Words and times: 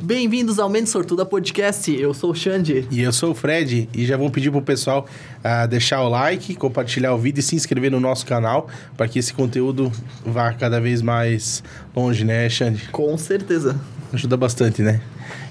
Bem-vindos 0.00 0.60
ao 0.60 0.68
Mente 0.68 0.88
Sortuda 0.88 1.26
Podcast. 1.26 1.92
Eu 1.92 2.14
sou 2.14 2.30
o 2.30 2.34
Xande. 2.34 2.86
E 2.88 3.02
eu 3.02 3.12
sou 3.12 3.32
o 3.32 3.34
Fred. 3.34 3.88
E 3.92 4.06
já 4.06 4.16
vou 4.16 4.30
pedir 4.30 4.48
pro 4.48 4.62
pessoal 4.62 5.08
uh, 5.38 5.66
deixar 5.66 6.02
o 6.02 6.08
like, 6.08 6.54
compartilhar 6.54 7.12
o 7.14 7.18
vídeo 7.18 7.40
e 7.40 7.42
se 7.42 7.56
inscrever 7.56 7.90
no 7.90 7.98
nosso 7.98 8.24
canal 8.24 8.68
para 8.96 9.08
que 9.08 9.18
esse 9.18 9.34
conteúdo 9.34 9.90
vá 10.24 10.52
cada 10.52 10.80
vez 10.80 11.02
mais 11.02 11.64
longe, 11.96 12.24
né, 12.24 12.48
Xande? 12.48 12.88
Com 12.90 13.18
certeza. 13.18 13.78
Ajuda 14.12 14.36
bastante, 14.36 14.82
né? 14.82 15.00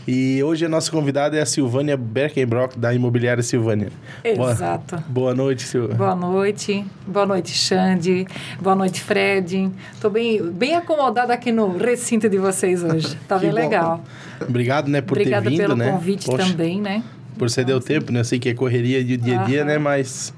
E 0.07 0.41
hoje 0.41 0.65
a 0.65 0.69
nossa 0.69 0.89
convidada 0.89 1.37
é 1.37 1.41
a 1.41 1.45
Silvânia 1.45 1.97
Berkenbrock, 1.97 2.79
da 2.79 2.93
Imobiliária 2.93 3.43
Silvânia. 3.43 3.89
Exato. 4.23 4.95
Boa, 4.95 5.03
boa 5.07 5.35
noite, 5.35 5.63
Silvânia. 5.63 5.95
Boa 5.97 6.15
noite. 6.15 6.85
Boa 7.05 7.25
noite, 7.25 7.51
Xande. 7.51 8.25
Boa 8.59 8.75
noite, 8.75 9.01
Fred. 9.01 9.69
Estou 9.93 10.09
bem, 10.09 10.41
bem 10.41 10.75
acomodada 10.75 11.33
aqui 11.33 11.51
no 11.51 11.77
recinto 11.77 12.29
de 12.29 12.37
vocês 12.37 12.83
hoje. 12.83 13.17
Tá 13.27 13.37
bem 13.39 13.51
legal. 13.51 14.01
Obrigado, 14.41 14.87
né, 14.87 15.01
por 15.01 15.17
Obrigada 15.17 15.43
ter 15.43 15.49
vindo, 15.49 15.59
pelo 15.59 15.75
né? 15.75 15.91
convite 15.91 16.25
Poxa, 16.25 16.47
também, 16.47 16.79
né? 16.81 17.03
Por 17.37 17.49
ceder 17.49 17.75
o 17.75 17.81
tempo, 17.81 18.11
né? 18.11 18.21
Eu 18.21 18.25
sei 18.25 18.39
que 18.39 18.49
é 18.49 18.53
correria 18.53 19.03
de 19.03 19.17
dia 19.17 19.41
a 19.41 19.43
dia, 19.43 19.65
né? 19.65 19.77
Mas 19.77 20.33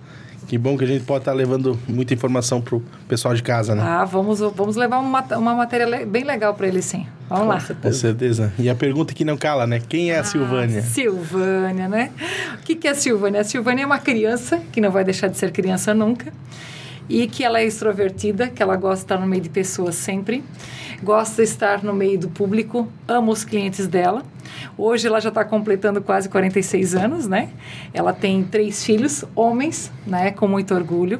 que 0.49 0.57
bom 0.57 0.75
que 0.75 0.83
a 0.83 0.87
gente 0.87 1.05
pode 1.05 1.21
estar 1.21 1.31
levando 1.31 1.77
muita 1.87 2.11
informação 2.11 2.59
pro 2.59 2.83
pessoal 3.07 3.35
de 3.35 3.43
casa, 3.43 3.75
né? 3.75 3.83
Ah, 3.85 4.03
vamos, 4.03 4.39
vamos 4.39 4.75
levar 4.75 4.97
uma, 4.97 5.21
uma 5.37 5.53
matéria 5.53 6.03
bem 6.07 6.23
legal 6.23 6.55
para 6.55 6.67
eles, 6.67 6.85
sim. 6.85 7.05
Vamos 7.29 7.47
lá. 7.47 7.75
Com 7.79 7.93
certeza. 7.93 8.51
E 8.57 8.67
a 8.67 8.73
pergunta 8.73 9.13
que 9.13 9.23
não 9.23 9.37
cala, 9.37 9.67
né? 9.67 9.79
Quem 9.87 10.09
é 10.09 10.17
a 10.17 10.23
Silvânia? 10.23 10.79
Ah, 10.79 10.81
Silvânia, 10.81 11.87
né? 11.87 12.09
O 12.55 12.63
que, 12.63 12.73
que 12.73 12.87
é 12.87 12.91
a 12.91 12.95
Silvânia? 12.95 13.41
A 13.41 13.43
Silvânia 13.43 13.83
é 13.83 13.85
uma 13.85 13.99
criança 13.99 14.59
que 14.71 14.81
não 14.81 14.89
vai 14.89 15.03
deixar 15.03 15.27
de 15.27 15.37
ser 15.37 15.51
criança 15.51 15.93
nunca 15.93 16.33
e 17.07 17.27
que 17.27 17.43
ela 17.43 17.59
é 17.59 17.65
extrovertida, 17.65 18.47
que 18.47 18.63
ela 18.63 18.75
gosta 18.75 18.95
de 18.95 19.03
estar 19.03 19.19
no 19.19 19.27
meio 19.27 19.43
de 19.43 19.49
pessoas 19.49 19.93
sempre, 19.93 20.43
gosta 21.03 21.43
de 21.43 21.47
estar 21.47 21.83
no 21.83 21.93
meio 21.93 22.17
do 22.17 22.27
público, 22.27 22.87
ama 23.07 23.31
os 23.31 23.43
clientes 23.43 23.85
dela. 23.85 24.23
Hoje 24.77 25.07
ela 25.07 25.19
já 25.19 25.29
está 25.29 25.43
completando 25.43 26.01
quase 26.01 26.29
46 26.29 26.95
anos, 26.95 27.27
né? 27.27 27.49
Ela 27.93 28.13
tem 28.13 28.43
três 28.43 28.83
filhos, 28.83 29.25
homens, 29.35 29.91
né? 30.05 30.31
Com 30.31 30.47
muito 30.47 30.73
orgulho. 30.73 31.19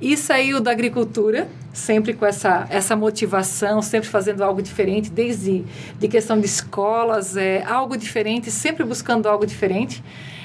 E 0.00 0.16
saiu 0.16 0.60
da 0.60 0.70
agricultura, 0.70 1.48
sempre 1.72 2.12
com 2.12 2.24
essa, 2.24 2.66
essa 2.70 2.94
motivação, 2.94 3.82
sempre 3.82 4.08
fazendo 4.08 4.42
algo 4.42 4.62
diferente, 4.62 5.10
desde 5.10 5.64
de 5.98 6.08
questão 6.08 6.38
de 6.38 6.46
escolas, 6.46 7.36
é, 7.36 7.64
algo 7.64 7.96
diferente, 7.96 8.50
sempre 8.50 8.84
buscando 8.84 9.28
algo 9.28 9.44
diferente. 9.44 10.02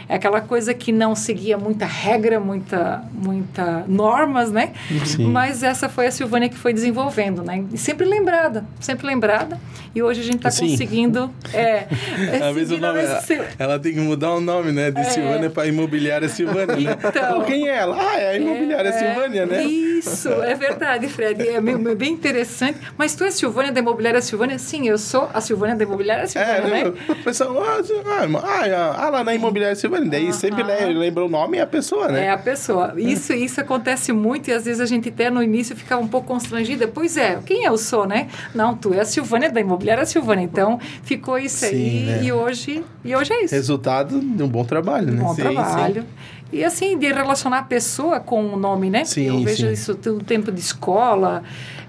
É 0.08 0.16
aquela 0.16 0.42
coisa 0.42 0.74
que 0.74 0.92
não 0.92 1.16
seguia 1.16 1.58
muita 1.58 1.86
regra, 1.86 2.40
muita, 2.40 3.04
muita 3.12 3.86
normas, 3.88 4.52
né? 4.52 4.74
Sim. 5.06 5.26
Mas 5.28 5.64
essa 5.64 5.88
foi 5.88 6.08
a 6.08 6.12
Silvânia 6.12 6.50
que 6.50 6.58
foi 6.58 6.74
desenvolvendo, 6.74 7.42
né? 7.42 7.64
E 7.72 7.78
sempre 7.78 8.06
lembrada, 8.06 8.66
sempre 8.80 9.08
lembrada. 9.08 9.60
E 9.96 10.04
hoje 10.04 10.22
a 10.22 10.24
gente 10.24 10.38
está 10.38 10.52
Sim. 10.52 10.72
conseguindo... 10.72 11.32
É, 11.54 11.88
Às 12.14 12.54
vezes 12.56 12.70
o 12.72 12.76
seguindo 12.76 12.86
a 12.86 12.88
nome, 12.94 13.02
mesma- 13.02 13.24
ela, 13.30 13.48
ela 13.60 13.80
tem 13.80 13.94
que 13.94 14.00
mudar 14.00 14.34
o 14.34 14.42
nome, 14.42 14.72
né? 14.72 14.92
De 14.92 15.00
É. 15.02 15.04
Silvânia 15.06 15.50
para 15.50 15.68
Imobiliária 15.68 16.30
Silvânia, 16.30 16.76
né? 16.76 16.98
Então. 17.04 17.40
Pô, 17.40 17.46
quem 17.46 17.68
é 17.70 17.76
ela? 17.78 17.98
Ah, 18.00 18.20
é 18.20 18.30
a 18.30 18.38
Imobiliária 18.38 18.90
É, 18.90 18.92
Silvânia, 18.92 19.46
né? 19.46 19.64
Isso, 19.64 20.30
é 20.30 20.54
verdade, 20.56 21.08
Fred. 21.08 21.48
É 21.48 21.62
bem 21.62 22.14
interessante. 22.14 22.78
Mas 22.98 23.16
tu 23.16 23.24
é 23.24 23.32
Silvânia 23.32 23.72
da 23.72 23.80
Imobiliária 23.80 24.22
Silvânia? 24.22 24.58
Sim, 24.60 24.88
eu 24.88 24.98
sou 24.98 25.30
a 25.34 25.42
Silvânia 25.42 25.76
da 25.76 25.84
Imobiliária 25.84 26.28
Silvânia, 26.28 26.54
É, 26.54 26.84
né? 26.84 26.94
O 27.10 27.16
pessoal, 27.24 27.62
ah, 27.64 27.82
ah, 28.06 28.28
ah, 28.44 28.96
ah, 29.06 29.10
lá 29.10 29.24
na 29.24 29.34
Imobiliária 29.34 29.76
Silvânia. 29.76 30.10
Daí 30.10 30.32
sempre 30.34 30.64
le- 30.64 30.94
lembra 30.94 31.26
o 31.26 31.30
nome 31.30 31.58
e 31.58 31.62
a 31.62 31.68
pessoa, 31.68 32.08
né? 32.10 32.26
É 32.26 32.30
a 32.32 32.38
pessoa. 32.38 32.94
Isso, 32.98 33.34
isso 33.34 33.60
acontece 33.62 34.12
muito 34.12 34.50
e 34.50 34.54
às 34.54 34.66
vezes 34.66 34.80
a 34.82 34.86
gente 34.86 35.10
até 35.10 35.30
no 35.30 35.42
início 35.42 35.76
ficava 35.76 36.02
um 36.02 36.08
pouco 36.08 36.28
constrangida. 36.28 36.88
Pois 36.88 37.18
é, 37.18 37.40
quem 37.46 37.64
eu 37.66 37.78
sou, 37.78 38.06
né? 38.08 38.28
Não, 38.54 38.76
tu 38.76 38.94
é 38.94 39.00
a 39.02 39.06
Silvânia 39.06 39.50
da 39.52 39.60
Imobiliária 39.60 40.06
Silvânia. 40.06 40.44
Então 40.44 40.80
ficou 41.04 41.38
isso 41.38 41.66
aí 41.66 41.72
Sim, 41.72 42.03
né? 42.06 42.24
e 42.24 42.32
hoje 42.32 42.84
e 43.04 43.16
hoje 43.16 43.34
é 43.34 43.44
isso. 43.46 43.56
Resultado 43.56 44.20
de 44.20 44.44
um 44.44 44.48
bom 44.48 44.64
trabalho, 44.64 45.12
né? 45.12 45.22
Bom 45.24 45.34
Sim, 45.34 45.42
trabalho. 45.42 46.06
E 46.52 46.64
assim, 46.64 47.00
de 47.00 47.12
relacionar 47.12 47.58
a 47.60 47.64
pessoa 47.64 48.20
com 48.20 48.46
o 48.46 48.56
nome, 48.58 48.88
né? 48.90 49.06
Sim, 49.06 49.26
Eu 49.26 49.40
vejo 49.42 49.66
sim. 49.66 49.74
isso 49.74 49.96
do 49.96 50.20
tempo 50.20 50.52
de 50.52 50.60
escola, 50.60 51.42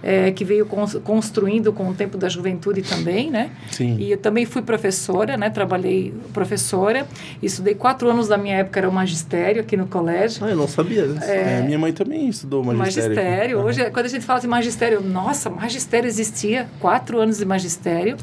é, 0.03 0.31
que 0.31 0.43
veio 0.43 0.65
cons- 0.65 0.97
construindo 1.05 1.71
com 1.71 1.87
o 1.91 1.93
tempo 1.95 2.17
da 2.17 2.31
juventude 2.31 2.81
também, 2.81 3.31
né? 3.31 3.51
Sim. 3.71 3.97
E 3.99 4.13
eu 4.13 4.17
também 4.17 4.47
fui 4.47 4.63
professora, 4.63 5.37
né? 5.37 5.51
Trabalhei 5.51 6.15
professora. 6.33 7.07
Estudei 7.43 7.75
quatro 7.75 8.09
anos 8.09 8.27
da 8.27 8.39
minha 8.39 8.57
época, 8.57 8.81
era 8.81 8.89
o 8.89 8.93
magistério 8.93 9.61
aqui 9.61 9.77
no 9.77 9.87
colégio. 9.87 10.43
Ah, 10.43 10.49
eu 10.51 10.57
não 10.57 10.67
sabia 10.67 11.07
disso. 11.09 11.25
É, 11.31 11.61
minha 11.61 11.79
mãe 11.79 11.93
também 11.93 12.27
estudou 12.31 12.65
magistério. 12.65 13.11
Magistério. 13.15 13.59
Aham. 13.59 13.67
Hoje, 13.67 13.91
quando 13.91 14.07
a 14.07 14.09
gente 14.09 14.25
fala 14.25 14.41
de 14.41 14.47
magistério, 14.47 15.03
nossa, 15.03 15.51
magistério 15.51 16.07
existia, 16.09 16.67
quatro 16.81 17.21
anos 17.21 17.37
de 17.37 17.45
magistério. 17.45 18.17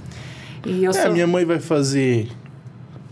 E 0.65 0.83
eu 0.83 0.91
É, 0.91 0.93
sou... 0.93 1.11
minha 1.11 1.27
mãe 1.27 1.45
vai 1.45 1.59
fazer. 1.59 2.29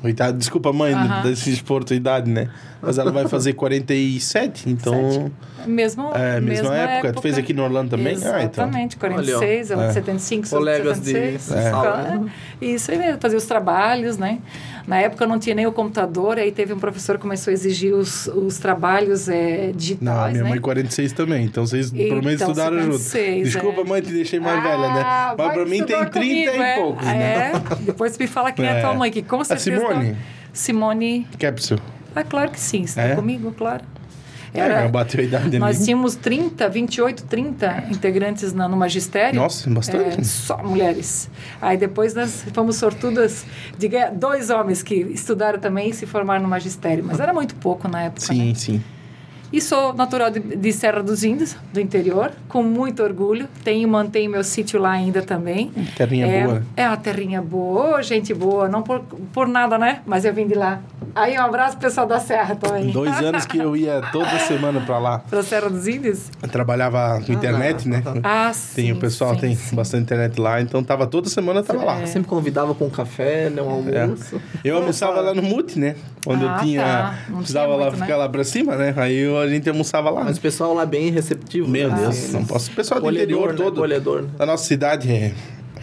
Coitada, 0.01 0.37
desculpa, 0.37 0.71
mãe, 0.71 0.93
desse 1.23 1.51
expor 1.51 1.83
tua 1.83 1.95
idade, 1.95 2.29
né? 2.29 2.49
Mas 2.81 2.97
ela 2.97 3.11
vai 3.11 3.27
fazer 3.27 3.53
47, 3.53 4.69
então. 4.69 5.29
Mesmo, 5.67 6.09
É, 6.15 6.39
mesma 6.39 6.73
época. 6.75 7.13
Tu 7.13 7.21
fez 7.21 7.37
aqui 7.37 7.53
no 7.53 7.63
Orlando 7.63 7.89
também? 7.91 8.13
Ah, 8.15 8.41
então. 8.43 8.63
Exatamente, 8.65 8.95
46, 8.95 9.71
ela 9.71 9.83
É. 9.83 9.87
de 9.89 9.93
75, 9.93 10.47
sou 10.47 10.59
Colegas 10.59 10.97
de 11.01 11.03
de 11.03 11.11
76. 11.39 11.51
É. 11.51 11.67
Então, 11.67 12.29
é, 12.61 12.65
Isso 12.65 12.91
aí 12.91 12.97
mesmo, 12.97 13.19
fazia 13.21 13.37
os 13.37 13.45
trabalhos, 13.45 14.17
né? 14.17 14.39
Na 14.87 14.97
época 15.01 15.25
eu 15.25 15.27
não 15.27 15.37
tinha 15.37 15.53
nem 15.53 15.67
o 15.67 15.71
computador, 15.73 16.37
aí 16.39 16.51
teve 16.51 16.73
um 16.73 16.79
professor 16.79 17.17
que 17.17 17.21
começou 17.21 17.51
a 17.51 17.53
exigir 17.53 17.93
os, 17.93 18.27
os 18.27 18.57
trabalhos 18.57 19.27
é, 19.29 19.67
Não, 19.67 19.73
digitais, 19.73 20.31
minha 20.31 20.43
né? 20.45 20.49
mãe 20.49 20.59
46 20.61 21.11
também, 21.11 21.45
então 21.45 21.65
vocês 21.67 21.91
pelo 21.91 22.15
menos 22.23 22.33
Então, 22.35 22.47
estudaram 22.51 22.79
junto. 22.81 22.97
56, 22.97 23.43
Desculpa, 23.53 23.81
é. 23.81 23.83
mãe, 23.83 24.01
te 24.01 24.11
deixei 24.11 24.39
mais 24.39 24.63
velha, 24.63 24.77
né? 24.93 25.01
Ah, 25.05 25.35
Mas 25.37 25.53
pra 25.53 25.65
mim 25.65 25.83
tem 25.83 25.95
estudou 26.01 26.05
30 26.05 26.11
comigo, 26.11 26.51
e 26.51 26.57
é. 26.61 26.75
poucos, 26.75 27.07
Ah, 27.07 27.13
né? 27.13 27.51
É, 27.53 27.75
depois 27.81 28.17
me 28.17 28.25
fala 28.25 28.51
quem 28.53 28.65
é, 28.65 28.77
É. 28.77 28.81
tua 28.81 28.93
mãe, 28.93 29.11
que 29.11 29.21
com 29.21 29.41
A 29.41 29.43
certeza... 29.45 29.77
Simone? 29.77 30.15
Simone... 30.53 31.27
Capsule. 31.37 31.81
Ah, 32.19 32.23
claro 32.23 32.51
que 32.51 32.59
sim, 32.59 32.81
está 32.81 33.01
É? 33.01 33.15
comigo, 33.15 33.51
claro. 33.57 33.83
É, 34.53 34.83
não 34.83 34.91
bateu 34.91 35.21
a 35.21 35.23
idade 35.23 35.59
Nós 35.59 35.85
tínhamos 35.85 36.15
30, 36.15 36.67
28, 36.67 37.23
30 37.25 37.83
integrantes 37.91 38.51
na, 38.51 38.67
no 38.67 38.75
magistério. 38.75 39.39
Nossa, 39.39 39.69
bastante. 39.69 40.19
É, 40.19 40.23
só 40.23 40.57
mulheres. 40.63 41.29
Aí 41.61 41.77
depois 41.77 42.15
nós 42.15 42.45
fomos 42.53 42.75
sortudas 42.77 43.45
de 43.77 43.87
dois 44.15 44.49
homens 44.49 44.81
que 44.81 44.95
estudaram 44.95 45.59
também 45.59 45.89
e 45.89 45.93
se 45.93 46.05
formaram 46.07 46.41
no 46.41 46.49
magistério. 46.49 47.03
Mas 47.05 47.19
era 47.19 47.31
muito 47.31 47.55
pouco 47.55 47.87
na 47.87 48.03
época, 48.03 48.21
Sim, 48.21 48.49
né? 48.49 48.55
sim. 48.55 48.83
E 49.51 49.59
sou 49.59 49.93
natural 49.93 50.29
de, 50.29 50.39
de 50.39 50.71
Serra 50.71 51.01
dos 51.01 51.23
Índios, 51.23 51.55
do 51.73 51.79
interior, 51.79 52.31
com 52.47 52.61
muito 52.61 53.01
orgulho. 53.01 53.47
Tenho, 53.63 53.87
mantenho 53.89 54.29
meu 54.29 54.43
sítio 54.43 54.79
lá 54.79 54.91
ainda 54.91 55.21
também. 55.23 55.71
Terrinha 55.97 56.27
é, 56.27 56.43
boa. 56.43 56.63
É 56.77 56.87
uma 56.87 56.97
terrinha 56.97 57.41
boa, 57.41 58.01
gente 58.03 58.33
boa. 58.33 58.67
Não 58.69 58.83
por, 58.83 58.99
por 59.33 59.47
nada, 59.47 59.77
né? 59.77 60.01
Mas 60.05 60.23
eu 60.23 60.33
vim 60.33 60.47
de 60.47 60.53
lá. 60.53 60.79
Aí 61.15 61.35
um 61.35 61.41
abraço 61.41 61.77
pro 61.77 61.87
pessoal 61.87 62.05
da 62.05 62.19
Serra 62.19 62.55
também. 62.55 62.91
Dois 62.91 63.19
anos 63.21 63.45
que 63.47 63.57
eu 63.57 63.75
ia 63.75 64.01
toda 64.11 64.37
semana 64.39 64.79
pra 64.81 64.99
lá. 64.99 65.19
Pra 65.19 65.41
Serra 65.41 65.67
dos 65.69 65.87
Índios? 65.87 66.29
Eu 66.41 66.47
trabalhava 66.49 67.19
com 67.25 67.33
internet, 67.33 67.89
né? 67.89 68.03
Ah, 68.23 68.51
sim. 68.53 68.75
Tem, 68.83 68.91
o 68.91 68.97
pessoal 68.97 69.33
sim, 69.33 69.41
tem 69.41 69.55
sim. 69.55 69.75
bastante 69.75 70.03
internet 70.03 70.39
lá, 70.39 70.61
então 70.61 70.83
tava 70.83 71.07
toda 71.07 71.27
semana 71.27 71.61
eu 71.61 71.63
tava 71.63 71.83
lá. 71.83 72.05
Sempre 72.05 72.29
convidava 72.29 72.75
com 72.75 72.85
um 72.85 72.89
café, 72.89 73.49
né, 73.49 73.61
um 73.61 73.69
almoço. 73.69 74.39
Eu 74.63 74.77
almoçava 74.77 75.19
lá 75.21 75.33
no 75.33 75.41
Mute, 75.41 75.79
né? 75.79 75.95
Quando 76.23 76.47
Ah, 76.47 76.57
eu 76.57 76.63
tinha. 76.63 76.83
tá. 76.83 77.19
Não 77.29 77.37
precisava 77.37 77.65
tinha 77.67 77.77
lá 77.77 77.85
muito, 77.85 78.01
ficar 78.01 78.13
né? 78.13 78.15
lá 78.15 78.29
pra 78.29 78.43
cima, 78.43 78.75
né? 78.75 78.93
Aí 78.95 79.17
eu- 79.17 79.38
a 79.41 79.47
gente 79.47 79.69
almoçava 79.69 80.09
lá. 80.09 80.23
Mas 80.23 80.37
o 80.37 80.41
pessoal 80.41 80.73
lá 80.73 80.85
bem 80.85 81.09
receptivo. 81.11 81.67
Meu 81.67 81.89
né? 81.89 81.95
Deus, 81.95 82.09
Assim, 82.09 82.33
não 82.33 82.45
posso. 82.45 82.71
O 82.71 82.75
pessoal 82.75 83.01
do 83.01 83.11
interior 83.11 83.51
né? 83.51 83.57
todo. 83.57 83.77
Acolhedor, 83.77 84.21
né? 84.23 84.29
Da 84.37 84.45
nossa 84.45 84.63
cidade 84.65 85.11
é. 85.11 85.33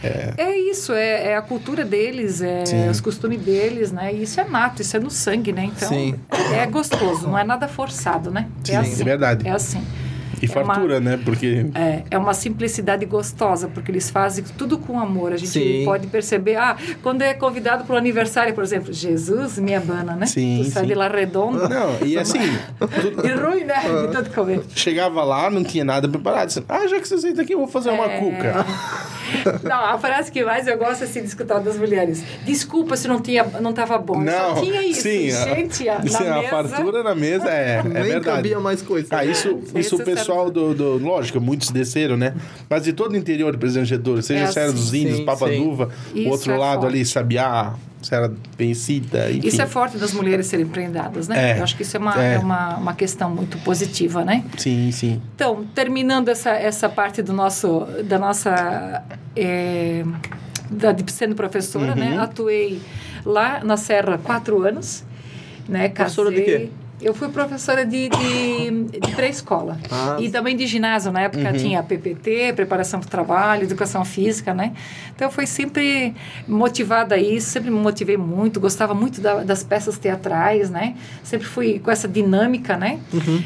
é 0.02 0.34
É 0.36 0.58
isso, 0.58 0.92
é, 0.92 1.28
é 1.28 1.36
a 1.36 1.42
cultura 1.42 1.84
deles, 1.84 2.42
é 2.42 2.64
Sim. 2.66 2.88
os 2.88 3.00
costumes 3.00 3.40
deles, 3.40 3.92
né? 3.92 4.14
E 4.14 4.22
isso 4.22 4.40
é 4.40 4.44
nato, 4.44 4.82
isso 4.82 4.96
é 4.96 5.00
no 5.00 5.10
sangue, 5.10 5.52
né? 5.52 5.64
Então, 5.64 5.88
Sim. 5.88 6.14
é 6.54 6.66
gostoso, 6.66 7.26
não 7.26 7.38
é 7.38 7.44
nada 7.44 7.66
forçado, 7.68 8.30
né? 8.30 8.48
Sim, 8.62 8.72
é 8.72 8.74
é 8.76 8.78
assim. 8.78 9.04
verdade. 9.04 9.48
É 9.48 9.50
assim. 9.50 9.82
E 10.46 10.50
É 10.50 10.64
fartura, 10.64 11.00
né? 11.00 11.18
Porque. 11.24 11.66
É, 11.74 12.02
é 12.10 12.18
uma 12.18 12.34
simplicidade 12.34 13.04
gostosa, 13.04 13.68
porque 13.68 13.90
eles 13.90 14.08
fazem 14.10 14.44
tudo 14.56 14.78
com 14.78 14.98
amor. 14.98 15.32
A 15.32 15.36
gente 15.36 15.48
Sim. 15.50 15.82
pode 15.84 16.06
perceber, 16.06 16.56
ah, 16.56 16.76
quando 17.02 17.22
é 17.22 17.34
convidado 17.34 17.84
para 17.84 17.94
o 17.94 17.98
aniversário, 17.98 18.54
por 18.54 18.64
exemplo, 18.64 18.92
Jesus 18.92 19.58
me 19.58 19.74
abana, 19.74 20.14
né? 20.16 20.26
Sim, 20.26 20.62
tu 20.64 20.70
sai 20.70 20.82
sim. 20.82 20.88
de 20.88 20.94
lá 20.94 21.08
redondo. 21.08 21.68
Não, 21.68 21.96
e 22.06 22.16
assim, 22.18 22.38
E 22.40 23.28
ruim, 23.32 23.64
né? 23.64 23.74
De 24.06 24.12
tanto 24.12 24.30
comer. 24.30 24.62
chegava 24.74 25.22
lá, 25.24 25.50
não 25.50 25.62
tinha 25.64 25.84
nada 25.84 26.08
preparado. 26.08 26.48
Disse, 26.48 26.64
ah, 26.68 26.86
já 26.86 26.98
que 27.00 27.06
vocês 27.08 27.24
estão 27.24 27.42
aqui, 27.44 27.54
eu 27.54 27.58
vou 27.58 27.68
fazer 27.68 27.90
uma 27.90 28.06
É. 28.06 28.18
cuca. 28.20 28.64
Não, 29.62 29.76
a 29.84 29.98
frase 29.98 30.30
que 30.30 30.44
mais 30.44 30.66
eu 30.66 30.76
gosto 30.78 31.04
assim, 31.04 31.20
de 31.20 31.26
escutar 31.28 31.58
das 31.58 31.76
mulheres. 31.76 32.22
Desculpa 32.44 32.96
se 32.96 33.08
não 33.08 33.20
tinha, 33.20 33.44
não 33.60 33.70
estava 33.70 33.98
bom. 33.98 34.20
Não, 34.20 34.54
Só 34.56 34.60
tinha 34.62 34.82
isso. 34.86 35.02
sim, 35.02 35.30
a- 35.32 35.44
gente, 35.54 35.88
a, 35.88 36.02
Sim, 36.02 36.24
na 36.24 36.34
a 36.36 36.38
mesa. 36.38 36.48
fartura 36.50 37.02
na 37.02 37.14
mesa 37.14 37.48
é, 37.50 37.78
é 37.78 37.82
Nem 37.86 38.02
verdade. 38.04 38.24
cabia 38.24 38.60
mais 38.60 38.82
coisa. 38.82 39.08
Ah, 39.10 39.24
isso, 39.24 39.58
Esse 39.74 39.78
isso 39.80 39.96
o 39.96 40.02
é 40.02 40.04
pessoal 40.04 40.50
do, 40.50 40.74
do. 40.74 40.98
Lógico, 40.98 41.40
muitos 41.40 41.70
desceram, 41.70 42.16
né? 42.16 42.34
Mas 42.68 42.84
de 42.84 42.92
todo 42.92 43.12
o 43.12 43.16
interior 43.16 43.52
de 43.52 43.58
Presidente 43.58 43.88
Getúlio, 43.88 44.22
seja 44.22 44.44
É 44.44 44.46
Serra 44.48 44.72
dos 44.72 44.88
assim. 44.88 45.00
Índios, 45.02 45.16
Sim, 45.18 45.24
Papaduva, 45.24 45.90
sim. 46.12 46.26
o 46.26 46.30
outro 46.30 46.42
Isso 46.42 46.50
é 46.50 46.56
lado 46.56 46.80
forte. 46.82 46.94
ali, 46.94 47.04
Sabiá, 47.06 47.74
Serra 48.02 48.32
Vencida, 48.58 49.30
enfim. 49.30 49.48
Isso 49.48 49.60
é 49.62 49.66
forte 49.66 49.96
das 49.98 50.12
mulheres 50.12 50.46
serem 50.46 50.66
prendadas, 50.66 51.26
né? 51.28 51.52
É, 51.52 51.58
Eu 51.58 51.64
acho 51.64 51.76
que 51.76 51.82
isso 51.82 51.96
é 51.96 52.00
uma, 52.00 52.22
é. 52.24 52.34
é 52.34 52.38
uma, 52.38 52.76
uma 52.76 52.94
questão 52.94 53.30
muito 53.30 53.58
positiva, 53.58 54.24
né? 54.24 54.44
Sim, 54.56 54.90
sim. 54.92 55.20
Então, 55.34 55.64
terminando 55.74 56.28
essa, 56.28 56.50
essa 56.50 56.88
parte 56.88 57.22
do 57.22 57.32
nosso, 57.32 57.86
da 58.04 58.18
nossa 58.18 59.02
é, 59.34 60.04
da, 60.70 60.92
de 60.92 61.10
sendo 61.12 61.34
professora, 61.34 61.92
Uhum. 61.92 61.94
né? 61.98 62.18
Atuei 62.18 62.80
lá 63.24 63.62
na 63.64 63.76
Serra 63.76 64.18
quatro 64.18 64.62
anos, 64.62 65.04
né? 65.68 65.88
Professora 65.88 66.30
de 66.30 66.40
Casei- 66.42 66.58
quê? 66.58 66.70
Eu 67.00 67.12
fui 67.12 67.28
professora 67.28 67.84
de, 67.84 68.08
de, 68.08 68.98
de 69.00 69.12
pré-escola. 69.14 69.78
Ah, 69.90 70.16
e 70.18 70.30
também 70.30 70.56
de 70.56 70.66
ginásio. 70.66 71.12
Na 71.12 71.20
época 71.20 71.52
tinha 71.52 71.82
PPT, 71.82 72.54
preparação 72.56 73.00
para 73.00 73.06
o 73.06 73.10
trabalho, 73.10 73.64
educação 73.64 74.02
física, 74.02 74.54
né? 74.54 74.72
Então, 75.14 75.28
eu 75.28 75.32
fui 75.32 75.46
sempre 75.46 76.14
motivada 76.48 77.14
a 77.14 77.18
isso, 77.18 77.50
sempre 77.50 77.70
me 77.70 77.78
motivei 77.78 78.16
muito, 78.16 78.58
gostava 78.58 78.94
muito 78.94 79.20
da- 79.20 79.42
das 79.44 79.62
peças 79.62 79.98
teatrais, 79.98 80.70
né? 80.70 80.94
Sempre 81.22 81.46
fui 81.46 81.78
com 81.78 81.90
essa 81.90 82.08
dinâmica, 82.08 82.76
né? 82.78 82.98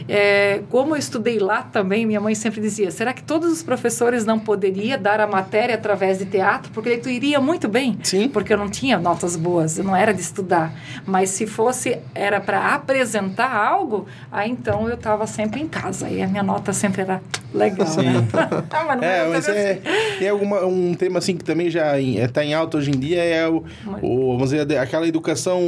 É, 0.09 0.61
como 0.69 0.95
eu 0.95 0.99
estudei 0.99 1.39
lá 1.41 1.63
também, 1.63 2.07
minha 2.07 2.21
mãe 2.21 2.37
sempre 2.37 2.61
dizia, 2.61 2.91
será 2.93 3.13
que 3.13 3.23
todos 3.23 3.51
os 3.51 3.63
professores 3.65 4.25
não 4.25 4.39
poderiam 4.39 5.01
dar 5.01 5.19
a 5.21 5.27
matéria 5.27 5.75
através 5.75 6.19
de 6.19 6.25
teatro? 6.27 6.71
Porque 6.73 6.97
tu 6.99 7.09
iria 7.11 7.41
muito 7.41 7.67
bem. 7.69 7.99
Sim. 8.05 8.29
Porque 8.29 8.53
eu 8.53 8.59
não 8.59 8.69
tinha 8.71 8.97
notas 8.99 9.35
boas, 9.37 9.77
eu 9.77 9.85
não 9.85 9.97
era 9.97 10.15
de 10.15 10.21
estudar. 10.21 10.73
Mas 11.05 11.31
se 11.31 11.47
fosse, 11.49 11.99
era 12.15 12.41
para 12.41 12.75
apresentar 12.75 13.40
algo, 13.47 14.07
aí 14.31 14.51
então 14.51 14.89
eu 14.89 14.95
estava 14.95 15.27
sempre 15.27 15.61
em 15.61 15.69
casa. 15.69 16.07
Aí 16.07 16.23
a 16.23 16.29
minha 16.29 16.43
nota 16.43 16.73
sempre 16.73 17.03
era 17.03 17.21
legal, 17.55 17.87
né? 17.97 18.27
Ah, 18.73 18.85
mas 18.87 19.03
É, 19.03 19.27
mas 19.29 19.49
assim. 19.49 19.59
é, 19.59 19.83
tem 20.19 20.29
alguma, 20.29 20.65
um 20.65 20.95
tema 20.95 21.19
assim 21.19 21.37
que 21.37 21.45
também 21.45 21.71
já 21.71 21.99
está 22.01 22.45
em 22.45 22.55
alta 22.55 22.77
hoje 22.79 22.91
em 22.91 22.99
dia, 22.99 23.23
é 23.23 23.49
o, 23.49 23.65
o- 24.03 24.33
vamos 24.35 24.51
dizer, 24.51 24.79
aquela 24.79 25.07
educação 25.07 25.61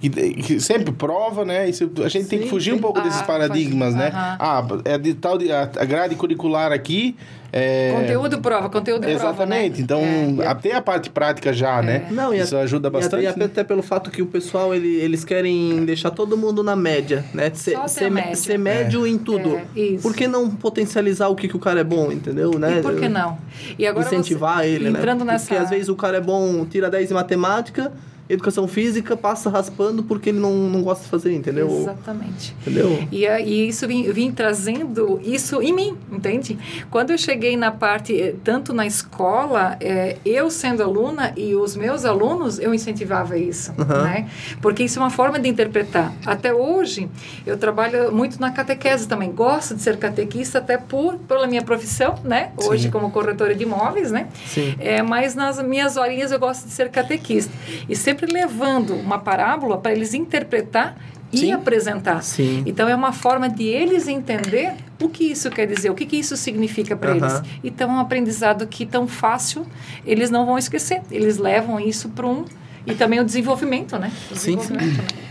que, 0.00 0.08
que 0.34 0.60
sempre 0.60 0.92
prova, 0.92 1.44
né? 1.44 1.68
Isso, 1.68 1.90
a 2.04 2.08
gente 2.08 2.26
tem 2.28 2.38
que 2.38 2.44
Sim, 2.46 2.50
fugir 2.50 2.72
um 2.72 2.76
sim. 2.76 2.80
pouco 2.82 2.98
Ah, 3.00 3.02
desses 3.02 3.22
paradigmas, 3.22 3.94
faz- 3.94 4.12
né? 4.14 4.36
Ah, 4.38 4.64
é 4.84 4.96
de 4.96 5.14
tal 5.14 5.36
de, 5.36 5.52
a 5.52 5.66
grade 5.66 6.14
curricular 6.14 6.72
aqui. 6.72 7.14
É, 7.52 7.92
Conteúdo 8.00 8.40
prova, 8.40 8.70
conteúdo 8.70 9.00
prova, 9.00 9.12
Exatamente. 9.12 9.78
né? 9.78 9.80
Então, 9.82 10.00
É. 10.40 10.46
a- 10.46 10.54
tem 10.54 10.70
a 10.72 10.80
parte 10.80 11.10
prática 11.10 11.52
já, 11.52 11.82
né? 11.82 12.06
Não, 12.12 12.32
e 12.32 12.38
Isso 12.38 12.56
a- 12.56 12.60
ajuda 12.60 12.86
e 12.86 12.90
bastante. 12.92 13.26
até, 13.26 13.38
né? 13.40 13.44
até 13.46 13.64
pelo 13.64 13.82
fato 13.82 14.08
que 14.08 14.22
o 14.22 14.26
pessoal, 14.26 14.72
ele, 14.72 14.86
eles 15.00 15.24
querem 15.24 15.84
deixar 15.84 16.12
todo 16.12 16.36
mundo 16.36 16.62
na 16.62 16.76
média, 16.76 17.24
né? 17.34 17.50
Ser, 17.52 17.76
ser, 17.88 18.04
a 18.04 18.10
média. 18.10 18.36
ser 18.36 18.56
médio 18.56 19.04
em 19.04 19.18
tudo. 19.18 19.56
É, 19.76 19.80
isso. 19.80 20.02
Por 20.02 20.14
que 20.14 20.28
não 20.28 20.48
potencializar 20.48 21.26
o 21.26 21.34
que, 21.34 21.48
que 21.48 21.56
o 21.56 21.58
cara 21.58 21.80
é 21.80 21.84
bom, 21.84 22.12
entendeu? 22.12 22.56
Né? 22.56 22.78
E 22.78 22.82
por 22.82 22.94
que 22.96 23.08
não? 23.08 23.36
E 23.76 23.84
agora 23.84 24.06
Incentivar 24.06 24.58
você, 24.60 24.68
ele, 24.68 24.90
né? 24.90 24.98
entrando 25.00 25.24
nessa 25.24 25.46
Porque 25.48 25.60
às 25.60 25.70
vezes 25.70 25.88
o 25.88 25.96
cara 25.96 26.18
é 26.18 26.20
bom, 26.20 26.64
tira 26.66 26.88
10 26.88 27.10
em 27.10 27.14
matemática, 27.14 27.92
educação 28.32 28.66
física, 28.68 29.16
passa 29.16 29.50
raspando 29.50 30.02
porque 30.02 30.28
ele 30.30 30.38
não, 30.38 30.52
não 30.54 30.82
gosta 30.82 31.04
de 31.04 31.10
fazer, 31.10 31.32
entendeu? 31.34 31.68
Exatamente. 31.68 32.54
Entendeu? 32.60 33.06
E, 33.10 33.26
a- 33.26 33.40
e 33.40 33.68
isso 33.68 33.86
vim, 33.86 34.10
vim 34.12 34.30
trazendo 34.30 35.20
isso 35.22 35.60
em 35.60 35.72
mim, 35.72 35.96
entende? 36.10 36.58
Quando 36.90 37.10
eu 37.10 37.18
cheguei 37.18 37.56
na 37.56 37.70
parte, 37.70 38.14
eh, 38.20 38.34
tanto 38.44 38.72
na 38.72 38.86
escola, 38.86 39.76
eh, 39.80 40.16
eu 40.24 40.50
sendo 40.50 40.82
aluna 40.82 41.32
e 41.36 41.54
os 41.54 41.74
meus 41.76 42.04
alunos, 42.04 42.58
eu 42.58 42.72
incentivava 42.72 43.36
isso, 43.36 43.72
Aham. 43.78 44.02
né? 44.04 44.28
Porque 44.62 44.84
isso 44.84 44.98
é 44.98 45.02
uma 45.02 45.10
forma 45.10 45.38
de 45.38 45.48
interpretar. 45.48 46.12
Até 46.24 46.52
hoje, 46.54 47.08
eu 47.46 47.56
trabalho 47.58 48.12
muito 48.12 48.40
na 48.40 48.50
catequese 48.52 49.08
também. 49.08 49.30
Gosto 49.32 49.74
de 49.74 49.82
ser 49.82 49.96
catequista 49.96 50.58
até 50.58 50.78
por, 50.78 51.16
pela 51.16 51.46
minha 51.46 51.62
profissão, 51.62 52.14
né? 52.24 52.52
Hoje 52.56 52.84
Sim. 52.84 52.90
como 52.90 53.10
corretora 53.10 53.54
de 53.54 53.64
imóveis, 53.64 54.10
né? 54.10 54.28
Sim. 54.46 54.74
É, 54.78 55.02
mas 55.02 55.34
nas 55.34 55.60
minhas 55.62 55.96
horinhas 55.96 56.30
eu 56.32 56.38
gosto 56.38 56.66
de 56.66 56.72
ser 56.72 56.88
catequista. 56.90 57.52
E 57.88 57.96
sempre 57.96 58.19
levando 58.26 58.94
uma 58.94 59.18
parábola 59.18 59.78
para 59.78 59.92
eles 59.92 60.14
interpretar 60.14 60.96
e 61.32 61.38
Sim. 61.38 61.52
apresentar. 61.52 62.22
Sim. 62.22 62.62
Então 62.66 62.88
é 62.88 62.94
uma 62.94 63.12
forma 63.12 63.48
de 63.48 63.64
eles 63.64 64.08
entender 64.08 64.74
o 65.00 65.08
que 65.08 65.24
isso 65.24 65.48
quer 65.50 65.66
dizer, 65.66 65.90
o 65.90 65.94
que, 65.94 66.04
que 66.04 66.16
isso 66.16 66.36
significa 66.36 66.96
para 66.96 67.16
eles. 67.16 67.42
Então 67.62 67.90
é 67.90 67.92
um 67.94 68.00
aprendizado 68.00 68.66
que 68.66 68.84
tão 68.84 69.06
fácil 69.06 69.64
eles 70.04 70.30
não 70.30 70.44
vão 70.44 70.58
esquecer. 70.58 71.02
Eles 71.10 71.38
levam 71.38 71.78
isso 71.78 72.08
para 72.08 72.26
um 72.26 72.44
e 72.86 72.94
também 72.94 73.20
o 73.20 73.24
desenvolvimento, 73.24 73.98
né? 73.98 74.10
O 74.30 74.34
Sim, 74.34 74.52
sim. 74.52 74.56
desenvolvimento, 74.56 75.02
né? 75.02 75.29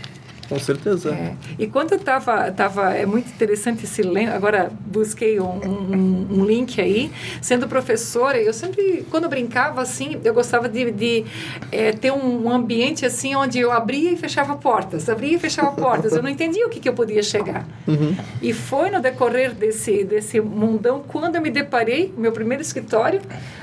Com 0.50 0.58
certeza. 0.58 1.10
É. 1.10 1.34
E 1.56 1.68
quando 1.68 1.92
eu 1.92 1.98
estava, 1.98 2.50
tava, 2.50 2.92
é 2.92 3.06
muito 3.06 3.28
interessante 3.28 3.84
esse 3.84 4.02
lembro, 4.02 4.34
agora 4.34 4.70
busquei 4.84 5.38
um, 5.38 5.46
um, 5.46 6.26
um 6.40 6.44
link 6.44 6.80
aí, 6.80 7.12
sendo 7.40 7.68
professora, 7.68 8.36
eu 8.36 8.52
sempre, 8.52 9.06
quando 9.08 9.24
eu 9.24 9.30
brincava 9.30 9.80
assim, 9.80 10.20
eu 10.24 10.34
gostava 10.34 10.68
de, 10.68 10.90
de 10.90 11.24
é, 11.70 11.92
ter 11.92 12.10
um 12.10 12.50
ambiente 12.50 13.06
assim, 13.06 13.36
onde 13.36 13.60
eu 13.60 13.70
abria 13.70 14.10
e 14.10 14.16
fechava 14.16 14.56
portas, 14.56 15.08
abria 15.08 15.36
e 15.36 15.38
fechava 15.38 15.70
portas, 15.70 16.14
eu 16.14 16.22
não 16.22 16.28
entendia 16.28 16.66
o 16.66 16.68
que, 16.68 16.80
que 16.80 16.88
eu 16.88 16.94
podia 16.94 17.22
chegar. 17.22 17.64
Uhum. 17.86 18.16
E 18.42 18.52
foi 18.52 18.90
no 18.90 19.00
decorrer 19.00 19.54
desse, 19.54 20.02
desse 20.02 20.40
mundão, 20.40 21.04
quando 21.06 21.36
eu 21.36 21.42
me 21.42 21.50
deparei, 21.50 22.12
meu 22.16 22.32
primeiro 22.32 22.60
escritório, 22.60 23.20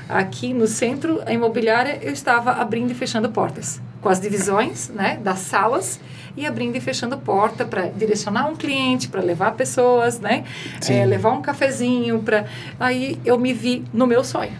aqui 0.08 0.54
no 0.54 0.66
centro, 0.66 1.20
a 1.26 1.34
imobiliária, 1.34 1.98
eu 2.00 2.12
estava 2.12 2.52
abrindo 2.52 2.92
e 2.92 2.94
fechando 2.94 3.28
portas, 3.28 3.78
com 4.00 4.08
as 4.08 4.20
divisões 4.20 4.88
né, 4.88 5.18
das 5.22 5.40
salas, 5.40 6.00
e 6.36 6.46
abrindo 6.46 6.76
e 6.76 6.80
fechando 6.80 7.18
porta 7.18 7.64
para 7.64 7.88
direcionar 7.88 8.46
um 8.46 8.54
cliente, 8.54 9.08
para 9.08 9.20
levar 9.20 9.52
pessoas, 9.52 10.20
né? 10.20 10.44
É, 10.88 11.04
levar 11.04 11.32
um 11.32 11.42
cafezinho, 11.42 12.22
para... 12.22 12.46
Aí 12.78 13.18
eu 13.24 13.36
me 13.36 13.52
vi 13.52 13.84
no 13.92 14.06
meu 14.06 14.22
sonho. 14.22 14.52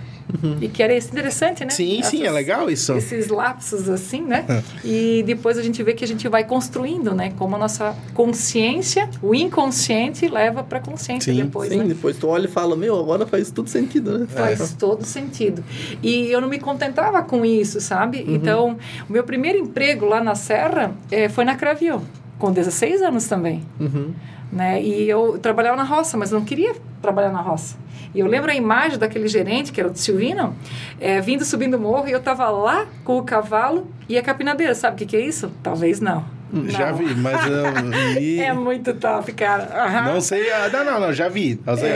E 0.61 0.69
que 0.69 0.83
era 0.83 0.95
interessante, 0.97 1.65
né? 1.65 1.71
Sim, 1.71 2.03
sim, 2.03 2.19
é 2.19 2.23
Essas- 2.25 2.35
legal 2.35 2.71
isso. 2.71 2.93
esses 2.93 3.29
lapsos 3.29 3.89
assim, 3.89 4.21
né? 4.23 4.45
e 4.85 5.23
depois 5.27 5.57
a 5.57 5.63
gente 5.63 5.83
vê 5.83 5.95
que 5.95 6.05
a 6.05 6.09
gente 6.09 6.29
vai 6.29 6.45
construindo, 6.45 7.15
né? 7.15 7.33
Como 7.39 7.57
a 7.57 7.59
nossa 7.59 7.95
consciência, 8.15 9.09
o 9.23 9.35
inconsciente 9.35 10.29
leva 10.29 10.63
para 10.63 10.79
a 10.79 10.81
consciência 10.81 11.33
Sim, 11.33 11.43
depois, 11.45 11.71
Sim, 11.71 11.79
né? 11.79 11.85
depois 11.85 12.17
tu 12.17 12.29
olha 12.29 12.45
e 12.47 12.49
fala, 12.49 12.77
meu, 12.77 12.99
agora 12.99 13.27
faz 13.27 13.51
tudo 13.51 13.69
sentido, 13.71 14.19
né? 14.19 14.27
Faz 14.27 14.75
todo 14.75 15.05
sentido. 15.05 15.65
E 16.03 16.31
eu 16.31 16.41
não 16.41 16.49
me 16.49 16.59
contentava 16.59 17.23
com 17.23 17.45
isso, 17.45 17.81
sabe? 17.81 18.25
Então, 18.29 18.77
o 19.09 19.13
meu 19.13 19.25
primeiro 19.25 19.59
emprego 19.59 20.05
lá 20.07 20.23
na 20.23 20.35
Serra 20.35 20.93
eh, 21.11 21.29
foi 21.29 21.45
na 21.45 21.55
Cravio, 21.57 22.03
com 22.39 22.53
16 22.53 23.03
anos 23.03 23.27
também. 23.27 23.63
Uhum. 23.81 24.13
Né? 24.53 24.83
E 24.83 25.09
eu 25.09 25.39
trabalhava 25.39 25.77
na 25.77 25.85
roça, 25.85 26.17
mas 26.17 26.31
não 26.31 26.43
queria 26.45 26.75
trabalhar 27.03 27.31
na 27.31 27.41
roça. 27.41 27.77
E 28.15 28.21
eu 28.21 28.27
lembro 28.27 28.51
a 28.51 28.55
imagem 28.55 28.99
daquele 28.99 29.29
gerente, 29.29 29.73
que 29.73 29.81
era 29.81 29.91
o 29.91 29.95
Silvino, 29.95 30.55
eh, 31.01 31.21
vindo 31.21 31.45
subindo 31.45 31.75
o 31.75 31.81
morro, 31.81 32.09
e 32.09 32.13
eu 32.13 32.19
estava 32.19 32.49
lá 32.51 32.87
com 33.05 33.19
o 33.19 33.23
cavalo 33.23 33.87
e 34.09 34.17
a 34.17 34.23
capinadeira. 34.23 34.75
Sabe 34.75 34.95
o 34.95 34.99
que, 34.99 35.07
que 35.07 35.17
é 35.17 35.21
isso? 35.21 35.51
Talvez 35.63 36.01
não. 36.01 36.38
Já 36.67 36.91
Não. 36.91 36.97
vi, 36.99 37.15
mas 37.15 37.47
eu 37.47 37.65
vi. 38.19 38.41
É 38.41 38.53
muito 38.53 38.95
top, 38.95 39.33
cara. 39.33 39.69
Aham. 39.85 40.15
Não 40.15 40.21
sei, 40.21 40.51
ah, 40.51 40.69
não, 40.73 40.85
não, 40.85 41.01
não, 41.01 41.13
já 41.13 41.29
vi. 41.29 41.61
Eu 41.67 41.77
sei, 41.77 41.91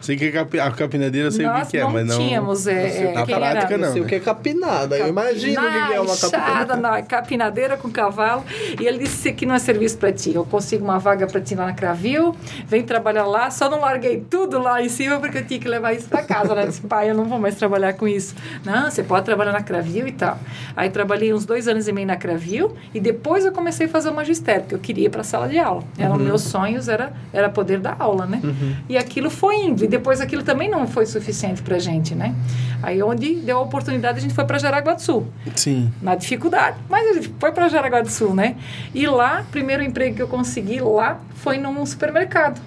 sei 0.00 0.16
que 0.16 0.28
a, 0.28 0.32
capi- 0.32 0.60
a 0.60 0.70
capinadeira 0.70 1.28
eu 1.28 1.32
sei 1.32 1.44
o 1.44 1.48
Nós 1.48 1.64
que, 1.66 1.72
que 1.72 1.78
é, 1.78 1.80
não 1.80 1.90
mas 1.90 2.06
não. 2.06 2.16
tínhamos. 2.18 2.66
É, 2.66 3.08
é, 3.08 3.12
Na 3.12 3.26
prática, 3.26 3.74
era? 3.74 3.78
não. 3.78 3.86
Eu 3.88 3.92
sei 3.92 4.02
o 4.02 4.06
que 4.06 4.14
é 4.14 4.20
capinada. 4.20 4.96
Eu 4.96 5.08
imagino 5.08 5.60
o 5.60 5.70
que 5.88 5.92
é 5.94 6.00
uma 6.00 6.16
capinada. 6.16 6.76
não, 6.76 6.94
é 6.94 7.02
capinadeira 7.02 7.76
com 7.76 7.90
cavalo. 7.90 8.44
E 8.80 8.86
ele 8.86 8.98
disse 8.98 9.32
que 9.32 9.44
não 9.44 9.54
é 9.54 9.58
serviço 9.58 9.98
para 9.98 10.12
ti. 10.12 10.34
Eu 10.34 10.44
consigo 10.44 10.84
uma 10.84 10.98
vaga 10.98 11.26
para 11.26 11.40
ti 11.40 11.54
lá 11.54 11.66
na 11.66 11.72
Cravil, 11.72 12.34
vem 12.66 12.82
trabalhar 12.82 13.24
lá. 13.26 13.50
Só 13.50 13.68
não 13.68 13.80
larguei 13.80 14.24
tudo 14.30 14.58
lá 14.58 14.80
em 14.82 14.88
cima 14.88 15.18
porque 15.18 15.38
eu 15.38 15.44
tinha 15.44 15.58
que 15.58 15.68
levar 15.68 15.92
isso 15.94 16.08
para 16.08 16.22
casa. 16.22 16.54
Né? 16.54 16.62
Eu 16.62 16.68
disse, 16.68 16.80
pai, 16.82 17.10
eu 17.10 17.14
não 17.14 17.24
vou 17.24 17.38
mais 17.38 17.56
trabalhar 17.56 17.92
com 17.94 18.06
isso. 18.06 18.34
Não, 18.64 18.90
você 18.90 19.02
pode 19.02 19.24
trabalhar 19.24 19.52
na 19.52 19.62
Cravil 19.62 20.06
e 20.06 20.12
tal. 20.12 20.38
Aí 20.76 20.90
trabalhei 20.90 21.32
uns 21.32 21.44
dois 21.44 21.66
anos 21.66 21.88
e 21.88 21.92
meio 21.92 22.06
na 22.06 22.16
Cravil 22.16 22.74
e 22.94 23.00
depois 23.00 23.44
eu 23.44 23.52
comecei 23.52 23.86
a 23.86 23.88
fazer 23.96 24.10
o 24.10 24.14
magistério, 24.14 24.62
porque 24.62 24.74
eu 24.74 24.78
queria 24.78 25.06
ir 25.06 25.10
para 25.10 25.22
a 25.22 25.24
sala 25.24 25.48
de 25.48 25.58
aula. 25.58 25.82
Era 25.98 26.10
Uhum. 26.12 26.18
meus 26.18 26.42
sonhos 26.42 26.86
era 26.88 27.12
era 27.32 27.48
poder 27.48 27.78
dar 27.80 27.96
aula, 27.98 28.26
né? 28.26 28.40
E 28.88 28.96
aquilo 28.96 29.30
foi 29.30 29.56
indo. 29.56 29.84
E 29.84 29.88
depois 29.88 30.20
aquilo 30.20 30.42
também 30.42 30.68
não 30.70 30.86
foi 30.86 31.06
suficiente 31.06 31.62
para 31.62 31.78
gente, 31.78 32.14
né? 32.14 32.34
Aí 32.82 33.02
onde 33.02 33.36
deu 33.36 33.58
a 33.58 33.60
oportunidade 33.62 34.18
a 34.18 34.20
gente 34.20 34.34
foi 34.34 34.44
para 34.44 34.58
Jaraguá 34.58 34.92
do 34.94 35.00
Sul 35.02 35.26
Sim. 35.54 35.90
na 36.02 36.14
dificuldade. 36.14 36.76
Mas 36.88 37.08
a 37.08 37.12
gente 37.14 37.32
foi 37.40 37.52
para 37.52 37.68
Jaraguá 37.68 38.00
do 38.02 38.10
Sul, 38.10 38.34
né? 38.34 38.56
E 38.94 39.06
lá, 39.06 39.44
primeiro 39.50 39.82
emprego 39.82 40.14
que 40.16 40.22
eu 40.22 40.28
consegui 40.28 40.78
lá 40.80 41.18
foi 41.36 41.56
num 41.58 41.84
supermercado. 41.86 42.60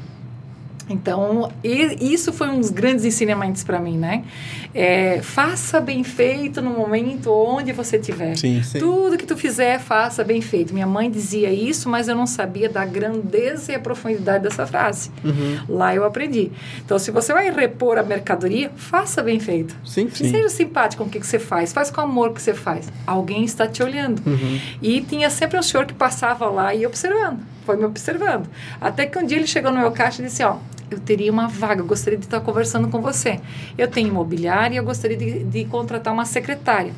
Então, 0.92 1.52
e- 1.64 2.14
isso 2.14 2.34
foi 2.34 2.50
um 2.50 2.60
dos 2.60 2.72
grandes 2.72 3.06
ensinamentos 3.06 3.64
para 3.64 3.78
mim, 3.80 3.96
né? 3.96 4.24
É, 4.74 5.22
faça 5.22 5.82
bem 5.82 6.04
feito 6.04 6.62
no 6.62 6.70
momento 6.70 7.32
onde 7.32 7.72
você 7.72 7.98
estiver. 7.98 8.36
Tudo 8.80 9.18
que 9.18 9.26
tu 9.26 9.36
fizer, 9.36 9.80
faça 9.80 10.24
bem 10.24 10.42
feito. 10.42 10.74
Minha 10.74 10.86
mãe 10.86 11.10
dizia 11.10 11.52
isso, 11.52 11.90
mas 11.90 12.08
eu 12.08 12.16
não 12.16 12.28
sabia 12.28 12.70
da 12.70 12.86
grandeza 12.86 13.72
e 13.72 13.76
a 13.76 13.80
profundidade 13.80 14.44
dessa 14.44 14.68
frase. 14.68 15.12
Uhum. 15.24 15.60
Lá 15.68 15.96
eu 15.96 16.06
aprendi. 16.06 16.52
Então, 16.86 17.00
se 17.00 17.10
você 17.10 17.34
vai 17.34 17.50
repor 17.50 17.98
a 17.98 18.04
mercadoria, 18.04 18.72
faça 18.76 19.24
bem 19.24 19.40
feito. 19.40 19.76
Sim, 19.84 20.10
sim. 20.12 20.30
Seja 20.30 20.50
simpático 20.50 21.04
com 21.04 21.10
o 21.10 21.12
que, 21.12 21.20
que 21.20 21.28
você 21.28 21.40
faz, 21.40 21.74
faz 21.74 21.90
com 21.90 22.02
amor 22.02 22.30
o 22.30 22.34
que 22.34 22.42
você 22.42 22.54
faz. 22.54 22.88
Alguém 23.08 23.44
está 23.44 23.68
te 23.68 23.82
olhando. 23.82 24.22
Uhum. 24.26 24.60
E 24.82 25.02
tinha 25.02 25.30
sempre 25.30 25.58
um 25.58 25.64
senhor 25.64 25.86
que 25.86 25.94
passava 25.94 26.48
lá 26.48 26.76
e 26.76 26.86
observando, 26.86 27.40
foi 27.66 27.78
me 27.78 27.86
observando. 27.86 28.48
Até 28.80 29.06
que 29.06 29.18
um 29.18 29.26
dia 29.26 29.38
ele 29.38 29.48
chegou 29.48 29.72
no 29.72 29.80
meu 29.80 29.92
caixa 29.92 30.22
e 30.22 30.26
disse: 30.26 30.44
Ó, 30.44 30.58
eu 30.92 31.00
teria 31.00 31.32
uma 31.32 31.48
vaga, 31.48 31.82
eu 31.82 31.86
gostaria 31.86 32.18
de 32.18 32.26
estar 32.26 32.40
conversando 32.42 32.88
com 32.88 33.02
você. 33.02 33.40
Eu 33.78 33.88
tenho 33.88 34.08
imobiliária 34.10 34.76
e 34.76 34.78
eu 34.78 34.84
gostaria 34.84 35.18
de, 35.18 35.44
de 35.44 35.66
contratar 35.66 36.14
uma 36.14 36.26
secretária. 36.26 36.94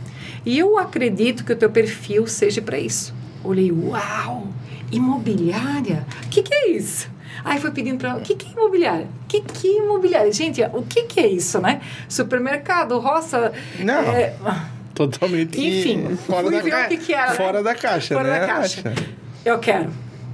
E 0.45 0.57
eu 0.57 0.77
acredito 0.77 1.43
que 1.45 1.53
o 1.53 1.55
teu 1.55 1.69
perfil 1.69 2.25
seja 2.27 2.61
para 2.61 2.77
isso. 2.79 3.13
Olhei, 3.43 3.71
uau, 3.71 4.47
imobiliária? 4.91 6.05
O 6.25 6.29
que, 6.29 6.41
que 6.43 6.53
é 6.53 6.69
isso? 6.71 7.09
Aí 7.43 7.59
foi 7.59 7.71
pedindo 7.71 7.97
para 7.97 8.15
o 8.17 8.21
que, 8.21 8.35
que 8.35 8.47
é 8.47 8.51
imobiliária? 8.51 9.07
O 9.23 9.27
que, 9.27 9.41
que 9.41 9.67
é 9.67 9.83
imobiliária? 9.83 10.31
Gente, 10.31 10.61
o 10.73 10.83
que, 10.83 11.03
que 11.03 11.19
é 11.19 11.27
isso, 11.27 11.59
né? 11.59 11.81
Supermercado, 12.07 12.99
roça. 12.99 13.51
Não. 13.79 13.93
é, 14.11 14.33
Totalmente 14.93 15.59
enfim, 15.59 16.15
fora, 16.27 16.51
da, 16.51 16.61
ver 16.61 16.69
ca- 16.69 16.85
o 16.85 16.89
que 16.89 16.97
que 16.97 17.13
era, 17.13 17.29
né? 17.31 17.35
fora 17.35 17.63
da 17.63 17.73
caixa, 17.73 18.13
Fora 18.13 18.29
né? 18.29 18.39
da 18.41 18.45
caixa. 18.45 18.93
Eu 19.43 19.57
quero. 19.57 19.89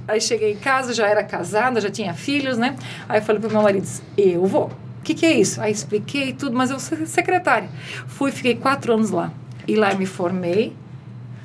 Aí 0.08 0.22
cheguei 0.22 0.52
em 0.52 0.56
casa, 0.56 0.94
já 0.94 1.06
era 1.06 1.22
casada, 1.22 1.82
já 1.82 1.90
tinha 1.90 2.14
filhos, 2.14 2.56
né? 2.56 2.74
Aí 3.06 3.20
falei 3.20 3.42
pro 3.42 3.50
meu 3.50 3.60
marido, 3.60 3.86
eu 4.16 4.46
vou. 4.46 4.70
O 5.00 5.02
que, 5.04 5.14
que 5.14 5.26
é 5.26 5.32
isso? 5.32 5.60
Aí 5.60 5.70
expliquei 5.70 6.32
tudo, 6.32 6.56
mas 6.56 6.70
eu 6.70 6.80
sou 6.80 7.06
secretária. 7.06 7.68
Fui, 8.06 8.32
fiquei 8.32 8.56
quatro 8.56 8.94
anos 8.94 9.10
lá. 9.10 9.30
E 9.66 9.76
lá 9.76 9.92
eu 9.92 9.98
me 9.98 10.06
formei. 10.06 10.74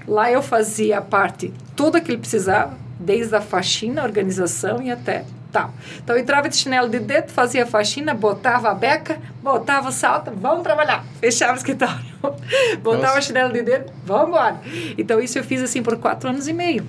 Lá 0.07 0.31
eu 0.31 0.41
fazia 0.41 0.99
a 0.99 1.01
parte, 1.01 1.53
tudo 1.75 2.01
que 2.01 2.11
ele 2.11 2.17
precisava, 2.17 2.77
desde 2.99 3.35
a 3.35 3.41
faxina, 3.41 4.03
organização 4.03 4.81
e 4.81 4.89
até 4.91 5.25
tal. 5.53 5.71
Então 6.03 6.15
eu 6.15 6.21
entrava 6.21 6.49
de 6.49 6.57
chinelo 6.57 6.89
de 6.89 6.99
dedo, 6.99 7.31
fazia 7.31 7.65
faxina, 7.65 8.13
botava 8.13 8.71
a 8.71 8.73
beca, 8.73 9.19
botava 9.41 9.89
o 9.89 9.91
salto, 9.91 10.31
vamos 10.35 10.63
trabalhar. 10.63 11.05
Fechava 11.21 11.53
o 11.53 11.55
escritório. 11.55 12.13
Botava 12.81 13.15
Nossa. 13.15 13.21
chinelo 13.21 13.51
de 13.51 13.61
dedo, 13.61 13.91
vamos 14.05 14.29
embora. 14.29 14.61
Então 14.97 15.19
isso 15.19 15.37
eu 15.37 15.43
fiz 15.43 15.61
assim 15.61 15.83
por 15.83 15.97
quatro 15.97 16.29
anos 16.29 16.47
e 16.47 16.53
meio. 16.53 16.85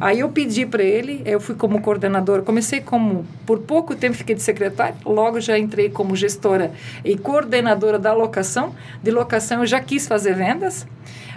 Aí 0.00 0.20
eu 0.20 0.30
pedi 0.30 0.64
para 0.64 0.82
ele, 0.82 1.22
eu 1.26 1.38
fui 1.38 1.54
como 1.54 1.80
coordenadora, 1.82 2.40
comecei 2.40 2.80
como, 2.80 3.26
por 3.44 3.58
pouco 3.58 3.94
tempo 3.94 4.16
fiquei 4.16 4.34
de 4.34 4.42
secretária, 4.42 4.94
logo 5.04 5.40
já 5.40 5.58
entrei 5.58 5.90
como 5.90 6.16
gestora 6.16 6.72
e 7.04 7.18
coordenadora 7.18 7.98
da 7.98 8.14
locação. 8.14 8.74
De 9.02 9.10
locação 9.10 9.60
eu 9.60 9.66
já 9.66 9.78
quis 9.78 10.08
fazer 10.08 10.34
vendas. 10.34 10.86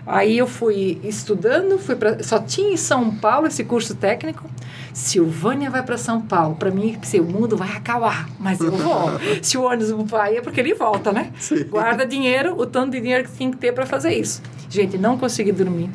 Aí 0.05 0.37
eu 0.37 0.47
fui 0.47 0.99
estudando, 1.03 1.77
fui 1.77 1.95
pra, 1.95 2.23
só 2.23 2.39
tinha 2.39 2.73
em 2.73 2.77
São 2.77 3.11
Paulo 3.11 3.47
esse 3.47 3.63
curso 3.63 3.95
técnico. 3.95 4.49
Silvânia 4.93 5.69
vai 5.69 5.83
para 5.83 5.97
São 5.97 6.21
Paulo. 6.21 6.55
Para 6.55 6.71
mim, 6.71 6.97
se 7.03 7.19
o 7.19 7.23
mundo 7.23 7.55
vai 7.55 7.69
acabar, 7.69 8.27
mas 8.39 8.59
eu 8.59 8.71
vou. 8.71 9.11
se 9.41 9.57
o 9.57 9.63
ônibus 9.63 10.09
vai, 10.09 10.37
é 10.37 10.41
porque 10.41 10.59
ele 10.59 10.73
volta, 10.73 11.11
né? 11.11 11.31
Sim. 11.39 11.63
Guarda 11.65 12.05
dinheiro, 12.05 12.59
o 12.59 12.65
tanto 12.65 12.91
de 12.91 12.99
dinheiro 12.99 13.23
que 13.25 13.31
tem 13.31 13.51
que 13.51 13.57
ter 13.57 13.73
para 13.73 13.85
fazer 13.85 14.13
isso. 14.13 14.41
Gente, 14.69 14.97
não 14.97 15.17
consegui 15.17 15.51
dormir. 15.51 15.89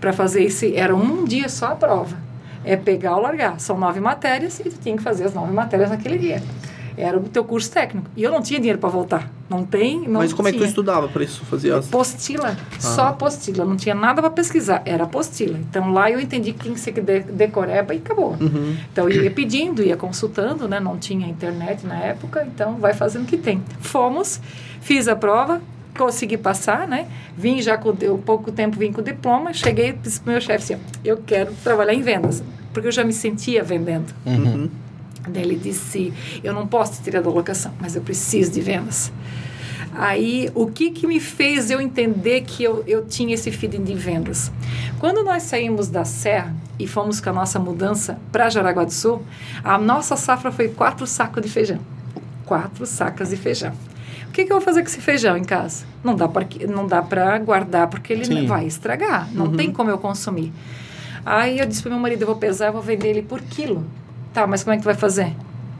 Para 0.00 0.12
fazer 0.12 0.44
isso, 0.44 0.64
era 0.74 0.94
um 0.94 1.24
dia 1.24 1.48
só 1.48 1.66
a 1.66 1.74
prova. 1.74 2.16
É 2.64 2.76
pegar 2.76 3.16
ou 3.16 3.22
largar. 3.22 3.58
São 3.60 3.78
nove 3.78 4.00
matérias 4.00 4.60
e 4.60 4.64
tu 4.64 4.78
tinha 4.80 4.96
que 4.96 5.02
fazer 5.02 5.24
as 5.24 5.34
nove 5.34 5.52
matérias 5.52 5.90
naquele 5.90 6.18
dia. 6.18 6.42
Era 6.96 7.18
o 7.18 7.22
teu 7.22 7.44
curso 7.44 7.70
técnico. 7.70 8.08
E 8.16 8.22
eu 8.22 8.30
não 8.30 8.40
tinha 8.40 8.58
dinheiro 8.60 8.78
para 8.78 8.88
voltar. 8.88 9.30
Não 9.50 9.64
tem, 9.64 10.00
não 10.08 10.20
Mas 10.20 10.32
como 10.32 10.48
é 10.48 10.52
que 10.52 10.56
tu 10.58 10.60
tinha. 10.60 10.68
estudava 10.68 11.06
para 11.08 11.22
isso? 11.24 11.44
Fazia 11.44 11.76
as... 11.76 11.88
Apostila, 11.88 12.56
só 12.80 13.08
apostila, 13.08 13.64
não 13.64 13.76
tinha 13.76 13.94
nada 13.94 14.22
para 14.22 14.30
pesquisar, 14.30 14.80
era 14.86 15.04
apostila. 15.04 15.58
Então 15.58 15.92
lá 15.92 16.10
eu 16.10 16.18
entendi 16.20 16.52
que 16.52 16.60
tinha 16.60 16.74
que 16.74 16.80
ser 16.80 16.92
de- 16.92 17.20
decoreba 17.32 17.94
e 17.94 17.98
acabou. 17.98 18.36
Uhum. 18.40 18.76
Então 18.92 19.08
eu 19.08 19.22
ia 19.24 19.30
pedindo, 19.30 19.82
ia 19.82 19.96
consultando, 19.96 20.66
né? 20.66 20.80
Não 20.80 20.96
tinha 20.96 21.26
internet 21.28 21.84
na 21.86 21.96
época, 22.00 22.46
então 22.46 22.76
vai 22.76 22.94
fazendo 22.94 23.24
o 23.24 23.26
que 23.26 23.36
tem. 23.36 23.62
Fomos, 23.80 24.40
fiz 24.80 25.06
a 25.08 25.14
prova, 25.16 25.60
consegui 25.98 26.36
passar, 26.38 26.88
né? 26.88 27.06
Vim 27.36 27.60
já 27.60 27.76
com 27.76 27.90
o 27.90 28.18
pouco 28.18 28.50
tempo 28.50 28.78
vim 28.78 28.92
com 28.92 29.00
o 29.00 29.04
diploma, 29.04 29.52
cheguei 29.52 29.92
disse 29.92 30.20
pro 30.20 30.32
meu 30.32 30.40
chefe 30.40 30.74
assim, 30.74 30.82
eu 31.04 31.18
quero 31.18 31.52
trabalhar 31.62 31.92
em 31.92 32.00
vendas, 32.02 32.42
porque 32.72 32.88
eu 32.88 32.92
já 32.92 33.04
me 33.04 33.12
sentia 33.12 33.62
vendendo. 33.62 34.12
Uhum. 34.24 34.70
Daí 35.28 35.42
ele 35.42 35.56
disse: 35.56 36.12
Eu 36.42 36.52
não 36.52 36.66
posso 36.66 37.02
tirar 37.02 37.22
da 37.22 37.30
locação, 37.30 37.72
mas 37.80 37.96
eu 37.96 38.02
preciso 38.02 38.52
de 38.52 38.60
vendas. 38.60 39.12
Aí, 39.96 40.50
o 40.54 40.66
que, 40.66 40.90
que 40.90 41.06
me 41.06 41.20
fez 41.20 41.70
eu 41.70 41.80
entender 41.80 42.40
que 42.40 42.64
eu, 42.64 42.82
eu 42.86 43.06
tinha 43.06 43.34
esse 43.34 43.50
feeling 43.52 43.84
de 43.84 43.94
vendas? 43.94 44.50
Quando 44.98 45.22
nós 45.22 45.44
saímos 45.44 45.88
da 45.88 46.04
Serra 46.04 46.54
e 46.78 46.86
fomos 46.86 47.20
com 47.20 47.30
a 47.30 47.32
nossa 47.32 47.60
mudança 47.60 48.18
para 48.32 48.50
Jaraguá 48.50 48.84
do 48.84 48.92
Sul, 48.92 49.22
a 49.62 49.78
nossa 49.78 50.16
safra 50.16 50.50
foi 50.50 50.68
quatro 50.68 51.06
sacos 51.06 51.42
de 51.42 51.48
feijão. 51.48 51.78
Quatro 52.44 52.84
sacas 52.86 53.30
de 53.30 53.36
feijão. 53.36 53.72
O 54.28 54.32
que, 54.32 54.44
que 54.44 54.52
eu 54.52 54.56
vou 54.56 54.64
fazer 54.64 54.82
com 54.82 54.88
esse 54.88 55.00
feijão 55.00 55.36
em 55.36 55.44
casa? 55.44 55.84
Não 56.02 56.16
dá 56.16 56.26
para 56.26 56.44
não 56.68 56.88
dá 56.88 57.00
para 57.00 57.38
guardar 57.38 57.86
porque 57.86 58.12
ele 58.12 58.24
Sim. 58.24 58.46
vai 58.46 58.66
estragar. 58.66 59.28
Não 59.32 59.52
tem 59.52 59.70
como 59.70 59.90
eu 59.90 59.98
consumir. 59.98 60.52
Aí 61.24 61.60
eu 61.60 61.66
disse 61.66 61.82
para 61.82 61.92
meu 61.92 62.00
marido, 62.00 62.22
eu 62.22 62.26
vou 62.26 62.36
pesar, 62.36 62.66
eu 62.66 62.72
vou 62.72 62.82
vender 62.82 63.10
ele 63.10 63.22
por 63.22 63.40
quilo. 63.40 63.86
Tá, 64.34 64.46
mas 64.46 64.62
como 64.62 64.74
é 64.74 64.76
que 64.76 64.82
tu 64.82 64.86
vai 64.86 64.94
fazer? 64.94 65.32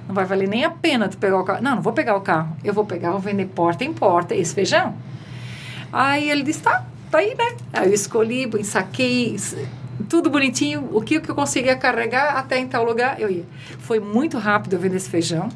Não 0.07 0.15
vai 0.15 0.25
valer 0.25 0.49
nem 0.49 0.65
a 0.65 0.71
pena 0.71 1.09
tu 1.09 1.19
pegar 1.19 1.39
o 1.39 1.45
carro. 1.45 1.63
Não, 1.63 1.75
não 1.77 1.83
vou 1.83 1.93
pegar 1.93 2.17
o 2.17 2.21
carro. 2.21 2.57
Eu 2.65 2.73
vou 2.73 2.85
pegar, 2.87 3.11
vou 3.11 3.21
vender 3.21 3.47
porta 3.47 3.85
em 3.85 3.93
porta 3.93 4.35
esse 4.35 4.55
feijão. 4.55 4.95
Aí 5.93 6.31
ele 6.31 6.43
disse, 6.43 6.61
tá, 6.63 6.85
tá 7.11 7.19
aí, 7.19 7.35
né? 7.35 7.57
Aí 7.73 7.89
eu 7.89 7.95
escolhi, 7.95 8.49
ensaquei, 8.59 9.35
s- 9.35 9.57
tudo 10.09 10.29
bonitinho. 10.31 10.89
O 10.93 11.01
que, 11.01 11.21
que 11.21 11.31
eu 11.31 11.35
conseguia 11.35 11.77
carregar 11.77 12.37
até 12.37 12.59
em 12.59 12.67
tal 12.67 12.85
lugar, 12.85 13.21
eu 13.21 13.31
ia. 13.31 13.45
Foi 13.79 14.01
muito 14.01 14.39
rápido 14.39 14.75
eu 14.75 14.79
vender 14.79 14.97
esse 14.97 15.09
feijão. 15.09 15.49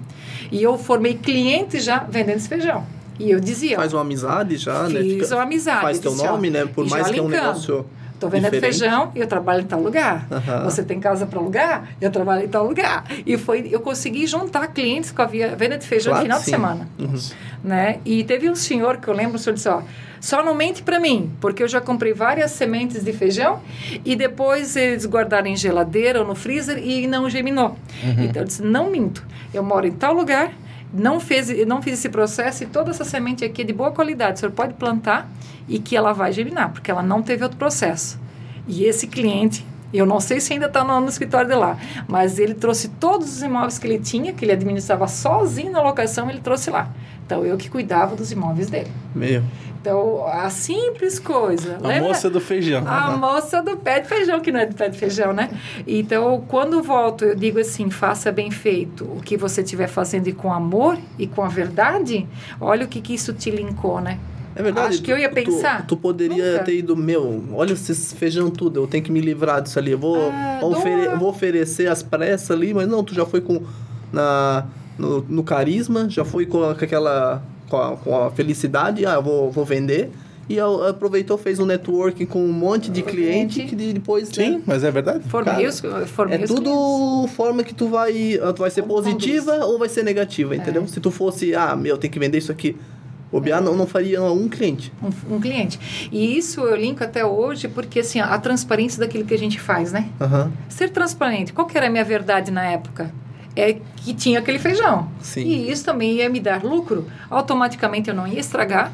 E 0.50 0.62
eu 0.62 0.78
formei 0.78 1.14
clientes 1.14 1.84
já 1.84 1.98
vendendo 2.08 2.36
esse 2.36 2.48
feijão. 2.48 2.84
E 3.18 3.30
eu 3.32 3.40
dizia, 3.40 3.76
Faz 3.76 3.92
uma 3.92 4.02
amizade 4.02 4.56
já, 4.56 4.84
né? 4.88 5.00
Fiz 5.02 5.30
uma 5.32 5.42
amizade. 5.42 5.80
Faz 5.82 5.96
Eu 5.96 6.02
teu 6.02 6.12
disse, 6.12 6.26
ó, 6.26 6.30
nome, 6.32 6.50
né? 6.50 6.64
Por 6.66 6.88
mais 6.88 7.10
que 7.10 7.18
é 7.18 7.22
um 7.22 7.28
negócio. 7.28 7.86
Tô 8.20 8.28
vendendo 8.28 8.52
diferente. 8.52 8.78
feijão 8.80 9.12
e 9.14 9.20
eu 9.20 9.26
trabalho 9.26 9.60
em 9.62 9.66
tal 9.66 9.80
lugar. 9.80 10.26
Aham. 10.30 10.64
Você 10.64 10.82
tem 10.82 10.98
casa 10.98 11.24
para 11.26 11.38
alugar? 11.38 11.88
Eu 12.00 12.10
trabalho 12.10 12.44
em 12.44 12.48
tal 12.48 12.66
lugar. 12.66 13.04
E 13.24 13.36
foi, 13.38 13.68
eu 13.70 13.80
consegui 13.80 14.26
juntar 14.26 14.66
clientes 14.68 15.10
com 15.12 15.22
a 15.22 15.26
via- 15.26 15.54
venda 15.54 15.78
de 15.78 15.86
feijão 15.86 16.12
Claro 16.12 16.26
no 16.28 16.34
final 16.34 16.38
que 16.38 16.44
de 16.44 16.50
sim. 16.50 16.56
semana. 16.56 16.88
Uhum. 16.98 17.18
Né? 17.62 17.98
E 18.04 18.24
teve 18.24 18.48
um 18.50 18.54
senhor 18.54 18.96
que 18.98 19.08
eu 19.08 19.14
lembro, 19.14 19.36
o 19.36 19.38
senhor 19.38 19.54
disse, 19.54 19.68
ó, 19.68 19.82
só 20.20 20.42
não 20.44 20.54
mente 20.54 20.82
para 20.82 20.98
mim, 20.98 21.30
porque 21.40 21.62
eu 21.62 21.68
já 21.68 21.80
comprei 21.80 22.12
várias 22.12 22.50
sementes 22.52 23.04
de 23.04 23.12
feijão 23.12 23.60
e 24.04 24.16
depois 24.16 24.74
eles 24.74 25.06
guardaram 25.06 25.46
em 25.46 25.56
geladeira 25.56 26.20
ou 26.20 26.26
no 26.26 26.34
freezer 26.34 26.78
e 26.78 27.06
não 27.06 27.28
germinou. 27.30 27.76
Então 28.18 28.42
eu 28.42 28.46
disse, 28.46 28.62
não 28.62 28.90
minto, 28.90 29.24
eu 29.54 29.62
moro 29.62 29.86
em 29.86 29.92
tal 29.92 30.12
lugar, 30.14 30.52
não, 30.92 31.20
fez, 31.20 31.48
não 31.66 31.82
fiz 31.82 31.94
esse 31.94 32.08
processo 32.08 32.64
e 32.64 32.66
toda 32.66 32.90
essa 32.90 33.04
semente 33.04 33.44
aqui 33.44 33.62
é 33.62 33.64
de 33.64 33.72
boa 33.72 33.90
qualidade, 33.90 34.36
o 34.36 34.40
senhor 34.40 34.52
pode 34.52 34.74
plantar 34.74 35.28
e 35.68 35.78
que 35.78 35.96
ela 35.96 36.12
vai 36.12 36.32
germinar, 36.32 36.72
porque 36.72 36.90
ela 36.90 37.02
não 37.02 37.22
teve 37.22 37.42
outro 37.42 37.58
processo. 37.58 38.18
E 38.66 38.84
esse 38.84 39.06
cliente, 39.06 39.64
eu 39.92 40.04
não 40.04 40.20
sei 40.20 40.40
se 40.40 40.52
ainda 40.52 40.66
está 40.66 40.84
no, 40.84 41.00
no 41.00 41.08
escritório 41.08 41.48
de 41.48 41.54
lá, 41.54 41.78
mas 42.06 42.38
ele 42.38 42.54
trouxe 42.54 42.88
todos 42.88 43.36
os 43.36 43.42
imóveis 43.42 43.78
que 43.78 43.86
ele 43.86 43.98
tinha, 43.98 44.32
que 44.32 44.44
ele 44.44 44.52
administrava 44.52 45.08
sozinho 45.08 45.72
na 45.72 45.82
locação, 45.82 46.28
ele 46.28 46.40
trouxe 46.40 46.70
lá. 46.70 46.90
Então, 47.24 47.44
eu 47.44 47.56
que 47.56 47.68
cuidava 47.68 48.16
dos 48.16 48.32
imóveis 48.32 48.70
dele. 48.70 48.90
Meu. 49.14 49.42
Então, 49.80 50.26
a 50.26 50.50
simples 50.50 51.18
coisa. 51.18 51.76
A 51.82 51.86
lembra? 51.86 52.08
moça 52.08 52.28
do 52.28 52.40
feijão. 52.40 52.82
A 52.86 53.16
moça 53.16 53.62
do 53.62 53.76
pé 53.76 54.00
de 54.00 54.08
feijão, 54.08 54.40
que 54.40 54.50
não 54.50 54.60
é 54.60 54.66
do 54.66 54.74
pé 54.74 54.88
de 54.88 54.98
feijão, 54.98 55.32
né? 55.32 55.50
Então, 55.86 56.42
quando 56.48 56.82
volto, 56.82 57.24
eu 57.24 57.34
digo 57.36 57.60
assim: 57.60 57.88
faça 57.90 58.32
bem 58.32 58.50
feito 58.50 59.04
o 59.04 59.20
que 59.20 59.36
você 59.36 59.60
estiver 59.62 59.86
fazendo 59.86 60.26
e 60.26 60.32
com 60.32 60.52
amor 60.52 60.98
e 61.18 61.26
com 61.26 61.42
a 61.42 61.48
verdade. 61.48 62.26
Olha 62.60 62.86
o 62.86 62.88
que, 62.88 63.00
que 63.00 63.14
isso 63.14 63.32
te 63.32 63.50
linkou, 63.50 64.00
né? 64.00 64.18
É 64.58 64.62
verdade. 64.62 64.88
Acho 64.94 65.02
que 65.02 65.12
eu 65.12 65.16
ia 65.16 65.28
tu- 65.28 65.34
pensar. 65.34 65.86
Tu, 65.86 65.96
poderia 65.96 66.52
Nunca. 66.52 66.64
ter 66.64 66.74
ido, 66.78 66.96
meu, 66.96 67.44
olha 67.54 67.72
esses 67.72 68.12
feijão 68.12 68.50
tudo, 68.50 68.80
eu 68.80 68.86
tenho 68.88 69.04
que 69.04 69.12
me 69.12 69.20
livrar 69.20 69.62
disso 69.62 69.78
ali. 69.78 69.92
Eu 69.92 69.98
vou, 69.98 70.16
Ah, 70.32 70.58
ofere- 70.62 71.16
vou 71.16 71.28
oferecer 71.30 71.86
as 71.88 72.02
pressas 72.02 72.50
ali, 72.50 72.74
mas 72.74 72.88
não, 72.88 73.04
tu 73.04 73.14
já 73.14 73.24
foi 73.24 73.40
com. 73.40 73.62
Na, 74.12 74.66
no, 74.98 75.24
no 75.28 75.42
carisma, 75.44 76.08
já 76.08 76.24
foi 76.24 76.44
com, 76.44 76.64
aquela. 76.64 77.42
Com 77.70 77.76
a, 77.76 77.96
com 77.98 78.16
a 78.24 78.30
felicidade, 78.30 79.04
ah, 79.06 79.14
eu 79.14 79.22
vou, 79.22 79.50
vou 79.50 79.64
vender. 79.64 80.10
E 80.48 80.58
aproveitou, 80.58 81.36
fez 81.36 81.58
um 81.58 81.66
networking 81.66 82.24
com 82.24 82.42
um 82.42 82.50
monte 82.50 82.90
de 82.90 83.02
cliente 83.02 83.56
Cliente. 83.56 83.68
que 83.68 83.76
de- 83.76 83.92
depois. 83.92 84.30
Sim, 84.32 84.52
né, 84.52 84.62
mas 84.66 84.82
é 84.82 84.90
verdade. 84.90 85.22
Formei 85.28 85.52
Cara, 85.54 85.68
os, 85.68 85.82
formei 86.08 86.38
é 86.38 86.46
tudo 86.46 86.62
clientes. 86.72 87.36
forma 87.36 87.62
que 87.62 87.74
tu 87.74 87.86
vai. 87.88 88.40
Tu 88.56 88.58
vai 88.60 88.70
ser 88.70 88.80
Como 88.80 88.94
positiva 88.94 89.66
ou 89.66 89.78
vai 89.78 89.90
ser 89.90 90.02
negativa, 90.02 90.56
entendeu? 90.56 90.82
É. 90.82 90.86
Se 90.86 90.98
tu 91.00 91.10
fosse, 91.10 91.54
ah, 91.54 91.76
meu, 91.76 91.98
tem 91.98 92.10
que 92.10 92.18
vender 92.18 92.38
isso 92.38 92.50
aqui. 92.50 92.74
O 93.30 93.40
Biá 93.40 93.60
não, 93.60 93.76
não 93.76 93.86
faria 93.86 94.22
um 94.22 94.48
cliente. 94.48 94.92
Um, 95.02 95.36
um 95.36 95.40
cliente. 95.40 96.08
E 96.10 96.38
isso 96.38 96.60
eu 96.62 96.76
linko 96.76 97.04
até 97.04 97.24
hoje 97.24 97.68
porque, 97.68 98.00
assim, 98.00 98.20
a 98.20 98.38
transparência 98.38 98.98
daquilo 98.98 99.24
que 99.24 99.34
a 99.34 99.38
gente 99.38 99.60
faz, 99.60 99.92
né? 99.92 100.08
Aham. 100.20 100.50
Ser 100.68 100.90
transparente. 100.90 101.52
Qual 101.52 101.66
que 101.66 101.76
era 101.76 101.88
a 101.88 101.90
minha 101.90 102.04
verdade 102.04 102.50
na 102.50 102.64
época? 102.64 103.12
É 103.54 103.74
que 103.96 104.14
tinha 104.14 104.38
aquele 104.38 104.58
feijão. 104.58 105.10
Sim. 105.20 105.42
E 105.42 105.70
isso 105.70 105.84
também 105.84 106.14
ia 106.14 106.28
me 106.28 106.40
dar 106.40 106.62
lucro. 106.62 107.06
Automaticamente 107.28 108.08
eu 108.08 108.14
não 108.14 108.26
ia 108.26 108.38
estragar, 108.38 108.92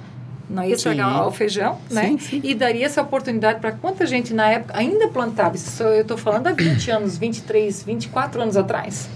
não 0.48 0.64
ia 0.64 0.74
estragar 0.74 1.26
o 1.26 1.30
feijão, 1.30 1.78
né? 1.90 2.08
Sim, 2.08 2.18
sim. 2.18 2.40
E 2.42 2.54
daria 2.54 2.86
essa 2.86 3.02
oportunidade 3.02 3.60
para 3.60 3.72
quanta 3.72 4.06
gente 4.06 4.32
na 4.32 4.50
época 4.50 4.76
ainda 4.76 5.08
plantava. 5.08 5.54
Isso 5.54 5.82
eu 5.82 6.02
estou 6.02 6.16
falando 6.16 6.46
há 6.46 6.52
20 6.52 6.90
anos, 6.90 7.18
23, 7.18 7.82
24 7.82 8.42
anos 8.42 8.56
atrás. 8.56 9.08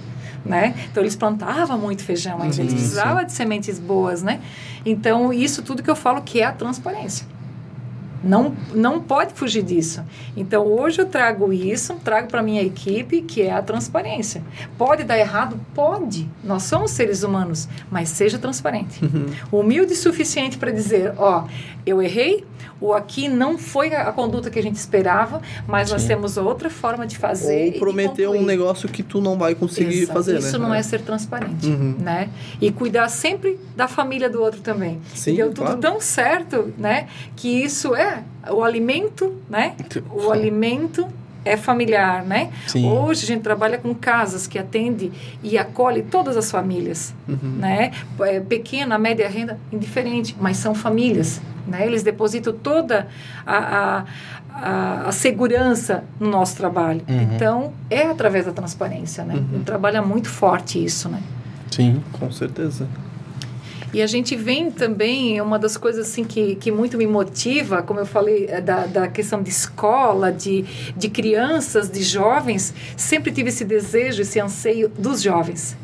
Né? 0.45 0.75
Então 0.91 1.03
eles 1.03 1.17
plantavam 1.17 1.79
muito 1.79 2.03
feijão 2.03 2.41
ainda, 2.41 2.57
eles 2.61 2.73
Sim, 2.73 2.79
precisavam 2.79 3.25
de 3.25 3.33
sementes 3.33 3.79
boas, 3.79 4.23
né? 4.23 4.41
Então 4.87 5.33
isso 5.33 5.63
tudo 5.63 5.83
que 5.83 5.91
eu 5.91 5.97
falo 5.97 6.23
que 6.23 6.41
é 6.41 6.45
a 6.45 6.53
transparência. 6.53 7.27
Não, 8.23 8.55
não 8.75 9.01
pode 9.01 9.35
fugir 9.35 9.63
disso. 9.63 10.03
Então, 10.37 10.67
hoje 10.67 11.01
eu 11.01 11.07
trago 11.07 11.53
isso, 11.53 11.95
trago 12.05 12.29
para 12.29 12.43
minha 12.43 12.63
equipe, 12.63 13.23
que 13.23 13.43
é 13.43 13.53
a 13.53 13.63
transparência. 13.63 14.43
Pode 14.77 15.05
dar 15.05 15.19
errado? 15.19 15.59
Pode. 15.75 16.29
Nós 16.43 16.65
somos 16.65 16.91
seres 16.91 17.23
humanos, 17.23 17.69
mas 17.91 18.09
seja 18.09 18.39
transparente. 18.39 19.05
Uhum. 19.05 19.27
Humilde 19.61 19.93
o 19.93 19.97
suficiente 19.97 20.59
para 20.59 20.71
dizer, 20.71 21.13
ó, 21.17 21.45
eu 21.87 22.03
errei, 22.03 22.45
ou 22.81 22.95
aqui 22.95 23.29
não 23.29 23.59
foi 23.59 23.93
a, 23.93 24.09
a 24.09 24.13
conduta 24.13 24.51
que 24.51 24.59
a 24.59 24.63
gente 24.63 24.77
esperava, 24.77 25.43
mas 25.67 25.91
nós 25.91 26.03
Sim. 26.03 26.09
temos 26.09 26.37
outra 26.37 26.71
forma 26.71 27.07
de 27.07 27.19
fazer 27.19 27.73
Ou 27.75 27.79
prometer 27.81 28.29
um 28.29 28.43
negócio 28.45 28.89
que 28.89 29.03
tu 29.03 29.21
não 29.21 29.37
vai 29.37 29.55
conseguir 29.55 30.03
Exato. 30.03 30.13
fazer, 30.13 30.39
Isso 30.39 30.59
né? 30.59 30.65
não 30.69 30.75
é 30.75 30.83
ser 30.83 31.01
transparente, 31.01 31.67
Uhum. 31.67 31.97
né? 31.99 32.29
E 32.61 32.71
cuidar 32.71 33.09
sempre 33.09 33.59
da 33.77 33.89
família 33.89 34.31
do 34.31 34.41
outro 34.41 34.61
também. 34.61 35.01
Sim, 35.15 35.35
deu 35.35 35.49
tudo 35.49 35.65
claro. 35.67 35.81
tão 35.81 36.01
certo, 36.01 36.73
né? 36.79 37.09
Que 37.35 37.49
isso 37.65 37.97
é 37.97 38.08
o 38.51 38.63
alimento, 38.63 39.35
né? 39.49 39.75
O 40.11 40.31
alimento 40.31 41.07
é 41.45 41.57
familiar, 41.57 42.25
né? 42.25 42.51
Sim. 42.67 42.91
Hoje 42.91 43.25
a 43.25 43.27
gente 43.27 43.43
trabalha 43.43 43.79
com 43.79 43.95
casas 43.95 44.47
que 44.47 44.59
atende 44.59 45.11
e 45.43 45.57
acolhe 45.57 46.03
todas 46.03 46.37
as 46.37 46.51
famílias, 46.51 47.15
Uhum. 47.27 47.39
né? 47.59 47.93
É, 48.21 48.41
pequena, 48.41 48.99
média 48.99 49.29
renda, 49.29 49.59
indiferente, 49.73 50.37
mas 50.39 50.57
são 50.59 50.75
famílias, 50.75 51.41
né? 51.67 51.87
Eles 51.87 52.03
depositam 52.03 52.53
toda 52.53 53.09
a, 53.47 53.57
a, 53.57 54.05
a, 54.53 55.09
a 55.09 55.13
segurança 55.13 56.05
no 56.21 56.29
nosso 56.29 56.57
trabalho. 56.57 57.01
Uhum. 57.09 57.23
Então, 57.35 57.73
é 57.89 58.03
através 58.03 58.45
da 58.45 58.53
transparência, 58.53 59.25
né? 59.25 59.35
Uhum. 59.37 59.63
Trabalha 59.65 60.03
muito 60.03 60.29
forte 60.29 60.83
isso, 60.85 61.09
né? 61.09 61.23
Sim. 61.71 62.03
Com 62.13 62.31
certeza. 62.31 62.87
E 63.93 64.03
a 64.03 64.07
gente 64.07 64.37
vem 64.37 64.71
também, 64.71 65.41
uma 65.41 65.59
das 65.59 65.77
coisas 65.77 66.09
assim 66.09 66.23
que, 66.23 66.57
que 66.57 66.71
muito 66.71 66.99
me 66.99 67.07
motiva, 67.07 67.83
como 67.83 68.01
eu 68.01 68.07
falei, 68.07 68.47
é 68.49 68.61
da, 68.61 68.87
da 68.87 69.09
questão 69.09 69.43
de 69.43 69.49
escola, 69.49 70.31
de, 70.31 70.63
de 70.95 71.09
crianças, 71.09 71.91
de 71.91 72.03
jovens, 72.03 72.75
sempre 72.97 73.33
tive 73.33 73.49
esse 73.49 73.65
desejo, 73.65 74.23
esse 74.23 74.39
anseio 74.39 74.89
dos 74.91 75.23
jovens. 75.23 75.77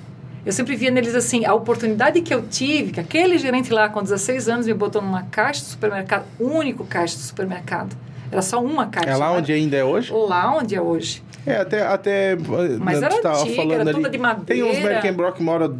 Eu 0.45 0.53
sempre 0.53 0.77
via 0.77 0.91
neles 0.91 1.15
assim, 1.15 1.47
a 1.47 1.55
oportunidade 1.55 2.21
que 2.21 2.35
eu 2.35 2.43
tive, 2.43 2.93
que 2.93 3.01
aquele 3.01 3.39
gerente 3.39 3.73
lá 3.73 3.89
com 3.89 4.03
16 4.03 4.49
anos 4.49 4.67
me 4.67 4.75
botou 4.75 5.01
numa 5.01 5.23
caixa 5.23 5.63
de 5.63 5.69
supermercado, 5.69 6.27
único 6.39 6.85
caixa 6.85 7.17
de 7.17 7.23
supermercado. 7.23 7.97
Era 8.31 8.43
só 8.43 8.63
uma 8.63 8.87
caixa. 8.87 9.09
É 9.09 9.17
lá 9.17 9.31
né? 9.31 9.39
onde 9.39 9.53
ainda 9.53 9.77
é 9.77 9.85
hoje? 9.85 10.13
Lá 10.13 10.55
onde 10.55 10.75
é 10.75 10.81
hoje. 10.81 11.23
É, 11.47 11.57
até. 11.57 11.87
até 11.87 12.37
Mas 12.81 12.99
tu 12.99 13.05
era 13.05 13.15
antiga, 13.17 13.57
falando 13.57 13.73
era 13.73 13.83
ali. 13.83 13.93
toda 13.93 14.11
de 14.11 14.19
Tem 14.45 14.63
uns 14.63 14.67
madeira. 14.67 14.89
Merkenbrock 14.95 15.37
que 15.39 15.43
mora. 15.43 15.73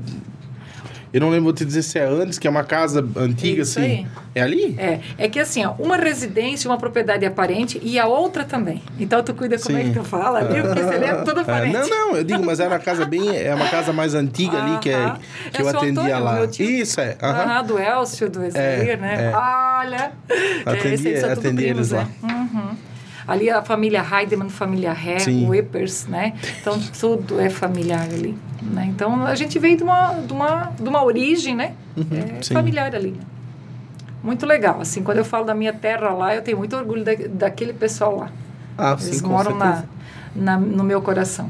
Eu 1.15 1.21
não 1.21 1.29
lembro 1.31 1.45
vou 1.45 1.53
te 1.53 1.65
dizer 1.65 1.83
se 1.83 1.97
é 1.97 2.05
antes, 2.05 2.41
que 2.41 2.47
é 2.49 2.51
uma 2.51 2.65
casa 2.65 3.07
antiga, 3.17 3.63
Isso 3.63 3.79
assim. 3.79 3.89
aí. 3.89 4.07
É 4.35 4.43
ali? 4.43 4.75
É, 4.77 4.99
é 5.17 5.29
que 5.29 5.39
assim, 5.39 5.65
ó, 5.65 5.71
uma 5.79 5.97
residência, 5.97 6.69
uma 6.69 6.77
propriedade 6.77 7.25
aparente 7.25 7.81
e 7.85 8.01
a 8.01 8.07
outra 8.07 8.43
também. 8.43 8.83
Então 8.99 9.23
tu 9.23 9.33
cuida 9.33 9.57
como 9.57 9.79
é 9.79 9.85
Sim. 9.85 9.93
que 9.93 9.99
tu 10.01 10.05
fala 10.05 10.41
ali, 10.41 10.61
porque 10.61 10.83
você 10.83 10.99
lê 10.99 11.15
tudo 11.25 11.39
É, 11.39 11.43
aparente. 11.43 11.73
não, 11.73 11.89
não, 11.89 12.17
eu 12.17 12.25
digo, 12.25 12.45
mas 12.45 12.59
era 12.59 12.71
uma 12.71 12.81
casa 12.81 13.05
bem. 13.05 13.35
É 13.37 13.55
uma 13.55 13.69
casa 13.69 13.93
mais 13.93 14.13
antiga 14.13 14.61
ali 14.61 14.79
que, 14.79 14.91
é, 14.91 15.13
que 15.53 15.59
É 15.59 15.63
eu 15.63 15.69
atendia 15.69 16.17
Antônio, 16.17 16.25
lá. 16.25 16.45
Isso, 16.59 17.01
é. 17.01 17.17
aham. 17.23 17.43
Aham, 17.45 17.63
do 17.65 17.79
Elcio, 17.79 18.29
do 18.29 18.45
Esler, 18.45 18.99
né? 19.01 19.31
é. 19.31 19.37
Olha! 19.37 20.13
Atendi- 20.67 21.13
tudo 21.15 21.27
atendi 21.31 21.63
primos, 21.63 21.77
eles 21.77 21.91
lá. 21.93 22.05
né? 22.05 22.11
Uhum. 22.25 22.77
Ali 23.27 23.49
a 23.51 23.63
família 23.63 24.05
Heidemann, 24.05 24.49
família 24.51 24.93
Ré, 24.93 25.19
Sim. 25.19 25.49
o 25.49 25.55
Eppers, 25.55 26.07
né? 26.07 26.35
Então 26.61 26.79
tudo 27.01 27.41
é 27.41 27.49
familiar 27.49 28.03
ali. 28.03 28.37
Né? 28.63 28.87
Então 28.95 29.25
a 29.27 29.35
gente 29.35 29.59
veio 29.59 29.77
de 29.77 29.83
uma, 29.83 30.13
de 30.15 30.33
uma, 30.33 30.73
de 30.79 30.89
uma 30.89 31.05
origem, 31.05 31.55
né? 31.55 31.73
É, 31.97 32.01
Uhum. 32.01 32.43
Sim. 32.43 32.55
familiar 32.55 32.95
ali. 32.95 33.13
né? 33.13 33.21
Muito 34.23 34.45
legal. 34.47 34.81
Assim, 34.81 35.03
quando 35.03 35.19
eu 35.19 35.25
falo 35.25 35.45
da 35.45 35.55
minha 35.55 35.73
terra 35.73 36.11
lá, 36.11 36.35
eu 36.35 36.43
tenho 36.43 36.57
muito 36.59 36.75
orgulho 36.77 37.05
da, 37.05 37.13
daquele 37.29 37.73
pessoal 37.73 38.17
lá. 38.17 38.29
Ah, 38.77 38.97
Eles 39.01 39.19
sim, 39.19 39.27
moram 39.27 39.55
na, 39.55 39.85
na, 40.35 40.59
no 40.59 40.83
meu 40.83 41.01
coração. 41.03 41.49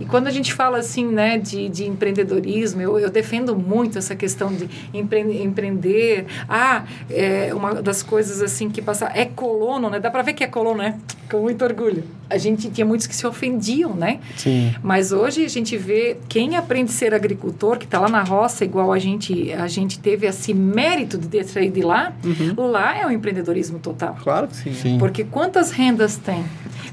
E 0.00 0.06
quando 0.06 0.26
a 0.26 0.30
gente 0.30 0.54
fala 0.54 0.78
assim, 0.78 1.06
né, 1.06 1.36
de, 1.36 1.68
de 1.68 1.86
empreendedorismo, 1.86 2.80
eu, 2.80 2.98
eu 2.98 3.10
defendo 3.10 3.54
muito 3.54 3.98
essa 3.98 4.16
questão 4.16 4.50
de 4.52 4.68
empre, 4.94 5.20
empreender. 5.42 6.26
Ah, 6.48 6.84
é 7.10 7.52
uma 7.54 7.82
das 7.82 8.02
coisas 8.02 8.40
assim 8.40 8.70
que 8.70 8.80
passa 8.80 9.10
é 9.14 9.26
colono, 9.26 9.90
né? 9.90 10.00
Dá 10.00 10.10
para 10.10 10.22
ver 10.22 10.32
que 10.32 10.42
é 10.42 10.46
colono, 10.46 10.78
né? 10.78 10.98
Com 11.30 11.42
muito 11.42 11.62
orgulho. 11.62 12.02
A 12.30 12.38
gente 12.38 12.70
tinha 12.70 12.86
muitos 12.86 13.06
que 13.06 13.14
se 13.14 13.26
ofendiam, 13.26 13.94
né? 13.94 14.20
Sim. 14.36 14.72
Mas 14.82 15.12
hoje 15.12 15.44
a 15.44 15.48
gente 15.48 15.76
vê 15.76 16.16
quem 16.28 16.56
aprende 16.56 16.90
a 16.90 16.94
ser 16.94 17.12
agricultor, 17.12 17.76
que 17.76 17.84
está 17.84 17.98
lá 17.98 18.08
na 18.08 18.22
roça, 18.22 18.64
igual 18.64 18.92
a 18.92 18.98
gente, 18.98 19.52
a 19.52 19.66
gente 19.66 19.98
teve 19.98 20.26
esse 20.26 20.54
mérito 20.54 21.18
de 21.18 21.28
ter 21.28 21.44
saído 21.44 21.74
de 21.74 21.82
lá, 21.82 22.12
lá 22.56 22.96
é 22.96 23.06
o 23.06 23.10
empreendedorismo 23.10 23.78
total. 23.78 24.16
Claro 24.22 24.48
que 24.48 24.56
sim. 24.56 24.72
Sim. 24.72 24.98
Porque 24.98 25.24
quantas 25.24 25.70
rendas 25.70 26.16
tem? 26.16 26.44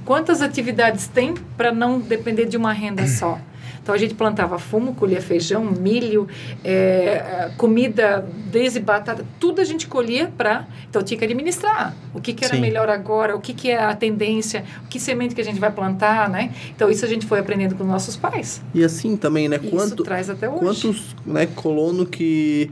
Quantas 0.03 0.41
atividades 0.41 1.07
tem 1.07 1.33
para 1.55 1.71
não 1.71 1.99
depender 1.99 2.45
de 2.45 2.57
uma 2.57 2.73
renda 2.73 3.05
só? 3.07 3.39
Então 3.87 3.95
a 3.95 3.97
gente 3.97 4.15
plantava 4.15 4.59
fumo, 4.59 4.93
colhia 4.93 5.21
feijão, 5.21 5.63
milho, 5.63 6.27
é, 6.61 7.51
comida, 7.55 8.27
desde 8.51 8.81
batata, 8.81 9.25
tudo 9.39 9.61
a 9.61 9.63
gente 9.63 9.87
colhia 9.87 10.29
para. 10.37 10.67
Então 10.89 11.01
tinha 11.01 11.17
que 11.17 11.23
administrar. 11.23 11.95
O 12.13 12.19
que, 12.19 12.33
que 12.33 12.43
era 12.43 12.55
Sim. 12.55 12.59
melhor 12.59 12.89
agora, 12.89 13.33
o 13.33 13.39
que, 13.39 13.53
que 13.53 13.71
é 13.71 13.81
a 13.81 13.95
tendência, 13.95 14.65
que 14.89 14.99
semente 14.99 15.33
que 15.33 15.39
a 15.39 15.43
gente 15.45 15.57
vai 15.57 15.71
plantar, 15.71 16.29
né? 16.29 16.51
Então 16.75 16.89
isso 16.89 17.05
a 17.05 17.07
gente 17.07 17.25
foi 17.25 17.39
aprendendo 17.39 17.75
com 17.75 17.85
nossos 17.85 18.17
pais. 18.17 18.61
E 18.73 18.83
assim 18.83 19.15
também, 19.15 19.47
né? 19.47 19.57
Quanto, 19.57 19.85
isso 19.85 20.03
traz 20.03 20.29
até 20.29 20.49
hoje. 20.49 20.59
quantos 20.59 21.15
né, 21.25 21.45
colono 21.45 22.05
que 22.05 22.69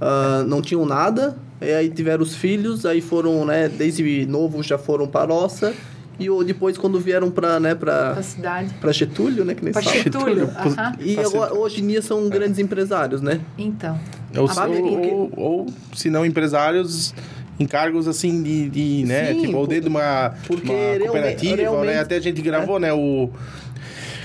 ah, 0.00 0.42
não 0.44 0.60
tinham 0.60 0.84
nada, 0.84 1.38
e 1.60 1.70
aí 1.70 1.88
tiveram 1.88 2.24
os 2.24 2.34
filhos, 2.34 2.84
aí 2.84 3.00
foram, 3.00 3.44
né, 3.44 3.68
desde 3.68 4.26
novo 4.26 4.60
já 4.64 4.76
foram 4.76 5.06
para 5.06 5.32
a 5.32 5.36
roça, 5.36 5.72
e 6.18 6.28
o- 6.30 6.42
depois 6.42 6.76
quando 6.76 6.98
vieram 6.98 7.30
para 7.30 7.60
né, 7.60 7.70
Da 7.70 7.76
para 7.76 8.22
cidade. 8.22 8.74
para 8.80 8.92
Getúlio, 8.92 9.44
né, 9.44 9.54
que 9.54 9.64
nem 9.64 9.72
Para 9.72 9.82
fala. 9.82 9.96
Getúlio. 9.96 10.50
Aham. 10.56 10.92
E 11.00 11.14
Pra 11.14 11.26
agora, 11.26 11.54
hoje 11.54 11.82
em 11.82 11.86
dia 11.86 12.02
são 12.02 12.28
grandes 12.28 12.58
empresários, 12.58 13.20
né? 13.22 13.40
Então. 13.56 13.98
Ou, 14.36 14.48
Sabe 14.48 14.76
ou, 14.76 14.98
o 14.98 15.00
que- 15.00 15.08
ou, 15.08 15.32
ou, 15.36 15.66
se 15.94 16.10
não, 16.10 16.24
empresários 16.26 17.14
em 17.60 17.66
cargos 17.66 18.06
assim 18.06 18.42
de, 18.42 18.68
de 18.68 19.04
né? 19.06 19.32
Sim, 19.32 19.40
tipo, 19.42 19.56
ou 19.56 19.64
por- 19.64 19.68
dentro 19.68 19.84
de 19.84 19.88
uma, 19.90 20.34
uma 20.50 20.98
cooperativa, 20.98 21.56
realmente- 21.56 21.86
né? 21.92 22.00
Até 22.00 22.16
a 22.16 22.20
gente 22.20 22.40
gravou, 22.42 22.78
né? 22.78 22.92
O 22.92 23.30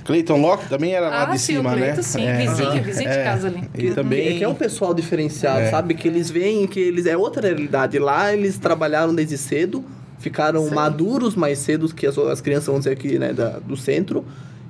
Clayton 0.05 0.37
Locke 0.41 0.67
também 0.67 0.93
era 0.93 1.07
lá 1.07 1.23
Ah, 1.23 1.25
de 1.27 1.39
sim, 1.39 1.53
o 1.53 1.57
cima, 1.57 1.71
Cleito, 1.73 1.95
né? 1.97 2.01
sim, 2.03 2.25
É, 2.27 2.37
vizinho, 2.45 2.67
aham. 2.69 2.81
vizinho 2.81 3.09
de 3.09 3.15
É. 3.17 3.23
casa 3.23 3.47
ali. 3.47 3.63
E 3.77 3.91
também... 3.91 4.27
É 4.27 4.37
que 4.37 4.43
é 4.43 4.47
um 4.49 4.53
pessoal 4.53 4.93
diferenciado, 4.93 5.61
É. 5.61 5.69
sabe? 5.71 5.93
Que 5.93 6.09
eles 6.09 6.29
veem 6.29 6.67
que 6.67 6.79
eles 6.79 7.05
é 7.05 7.15
outra 7.15 7.47
realidade. 7.47 7.97
Lá 7.99 8.33
eles 8.33 8.57
trabalharam 8.57 9.15
desde 9.15 9.37
cedo, 9.37 9.83
ficaram 10.23 10.67
Sim. 10.69 10.73
maduros 10.73 11.35
mais 11.35 11.59
cedo 11.59 11.93
que 11.93 12.07
as, 12.07 12.17
as 12.17 12.39
crianças, 12.41 12.65
vamos 12.67 12.81
dizer 12.85 12.93
aqui, 12.93 13.19
né, 13.19 13.33
da, 13.33 13.59
do 13.59 13.75
centro. 13.77 14.25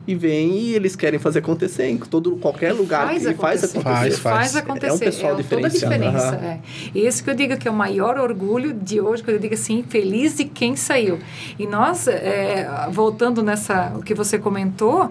E 0.06 0.14
vêm 0.16 0.52
e 0.58 0.76
eles 0.76 0.98
querem 0.98 1.18
fazer 1.18 1.40
acontecer 1.40 1.86
em 1.88 1.96
todo, 1.96 2.36
qualquer 2.36 2.72
E 2.72 2.74
lugar. 2.74 3.08
faz 3.08 3.26
e 3.26 3.34
faz 3.36 3.64
acontecer. 3.64 3.82
Faz, 3.84 4.20
faz. 4.20 4.36
Faz 4.36 4.56
acontecer. 4.58 4.88
É 4.92 4.94
um 4.94 5.00
pessoal 5.00 5.36
toda 5.38 5.40
a 5.40 5.70
diferenciado, 5.70 5.94
diferença. 5.96 6.28
aham. 6.36 6.46
É. 6.46 6.60
E 6.94 7.00
esse 7.08 7.24
que 7.24 7.30
eu 7.30 7.34
digo 7.34 7.56
que 7.56 7.70
é 7.70 7.72
o 7.72 7.74
maior 7.74 8.18
orgulho 8.20 8.74
de 8.74 9.00
hoje, 9.00 9.24
quando 9.24 9.36
eu 9.36 9.40
digo 9.40 9.54
assim, 9.54 9.82
feliz 9.88 10.36
de 10.36 10.44
quem 10.44 10.76
saiu. 10.76 11.20
E 11.58 11.66
nós, 11.66 12.10
é, 12.10 12.68
voltando 12.92 13.42
nessa, 13.42 13.94
o 13.96 14.04
que 14.04 14.14
você 14.14 14.38
comentou, 14.38 15.10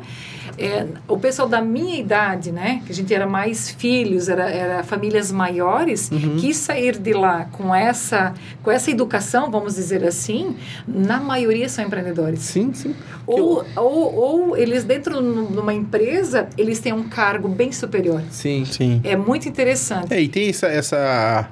é, 0.58 0.86
o 1.08 1.18
pessoal 1.18 1.48
da 1.48 1.60
minha 1.60 1.98
idade, 1.98 2.52
né, 2.52 2.82
que 2.86 2.92
a 2.92 2.94
gente 2.94 3.12
era 3.12 3.26
mais 3.26 3.70
filhos, 3.70 4.28
era, 4.28 4.50
era 4.50 4.82
famílias 4.82 5.30
maiores, 5.32 6.10
Uhum. 6.10 6.36
quis 6.38 6.56
sair 6.56 6.98
de 6.98 7.12
lá 7.12 7.46
com 7.52 7.74
essa, 7.74 8.34
com 8.62 8.70
essa 8.70 8.90
educação, 8.90 9.50
vamos 9.50 9.74
dizer 9.74 10.04
assim, 10.04 10.56
na 10.86 11.20
maioria 11.20 11.68
são 11.68 11.84
empreendedores. 11.84 12.40
Sim, 12.40 12.72
sim. 12.74 12.94
Ou, 13.26 13.64
ou, 13.76 14.14
ou 14.14 14.56
eles 14.56 14.84
dentro 14.84 15.14
de 15.14 15.58
uma 15.58 15.72
empresa, 15.72 16.48
eles 16.58 16.80
têm 16.80 16.92
um 16.92 17.04
cargo 17.04 17.48
bem 17.48 17.70
superior. 17.72 18.22
Sim. 18.30 18.64
Sim. 18.64 19.00
É 19.04 19.16
muito 19.16 19.48
interessante. 19.48 20.12
É, 20.12 20.20
e 20.20 20.28
tem 20.28 20.48
essa, 20.48 20.66
essa 20.66 21.48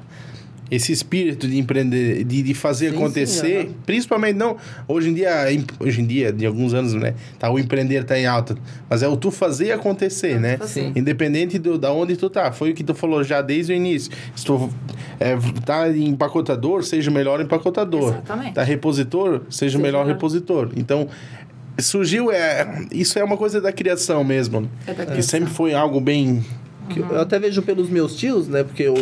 esse 0.71 0.93
espírito 0.93 1.49
de 1.49 1.59
empreender, 1.59 2.25
de, 2.25 2.43
de 2.43 2.55
fazer 2.55 2.91
Sim, 2.91 2.97
acontecer, 2.97 3.61
sim, 3.63 3.67
aham. 3.69 3.75
principalmente 3.85 4.37
não 4.37 4.57
hoje 4.87 5.11
em 5.11 5.15
dia, 5.15 5.31
hoje 5.79 6.01
em 6.01 6.07
dia, 6.07 6.33
de 6.33 6.47
alguns 6.47 6.73
anos, 6.75 6.95
né, 6.95 7.15
tá 7.39 7.51
o 7.51 7.59
empreender 7.59 8.05
tá 8.05 8.19
em 8.19 8.27
alta, 8.27 8.57
mas 8.89 9.03
é 9.03 9.09
o 9.09 9.17
tu 9.17 9.31
fazer 9.31 9.73
acontecer, 9.73 10.39
né? 10.39 10.57
fazer. 10.57 10.93
Independente 10.97 11.59
do 11.59 11.77
da 11.79 11.93
onde 11.93 12.17
tu 12.17 12.31
tá, 12.31 12.53
foi 12.53 12.71
o 12.71 12.75
que 12.75 12.85
tu 12.85 12.95
falou 12.95 13.25
já 13.25 13.43
desde 13.43 13.73
o 13.73 13.77
início. 13.77 14.13
Se 14.37 14.45
tu 14.45 14.71
é, 15.19 15.37
tá 15.65 15.89
em 15.91 16.07
empacotador, 16.09 16.83
seja 16.85 17.11
o 17.11 17.15
melhor 17.15 17.41
empacotador. 17.41 18.11
Exatamente. 18.11 18.55
Tá 18.55 18.63
repositor, 18.63 19.31
seja 19.31 19.41
o 19.41 19.53
Seja 19.55 19.79
melhor 19.79 20.05
melhor. 20.05 20.15
repositor. 20.15 20.71
Então 20.77 21.09
surgiu 21.79 22.31
é 22.31 22.85
isso 22.93 23.19
é 23.19 23.25
uma 23.25 23.37
coisa 23.37 23.61
da 23.61 23.73
criação 23.73 24.23
mesmo. 24.23 24.69
É 24.87 24.93
da 24.93 25.05
Que 25.05 25.13
criação. 25.13 25.23
sempre 25.23 25.51
foi 25.51 25.73
algo 25.75 26.01
bem 26.01 26.45
Que 26.91 27.01
Eu 27.01 27.21
até 27.21 27.39
vejo 27.39 27.63
pelos 27.63 27.89
meus 27.89 28.15
tios, 28.17 28.49
né? 28.49 28.63
Porque 28.65 28.83
eu, 28.83 28.95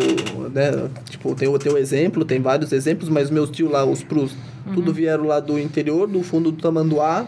né, 0.53 0.89
tipo, 1.11 1.35
tem 1.35 1.49
o 1.49 1.59
teu 1.59 1.77
exemplo, 1.79 2.25
tem 2.25 2.41
vários 2.41 2.73
exemplos, 2.73 3.09
mas 3.09 3.31
meus 3.31 3.51
tios 3.51 3.71
lá, 3.71 3.85
os 3.85 4.03
Prus, 4.03 4.33
Uhum. 4.67 4.75
tudo 4.75 4.93
vieram 4.93 5.25
lá 5.25 5.41
do 5.41 5.59
interior, 5.59 6.07
do 6.07 6.23
fundo 6.23 6.51
do 6.53 6.61
Tamanduá. 6.61 7.27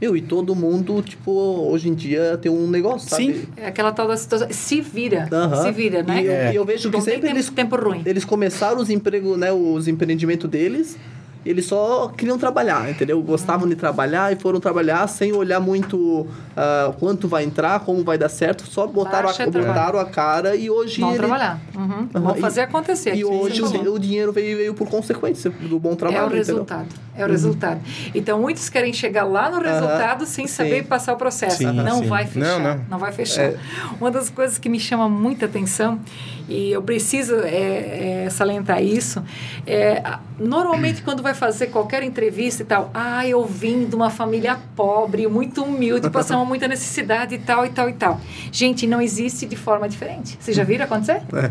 Eu, 0.00 0.16
e 0.16 0.22
todo 0.22 0.54
mundo, 0.56 1.02
tipo, 1.02 1.30
hoje 1.30 1.88
em 1.90 1.94
dia 1.94 2.38
tem 2.40 2.50
um 2.50 2.66
negócio, 2.66 3.08
sabe? 3.08 3.34
Sim. 3.34 3.42
É 3.56 3.66
aquela 3.66 3.92
tal 3.92 4.08
da 4.08 4.16
situação. 4.16 4.48
Se 4.50 4.80
vira. 4.80 5.28
Aham. 5.30 5.62
Se 5.62 5.70
vira, 5.72 6.02
né? 6.02 6.22
E 6.22 6.26
eu, 6.26 6.32
É. 6.32 6.52
e 6.52 6.56
eu 6.56 6.64
vejo 6.64 6.90
que 6.90 6.96
Não 6.96 7.04
tem 7.04 7.14
sempre 7.14 7.28
tempo, 7.28 7.36
eles, 7.36 7.50
tempo 7.50 7.76
ruim. 7.76 8.02
eles 8.06 8.24
começaram 8.24 8.80
os 8.80 8.88
empregos, 8.88 9.36
né? 9.38 9.52
Os 9.52 9.86
empreendimentos 9.88 10.48
deles. 10.48 10.96
Eles 11.44 11.64
só 11.66 12.08
queriam 12.08 12.38
trabalhar, 12.38 12.90
entendeu? 12.90 13.20
Gostavam 13.22 13.68
de 13.68 13.74
trabalhar 13.74 14.32
e 14.32 14.36
foram 14.36 14.60
trabalhar 14.60 15.06
sem 15.06 15.32
olhar 15.32 15.60
muito 15.60 16.26
ah, 16.56 16.92
quanto 16.98 17.26
vai 17.26 17.44
entrar, 17.44 17.80
como 17.80 18.04
vai 18.04 18.18
dar 18.18 18.28
certo, 18.28 18.64
só 18.66 18.86
botaram, 18.86 19.26
Baixa 19.28 19.44
a, 19.44 19.46
é 19.46 19.50
botaram 19.50 19.98
a 19.98 20.04
cara 20.04 20.54
e 20.54 20.68
hoje 20.68 21.00
Vamos 21.00 21.16
ele- 21.16 21.26
trabalhar. 21.26 21.60
Uhum. 21.74 22.08
Vamos 22.12 22.38
e- 22.38 22.40
fazer 22.40 22.60
acontecer. 22.62 23.14
E 23.14 23.24
hoje 23.24 23.62
o, 23.62 23.94
o 23.94 23.98
dinheiro 23.98 24.32
veio, 24.32 24.56
veio 24.56 24.74
por 24.74 24.88
consequência 24.88 25.50
do 25.50 25.78
bom 25.78 25.94
trabalho, 25.94 26.20
É 26.20 26.22
o 26.24 26.26
entendeu? 26.26 26.44
resultado. 26.46 26.88
É 27.16 27.24
o 27.24 27.28
resultado. 27.28 27.80
Então, 28.14 28.40
muitos 28.40 28.68
querem 28.68 28.92
chegar 28.92 29.24
lá 29.24 29.50
no 29.50 29.60
resultado 29.60 30.24
sem 30.26 30.46
sim. 30.46 30.54
saber 30.54 30.84
passar 30.84 31.12
o 31.12 31.16
processo. 31.16 31.58
Sim, 31.58 31.72
não 31.72 31.98
sim. 32.00 32.08
vai 32.08 32.26
fechar. 32.26 32.58
Não, 32.60 32.80
não. 32.88 32.98
vai 32.98 33.12
fechar. 33.12 33.42
É. 33.44 33.56
Uma 34.00 34.10
das 34.10 34.30
coisas 34.30 34.58
que 34.58 34.68
me 34.68 34.78
chama 34.80 35.08
muita 35.08 35.46
atenção, 35.46 35.98
e 36.50 36.72
eu 36.72 36.82
preciso 36.82 37.36
é, 37.36 38.24
é, 38.24 38.30
salientar 38.30 38.82
isso, 38.82 39.22
é, 39.66 40.02
normalmente 40.38 41.00
quando 41.02 41.22
vai 41.22 41.32
fazer 41.32 41.68
qualquer 41.68 42.02
entrevista 42.02 42.62
e 42.62 42.66
tal, 42.66 42.90
ah, 42.92 43.26
eu 43.26 43.46
vim 43.46 43.86
de 43.86 43.94
uma 43.94 44.10
família 44.10 44.58
pobre, 44.74 45.26
muito 45.28 45.62
humilde, 45.62 46.10
passamos 46.10 46.46
muita 46.46 46.66
necessidade 46.66 47.36
e 47.36 47.38
tal, 47.38 47.64
e 47.64 47.70
tal, 47.70 47.88
e 47.88 47.92
tal. 47.92 48.20
Gente, 48.50 48.86
não 48.86 49.00
existe 49.00 49.46
de 49.46 49.56
forma 49.56 49.88
diferente. 49.88 50.36
Vocês 50.40 50.56
já 50.56 50.64
viram 50.64 50.84
acontecer? 50.84 51.22
É. 51.32 51.50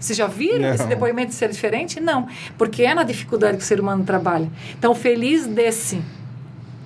Vocês 0.00 0.16
já 0.16 0.26
viram 0.26 0.60
Não. 0.60 0.74
esse 0.74 0.86
depoimento 0.86 1.32
ser 1.34 1.50
diferente? 1.50 2.00
Não, 2.00 2.26
porque 2.56 2.82
é 2.82 2.94
na 2.94 3.02
dificuldade 3.02 3.58
que 3.58 3.62
o 3.62 3.66
ser 3.66 3.78
humano 3.78 4.02
trabalha. 4.02 4.48
Então, 4.76 4.94
feliz 4.94 5.46
desse. 5.46 6.00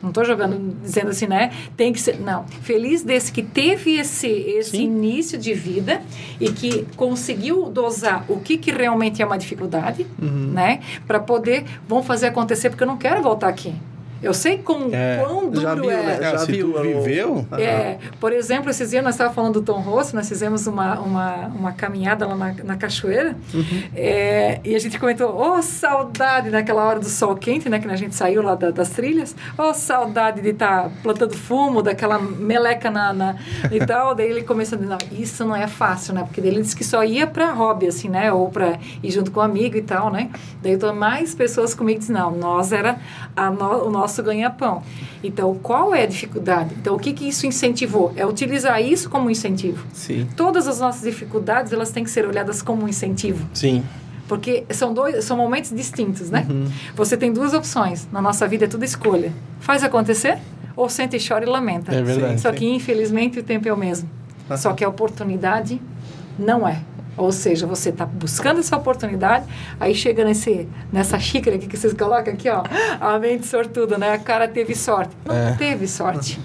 Não 0.05 0.11
estou 0.11 0.25
jogando, 0.25 0.77
dizendo 0.83 1.09
assim, 1.09 1.27
né? 1.27 1.51
Tem 1.77 1.93
que 1.93 2.01
ser. 2.01 2.21
Não. 2.21 2.45
Feliz 2.63 3.03
desse 3.03 3.33
que 3.33 3.43
teve 3.43 3.99
esse, 3.99 4.29
esse 4.29 4.73
Sim. 4.73 4.85
início 4.85 5.39
de 5.39 5.55
vida 5.55 6.03
e 6.39 6.53
que 6.53 6.87
conseguiu 6.95 7.71
dosar 7.71 8.25
o 8.29 8.39
que, 8.39 8.59
que 8.59 8.71
realmente 8.71 9.23
é 9.23 9.27
uma 9.27 9.39
dificuldade, 9.39 10.07
né? 10.21 10.81
Para 11.07 11.19
poder, 11.19 11.65
vamos 11.89 12.07
fazer 12.07 12.27
acontecer, 12.27 12.69
porque 12.69 12.83
eu 12.83 12.89
não 12.89 12.99
quero 12.99 13.23
voltar 13.23 13.49
aqui. 13.49 13.75
Eu 14.25 14.35
sei 14.35 14.59
com, 14.59 14.89
É. 14.93 15.19
quão 15.25 15.51
duro 15.51 15.61
Já 15.61 15.75
viu, 15.75 15.91
é. 15.91 16.03
né? 16.03 16.19
Ah, 16.21 16.23
Já 16.33 16.39
se 16.39 16.53
viu 16.53 16.73
tu 16.73 16.83
viveu, 16.83 17.47
É, 17.59 17.99
por 18.19 18.33
exemplo, 18.33 18.71
esses 18.71 18.91
dias 18.91 19.03
nós 19.05 19.15
estávamos 19.15 19.35
falando 19.35 19.55
do 19.55 19.63
Tom 19.63 19.81
Rosso, 19.81 20.15
nós 20.17 20.29
fizemos 20.29 20.67
uma, 20.67 20.99
uma, 21.01 21.35
uma 21.49 21.73
caminhada 21.73 22.27
lá 22.27 22.35
na, 22.35 22.55
na 22.65 22.77
cachoeira 22.77 23.37
é, 23.95 24.61
e 24.65 24.75
a 24.75 24.79
gente 24.79 24.99
comentou, 24.99 25.35
oh, 25.37 25.61
saudade 25.63 26.51
naquela 26.51 26.85
hora 26.85 27.01
do 27.01 27.09
sol 27.09 27.35
quente, 27.37 27.69
né, 27.69 27.79
que 27.79 27.89
a 27.89 27.97
gente 27.97 28.15
saiu 28.15 28.43
lá 28.43 28.55
da- 28.55 28.71
das 28.71 28.89
trilhas, 28.91 29.35
oh, 29.59 29.75
saudade 29.75 30.41
de 30.41 30.51
estar 30.51 30.91
plantando 31.03 31.35
fumo, 31.37 31.83
daquela 31.83 32.19
meleca 32.19 32.91
na, 32.91 33.13
na- 33.13 33.37
e 33.71 33.85
tal, 33.85 34.15
daí 34.15 34.29
ele 34.31 34.43
começou 34.43 34.77
a 34.77 34.81
dizer, 34.81 34.91
não, 34.91 35.19
isso 35.19 35.45
não 35.45 35.55
é 35.57 35.67
fácil, 35.67 36.15
né, 36.15 36.23
porque 36.23 36.41
daí 36.41 36.51
ele 36.51 36.63
disse 36.63 36.77
que 36.77 36.85
só 36.85 37.03
ia 37.05 37.27
para 37.27 37.53
hobby, 37.53 37.87
assim, 37.89 38.09
né, 38.09 38.33
ou 38.33 38.49
para 38.49 38.79
ir 39.03 39.11
junto 39.11 39.31
com 39.31 39.41
um 39.41 39.43
amigo 39.43 39.77
e 39.77 39.83
tal, 39.83 40.11
né, 40.11 40.31
daí 40.63 40.79
mais 40.95 41.35
pessoas 41.35 41.75
comigo. 41.75 41.99
Dizem, 41.99 42.15
não, 42.15 42.31
nós 42.33 42.73
era 42.73 42.99
a 43.35 43.51
no- 43.51 43.87
o 43.87 43.91
nosso 43.91 44.14
ganha-pão. 44.23 44.83
Então, 45.23 45.55
qual 45.63 45.95
é 45.95 46.03
a 46.03 46.07
dificuldade? 46.07 46.75
Então, 46.81 46.95
o 46.95 46.99
que, 46.99 47.13
que 47.13 47.29
isso 47.29 47.47
incentivou? 47.47 48.13
É 48.17 48.27
utilizar 48.27 48.83
isso 48.83 49.09
como 49.09 49.31
incentivo. 49.31 49.87
Sim. 49.93 50.29
Todas 50.37 50.67
as 50.69 50.81
nossas 50.81 51.03
dificuldades, 51.03 51.73
elas 51.73 51.91
têm 51.91 52.05
que 52.05 52.11
ser 52.11 52.27
olhadas 52.27 52.63
como 52.63 52.85
um 52.85 52.89
incentivo. 52.89 53.47
sim. 53.53 53.83
Porque 54.27 54.65
são, 54.71 54.95
dois, 54.95 55.23
são 55.23 55.37
momentos 55.37 55.71
distintos, 55.71 56.31
né? 56.31 56.47
Uhum. 56.49 56.67
Você 56.97 57.15
tem 57.15 57.31
duas 57.31 57.53
opções. 57.53 58.09
Na 58.11 58.23
nossa 58.23 58.49
vida 58.49 58.65
é 58.65 58.69
tudo 58.69 58.83
escolha. 58.83 59.31
Faz 59.61 59.85
acontecer 59.85 60.39
ou 60.75 60.89
sente, 60.89 61.19
chora 61.29 61.45
e 61.45 61.47
lamenta. 61.47 61.95
É 61.95 62.03
verdade. 62.03 62.41
Só 62.41 62.51
que, 62.51 62.65
infelizmente, 62.65 63.39
o 63.39 63.43
tempo 63.43 63.69
é 63.69 63.73
o 63.73 63.77
mesmo. 63.77 64.09
Só 64.57 64.73
que 64.73 64.83
a 64.83 64.89
oportunidade 64.89 65.79
não 66.39 66.67
é. 66.67 66.81
Ou 67.17 67.31
seja, 67.31 67.67
você 67.67 67.91
está 67.91 68.05
buscando 68.05 68.61
essa 68.61 68.77
oportunidade, 68.77 69.45
aí 69.79 69.95
chega 69.95 70.25
nesse, 70.25 70.69
nessa 70.93 71.19
xícara 71.19 71.57
aqui 71.57 71.67
que 71.67 71.77
vocês 71.77 71.93
colocam 71.93 72.33
aqui, 72.35 72.49
ó, 72.49 72.63
a 73.01 73.19
mente 73.19 73.47
sortuda, 73.47 73.97
né? 73.99 74.13
A 74.13 74.19
cara 74.19 74.49
teve 74.49 74.75
sorte. 74.75 75.15
Não 75.25 75.35
É. 75.35 75.53
teve 75.53 75.87
sorte, 75.87 76.41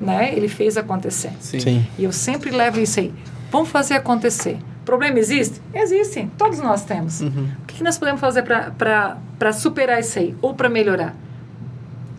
né? 0.00 0.32
Ele 0.34 0.48
fez 0.48 0.76
acontecer. 0.76 1.32
Sim. 1.40 1.60
Sim. 1.60 1.86
E 1.98 2.04
eu 2.04 2.12
sempre 2.12 2.50
levo 2.50 2.80
isso 2.80 2.98
aí. 3.00 3.12
Vamos 3.50 3.68
fazer 3.68 3.94
acontecer. 3.94 4.58
Problema 4.84 5.18
existe? 5.18 5.60
Existe. 5.74 6.28
Todos 6.38 6.60
nós 6.60 6.84
temos. 6.84 7.20
Uhum. 7.20 7.48
O 7.62 7.66
que, 7.66 7.76
que 7.76 7.82
nós 7.84 7.98
podemos 7.98 8.20
fazer 8.20 8.42
para 8.42 9.52
superar 9.52 9.98
isso 10.00 10.18
aí? 10.18 10.34
Ou 10.40 10.54
para 10.54 10.68
melhorar? 10.68 11.14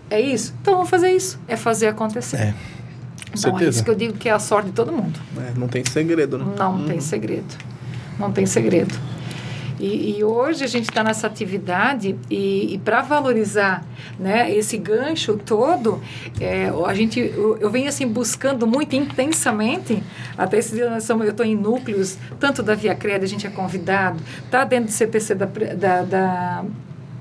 É 0.10 0.20
isso? 0.20 0.54
Então 0.62 0.74
vamos 0.76 0.90
fazer 0.90 1.10
isso. 1.12 1.40
É 1.48 1.56
fazer 1.56 1.88
acontecer. 1.88 2.38
É. 2.38 2.54
então 3.34 3.34
é 3.34 3.38
certeza. 3.38 3.70
isso 3.70 3.84
que 3.84 3.90
eu 3.90 3.96
digo 3.96 4.14
que 4.14 4.30
é 4.30 4.32
a 4.34 4.40
sorte 4.40 4.68
de 4.68 4.74
todo 4.74 4.92
mundo. 4.92 5.20
É, 5.38 5.58
não 5.58 5.68
tem 5.68 5.84
segredo, 5.86 6.38
né? 6.38 6.46
Não 6.58 6.86
tem 6.86 7.00
segredo. 7.02 7.56
Não 8.20 8.32
tem 8.32 8.46
segredo. 8.46 8.94
E, 9.80 10.18
e 10.18 10.24
hoje 10.24 10.64
a 10.64 10.68
gente 10.68 10.90
está 10.90 11.04
nessa 11.04 11.28
atividade 11.28 12.18
e, 12.30 12.74
e 12.74 12.78
para 12.80 13.02
valorizar 13.02 13.86
né, 14.20 14.52
esse 14.52 14.76
gancho 14.78 15.38
todo, 15.38 16.02
é, 16.40 16.72
a 16.86 16.94
gente, 16.96 17.20
eu, 17.20 17.58
eu 17.58 17.70
venho 17.70 17.88
assim 17.88 18.08
buscando 18.08 18.66
muito 18.66 18.96
intensamente, 18.96 20.02
até 20.36 20.58
esse 20.58 20.74
dia 20.74 20.90
nós 20.90 21.08
eu 21.08 21.24
estou 21.30 21.46
em 21.46 21.56
núcleos, 21.56 22.18
tanto 22.40 22.64
da 22.64 22.74
Via 22.74 22.96
Creda, 22.96 23.26
a 23.26 23.28
gente 23.28 23.46
é 23.46 23.50
convidado, 23.52 24.20
está 24.44 24.64
dentro 24.64 24.88
do 24.88 24.92
CPC 24.92 25.36
da, 25.36 25.46
da, 25.46 26.02
da 26.02 26.66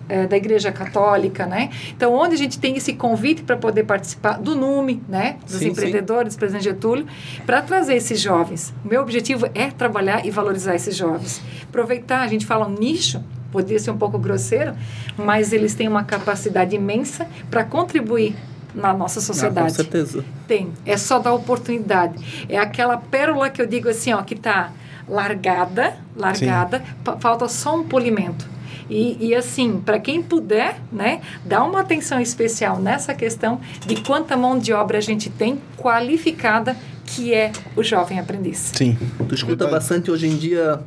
é, 0.08 0.26
da 0.26 0.36
Igreja 0.36 0.70
Católica, 0.72 1.46
né? 1.46 1.70
Então, 1.96 2.12
onde 2.14 2.34
a 2.34 2.38
gente 2.38 2.58
tem 2.58 2.76
esse 2.76 2.92
convite 2.94 3.42
para 3.42 3.56
poder 3.56 3.84
participar 3.84 4.38
do 4.38 4.54
NUME, 4.54 5.02
né? 5.08 5.36
Dos 5.46 5.56
Sim, 5.56 5.68
empreendedores, 5.68 6.36
presidente 6.36 6.64
Getúlio, 6.64 7.06
para 7.44 7.62
trazer 7.62 7.94
esses 7.96 8.20
jovens. 8.20 8.72
O 8.84 8.88
meu 8.88 9.02
objetivo 9.02 9.48
é 9.54 9.70
trabalhar 9.70 10.24
e 10.24 10.30
valorizar 10.30 10.74
esses 10.74 10.96
jovens. 10.96 11.40
Aproveitar, 11.68 12.20
a 12.22 12.28
gente 12.28 12.46
fala 12.46 12.66
um 12.66 12.72
nicho, 12.72 13.22
poderia 13.50 13.78
ser 13.78 13.90
um 13.90 13.98
pouco 13.98 14.18
grosseiro, 14.18 14.74
mas 15.16 15.52
eles 15.52 15.74
têm 15.74 15.88
uma 15.88 16.04
capacidade 16.04 16.74
imensa 16.76 17.26
para 17.50 17.64
contribuir 17.64 18.36
na 18.74 18.92
nossa 18.92 19.18
Ah, 19.18 19.22
com 19.22 19.26
sociedade. 19.26 19.72
certeza. 19.72 20.24
Tem, 20.46 20.70
é 20.84 20.96
só 20.96 21.18
dar 21.18 21.32
oportunidade. 21.32 22.46
É 22.48 22.58
aquela 22.58 22.98
pérola 22.98 23.48
que 23.48 23.60
eu 23.62 23.66
digo 23.66 23.88
assim, 23.88 24.12
ó, 24.12 24.22
que 24.22 24.34
está 24.34 24.70
largada, 25.08 25.96
largada, 26.16 26.82
falta 27.20 27.48
só 27.48 27.76
um 27.76 27.84
polimento. 27.84 28.46
E, 28.88 29.28
e 29.28 29.34
assim, 29.34 29.80
para 29.84 29.98
quem 29.98 30.22
puder, 30.22 30.80
né, 30.92 31.20
dá 31.44 31.64
uma 31.64 31.80
atenção 31.80 32.20
especial 32.20 32.78
nessa 32.78 33.14
questão 33.14 33.60
de 33.84 33.96
quanta 34.02 34.36
mão 34.36 34.58
de 34.58 34.72
obra 34.72 34.98
a 34.98 35.00
gente 35.00 35.28
tem 35.28 35.60
qualificada, 35.76 36.76
que 37.04 37.34
é 37.34 37.52
o 37.74 37.82
jovem 37.82 38.18
aprendiz. 38.18 38.72
Sim. 38.74 38.96
Tu 39.28 39.34
escuta 39.34 39.64
Verdade. 39.64 39.72
bastante 39.72 40.10
hoje 40.10 40.26
em 40.26 40.36
dia, 40.36 40.80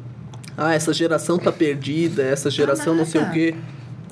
ah, 0.57 0.73
essa 0.73 0.93
geração 0.93 1.37
tá 1.37 1.51
perdida, 1.51 2.23
essa 2.23 2.49
geração 2.49 2.95
não 2.95 3.05
sei 3.05 3.21
o 3.21 3.31
quê. 3.31 3.55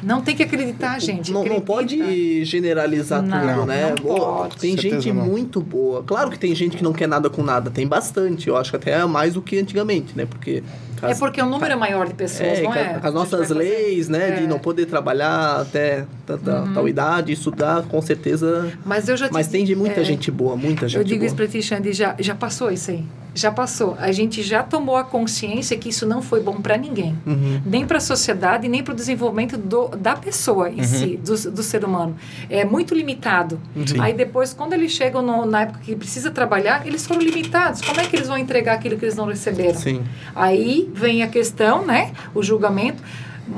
Não 0.03 0.21
tem 0.21 0.35
que 0.35 0.43
acreditar, 0.43 0.99
gente. 0.99 1.31
Não, 1.31 1.43
não 1.43 1.59
pode 1.59 2.45
generalizar 2.45 3.21
Não, 3.21 3.55
tudo, 3.55 3.65
né? 3.65 3.89
não 3.89 3.95
Boa, 3.95 4.37
pode. 4.43 4.57
Tem 4.57 4.77
gente 4.77 5.11
não. 5.11 5.25
muito 5.25 5.59
boa. 5.59 6.03
Claro 6.03 6.29
que 6.29 6.37
tem 6.37 6.53
gente 6.53 6.77
que 6.77 6.83
não 6.83 6.93
quer 6.93 7.07
nada 7.07 7.29
com 7.29 7.41
nada. 7.41 7.71
Tem 7.71 7.87
bastante. 7.87 8.47
Eu 8.47 8.55
acho 8.55 8.69
que 8.69 8.75
até 8.75 8.91
é 8.91 9.05
mais 9.05 9.33
do 9.33 9.41
que 9.41 9.57
antigamente, 9.57 10.15
né? 10.15 10.25
Porque... 10.25 10.63
É 11.01 11.15
porque 11.15 11.41
o 11.41 11.45
número 11.45 11.73
é 11.73 11.75
maior 11.75 12.07
de 12.07 12.13
pessoas, 12.13 12.59
É, 12.59 12.61
não 12.63 12.73
é? 12.73 12.99
com 12.99 13.07
as 13.07 13.13
nossas 13.13 13.39
fazer- 13.47 13.53
leis, 13.53 14.09
né? 14.09 14.31
De 14.31 14.39
É. 14.39 14.41
Uhum. 14.43 14.47
não 14.49 14.59
poder 14.59 14.85
trabalhar 14.85 15.61
até 15.61 16.05
tanta 16.25 16.67
tal 16.73 16.87
idade, 16.87 17.31
estudar, 17.31 17.83
com 17.83 18.01
certeza... 18.01 18.71
Mas 18.85 19.07
eu 19.07 19.15
já 19.17 19.29
Mas 19.31 19.47
tem 19.47 19.63
de 19.65 19.75
muita 19.75 20.01
é, 20.01 20.03
gente 20.03 20.29
boa, 20.31 20.55
muita 20.55 20.87
gente 20.87 20.97
Eu 20.97 21.03
digo 21.03 21.19
boa. 21.19 21.27
isso 21.27 21.35
para 21.35 21.47
ti, 21.47 21.61
Xande, 21.61 21.93
já, 21.93 22.15
já 22.19 22.35
passou 22.35 22.71
isso 22.71 22.91
aí. 22.91 23.03
Já 23.35 23.51
passou. 23.51 23.95
A 23.99 24.11
gente 24.11 24.41
já 24.41 24.63
tomou 24.63 24.95
a 24.97 25.03
consciência 25.03 25.77
que 25.77 25.89
isso 25.89 26.07
não 26.07 26.23
foi 26.23 26.41
bom 26.41 26.59
para 26.59 26.75
ninguém. 26.75 27.15
Uhum. 27.23 27.61
Nem 27.63 27.85
para 27.85 27.97
a 27.97 28.01
sociedade, 28.01 28.67
nem 28.67 28.81
para 28.83 28.93
o 28.93 28.95
desenvolvimento 28.95 29.55
do, 29.55 29.89
da 29.89 30.15
pessoa 30.15 30.71
em 30.71 30.81
si, 30.83 31.17
do, 31.23 31.51
do 31.51 31.61
ser 31.61 31.85
humano. 31.85 32.15
É 32.49 32.65
muito 32.65 32.95
limitado. 32.95 33.59
Sim. 33.85 33.99
Aí 33.99 34.13
depois, 34.13 34.53
quando 34.55 34.73
eles 34.73 34.91
chegam 34.91 35.21
no- 35.21 35.45
na 35.45 35.61
época 35.61 35.79
que 35.83 35.95
precisa 35.95 36.31
trabalhar, 36.31 36.87
eles 36.87 37.05
foram 37.05 37.21
limitados. 37.21 37.81
Como 37.81 37.99
é 38.01 38.05
que 38.05 38.15
eles 38.15 38.27
vão 38.27 38.39
entregar 38.39 38.73
aquilo 38.73 38.97
que 38.97 39.05
eles 39.05 39.15
não 39.15 39.25
receberam? 39.27 39.75
Sim. 39.79 40.01
Aí 40.35 40.86
vem 40.93 41.23
a 41.23 41.27
questão, 41.27 41.85
né? 41.85 42.11
O 42.33 42.41
julgamento, 42.43 43.01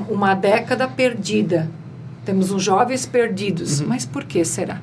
uma 0.10 0.34
década 0.34 0.88
perdida. 0.88 1.70
Temos 2.26 2.52
uns 2.52 2.64
jovens 2.64 3.06
perdidos. 3.06 3.82
Mas 3.82 4.06
por 4.06 4.24
que 4.24 4.44
será? 4.46 4.82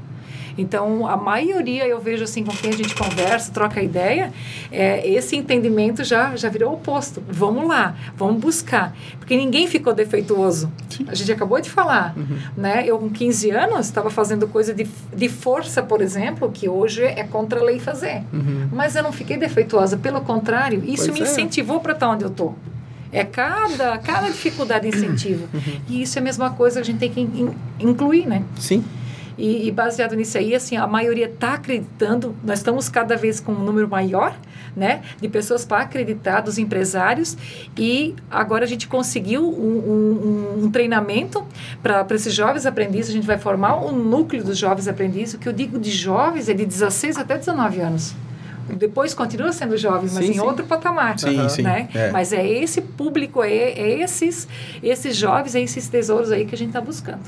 Então, 0.59 1.07
a 1.07 1.17
maioria, 1.17 1.87
eu 1.87 2.01
vejo 2.01 2.25
assim, 2.25 2.43
com 2.45 2.53
quem 2.53 2.71
a 2.71 2.77
gente 2.77 2.95
conversa, 2.95 3.53
troca 3.53 3.83
ideia, 3.83 4.33
é, 4.73 5.07
esse 5.09 5.37
entendimento 5.37 6.03
já, 6.05 6.35
já 6.37 6.49
virou 6.49 6.73
oposto. 6.75 7.23
Vamos 7.29 7.69
lá, 7.69 7.95
vamos 8.17 8.41
buscar. 8.41 8.97
Porque 9.19 9.37
ninguém 9.37 9.67
ficou 9.67 9.93
defeituoso. 9.93 10.71
A 11.09 11.15
gente 11.15 11.31
acabou 11.33 11.61
de 11.61 11.69
falar. 11.71 12.15
Né? 12.57 12.85
Eu, 12.87 12.99
com 12.99 13.11
15 13.11 13.51
anos, 13.51 13.87
estava 13.87 14.09
fazendo 14.11 14.49
coisa 14.49 14.73
de, 14.73 14.87
de 15.15 15.29
força, 15.29 15.83
por 15.83 16.01
exemplo, 16.01 16.51
que 16.53 16.69
hoje 16.69 17.03
é 17.05 17.25
contra 17.25 17.61
a 17.61 17.63
lei 17.63 17.79
fazer. 17.79 18.23
Mas 18.73 18.97
eu 18.97 19.03
não 19.03 19.13
fiquei 19.13 19.37
defeituosa. 19.37 19.97
Pelo 19.97 20.21
contrário, 20.23 20.83
isso 20.87 21.07
Pois 21.07 21.15
me 21.15 21.21
é. 21.21 21.23
incentivou 21.25 21.81
para 21.81 21.93
estar 21.93 22.09
onde 22.09 22.25
eu 22.25 22.31
estou. 22.31 22.55
É 23.13 23.25
cada, 23.25 23.97
cada 23.99 24.27
dificuldade 24.29 24.89
incentiva. 24.89 25.47
E 25.89 26.03
isso 26.03 26.19
é 26.19 26.21
a 26.21 26.25
mesma 26.25 26.51
coisa 26.51 26.81
que 26.81 26.83
a 26.83 26.93
gente 26.93 26.99
tem 26.99 27.11
que 27.11 27.21
in- 27.21 27.55
incluir, 27.81 28.27
né? 28.27 28.43
Sim. 28.59 28.85
E, 29.39 29.69
e 29.69 29.71
baseado 29.71 30.15
nisso 30.15 30.39
aí, 30.39 30.55
assim, 30.55 30.77
a 30.77 30.87
maioria 30.87 31.27
está 31.27 31.55
acreditando. 31.55 32.35
Nós 32.43 32.59
estamos 32.59 32.89
cada 32.89 33.17
vez 33.17 33.39
com 33.41 33.53
um 33.53 33.63
número 33.63 33.89
maior 33.89 34.35
né? 34.77 35.01
De 35.19 35.29
pessoas 35.29 35.65
para 35.65 35.83
acreditar, 35.83 36.43
dos 36.43 36.59
empresários. 36.59 37.37
E 37.77 38.15
agora 38.31 38.65
a 38.65 38.69
gente 38.69 38.87
conseguiu 38.87 39.43
um, 39.43 40.59
um, 40.59 40.65
um 40.65 40.71
treinamento 40.71 41.43
para 41.83 42.07
esses 42.11 42.35
jovens 42.35 42.67
aprendizes. 42.67 43.11
A 43.11 43.15
gente 43.15 43.27
vai 43.27 43.39
formar 43.39 43.83
um 43.83 43.93
núcleo 43.93 44.45
dos 44.45 44.59
jovens 44.59 44.87
aprendizes. 44.87 45.35
O 45.35 45.39
que 45.39 45.49
eu 45.49 45.53
digo 45.53 45.79
de 45.79 45.91
jovens 45.91 46.51
é 46.51 46.55
de 46.55 46.67
16 46.67 47.17
até 47.17 47.39
19 47.39 47.81
anos 47.81 48.15
depois 48.69 49.15
continua 49.15 49.53
sendo 49.53 49.77
jovem, 49.77 50.11
mas 50.13 50.25
Sim, 50.25 50.33
em 50.33 50.35
sim. 50.35 50.41
outro 50.41 50.67
patamar. 50.67 51.17
Sim, 51.21 51.49
sim, 51.49 51.63
Né? 51.63 51.89
é. 51.95 52.11
Mas 52.11 52.33
é 52.33 52.45
esse 52.45 52.81
público, 52.81 53.41
é, 53.45 53.49
é 53.49 54.01
esses, 54.01 54.49
esses 54.83 55.15
jovens, 55.17 55.55
é 55.55 55.61
esses 55.61 55.89
tesouros 55.89 56.33
aí 56.33 56.45
que 56.45 56.53
a 56.53 56.59
gente 56.59 56.71
está 56.71 56.81
buscando. 56.81 57.23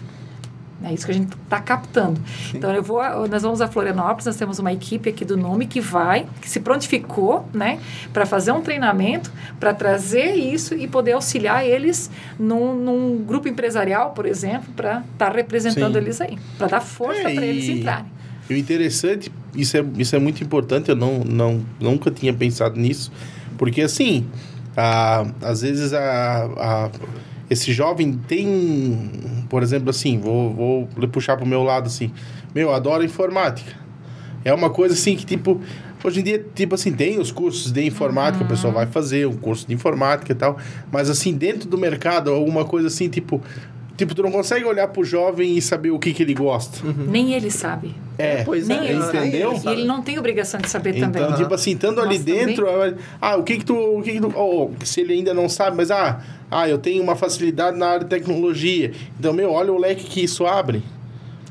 É 0.82 0.94
isso 0.94 1.04
que 1.04 1.10
a 1.10 1.14
gente 1.14 1.32
está 1.32 1.60
captando. 1.60 2.20
Então, 2.54 2.72
eu 2.72 2.82
vou, 2.82 3.00
nós 3.28 3.42
vamos 3.42 3.60
a 3.60 3.66
Florianópolis, 3.66 4.26
nós 4.26 4.36
temos 4.36 4.60
uma 4.60 4.72
equipe 4.72 5.10
aqui 5.10 5.24
do 5.24 5.36
Nome 5.36 5.66
que 5.66 5.80
vai, 5.80 6.26
que 6.40 6.48
se 6.48 6.60
prontificou, 6.60 7.48
né, 7.52 7.80
para 8.12 8.24
fazer 8.24 8.52
um 8.52 8.60
treinamento, 8.60 9.32
para 9.58 9.74
trazer 9.74 10.34
isso 10.34 10.74
e 10.74 10.86
poder 10.86 11.12
auxiliar 11.12 11.66
eles 11.66 12.10
num, 12.38 12.74
num 12.74 13.24
grupo 13.24 13.48
empresarial, 13.48 14.12
por 14.12 14.24
exemplo, 14.24 14.72
para 14.76 15.02
estar 15.12 15.34
representando 15.34 15.94
Sim. 15.94 15.98
eles 15.98 16.20
aí, 16.20 16.38
para 16.56 16.68
dar 16.68 16.80
força 16.80 17.28
É, 17.28 17.34
para 17.34 17.44
eles 17.44 17.68
entrarem. 17.68 18.06
E 18.48 18.54
o 18.54 18.56
interessante, 18.56 19.32
isso 19.54 19.76
é, 19.76 19.84
isso 19.98 20.14
é 20.14 20.18
muito 20.18 20.42
importante, 20.44 20.90
eu 20.90 20.96
não, 20.96 21.18
não, 21.24 21.60
nunca 21.80 22.10
tinha 22.10 22.32
pensado 22.32 22.78
nisso, 22.78 23.10
porque 23.58 23.82
assim, 23.82 24.26
a, 24.76 25.26
às 25.42 25.62
vezes 25.62 25.92
a, 25.92 26.44
a, 26.56 26.90
esse 27.50 27.72
jovem 27.72 28.12
tem, 28.28 29.10
por 29.48 29.62
exemplo, 29.62 29.90
assim, 29.90 30.18
vou, 30.18 30.52
vou 30.52 30.88
puxar 31.08 31.36
para 31.36 31.44
o 31.44 31.48
meu 31.48 31.62
lado 31.62 31.86
assim, 31.86 32.10
meu, 32.54 32.72
adoro 32.72 33.04
informática. 33.04 33.72
É 34.44 34.52
uma 34.52 34.70
coisa 34.70 34.94
assim 34.94 35.16
que, 35.16 35.26
tipo, 35.26 35.60
hoje 36.02 36.20
em 36.20 36.22
dia, 36.22 36.44
tipo 36.54 36.74
assim, 36.74 36.92
tem 36.92 37.18
os 37.18 37.30
cursos 37.32 37.72
de 37.72 37.84
informática, 37.84 38.44
a 38.44 38.46
pessoa 38.46 38.72
vai 38.72 38.86
fazer 38.86 39.26
um 39.26 39.36
curso 39.36 39.66
de 39.66 39.74
informática 39.74 40.32
e 40.32 40.34
tal, 40.34 40.58
mas 40.92 41.10
assim, 41.10 41.34
dentro 41.34 41.68
do 41.68 41.76
mercado, 41.76 42.30
alguma 42.30 42.64
coisa 42.64 42.86
assim, 42.88 43.08
tipo, 43.08 43.42
tipo, 43.96 44.14
tu 44.14 44.22
não 44.22 44.30
consegue 44.30 44.64
olhar 44.64 44.88
pro 44.88 45.02
jovem 45.04 45.56
e 45.56 45.60
saber 45.62 45.90
o 45.90 45.98
que 45.98 46.12
que 46.12 46.22
ele 46.22 46.34
gosta. 46.34 46.78
Nem 47.08 47.32
ele 47.34 47.50
sabe. 47.50 47.94
É, 48.16 48.42
Pois 48.44 48.66
Nem 48.66 48.78
é, 48.78 48.90
ele 48.92 49.02
entendeu? 49.02 49.56
sabe. 49.56 49.68
E 49.68 49.72
ele 49.80 49.84
não 49.84 50.02
tem 50.02 50.18
obrigação 50.18 50.60
de 50.60 50.68
saber 50.68 50.96
Então, 50.96 51.10
também. 51.10 51.36
tipo 51.36 51.52
assim, 51.54 51.72
estando 51.72 52.00
ali 52.00 52.18
dentro, 52.18 52.66
ah, 53.20 53.36
o 53.36 53.42
que 53.44 53.58
que 53.58 53.64
tu, 53.64 53.76
o 53.76 54.02
que 54.02 54.12
que 54.12 54.20
tu, 54.20 54.32
oh, 54.36 54.70
se 54.84 55.00
ele 55.02 55.14
ainda 55.14 55.32
não 55.34 55.48
sabe, 55.48 55.76
mas 55.76 55.90
ah, 55.90 56.20
ah, 56.50 56.68
eu 56.68 56.78
tenho 56.78 57.02
uma 57.02 57.14
facilidade 57.16 57.76
na 57.76 57.86
área 57.86 58.00
de 58.04 58.06
tecnologia. 58.10 58.92
Então, 59.18 59.32
meu, 59.32 59.50
olha 59.52 59.72
o 59.72 59.78
leque 59.78 60.04
que 60.04 60.22
isso 60.22 60.46
abre. 60.46 60.82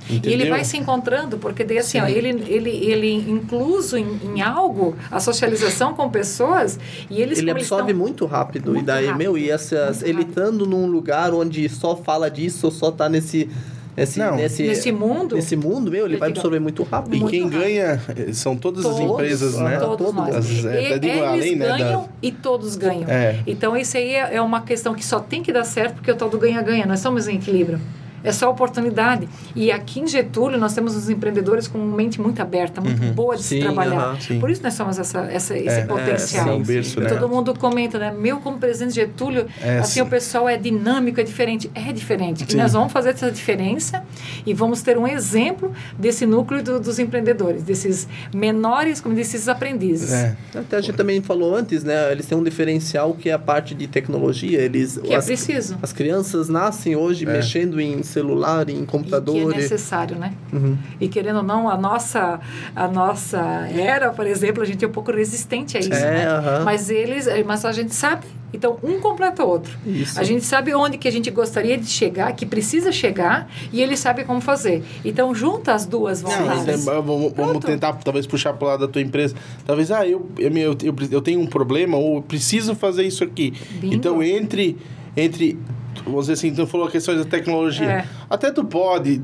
E 0.09 0.15
Entendeu? 0.15 0.39
ele 0.39 0.49
vai 0.49 0.63
se 0.63 0.77
encontrando, 0.77 1.37
porque 1.37 1.65
daí 1.65 1.79
assim, 1.79 1.99
ó, 1.99 2.07
ele, 2.07 2.29
ele, 2.47 2.69
ele 2.69 3.13
incluso 3.29 3.97
em, 3.97 4.17
em 4.23 4.41
algo, 4.41 4.95
a 5.11 5.19
socialização 5.19 5.93
com 5.93 6.09
pessoas, 6.09 6.79
e 7.09 7.21
eles 7.21 7.39
Ele 7.39 7.51
absorve 7.51 7.91
estão- 7.91 8.05
muito 8.05 8.25
rápido. 8.25 8.71
Muito 8.71 8.83
e 8.83 8.85
daí, 8.85 9.05
rápido. 9.07 9.17
meu, 9.17 9.37
e 9.37 9.49
essas, 9.49 9.97
Muito 9.97 10.03
ele 10.09 10.19
rápido. 10.19 10.29
estando 10.29 10.65
num 10.65 10.87
lugar 10.87 11.33
onde 11.33 11.67
só 11.67 11.93
fala 11.97 12.31
disso, 12.31 12.71
só 12.71 12.89
tá 12.89 13.09
nesse. 13.09 13.49
Nesse, 13.97 14.19
Não. 14.19 14.35
nesse, 14.35 14.61
Nesse 14.67 14.91
mundo, 14.91 15.35
nesse 15.35 15.55
mundo, 15.55 15.89
meu, 15.89 16.05
ele 16.05 16.13
Ele 16.13 16.19
vai 16.19 16.29
fica 16.29 16.39
absorver 16.39 16.59
muito 16.59 16.83
rápido. 16.83 17.15
E 17.15 17.19
muito 17.19 17.31
quem 17.31 17.43
rápido. 17.45 17.59
ganha 17.59 17.99
eh, 18.15 18.31
são 18.31 18.55
todas 18.55 18.85
as 18.85 18.95
Todos, 18.95 19.11
empresas, 19.11 19.55
né? 19.57 19.77
Todos 19.79 19.97
Todo 20.05 20.15
nós. 20.15 20.27
mundo. 20.27 20.37
As- 20.37 20.65
é, 20.65 20.99
digo 20.99 21.13
eles 21.15 21.23
além, 21.27 21.55
né, 21.55 21.65
ganham 21.65 22.01
da- 22.03 22.07
e 22.21 22.31
todos 22.31 22.75
ganham. 22.75 23.09
É. 23.09 23.39
Então, 23.47 23.75
isso 23.75 23.97
aí 23.97 24.13
é 24.13 24.35
é 24.35 24.41
uma 24.41 24.61
questão 24.61 24.93
que 24.93 25.03
só 25.03 25.19
tem 25.19 25.41
que 25.41 25.51
dar 25.51 25.63
certo 25.63 25.95
porque 25.95 26.11
o 26.11 26.15
tal 26.15 26.29
do 26.29 26.37
ganha-ganha. 26.37 26.85
Nós 26.85 26.99
somos 26.99 27.27
em 27.27 27.37
equilíbrio. 27.37 27.79
É 28.23 28.31
só 28.31 28.49
oportunidade. 28.49 29.27
E 29.55 29.71
aqui 29.71 29.99
em 29.99 30.07
Getúlio, 30.07 30.57
nós 30.59 30.73
temos 30.73 30.95
os 30.95 31.09
empreendedores 31.09 31.67
com 31.67 31.77
mente 31.77 32.19
muito 32.19 32.41
aberta, 32.41 32.81
muito 32.81 33.01
boa 33.13 33.35
de 33.37 33.43
se 33.43 33.55
Sim, 33.55 33.61
trabalhar. 33.61 33.99
aham, 33.99 34.19
sim. 34.19 34.39
Por 34.39 34.49
isso 34.49 34.61
nós 34.63 34.73
somos 34.73 34.97
essa, 34.99 35.19
essa, 35.31 35.57
esse 35.57 35.69
É, 35.69 35.79
é, 35.81 35.85
potencial. 35.85 36.57
o 36.57 36.65
sim, 36.65 36.73
berço, 36.73 36.99
né? 36.99 37.09
Todo 37.09 37.29
mundo 37.29 37.53
comenta, 37.57 37.97
né? 37.99 38.11
Meu, 38.17 38.37
como 38.39 38.57
presidente 38.57 38.89
de 38.93 39.01
Getúlio, 39.01 39.45
É, 39.61 39.79
assim, 39.79 39.93
sim. 39.95 40.01
o 40.01 40.05
pessoal 40.07 40.49
é 40.49 40.57
dinâmico, 40.57 41.19
é 41.19 41.23
diferente. 41.23 41.69
É 41.75 41.91
diferente. 41.93 42.45
Sim. 42.49 42.57
E 42.57 42.61
nós 42.61 42.73
vamos 42.73 42.91
fazer 42.91 43.09
essa 43.11 43.31
diferença 43.31 44.03
e 44.45 44.53
vamos 44.53 44.81
ter 44.81 44.97
um 44.97 45.07
exemplo 45.07 45.71
desse 45.97 46.25
núcleo 46.25 46.61
do- 46.63 46.79
dos 46.79 46.99
empreendedores, 46.99 47.63
desses 47.63 48.07
menores, 48.33 48.99
como 49.01 49.13
desses 49.15 49.47
aprendizes. 49.47 50.11
É. 50.11 50.35
Até 50.55 50.77
a 50.77 50.81
gente 50.81 50.95
também 50.95 51.21
falou 51.21 51.55
antes, 51.55 51.83
né? 51.83 52.11
Eles 52.11 52.25
têm 52.25 52.37
um 52.37 52.43
diferencial 52.43 53.13
que 53.13 53.29
é 53.29 53.33
a 53.33 53.39
parte 53.39 53.73
de 53.75 53.87
tecnologia. 53.87 54.59
Eles, 54.59 54.97
Que 54.97 55.13
é 55.13 55.17
as, 55.17 55.25
preciso. 55.25 55.77
as 55.81 55.91
crianças 55.93 56.49
nascem 56.49 56.95
hoje 56.95 57.25
É. 57.25 57.31
mexendo 57.31 57.79
em 57.79 58.03
celular, 58.07 58.69
em 58.69 58.77
E 58.77 58.79
que 58.79 58.85
computador. 58.87 59.35
é 59.35 59.39
e- 59.55 59.57
necessário, 59.57 60.17
né? 60.17 60.33
Uhum. 60.51 60.77
E 60.99 61.07
querendo 61.07 61.37
ou 61.37 61.43
não, 61.43 61.69
a 61.69 61.77
nossa, 61.77 62.39
a 62.75 62.87
nossa 62.87 63.37
era, 63.71 64.09
por 64.11 64.25
exemplo, 64.25 64.63
a 64.63 64.65
gente 64.65 64.83
é 64.83 64.87
um 64.87 64.91
pouco 64.91 65.11
resistente 65.11 65.77
a 65.77 65.79
isso, 65.79 65.93
É, 65.93 66.11
né? 66.11 66.27
aham. 66.27 66.63
Mas 66.65 66.89
eles, 66.89 67.27
mas 67.45 67.63
a 67.65 67.71
gente 67.71 67.93
sabe. 67.93 68.25
Então, 68.53 68.77
um 68.81 68.99
completa 69.01 69.43
o 69.43 69.47
outro. 69.49 69.77
Isso. 69.85 70.17
A 70.17 70.23
gente 70.23 70.45
sabe 70.45 70.73
onde 70.73 70.97
que 70.97 71.05
a 71.05 71.11
gente 71.11 71.29
gostaria 71.29 71.77
de 71.77 71.85
chegar, 71.85 72.31
que 72.31 72.45
precisa 72.45 72.93
chegar, 72.93 73.49
e 73.73 73.81
ele 73.81 73.97
sabe 73.97 74.23
como 74.23 74.39
fazer. 74.39 74.83
Então, 75.03 75.35
junta 75.35 75.73
as 75.73 75.85
duas 75.85 76.23
Não, 76.23 76.31
vontades. 76.31 76.65
mas, 76.65 76.87
é, 76.87 77.01
vamos, 77.01 77.33
vamos 77.35 77.63
tentar 77.65 77.91
talvez 77.93 78.25
puxar 78.25 78.53
para 78.53 78.69
lado 78.69 78.87
da 78.87 78.91
tua 78.91 79.01
empresa. 79.01 79.35
Talvez, 79.65 79.91
ah, 79.91 80.07
eu, 80.07 80.29
eu, 80.39 80.49
eu, 80.57 80.77
eu, 80.81 80.95
eu 81.11 81.21
tenho 81.21 81.41
um 81.41 81.45
problema 81.45 81.97
ou 81.97 82.15
eu 82.15 82.21
preciso 82.21 82.73
fazer 82.73 83.03
isso 83.03 83.21
aqui. 83.21 83.53
Bingo. 83.81 83.93
Então, 83.93 84.23
entre, 84.23 84.77
entre, 85.17 85.59
vamos 86.03 86.27
dizer 86.27 86.33
assim, 86.33 86.53
tu 86.53 86.67
falou 86.67 86.87
questões 86.87 87.19
da 87.19 87.25
tecnologia. 87.25 87.89
É. 87.89 88.05
Até 88.29 88.51
tu 88.51 88.63
pode 88.63 89.21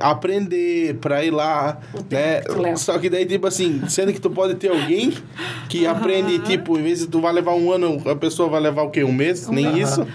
aprender 0.00 0.94
para 0.94 1.24
ir 1.24 1.30
lá, 1.30 1.78
né? 2.10 2.40
que. 2.40 2.76
Só 2.76 2.98
que 2.98 3.10
daí, 3.10 3.26
tipo 3.26 3.46
assim, 3.46 3.82
sendo 3.88 4.12
que 4.12 4.20
tu 4.20 4.30
pode 4.30 4.54
ter 4.54 4.68
alguém 4.68 5.12
que 5.68 5.86
aprende, 5.86 6.38
tipo, 6.40 6.78
em 6.78 6.82
vez 6.82 7.00
de 7.00 7.06
tu 7.06 7.20
vai 7.20 7.32
levar 7.32 7.54
um 7.54 7.70
ano, 7.70 8.00
a 8.08 8.16
pessoa 8.16 8.48
vai 8.48 8.60
levar 8.60 8.82
o 8.82 8.90
quê? 8.90 9.04
Um 9.04 9.12
mês? 9.12 9.48
Nem 9.48 9.66
Aham. 9.66 9.78
isso. 9.78 10.06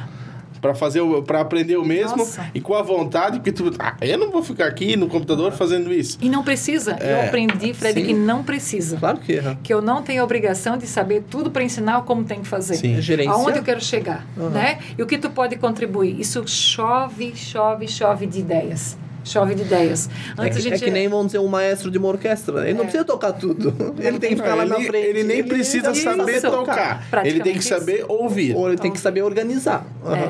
Pra 0.61 0.73
fazer 0.75 1.01
o, 1.01 1.21
para 1.23 1.41
aprender 1.41 1.77
o 1.77 1.85
mesmo 1.85 2.17
Nossa. 2.17 2.49
e 2.53 2.59
com 2.59 2.73
a 2.75 2.81
vontade, 2.81 3.37
porque 3.39 3.51
tu, 3.51 3.71
ah, 3.79 3.95
eu 4.01 4.17
não 4.17 4.29
vou 4.31 4.43
ficar 4.43 4.65
aqui 4.67 4.95
no 4.97 5.07
computador 5.07 5.51
fazendo 5.53 5.93
isso. 5.93 6.17
E 6.21 6.29
não 6.29 6.43
precisa. 6.43 6.97
Eu 6.99 7.07
É. 7.17 7.27
aprendi, 7.27 7.73
Fred, 7.73 7.99
Sim. 7.99 8.05
que 8.07 8.13
não 8.13 8.43
precisa. 8.43 8.97
Claro 8.97 9.17
que 9.19 9.33
é. 9.33 9.57
Que 9.63 9.73
eu 9.73 9.81
não 9.81 10.01
tenho 10.01 10.21
a 10.21 10.25
obrigação 10.25 10.77
de 10.77 10.85
saber 10.87 11.23
tudo 11.29 11.49
para 11.51 11.63
ensinar 11.63 12.01
como 12.03 12.23
tem 12.23 12.41
que 12.41 12.47
fazer. 12.47 12.75
Sim. 12.75 12.95
É. 12.95 13.27
Aonde 13.27 13.59
eu 13.59 13.63
quero 13.63 13.81
chegar, 13.81 14.25
Aham. 14.37 14.49
né? 14.49 14.79
E 14.97 15.01
o 15.01 15.05
que 15.07 15.17
tu 15.17 15.29
pode 15.29 15.55
contribuir? 15.57 16.19
Isso 16.19 16.43
chove, 16.47 17.33
chove, 17.35 17.87
chove 17.87 18.25
de 18.25 18.39
ideias. 18.39 18.97
Chove 19.23 19.55
de 19.55 19.61
ideias. 19.63 20.09
É 20.37 20.41
Antes 20.41 20.57
que, 20.61 20.67
a 20.67 20.71
gente 20.71 20.81
é 20.83 20.85
que 20.85 20.91
nem, 20.91 21.07
vamos 21.07 21.27
dizer, 21.27 21.39
um 21.39 21.47
maestro 21.47 21.91
de 21.91 21.97
uma 21.97 22.07
orquestra. 22.07 22.61
Ele 22.63 22.73
não 22.73 22.81
É. 22.81 22.83
precisa 22.83 23.03
tocar 23.03 23.33
tudo. 23.33 23.73
Ele 23.99 24.17
tem 24.19 24.29
que 24.31 24.35
ficar 24.37 24.55
lá 24.55 24.63
ele, 24.63 24.69
na 24.71 24.75
frente. 24.81 25.07
ele 25.07 25.23
nem 25.23 25.43
precisa 25.43 25.91
Isso. 25.91 26.03
saber 26.03 26.41
tocar. 26.41 27.03
Ele 27.23 27.39
tem 27.41 27.53
que 27.55 27.63
saber 27.63 28.05
ouvir. 28.07 28.55
Ou 28.55 28.67
ele 28.69 28.77
tem 28.77 28.91
que 28.91 28.99
saber 28.99 29.21
organizar. 29.21 29.85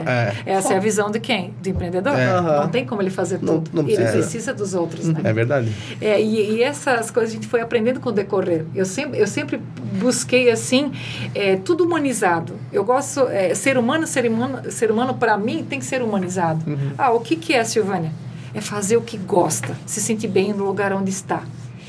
É. 0.06 0.50
É. 0.50 0.54
Essa 0.54 0.74
é 0.74 0.78
a 0.78 0.80
visão 0.80 1.10
de 1.12 1.20
quem? 1.20 1.54
Do 1.62 1.70
empreendedor. 1.70 2.14
É. 2.18 2.30
Não 2.60 2.70
tem 2.70 2.86
como 2.86 3.02
ele 3.02 3.10
fazer 3.10 3.40
Não- 3.42 3.62
tudo. 3.62 3.72
não 3.74 3.84
ele 3.84 3.96
precisa. 3.96 4.18
precisa 4.18 4.54
dos 4.54 4.74
outros, 4.74 5.08
né? 5.08 5.22
É 5.24 5.34
verdade. 5.34 5.72
É, 6.02 6.20
e, 6.22 6.56
e 6.58 6.64
essas 6.64 7.12
coisas 7.12 7.32
a 7.32 7.36
gente 7.36 7.48
foi 7.48 7.62
aprendendo 7.62 8.00
com 8.00 8.10
o 8.10 8.12
decorrer. 8.12 8.66
Eu 8.76 8.86
sempre, 8.86 9.20
eu 9.20 9.28
sempre 9.28 9.62
busquei 10.00 10.50
assim 10.50 10.92
é, 11.36 11.56
tudo 11.58 11.84
humanizado. 11.84 12.56
Eu 12.72 12.84
gosto 12.84 13.28
é, 13.30 13.54
ser 13.54 13.78
humano, 13.78 14.06
ser 14.08 14.26
humano, 14.30 14.72
ser 14.72 14.92
humano 14.92 15.14
para 15.14 15.38
mim 15.38 15.66
tem 15.68 15.80
que 15.80 15.86
ser 15.86 16.02
humanizado. 16.02 16.64
Ah, 16.98 17.12
o 17.12 17.20
que 17.20 17.36
que 17.36 17.54
é, 17.54 17.64
Silvânia? 17.64 18.12
É 18.54 18.62
fazer 18.62 18.98
o 18.98 19.02
que 19.02 19.18
gosta, 19.18 19.76
se 19.86 20.02
sentir 20.02 20.28
bem 20.28 20.54
no 20.54 20.66
lugar 20.66 20.92
onde 20.94 21.10
está. 21.10 21.44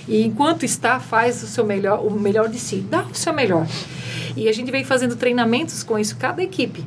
E 0.08 0.24
enquanto 0.24 0.64
está, 0.64 0.98
faz 0.98 1.42
o 1.42 1.46
seu 1.46 1.64
melhor, 1.64 2.04
o 2.04 2.10
melhor 2.10 2.48
de 2.48 2.58
si, 2.58 2.76
dá 2.76 3.02
o 3.02 3.14
seu 3.14 3.32
melhor. 3.32 3.66
E 4.36 4.48
a 4.48 4.52
gente 4.52 4.70
vem 4.70 4.84
fazendo 4.84 5.16
treinamentos 5.16 5.82
com 5.82 5.98
isso, 5.98 6.16
cada 6.16 6.42
equipe. 6.42 6.84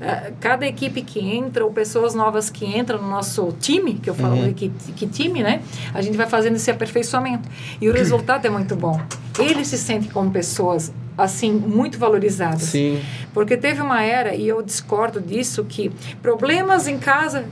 Eh, 0.00 0.32
cada 0.40 0.66
equipe 0.66 1.02
que 1.02 1.20
entra, 1.20 1.64
ou 1.64 1.70
pessoas 1.72 2.14
novas 2.14 2.48
que 2.48 2.64
entram 2.64 3.02
no 3.02 3.08
nosso 3.08 3.54
time, 3.60 3.94
que 3.94 4.08
eu 4.08 4.14
falo 4.14 4.36
Uhum. 4.36 4.52
que, 4.54 4.70
que 4.96 5.06
time, 5.06 5.42
né? 5.42 5.60
A 5.92 6.00
gente 6.00 6.16
vai 6.16 6.26
fazendo 6.26 6.56
esse 6.56 6.70
aperfeiçoamento. 6.70 7.46
E 7.80 7.88
o 7.88 7.92
resultado 7.92 8.46
é 8.46 8.50
muito 8.50 8.74
bom. 8.74 8.98
Eles 9.38 9.68
se 9.68 9.76
sentem 9.76 10.08
como 10.10 10.30
pessoas, 10.30 10.90
assim, 11.18 11.52
muito 11.52 11.98
valorizadas. 11.98 12.62
Sim. 12.62 13.00
Porque 13.34 13.56
teve 13.58 13.82
uma 13.82 14.02
era, 14.02 14.34
e 14.34 14.48
eu 14.48 14.62
discordo 14.62 15.20
disso, 15.20 15.64
que 15.64 15.90
problemas 16.22 16.88
em 16.88 16.96
casa, 16.98 17.44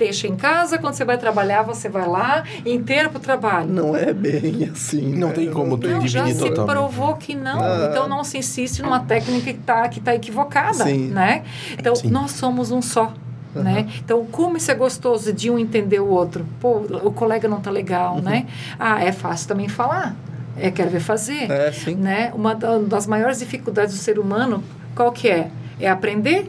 deixa 0.00 0.26
em 0.26 0.34
casa, 0.34 0.78
quando 0.78 0.94
você 0.94 1.04
vai 1.04 1.18
trabalhar, 1.18 1.62
você 1.62 1.88
vai 1.88 2.08
lá 2.08 2.42
inteiro 2.64 3.10
para 3.10 3.18
o 3.18 3.20
trabalho. 3.20 3.68
Não 3.68 3.94
é 3.94 4.12
bem 4.14 4.68
assim. 4.72 5.14
Não 5.14 5.28
né? 5.28 5.34
tem 5.34 5.50
como 5.50 5.76
tu 5.76 5.86
Não, 5.88 6.06
já 6.08 6.26
se 6.26 6.34
totalmente. 6.38 6.66
provou 6.74 7.16
que 7.16 7.34
não. 7.34 7.60
Ah. 7.60 7.88
Então 7.90 8.08
não 8.08 8.24
se 8.24 8.38
insiste 8.38 8.80
numa 8.82 9.00
técnica 9.00 9.44
que 9.44 9.50
está 9.58 9.86
que 9.88 10.00
tá 10.00 10.14
equivocada, 10.14 10.84
Sim. 10.84 11.08
né? 11.08 11.42
Então 11.78 11.94
Sim. 11.94 12.08
nós 12.08 12.30
somos 12.32 12.70
um 12.70 12.80
só. 12.80 13.12
Né? 13.52 13.88
Então, 14.04 14.24
como 14.26 14.56
isso 14.56 14.70
é 14.70 14.74
gostoso 14.74 15.32
de 15.32 15.50
um 15.50 15.58
entender 15.58 15.98
o 15.98 16.06
outro? 16.06 16.46
Pô, 16.60 16.82
o 17.02 17.10
colega 17.10 17.48
não 17.48 17.60
tá 17.60 17.68
legal, 17.68 18.20
né? 18.22 18.46
Ah, 18.78 19.02
é 19.04 19.10
fácil 19.10 19.48
também 19.48 19.66
falar. 19.68 20.14
É, 20.56 20.70
quero 20.70 20.88
ver 20.88 21.00
fazer. 21.00 21.50
É, 21.50 21.72
sim. 21.72 21.96
Né? 21.96 22.30
Uma 22.32 22.54
da- 22.54 22.78
das 22.78 23.08
maiores 23.08 23.40
dificuldades 23.40 23.92
do 23.92 24.00
ser 24.00 24.20
humano, 24.20 24.62
qual 24.94 25.10
que 25.10 25.28
é? 25.28 25.48
É 25.80 25.90
aprender? 25.90 26.48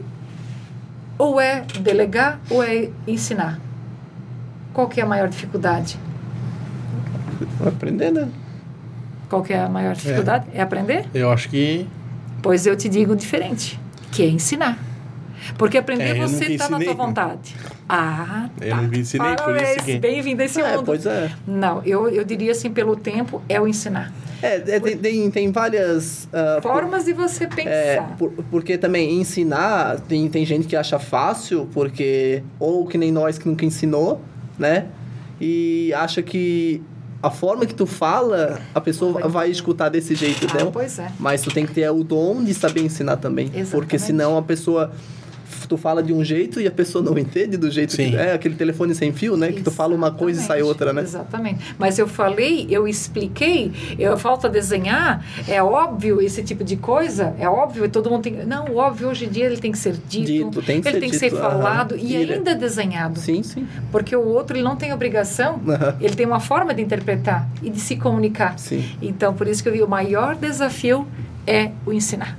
Ou 1.22 1.40
é 1.40 1.60
delegar? 1.78 2.40
Ou 2.50 2.64
é 2.64 2.88
ensinar? 3.06 3.60
Qual 4.74 4.88
que 4.88 4.98
é 5.00 5.04
a 5.04 5.06
maior 5.06 5.28
dificuldade? 5.28 5.96
Aprender, 7.64 8.10
né? 8.10 8.28
Qual 9.28 9.40
que 9.40 9.52
é 9.52 9.60
a 9.60 9.68
maior 9.68 9.94
dificuldade? 9.94 10.46
É, 10.52 10.60
aprender? 10.60 11.06
Eu 11.14 11.30
acho 11.30 11.48
que. 11.48 11.86
Pois 12.42 12.66
eu 12.66 12.76
te 12.76 12.88
digo 12.88 13.14
diferente, 13.14 13.78
que 14.10 14.24
é 14.24 14.26
ensinar. 14.26 14.76
Porque 15.58 15.78
aprender 15.78 16.16
É, 16.16 16.26
você 16.26 16.46
está 16.46 16.68
na 16.68 16.78
tua 16.80 16.94
vontade. 16.94 17.54
Ah, 17.88 18.48
tá. 18.58 18.64
Eu 18.66 18.76
nunca 18.76 18.98
ensinei, 18.98 19.36
por 19.36 19.56
isso 19.56 19.84
que- 19.84 19.98
Bem-vindo 19.98 20.42
a 20.42 20.44
esse 20.44 20.60
É, 20.60 20.76
mundo. 20.76 20.84
pois 20.86 21.04
é. 21.06 21.30
Não, 21.46 21.82
eu, 21.84 22.08
eu 22.08 22.24
diria 22.24 22.52
assim, 22.52 22.70
pelo 22.70 22.96
tempo, 22.96 23.42
é 23.48 23.60
o 23.60 23.66
ensinar. 23.68 24.12
É, 24.42 24.56
é, 24.56 24.80
tem, 24.80 24.96
tem, 24.96 25.30
tem 25.30 25.52
várias. 25.52 26.28
por- 26.60 26.72
Formas 26.72 27.04
de 27.04 27.12
você 27.12 27.46
pensar. 27.46 27.70
É, 27.70 28.00
por- 28.18 28.30
porque 28.50 28.76
também 28.76 29.20
ensinar, 29.20 30.00
tem, 30.00 30.28
tem 30.28 30.44
gente 30.44 30.66
que 30.66 30.74
acha 30.74 30.98
fácil, 30.98 31.68
porque. 31.72 32.42
Ou 32.58 32.86
que 32.86 32.98
nem 32.98 33.12
nós 33.12 33.38
que 33.38 33.46
nunca 33.48 33.64
ensinou, 33.64 34.20
né? 34.58 34.86
E 35.40 35.92
acha 35.94 36.22
que 36.22 36.82
a 37.22 37.30
forma 37.30 37.64
que 37.66 37.74
tu 37.74 37.86
fala, 37.86 38.60
a 38.74 38.80
pessoa 38.80 39.12
Vai 39.12 39.28
vai 39.30 39.50
escutar 39.50 39.88
desse 39.88 40.14
jeito, 40.16 40.44
Ah, 40.60 40.66
pois 40.72 40.98
é. 40.98 41.08
Mas 41.20 41.40
tu 41.42 41.50
tem 41.52 41.64
que 41.64 41.72
ter 41.72 41.88
o 41.88 42.02
dom 42.02 42.42
de 42.42 42.52
saber 42.52 42.82
ensinar 42.82 43.16
também. 43.18 43.46
Exatamente. 43.46 43.70
Porque 43.70 43.98
senão 43.98 44.36
a 44.36 44.42
pessoa. 44.42 44.90
Tu 45.72 45.76
fala 45.78 46.02
de 46.02 46.12
um 46.12 46.22
jeito 46.22 46.60
e 46.60 46.66
a 46.66 46.70
pessoa 46.70 47.02
não 47.02 47.16
entende 47.18 47.56
do 47.56 47.70
jeito 47.70 47.92
Sim. 47.94 48.10
que. 48.10 48.16
É 48.16 48.34
aquele 48.34 48.54
telefone 48.54 48.94
sem 48.94 49.10
fio, 49.10 49.38
né? 49.38 49.50
Que 49.52 49.62
tu 49.62 49.70
fala 49.70 49.94
uma 49.94 50.10
coisa 50.10 50.38
e 50.38 50.44
sai 50.44 50.58
Exatamente, 50.58 50.68
outra, 50.68 50.92
né? 50.92 51.00
Exatamente. 51.00 51.74
Mas 51.78 51.98
eu 51.98 52.06
falei, 52.06 52.66
eu 52.68 52.86
expliquei, 52.86 53.72
eu 53.98 54.18
falta 54.18 54.50
desenhar, 54.50 55.24
é 55.48 55.62
óbvio 55.62 56.20
esse 56.20 56.42
tipo 56.42 56.62
de 56.62 56.76
coisa, 56.76 57.34
é 57.38 57.48
óbvio, 57.48 57.88
todo 57.88 58.10
mundo 58.10 58.22
tem. 58.22 58.44
Não, 58.44 58.66
o 58.66 58.76
óbvio 58.76 59.08
hoje 59.08 59.24
em 59.24 59.30
dia 59.30 59.46
ele 59.46 59.56
tem 59.56 59.72
que 59.72 59.78
ser 59.78 59.94
dito, 60.06 60.26
Dito, 60.26 60.60
tem 60.62 60.82
que 60.82 60.88
ele 60.88 60.94
ser 60.96 61.00
tem 61.00 61.10
que 61.10 61.16
ser 61.16 61.30
dito, 61.30 61.40
aham. 61.40 61.50
falado 61.50 61.96
e 61.96 62.14
Ele- 62.16 62.34
ainda 62.34 62.54
desenhado. 62.54 63.18
Sim, 63.18 63.42
sim. 63.42 63.66
Porque 63.90 64.14
o 64.14 64.26
outro 64.28 64.54
ele 64.54 64.62
não 64.62 64.76
tem 64.76 64.92
obrigação, 64.92 65.58
Aham. 65.66 65.96
ele 66.02 66.14
tem 66.14 66.26
uma 66.26 66.40
forma 66.40 66.74
de 66.74 66.82
interpretar 66.82 67.48
e 67.62 67.70
de 67.70 67.80
se 67.80 67.96
comunicar. 67.96 68.58
Sim. 68.58 68.84
Então, 69.00 69.32
por 69.32 69.48
isso 69.48 69.62
que 69.62 69.70
eu 69.70 69.72
vi 69.72 69.82
o 69.82 69.88
maior 69.88 70.34
desafio 70.36 71.06
é 71.46 71.70
o 71.86 71.94
ensinar. 71.94 72.36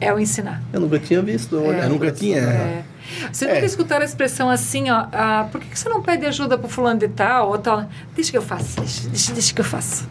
É 0.00 0.12
o 0.12 0.18
ensinar. 0.18 0.62
Eu 0.72 0.80
nunca 0.80 0.98
tinha 0.98 1.22
visto. 1.22 1.56
olhar 1.56 1.84
Eu 1.84 1.90
nunca 1.90 2.10
tinha. 2.10 2.38
essa- 2.38 2.48
É. 2.52 2.84
Você 3.32 3.44
É. 3.46 3.54
nunca 3.54 3.66
escutaram 3.66 4.02
a 4.02 4.04
expressão 4.04 4.50
assim, 4.50 4.90
ó, 4.90 5.06
ah, 5.12 5.46
por 5.52 5.60
que 5.60 5.78
você 5.78 5.88
não 5.88 6.02
pede 6.02 6.26
ajuda 6.26 6.58
pro 6.58 6.68
fulano 6.68 6.98
de 7.00 7.08
tal 7.08 7.48
ou 7.50 7.58
tal? 7.58 7.88
Deixa 8.14 8.30
que 8.30 8.38
eu 8.38 8.42
faço, 8.42 8.80
deixa, 8.80 9.08
deixa, 9.08 9.32
deixa 9.32 9.54
que 9.54 9.60
eu 9.60 9.64
faço. 9.64 10.08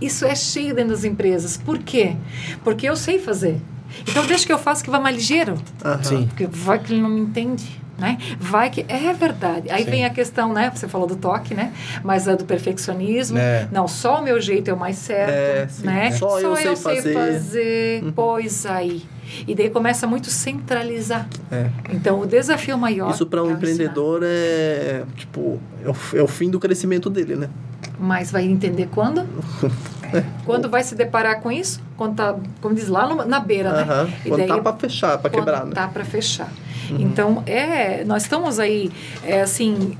Isso 0.00 0.24
é 0.24 0.34
cheio 0.34 0.74
dentro 0.74 0.90
das 0.92 1.04
empresas. 1.04 1.56
Por 1.56 1.78
quê? 1.78 2.14
Porque 2.62 2.88
eu 2.88 2.94
sei 2.96 3.18
fazer. 3.18 3.60
Então 4.06 4.24
deixa 4.26 4.46
que 4.46 4.52
eu 4.52 4.58
faço 4.58 4.84
que 4.84 4.90
vai 4.90 5.00
mais 5.00 5.16
ligeiro. 5.16 5.54
Aham. 5.84 6.02
Sim. 6.04 6.26
Porque 6.26 6.46
vai 6.46 6.78
que 6.78 6.92
ele 6.92 7.00
não 7.02 7.08
me 7.08 7.20
entende. 7.20 7.80
Né? 7.98 8.16
Vai 8.38 8.70
que 8.70 8.84
é 8.88 9.12
verdade. 9.12 9.68
Aí 9.70 9.84
Sim. 9.84 9.90
vem 9.90 10.04
a 10.04 10.10
questão, 10.10 10.52
né? 10.52 10.70
Você 10.72 10.86
falou 10.86 11.06
do 11.08 11.16
toque, 11.16 11.52
né? 11.52 11.72
Mas 12.04 12.28
a 12.28 12.36
do 12.36 12.44
perfeccionismo. 12.44 13.36
É. 13.36 13.66
Não, 13.72 13.88
só 13.88 14.20
o 14.20 14.22
meu 14.22 14.40
jeito 14.40 14.70
é 14.70 14.72
o 14.72 14.78
mais 14.78 14.96
certo, 14.96 15.32
É, 15.32 15.66
né? 15.84 16.12
Só 16.12 16.38
eu 16.38 16.54
sei 16.56 16.76
fazer. 16.76 17.12
fazer. 17.14 18.02
Uhum. 18.04 18.12
Pois 18.12 18.64
aí. 18.66 19.02
E 19.48 19.54
daí 19.54 19.68
começa 19.68 20.06
muito 20.06 20.30
centralizar. 20.30 21.26
É. 21.50 21.66
Então, 21.90 22.20
o 22.20 22.26
desafio 22.26 22.78
maior. 22.78 23.10
Isso 23.10 23.26
para 23.26 23.40
é 23.40 23.42
um 23.42 23.46
o 23.48 23.50
empreendedor 23.50 24.20
é 24.24 25.02
tipo 25.16 25.58
é 25.84 25.88
o, 25.88 26.18
é 26.18 26.22
o 26.22 26.28
fim 26.28 26.48
do 26.50 26.60
crescimento 26.60 27.10
dele, 27.10 27.34
né? 27.34 27.48
Mas 27.98 28.30
vai 28.30 28.44
entender 28.44 28.88
quando? 28.94 29.26
Quando 30.46 30.70
vai 30.70 30.82
se 30.82 30.94
deparar 30.94 31.40
com 31.42 31.52
isso? 31.52 31.82
Quando 31.96 32.16
tá, 32.16 32.34
como 32.62 32.74
diz 32.74 32.88
lá 32.88 33.26
na 33.26 33.40
beira, 33.40 33.72
né? 33.72 33.82
Aham. 33.82 34.08
E 34.24 34.28
Quando 34.30 34.38
daí- 34.38 34.48
tá 34.48 34.58
para 34.58 34.76
fechar, 34.78 35.18
para 35.18 35.30
quebrar, 35.30 35.66
né? 35.66 35.72
tá 35.74 35.86
para 35.86 36.04
fechar. 36.04 36.48
Então, 36.90 37.42
é, 37.46 38.04
nós 38.04 38.22
estamos 38.22 38.58
aí, 38.58 38.90
é, 39.24 39.40
assim, 39.42 39.96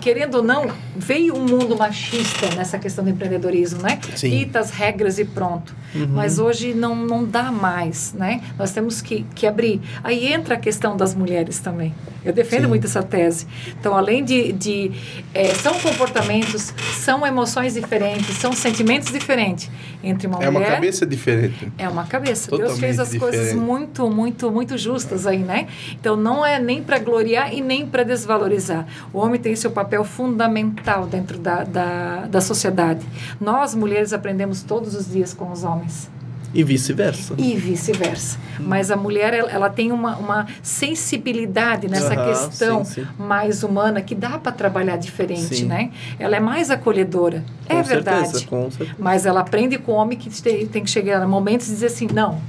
querendo 0.00 0.36
ou 0.36 0.42
não, 0.42 0.70
veio 0.94 1.34
um 1.36 1.44
mundo 1.44 1.76
machista 1.76 2.48
nessa 2.54 2.78
questão 2.78 3.04
do 3.04 3.10
empreendedorismo, 3.10 3.82
né? 3.82 3.98
Sim. 4.14 4.30
Dita 4.30 4.60
as 4.60 4.70
regras 4.70 5.18
e 5.18 5.24
pronto. 5.24 5.74
Mas 6.10 6.38
hoje 6.38 6.74
não, 6.74 6.94
não 6.94 7.24
dá 7.24 7.50
mais, 7.50 8.12
né? 8.12 8.42
Nós 8.58 8.70
temos 8.70 9.00
que, 9.00 9.24
que 9.34 9.46
abrir. 9.46 9.80
Aí 10.04 10.30
entra 10.30 10.54
a 10.54 10.58
questão 10.58 10.94
das 10.94 11.14
mulheres 11.14 11.58
também. 11.58 11.94
Eu 12.22 12.32
defendo 12.34 12.62
Sim. 12.62 12.68
muito 12.68 12.86
essa 12.86 13.02
tese. 13.02 13.46
Então, 13.80 13.96
além 13.96 14.22
de... 14.22 14.52
de 14.52 14.92
é, 15.32 15.54
são 15.54 15.72
comportamentos, 15.78 16.74
são 16.98 17.26
emoções 17.26 17.74
diferentes, 17.74 18.36
são 18.36 18.52
sentimentos 18.52 19.10
diferentes 19.10 19.70
entre 20.02 20.26
uma 20.26 20.42
É 20.42 20.48
uma 20.48 20.60
mulher... 20.60 20.74
cabeça 20.74 21.06
diferente. 21.06 21.72
É 21.78 21.88
uma 21.88 22.04
cabeça. 22.04 22.50
Deus 22.50 22.60
Totalmente 22.60 22.80
fez 22.80 22.98
as 22.98 23.16
coisas 23.16 23.40
diferente. 23.40 23.64
muito, 23.64 24.10
muito, 24.10 24.50
muito 24.50 24.76
justas 24.76 25.26
aí, 25.26 25.38
né? 25.38 25.66
Então 25.98 26.05
não 26.14 26.44
é 26.44 26.58
nem 26.58 26.82
para 26.82 26.98
gloriar 26.98 27.54
e 27.54 27.62
nem 27.62 27.86
para 27.86 28.02
desvalorizar. 28.02 28.86
O 29.14 29.18
homem 29.18 29.40
tem 29.40 29.56
seu 29.56 29.70
papel 29.70 30.04
fundamental 30.04 31.06
dentro 31.06 31.38
da, 31.38 31.64
da, 31.64 32.26
da 32.26 32.40
sociedade. 32.42 33.00
Nós, 33.40 33.74
mulheres, 33.74 34.12
aprendemos 34.12 34.62
todos 34.62 34.94
os 34.94 35.10
dias 35.10 35.32
com 35.32 35.50
os 35.50 35.64
homens. 35.64 36.10
E 36.54 36.62
vice-versa. 36.64 37.34
E 37.36 37.54
vice-versa. 37.54 38.38
Mas 38.60 38.90
a 38.90 38.96
mulher, 38.96 39.34
ela, 39.34 39.50
ela 39.50 39.68
tem 39.70 39.92
uma, 39.92 40.16
uma 40.16 40.46
sensibilidade 40.62 41.88
nessa 41.88 42.16
questão 42.16 42.84
sim, 42.84 43.02
sim. 43.02 43.06
mais 43.18 43.62
humana 43.62 44.00
que 44.00 44.14
dá 44.14 44.38
para 44.38 44.52
trabalhar 44.52 44.96
diferente, 44.96 45.54
Sim. 45.56 45.66
né? 45.66 45.90
Ela 46.18 46.36
é 46.36 46.40
mais 46.40 46.70
acolhedora. 46.70 47.44
é 47.68 47.74
Com 47.74 47.82
verdade. 47.82 48.28
certeza, 48.28 48.46
com 48.46 48.70
certeza. 48.70 48.96
Mas 48.98 49.26
ela 49.26 49.40
aprende 49.40 49.76
com 49.76 49.92
o 49.92 49.94
homem 49.96 50.16
que 50.16 50.30
tem, 50.42 50.66
tem 50.66 50.82
que 50.82 50.90
chegar 50.90 51.22
em 51.22 51.28
momentos 51.28 51.68
e 51.68 51.72
dizer 51.72 51.86
assim, 51.86 52.08
não, 52.12 52.40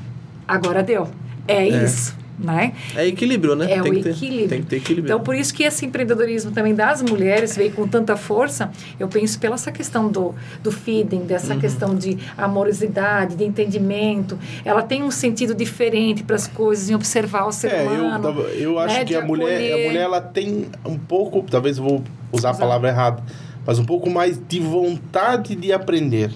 agora 0.48 0.82
deu. 0.82 1.10
É, 1.48 1.68
É. 1.68 1.84
isso, 1.84 2.16
né? 2.40 2.74
É 2.96 3.08
equilíbrio, 3.08 3.56
né? 3.56 3.66
É 3.72 3.82
tem 3.82 3.92
o 3.92 3.96
que 3.96 4.04
ter, 4.04 4.10
equilíbrio. 4.12 4.48
Tem 4.50 4.62
que 4.62 4.68
ter 4.68 4.76
equilíbrio. 4.78 5.12
Então, 5.12 5.20
por 5.24 5.36
isso 5.36 5.54
que 5.54 5.64
esse 5.64 5.86
empreendedorismo 5.86 6.52
também 6.52 6.76
das 6.76 7.02
mulheres 7.02 7.56
veio 7.56 7.72
com 7.72 7.88
tanta 7.88 8.16
força, 8.16 8.70
eu 9.00 9.08
penso 9.08 9.40
pela 9.40 9.56
essa 9.56 9.72
questão 9.72 10.08
do, 10.08 10.36
do 10.62 10.72
feeding, 10.72 11.22
dessa 11.26 11.54
Uhum. 11.54 11.60
questão 11.60 11.96
de 11.96 12.18
amorosidade, 12.38 13.36
de 13.36 13.44
entendimento. 13.44 14.38
Ela 14.64 14.82
tem 14.84 15.02
um 15.04 15.12
sentido 15.12 15.56
diferente 15.56 16.24
para 16.24 16.36
as 16.36 16.48
coisas, 16.48 16.90
em 16.90 16.96
observar 16.96 17.46
o 17.48 17.52
ser 17.52 17.72
É, 17.72 17.86
eu, 17.86 18.06
humano. 18.06 18.24
tava- 18.24 18.42
eu 18.50 18.80
acho 18.80 18.96
né, 18.98 19.06
que 19.06 19.16
a 19.16 19.22
mulher, 19.26 19.74
a 19.74 19.88
mulher 19.88 20.02
ela 20.04 20.22
tem 20.22 20.66
um 20.86 20.98
pouco, 20.98 21.42
talvez 21.50 21.78
eu 21.78 21.84
vou 21.84 22.04
usar 22.32 22.52
a 22.52 22.54
palavra 22.54 22.90
errada, 22.90 23.24
mas 23.66 23.80
um 23.80 23.86
pouco 23.86 24.10
mais 24.10 24.40
de 24.48 24.60
vontade 24.60 25.56
de 25.56 25.72
aprender. 25.74 26.32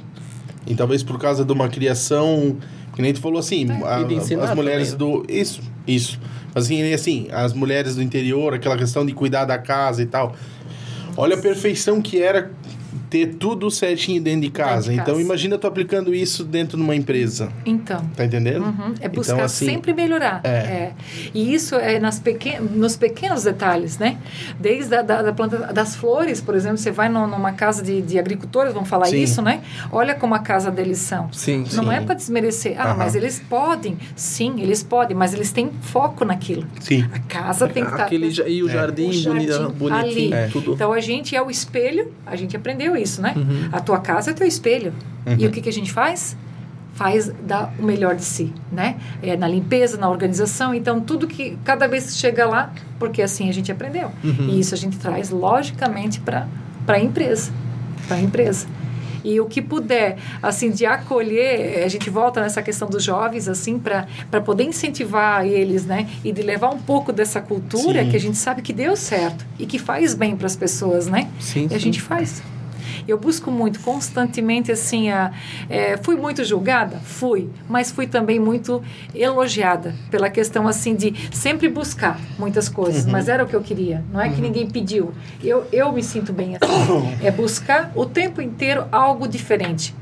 E 0.65 0.75
talvez 0.75 1.01
por 1.03 1.19
causa 1.19 1.43
de 1.43 1.51
uma 1.51 1.67
criação, 1.69 2.57
que 2.95 3.01
nem 3.01 3.13
tu 3.13 3.19
falou 3.21 3.39
assim, 3.39 3.65
a- 3.85 4.03
de 4.03 4.15
ensinar 4.15 4.43
as 4.43 4.55
mulheres 4.55 4.91
também, 4.93 5.07
do 5.23 5.25
isso, 5.31 5.61
isso. 5.87 6.19
Mas 6.53 6.65
assim, 6.65 6.93
assim, 6.93 7.27
as 7.31 7.53
mulheres 7.53 7.95
do 7.95 8.03
interior, 8.03 8.53
aquela 8.53 8.77
questão 8.77 9.05
de 9.05 9.13
cuidar 9.13 9.45
da 9.45 9.57
casa 9.57 10.01
e 10.01 10.05
tal. 10.05 10.35
Olha 11.15 11.35
a 11.35 11.39
perfeição 11.41 12.01
que 12.01 12.21
era 12.21 12.51
ter 13.11 13.35
tudo 13.35 13.69
certinho 13.69 14.21
dentro 14.21 14.41
de 14.41 14.49
casa. 14.49 14.89
de 14.91 14.97
Então 14.97 15.19
imagina 15.19 15.57
tu 15.57 15.67
aplicando 15.67 16.15
isso 16.15 16.45
dentro 16.45 16.77
de 16.77 16.83
uma 16.83 16.95
empresa. 16.95 17.51
Então, 17.65 18.01
Tá 18.15 18.23
entendendo? 18.25 18.63
Uhum, 18.65 18.93
É 19.01 19.09
buscar 19.09 19.33
Então, 19.33 19.45
assim, 19.45 19.65
sempre 19.65 19.93
melhorar. 19.93 20.39
é. 20.45 20.49
É. 20.49 20.91
E 21.33 21.53
isso 21.53 21.75
é 21.75 21.99
nas 21.99 22.19
pequen 22.19 22.61
nos 22.61 22.95
pequenos 22.95 23.43
detalhes, 23.43 23.97
né? 23.99 24.17
Desde 24.59 24.95
a 24.95 25.01
da, 25.01 25.21
da 25.21 25.33
planta 25.33 25.57
das 25.73 25.93
flores, 25.95 26.39
por 26.39 26.55
exemplo, 26.55 26.77
você 26.77 26.89
vai 26.89 27.09
num- 27.09 27.27
numa 27.27 27.51
casa 27.51 27.83
de, 27.83 28.01
de 28.01 28.17
agricultores, 28.17 28.73
vamos 28.73 28.87
falar 28.87 29.07
Sim. 29.07 29.21
isso, 29.21 29.41
né? 29.41 29.61
Olha 29.91 30.15
como 30.15 30.33
a 30.33 30.39
casa 30.39 30.71
deles 30.71 30.99
são. 30.99 31.31
Sim, 31.33 31.65
Não 31.73 31.83
Sim. 31.83 31.91
é 31.93 31.99
para 31.99 32.15
desmerecer. 32.15 32.75
Ah, 32.79 32.91
Aham. 32.91 32.95
mas 32.97 33.13
eles 33.15 33.39
podem. 33.49 33.97
Sim, 34.15 34.61
eles 34.61 34.81
podem, 34.83 35.17
mas 35.17 35.33
eles 35.33 35.51
têm 35.51 35.69
foco 35.81 36.23
naquilo. 36.23 36.65
Sim. 36.79 37.05
A 37.13 37.19
casa 37.19 37.67
tem 37.67 37.83
que 37.83 37.91
estar. 37.91 38.05
Aquele, 38.05 38.31
ja- 38.31 38.47
e 38.47 38.63
o 38.63 38.69
É. 38.69 38.71
jardim, 38.71 39.09
O 39.09 39.13
jardim 39.13 39.47
boni- 39.47 39.73
bonitinho, 39.73 40.33
ali. 40.37 40.51
tudo. 40.51 40.73
Então 40.73 40.93
a 40.93 41.01
gente 41.01 41.35
é 41.35 41.41
o 41.41 41.51
espelho, 41.51 42.13
a 42.25 42.35
gente 42.37 42.55
aprendeu 42.55 42.95
isso, 43.01 43.21
né? 43.21 43.33
Uhum. 43.35 43.69
A 43.71 43.79
tua 43.79 43.99
casa 43.99 44.31
é 44.31 44.33
teu 44.33 44.47
espelho. 44.47 44.93
E 45.37 45.45
o 45.45 45.51
que, 45.51 45.61
que 45.61 45.69
a 45.69 45.73
gente 45.73 45.91
faz? 45.91 46.35
Faz 46.93 47.31
dar 47.43 47.73
o 47.79 47.83
melhor 47.83 48.15
de 48.15 48.23
si, 48.23 48.53
né? 48.71 48.97
É, 49.21 49.37
na 49.37 49.47
limpeza, 49.47 49.97
na 49.97 50.09
organização. 50.09 50.73
Então, 50.73 50.99
tudo 50.99 51.27
que 51.27 51.57
cada 51.63 51.87
vez 51.87 52.17
chega 52.17 52.45
lá, 52.45 52.73
porque 52.99 53.21
assim 53.21 53.49
a 53.49 53.53
gente 53.53 53.71
aprendeu. 53.71 54.11
Uhum. 54.23 54.49
E 54.49 54.59
isso 54.59 54.73
a 54.73 54.77
gente 54.77 54.97
traz, 54.97 55.29
logicamente, 55.29 56.19
para 56.19 56.47
a 56.87 56.99
empresa. 56.99 57.51
Para 58.07 58.17
a 58.17 58.21
empresa. 58.21 58.67
E 59.23 59.39
o 59.39 59.45
que 59.45 59.61
puder, 59.61 60.17
assim, 60.41 60.71
de 60.71 60.85
acolher, 60.85 61.83
a 61.83 61.87
gente 61.87 62.09
volta 62.09 62.41
nessa 62.41 62.61
questão 62.61 62.89
dos 62.89 63.03
jovens, 63.03 63.47
assim, 63.47 63.79
para 63.79 64.41
poder 64.43 64.63
incentivar 64.63 65.45
eles, 65.45 65.85
né? 65.85 66.09
E 66.23 66.31
de 66.31 66.41
levar 66.41 66.69
um 66.73 66.79
pouco 66.79 67.13
dessa 67.13 67.39
cultura 67.39 68.03
Sim. 68.03 68.09
que 68.09 68.17
a 68.17 68.19
gente 68.19 68.37
sabe 68.37 68.61
que 68.61 68.73
deu 68.73 68.95
certo 68.95 69.45
e 69.59 69.65
que 69.65 69.77
faz 69.77 70.15
bem 70.15 70.35
para 70.35 70.47
as 70.47 70.55
pessoas, 70.55 71.07
né? 71.07 71.29
Sim, 71.39 71.67
E 71.69 71.75
a 71.75 71.77
sim. 71.77 71.79
gente 71.79 72.01
faz. 72.01 72.41
Eu 73.11 73.17
busco 73.17 73.51
muito, 73.51 73.81
constantemente, 73.81 74.71
assim, 74.71 75.09
a, 75.09 75.33
é, 75.69 75.97
fui 75.97 76.15
muito 76.15 76.45
julgada? 76.45 76.95
Fui, 76.99 77.49
mas 77.67 77.91
fui 77.91 78.07
também 78.07 78.39
muito 78.39 78.81
elogiada 79.13 79.93
pela 80.09 80.29
questão, 80.29 80.65
assim, 80.65 80.95
de 80.95 81.13
sempre 81.29 81.67
buscar 81.67 82.17
muitas 82.39 82.69
coisas, 82.69 83.05
mas 83.05 83.27
era 83.27 83.43
o 83.43 83.47
que 83.47 83.53
eu 83.53 83.61
queria, 83.61 84.01
não 84.13 84.21
é 84.21 84.29
que 84.29 84.39
ninguém 84.39 84.65
pediu. 84.65 85.11
Eu, 85.43 85.67
eu 85.73 85.91
me 85.91 86.01
sinto 86.01 86.31
bem 86.31 86.55
assim, 86.55 87.17
é 87.21 87.29
buscar 87.29 87.91
o 87.95 88.05
tempo 88.05 88.41
inteiro 88.41 88.85
algo 88.93 89.27
diferente, 89.27 89.93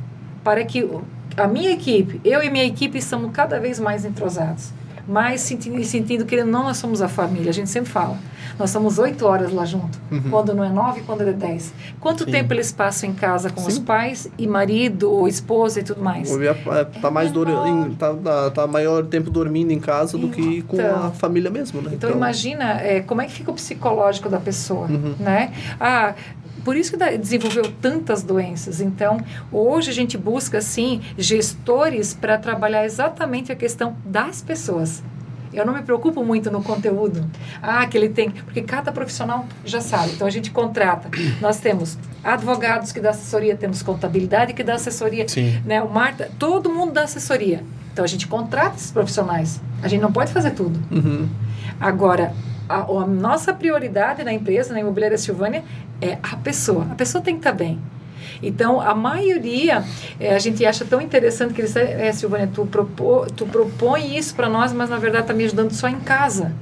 para 0.43 0.63
que 0.63 0.87
a 1.35 1.47
minha 1.47 1.71
equipe, 1.71 2.21
eu 2.23 2.43
e 2.43 2.49
minha 2.51 2.65
equipe, 2.65 2.99
estamos 2.99 3.31
cada 3.31 3.59
vez 3.59 3.79
mais 3.79 4.05
entrosados, 4.05 4.71
mais 5.09 5.41
sentindo, 5.41 5.83
sentindo 5.83 6.25
que 6.25 6.43
não 6.43 6.63
nós 6.63 6.77
somos 6.77 7.01
a 7.01 7.07
família. 7.07 7.49
A 7.49 7.53
gente 7.53 7.69
sempre 7.69 7.89
fala. 7.89 8.17
Nós 8.57 8.69
somos 8.71 8.99
oito 8.99 9.25
horas 9.25 9.53
lá 9.53 9.63
junto. 9.65 9.97
Quando 10.29 10.53
não 10.53 10.63
é 10.63 10.69
nove, 10.69 11.01
quando 11.01 11.21
é 11.21 11.31
dez. 11.31 11.73
Quanto 11.99 12.25
Sim. 12.25 12.31
tempo 12.31 12.53
eles 12.53 12.71
passam 12.71 13.09
em 13.09 13.13
casa 13.13 13.49
com 13.49 13.61
os 13.65 13.75
Sim. 13.75 13.83
pais 13.83 14.29
e 14.37 14.45
marido 14.45 15.09
ou 15.11 15.27
esposa 15.27 15.79
e 15.79 15.83
tudo 15.83 16.01
mais? 16.01 16.29
Hoje 16.29 16.47
é- 16.47 16.83
tá 17.01 17.09
mais 17.09 17.31
dor, 17.31 17.47
em- 17.49 17.95
tá, 17.95 18.13
tá, 18.13 18.51
tá 18.51 18.67
maior 18.67 19.05
tempo 19.05 19.29
dormindo 19.31 19.71
em 19.71 19.79
casa 19.79 20.17
do 20.17 20.27
que 20.29 20.61
com 20.63 20.75
Então. 20.75 21.07
a 21.07 21.11
família 21.11 21.49
mesmo, 21.49 21.81
né? 21.81 21.91
Então, 21.93 22.09
imagina 22.11 22.81
é, 22.81 22.99
como 22.99 23.21
é 23.21 23.25
que 23.25 23.31
fica 23.31 23.49
o 23.49 23.53
psicológico 23.53 24.27
da 24.29 24.39
pessoa, 24.39 24.87
né? 25.19 25.51
Ah, 25.79 26.13
por 26.63 26.75
isso 26.75 26.97
que 26.97 27.17
desenvolveu 27.17 27.71
tantas 27.81 28.23
doenças. 28.23 28.81
Então, 28.81 29.19
hoje 29.51 29.89
a 29.89 29.93
gente 29.93 30.17
busca, 30.17 30.59
assim, 30.59 31.01
gestores 31.17 32.13
para 32.13 32.37
trabalhar 32.37 32.85
exatamente 32.85 33.51
a 33.51 33.55
questão 33.55 33.95
das 34.05 34.41
pessoas. 34.41 35.03
Eu 35.51 35.65
não 35.65 35.73
me 35.73 35.81
preocupo 35.81 36.23
muito 36.23 36.51
no 36.51 36.61
conteúdo. 36.61 37.25
Ah, 37.61 37.85
que 37.87 37.97
ele 37.97 38.09
tem. 38.09 38.29
Porque 38.29 38.61
cada 38.61 38.91
profissional 38.91 39.45
já 39.65 39.81
sabe. 39.81 40.13
Então 40.13 40.27
a 40.27 40.29
gente 40.29 40.51
contrata. 40.51 41.09
Nós 41.41 41.59
temos 41.59 41.97
advogados 42.23 42.91
que 42.91 42.99
dá 42.99 43.09
assessoria, 43.09 43.55
temos 43.55 43.81
contabilidade 43.81 44.53
que 44.53 44.63
dá 44.63 44.75
assessoria. 44.75 45.27
Sim. 45.27 45.59
Né? 45.65 45.81
O 45.81 45.89
Marta, 45.89 46.29
todo 46.37 46.69
mundo 46.69 46.93
dá 46.93 47.03
assessoria. 47.03 47.63
Então 47.91 48.05
a 48.05 48.07
gente 48.07 48.27
contrata 48.27 48.75
esses 48.75 48.91
profissionais. 48.91 49.59
A 49.81 49.87
gente 49.87 50.01
não 50.01 50.11
pode 50.11 50.31
fazer 50.31 50.51
tudo. 50.51 50.79
Uhum. 50.91 51.27
Agora, 51.79 52.33
a, 52.69 52.81
a 52.81 53.07
nossa 53.07 53.53
prioridade 53.53 54.23
na 54.23 54.31
empresa, 54.31 54.73
na 54.73 54.79
Imobiliária 54.79 55.17
Silvânia, 55.17 55.63
é 55.99 56.17
a 56.23 56.37
pessoa. 56.37 56.87
A 56.91 56.95
pessoa 56.95 57.21
tem 57.21 57.33
que 57.33 57.39
estar 57.39 57.51
bem. 57.51 57.79
Então, 58.41 58.79
a 58.79 58.95
maioria, 58.95 59.83
eh, 60.19 60.33
a 60.33 60.39
gente 60.39 60.65
acha 60.65 60.85
tão 60.85 61.01
interessante 61.01 61.53
que 61.53 61.59
eles 61.59 61.73
dizem, 61.73 61.91
é, 61.91 62.11
Silvânia, 62.13 62.49
tu, 62.53 62.65
propo, 62.65 63.25
tu 63.35 63.45
propõe 63.45 64.15
isso 64.17 64.33
para 64.35 64.47
nós, 64.47 64.71
mas 64.71 64.89
na 64.89 64.97
verdade 64.97 65.23
está 65.23 65.33
me 65.33 65.43
ajudando 65.43 65.73
só 65.73 65.89
em 65.89 65.99
casa. 65.99 66.53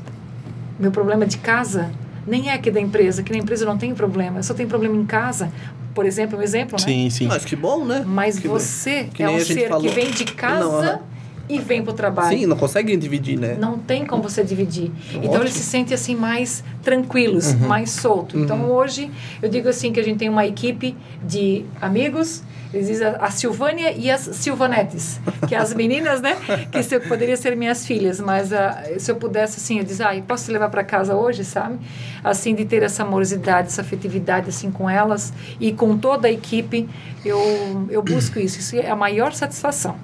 Meu 0.80 0.92
problema 0.92 1.26
é 1.26 1.28
de 1.28 1.38
casa 1.38 1.92
nem 2.28 2.50
é 2.50 2.54
aqui 2.54 2.70
da 2.70 2.82
empresa, 2.82 3.24
que 3.24 3.32
na 3.32 3.38
empresa 3.38 3.64
eu 3.64 3.70
não 3.70 3.78
tenho 3.78 3.96
problema, 3.96 4.40
eu 4.40 4.44
só 4.44 4.54
tenho 4.54 4.68
problema 4.68 4.96
em 4.96 5.06
casa. 5.06 5.50
Por 5.96 6.06
exemplo, 6.06 6.38
um 6.38 6.42
exemplo, 6.42 6.78
né? 6.80 6.86
Sim, 6.86 7.10
sim. 7.10 7.26
Mas 7.26 7.44
que 7.44 7.56
bom, 7.56 7.84
né? 7.84 8.04
Mas 8.06 8.38
que, 8.38 8.48
você 8.48 9.06
que 9.06 9.24
é 9.24 9.26
nem 9.26 9.36
um 9.36 9.40
a 9.40 9.44
gente 9.44 9.54
ser 9.60 9.70
falou. 9.70 9.82
que 9.82 9.90
vem 9.90 10.12
de 10.12 10.26
casa 10.26 10.94
Não. 10.94 11.17
E 11.50 11.60
vem 11.60 11.82
para 11.82 11.92
o 11.92 11.96
trabalho. 11.96 12.38
Sim, 12.38 12.46
não 12.46 12.58
consegue 12.58 12.96
dividir, 12.98 13.38
né? 13.38 13.56
Não 13.60 13.78
tem 13.78 14.06
como 14.06 14.22
você 14.22 14.44
dividir. 14.44 14.92
Então 15.10 15.30
Ótimo. 15.30 15.44
eles 15.44 15.54
se 15.54 15.64
sentem 15.64 15.96
assim 15.96 16.16
mais 16.16 16.64
tranquilos, 16.84 17.54
mais 17.54 17.92
soltos. 17.92 18.40
Então 18.40 18.70
hoje 18.70 19.10
eu 19.42 19.50
digo 19.50 19.70
assim 19.70 19.92
que 19.92 20.00
a 20.00 20.04
gente 20.04 20.18
tem 20.18 20.30
uma 20.30 20.46
equipe 20.46 20.96
de 21.24 21.66
amigos. 21.82 22.44
Eles 22.74 22.88
dizem 22.88 23.08
a, 23.08 23.32
Silvânia 23.32 23.94
e 23.94 24.12
as 24.12 24.22
Silvanetes, 24.22 25.22
que 25.48 25.56
é 25.56 25.58
as 25.58 25.72
meninas, 25.76 26.20
né? 26.20 26.36
Que 26.70 26.84
se, 26.84 27.00
poderia 27.00 27.38
ser 27.38 27.56
minhas 27.56 27.86
filhas, 27.86 28.20
mas 28.20 28.52
ah, 28.52 28.84
se 28.98 29.10
eu 29.10 29.16
pudesse 29.16 29.58
assim, 29.58 29.80
eu 29.80 29.86
dizer, 29.86 30.04
ah, 30.04 30.22
posso 30.28 30.46
te 30.46 30.52
levar 30.52 30.70
para 30.70 30.84
casa 30.84 31.16
hoje, 31.16 31.46
sabe? 31.46 31.80
Assim 32.22 32.54
de 32.54 32.66
ter 32.66 32.84
essa 32.84 33.04
amorosidade, 33.04 33.70
essa 33.70 33.82
afetividade 33.82 34.50
assim 34.50 34.70
com 34.70 34.90
elas 34.90 35.32
e 35.62 35.72
com 35.72 35.98
toda 35.98 36.28
a 36.28 36.32
equipe, 36.32 36.90
eu 37.24 37.88
eu 37.90 38.04
busco 38.04 38.38
isso. 38.38 38.60
Isso 38.60 38.76
é 38.76 38.90
a 38.90 38.96
maior 38.98 39.32
satisfação. 39.32 39.96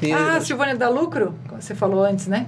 Que 0.00 0.12
Ah, 0.12 0.40
Silvânia, 0.40 0.76
dá 0.76 0.88
lucro? 0.88 1.34
Você 1.58 1.74
falou 1.74 2.04
antes, 2.04 2.26
né? 2.26 2.46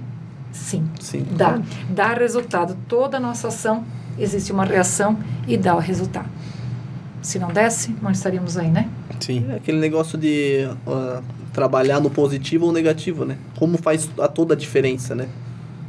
Sim. 0.51 0.87
Sim. 0.99 1.25
Dá. 1.31 1.59
Dá 1.89 2.13
resultado. 2.13 2.75
Toda 2.87 3.17
a 3.17 3.19
nossa 3.19 3.47
ação 3.49 3.83
existe 4.17 4.51
uma 4.51 4.65
reação 4.65 5.17
e 5.47 5.57
dá 5.57 5.75
o 5.75 5.79
resultado. 5.79 6.29
Se 7.21 7.37
não 7.37 7.49
desse, 7.49 7.95
não 8.01 8.11
estaríamos 8.11 8.57
aí, 8.57 8.69
né? 8.69 8.87
Sim. 9.19 9.45
É 9.51 9.55
aquele 9.55 9.77
negócio 9.79 10.17
de 10.17 10.67
ah, 10.87 11.21
trabalhar 11.53 11.99
no 11.99 12.09
positivo 12.09 12.65
ou 12.67 12.71
negativo, 12.71 13.25
né? 13.25 13.37
Como 13.57 13.77
faz 13.77 14.09
a 14.19 14.27
toda 14.27 14.53
a 14.53 14.57
diferença, 14.57 15.13
né? 15.13 15.27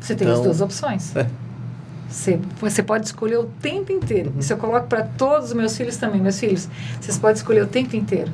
Você 0.00 0.14
tem 0.14 0.26
Então, 0.26 0.38
as 0.38 0.44
duas 0.44 0.60
opções. 0.60 1.14
é. 1.16 1.26
Você, 2.08 2.40
você 2.60 2.82
pode 2.82 3.06
escolher 3.06 3.38
o 3.38 3.44
tempo 3.44 3.92
inteiro. 3.92 4.32
Isso 4.36 4.52
eu 4.52 4.56
coloco 4.56 4.88
para 4.88 5.04
todos 5.04 5.50
os 5.50 5.52
meus 5.54 5.76
filhos 5.76 5.96
também. 5.96 6.20
Meus 6.20 6.40
filhos, 6.40 6.68
vocês 7.00 7.16
podem 7.16 7.36
escolher 7.36 7.62
o 7.62 7.68
tempo 7.68 7.94
inteiro. 7.94 8.32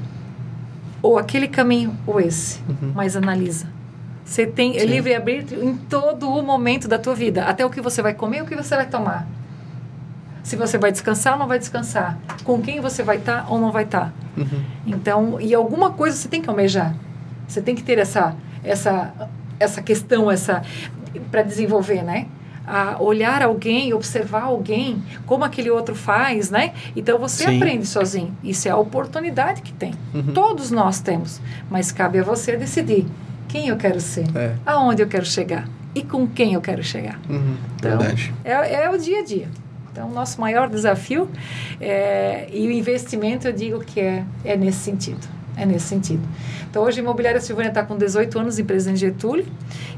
Ou 1.03 1.19
aquele 1.19 1.49
caminho 1.49 1.97
ou 2.07 2.21
esse. 2.21 2.61
Mas 2.95 3.17
analisa. 3.17 3.67
Você 4.25 4.45
tem 4.45 4.79
Sim. 4.79 4.87
livre-arbítrio 4.87 5.63
em 5.63 5.77
todo 5.77 6.29
o 6.29 6.43
momento 6.43 6.89
da 6.89 6.99
tua 6.99 7.15
vida. 7.15 7.45
Até 7.45 7.65
o 7.65 7.71
que 7.71 7.81
você 7.81 8.03
vai 8.03 8.13
comer 8.13 8.43
o 8.43 8.47
que 8.47 8.57
você 8.57 8.75
vai 8.75 8.87
tomar. 8.87 9.27
Se 10.43 10.57
você 10.57 10.79
vai 10.79 10.91
descansar 10.91 11.35
ou 11.35 11.39
não 11.39 11.47
vai 11.47 11.59
descansar. 11.59 12.19
Com 12.43 12.61
quem 12.61 12.81
você 12.81 13.03
vai 13.03 13.19
estar 13.19 13.47
ou 13.49 13.59
não 13.59 13.71
vai 13.71 13.85
estar. 13.85 14.13
Uhum. 14.37 14.63
Então, 14.87 15.41
e 15.41 15.55
alguma 15.55 15.91
coisa 15.93 16.17
você 16.17 16.29
tem 16.29 16.43
que 16.43 16.51
almejar. 16.51 16.95
Você 17.47 17.63
tem 17.63 17.75
que 17.75 17.83
ter 17.83 17.99
essa 17.99 18.35
essa 18.65 19.13
essa 19.61 19.81
questão 19.81 20.31
essa 20.31 20.63
para 21.31 21.43
desenvolver, 21.43 22.03
né? 22.03 22.27
A 22.67 22.97
olhar 23.01 23.43
alguém, 23.43 23.93
observar 23.95 24.43
alguém, 24.45 25.01
como 25.25 25.45
aquele 25.45 25.71
outro 25.71 25.95
faz, 25.95 26.51
né? 26.51 26.73
Então 26.97 27.19
você 27.19 27.45
Sim. 27.45 27.57
aprende 27.57 27.87
sozinho. 27.87 28.37
Isso 28.43 28.67
é 28.67 28.71
a 28.73 28.77
oportunidade 28.77 29.63
que 29.63 29.73
tem. 29.73 29.95
Todos 30.35 30.71
nós 30.71 31.01
temos, 31.01 31.41
mas 31.71 31.93
cabe 31.93 32.19
a 32.19 32.23
você 32.25 32.57
decidir 32.57 33.07
quem 33.49 33.69
eu 33.69 33.77
quero 33.77 34.01
ser, 34.01 34.27
É. 34.37 34.55
aonde 34.67 35.01
eu 35.03 35.07
quero 35.07 35.25
chegar 35.25 35.69
e 35.95 36.03
com 36.03 36.27
quem 36.27 36.55
eu 36.55 36.61
quero 36.61 36.83
chegar. 36.83 37.19
Uhum. 37.31 37.57
Então, 37.77 37.99
Verdade. 37.99 38.35
é, 38.45 38.85
é 38.85 38.91
o 38.91 38.99
dia 38.99 39.21
a 39.21 39.25
dia. 39.25 39.49
Então, 39.93 40.09
o 40.09 40.13
nosso 40.13 40.39
maior 40.41 40.69
desafio 40.69 41.27
é, 41.81 42.49
e 42.53 42.67
o 42.67 42.71
investimento, 42.71 43.49
eu 43.49 43.53
digo 43.53 43.81
que 43.81 43.99
é, 44.01 44.25
é 44.45 44.57
nesse 44.57 44.79
sentido. 44.81 45.27
É 45.57 45.65
nesse 45.65 45.87
sentido. 45.87 46.23
Então, 46.69 46.83
hoje 46.83 47.01
a 47.01 47.03
Imobiliária 47.03 47.41
Silvânia 47.41 47.71
está 47.71 47.83
com 47.83 47.97
18 47.97 48.39
anos 48.39 48.59
em 48.59 48.65
Presidente 48.65 48.99
Getúlio. 48.99 49.47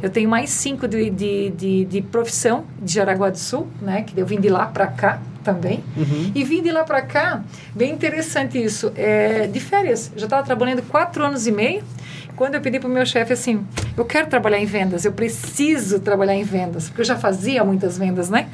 Eu 0.01 0.09
tenho 0.09 0.29
mais 0.29 0.51
cinco 0.51 0.87
de, 0.87 1.11
de, 1.11 1.51
de, 1.51 1.85
de 1.85 2.03
profissão 2.03 2.65
de 2.81 2.95
Jaraguá 2.95 3.29
do 3.31 3.39
Sul, 3.39 3.67
né? 3.83 4.03
Que 4.03 4.19
eu 4.19 4.25
vim 4.25 4.41
de 4.41 4.49
lá 4.49 4.67
para 4.67 4.87
cá 4.87 5.21
também. 5.43 5.83
Uhum. 5.97 6.31
E 6.35 6.45
vim 6.45 6.63
de 6.63 6.71
lá 6.71 6.85
para 6.85 7.03
cá, 7.03 7.43
bem 7.75 7.93
interessante 7.93 8.63
isso, 8.63 8.93
é, 8.95 9.47
de 9.47 9.59
férias. 9.59 10.13
Já 10.15 10.27
estava 10.27 10.45
trabalhando 10.45 10.83
quatro 10.83 11.25
anos 11.25 11.47
e 11.47 11.53
meio. 11.53 11.83
Quando 12.37 12.55
eu 12.55 12.61
pedi 12.61 12.79
para 12.79 12.89
o 12.89 12.93
meu 12.93 13.05
chefe 13.05 13.33
assim, 13.33 13.67
eu 13.97 14.05
quero 14.05 14.29
trabalhar 14.29 14.61
em 14.61 14.65
vendas, 14.65 15.05
eu 15.05 15.11
preciso 15.11 15.99
trabalhar 15.99 16.37
em 16.37 16.45
vendas, 16.45 16.87
porque 16.89 17.01
eu 17.01 17.05
já 17.05 17.17
fazia 17.17 17.65
muitas 17.65 17.99
vendas, 17.99 18.31
né? 18.31 18.49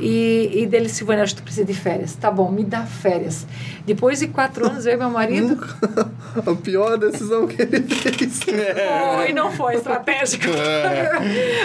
E, 0.00 0.50
e 0.54 0.66
dele, 0.66 0.88
Silvânia, 0.88 1.22
acho 1.22 1.34
que 1.34 1.42
tu 1.42 1.44
precisa 1.44 1.64
de 1.66 1.74
férias. 1.74 2.14
Tá 2.16 2.30
bom, 2.30 2.50
me 2.50 2.64
dá 2.64 2.82
férias. 2.84 3.46
Depois 3.86 4.18
de 4.18 4.28
quatro 4.28 4.66
anos, 4.66 4.86
eu 4.86 4.94
e 4.94 4.96
meu 4.96 5.10
marido. 5.10 5.58
a 6.46 6.54
pior 6.54 6.96
decisão 6.98 7.46
que 7.46 7.60
ele 7.62 7.82
fez. 7.82 8.40
Foi, 9.14 9.32
não 9.32 9.50
foi 9.52 9.74
estratégico. 9.76 10.46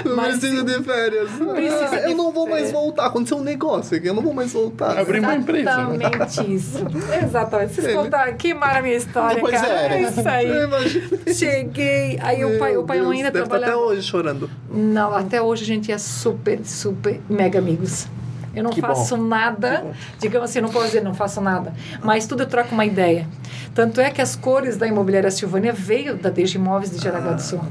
Eu 0.06 0.16
Mas- 0.16 0.38
preciso 0.40 0.64
de 0.64 0.84
férias. 0.84 1.30
Precisa 1.32 1.86
Ah, 1.86 1.96
de 2.00 2.12
eu 2.12 2.18
não 2.18 2.32
vou 2.32 2.48
mais 2.50 2.72
voltar. 2.72 3.06
Aconteceu 3.08 3.38
um 3.38 3.44
negócio 3.44 3.98
aqui, 3.98 4.08
eu 4.08 4.14
não 4.14 4.22
vou 4.22 4.34
mais 4.34 4.52
voltar. 4.54 4.98
Abri 5.00 5.20
uma 5.20 5.36
empresa. 5.36 5.88
né? 5.88 5.96
Exatamente 6.06 6.54
isso. 6.54 6.86
Exatamente. 7.24 7.74
Vocês 7.74 7.96
contaram 7.96 8.32
aqui, 8.32 8.54
mara 8.54 8.82
minha 8.82 8.96
história, 8.96 9.40
Pois 9.40 9.60
cara. 9.60 9.96
é. 9.96 9.98
É 9.98 10.02
isso 10.02 10.28
aí. 10.28 11.34
Cheguei. 11.34 12.20
Aí 12.22 12.44
o 12.46 12.60
pai, 12.60 12.78
o 12.78 12.84
pai 12.84 13.00
ainda 13.00 13.32
trabalhavam. 13.32 13.76
até 13.76 13.76
hoje 13.76 14.02
chorando. 14.04 14.50
Não, 14.70 15.14
até 15.16 15.42
hoje 15.42 15.64
a 15.64 15.68
gente 15.68 15.92
é 15.92 15.98
super, 15.98 16.60
super 16.66 17.20
mega 17.30 17.60
amigos. 17.60 18.08
Eu 18.58 18.64
não 18.64 18.72
Que 18.72 18.82
bom. 18.82 18.88
faço 18.88 19.16
nada, 19.18 19.86
digamos 20.20 20.50
assim, 20.50 20.62
não 20.62 20.70
posso 20.70 20.88
dizer 20.88 21.04
não 21.04 21.14
faço 21.14 21.40
nada, 21.42 21.74
mas 22.04 22.26
tudo 22.26 22.44
eu 22.44 22.48
troco 22.48 22.74
uma 22.74 22.86
ideia. 22.86 23.28
Tanto 23.74 24.02
é 24.02 24.10
que 24.10 24.22
as 24.22 24.36
cores 24.36 24.78
da 24.78 24.88
imobiliária 24.88 25.30
Silvânia 25.30 25.72
veio 25.72 26.16
da 26.18 26.30
Desde 26.30 26.58
Imóveis 26.58 26.90
de 26.92 26.98
Jaraguá 27.04 27.34
do 27.34 27.42
Sul. 27.42 27.62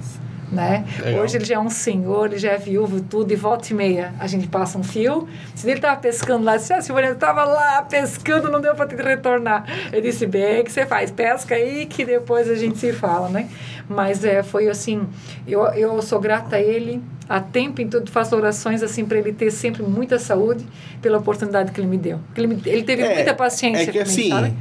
Né? 0.50 0.84
Legal. 1.04 1.22
Hoje 1.24 1.36
ele 1.38 1.44
já 1.44 1.56
é 1.56 1.58
um 1.58 1.68
senhor, 1.68 2.26
ele 2.26 2.38
já 2.38 2.52
é 2.52 2.56
viúvo, 2.56 3.00
tudo, 3.00 3.32
e 3.32 3.36
volta 3.36 3.72
e 3.72 3.74
meia 3.74 4.14
a 4.20 4.28
gente 4.28 4.46
passa 4.46 4.78
um 4.78 4.82
fio. 4.84 5.26
Se 5.56 5.66
ele 5.66 5.78
estava 5.78 5.96
pescando 6.00 6.44
lá, 6.44 6.56
disse, 6.56 6.72
ah, 6.72 6.80
Silvânia, 6.80 7.08
eu 7.08 7.14
estava 7.14 7.42
lá 7.44 7.82
pescando, 7.82 8.48
não 8.48 8.60
deu 8.60 8.72
para 8.76 8.86
te 8.86 8.94
retornar. 8.94 9.64
Eu 9.92 10.00
disse, 10.00 10.24
bem, 10.24 10.62
que 10.62 10.70
você 10.70 10.86
faz? 10.86 11.10
Pesca 11.10 11.56
aí 11.56 11.84
que 11.86 12.04
depois 12.04 12.48
a 12.48 12.54
gente 12.54 12.78
se 12.78 12.92
fala, 12.92 13.28
né? 13.28 13.48
Mas 13.88 14.24
é, 14.24 14.40
foi 14.44 14.68
assim, 14.68 15.06
eu, 15.48 15.64
eu 15.72 16.00
sou 16.00 16.20
grata 16.20 16.54
a 16.56 16.60
ele, 16.60 17.02
a 17.28 17.40
tempo 17.40 17.80
em 17.82 17.88
tudo, 17.88 18.08
faço 18.10 18.36
orações 18.36 18.84
assim 18.84 19.04
para 19.04 19.18
ele 19.18 19.32
ter 19.32 19.50
sempre 19.50 19.82
muita 19.82 20.16
saúde 20.16 20.64
pela 21.02 21.18
oportunidade 21.18 21.72
que 21.72 21.80
ele 21.80 21.88
me 21.88 21.98
deu. 21.98 22.20
Ele, 22.36 22.46
me- 22.46 22.62
ele 22.66 22.84
teve 22.84 23.02
É, 23.02 23.14
muita 23.16 23.34
paciência 23.34 23.82
É 23.82 23.86
que 23.86 23.98
comigo, 23.98 24.08
assim, 24.10 24.30
sabe? 24.30 24.54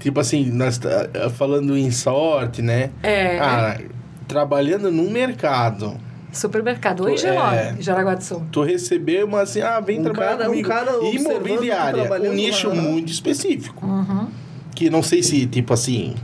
tipo 0.00 0.18
assim, 0.20 0.50
nós 0.50 0.78
tá, 0.78 1.08
falando 1.30 1.76
em 1.76 1.90
sorte, 1.92 2.60
né? 2.60 2.90
É. 3.04 3.38
Ah, 3.38 3.78
trabalhando 4.26 4.90
num 4.90 5.10
mercado, 5.10 5.96
Supermercado, 6.32 7.04
Tu- 7.04 7.10
hoje 7.12 7.26
é. 7.26 7.74
em 7.78 7.80
Jaraguá 7.82 8.14
do 8.14 8.22
Sul. 8.22 8.42
tu 8.52 8.62
recebeu 8.62 9.26
uma 9.26 9.40
assim, 9.42 9.62
ah, 9.62 9.80
vem 9.80 10.00
Um 10.00 10.02
trabalhar 10.02 10.32
cara- 10.36 10.44
um 10.44 10.50
comigo. 10.50 10.68
cara 10.68 10.96
observando 10.98 11.24
tu 11.24 11.30
Imobiliária, 11.48 12.30
um 12.30 12.32
nicho 12.34 12.68
lá. 12.68 12.74
muito 12.74 13.10
específico. 13.10 13.86
Uhum. 13.86 14.28
Que 14.74 14.90
não 14.90 15.02
sei 15.02 15.22
se, 15.22 15.46
tipo 15.46 15.72
assim... 15.72 16.14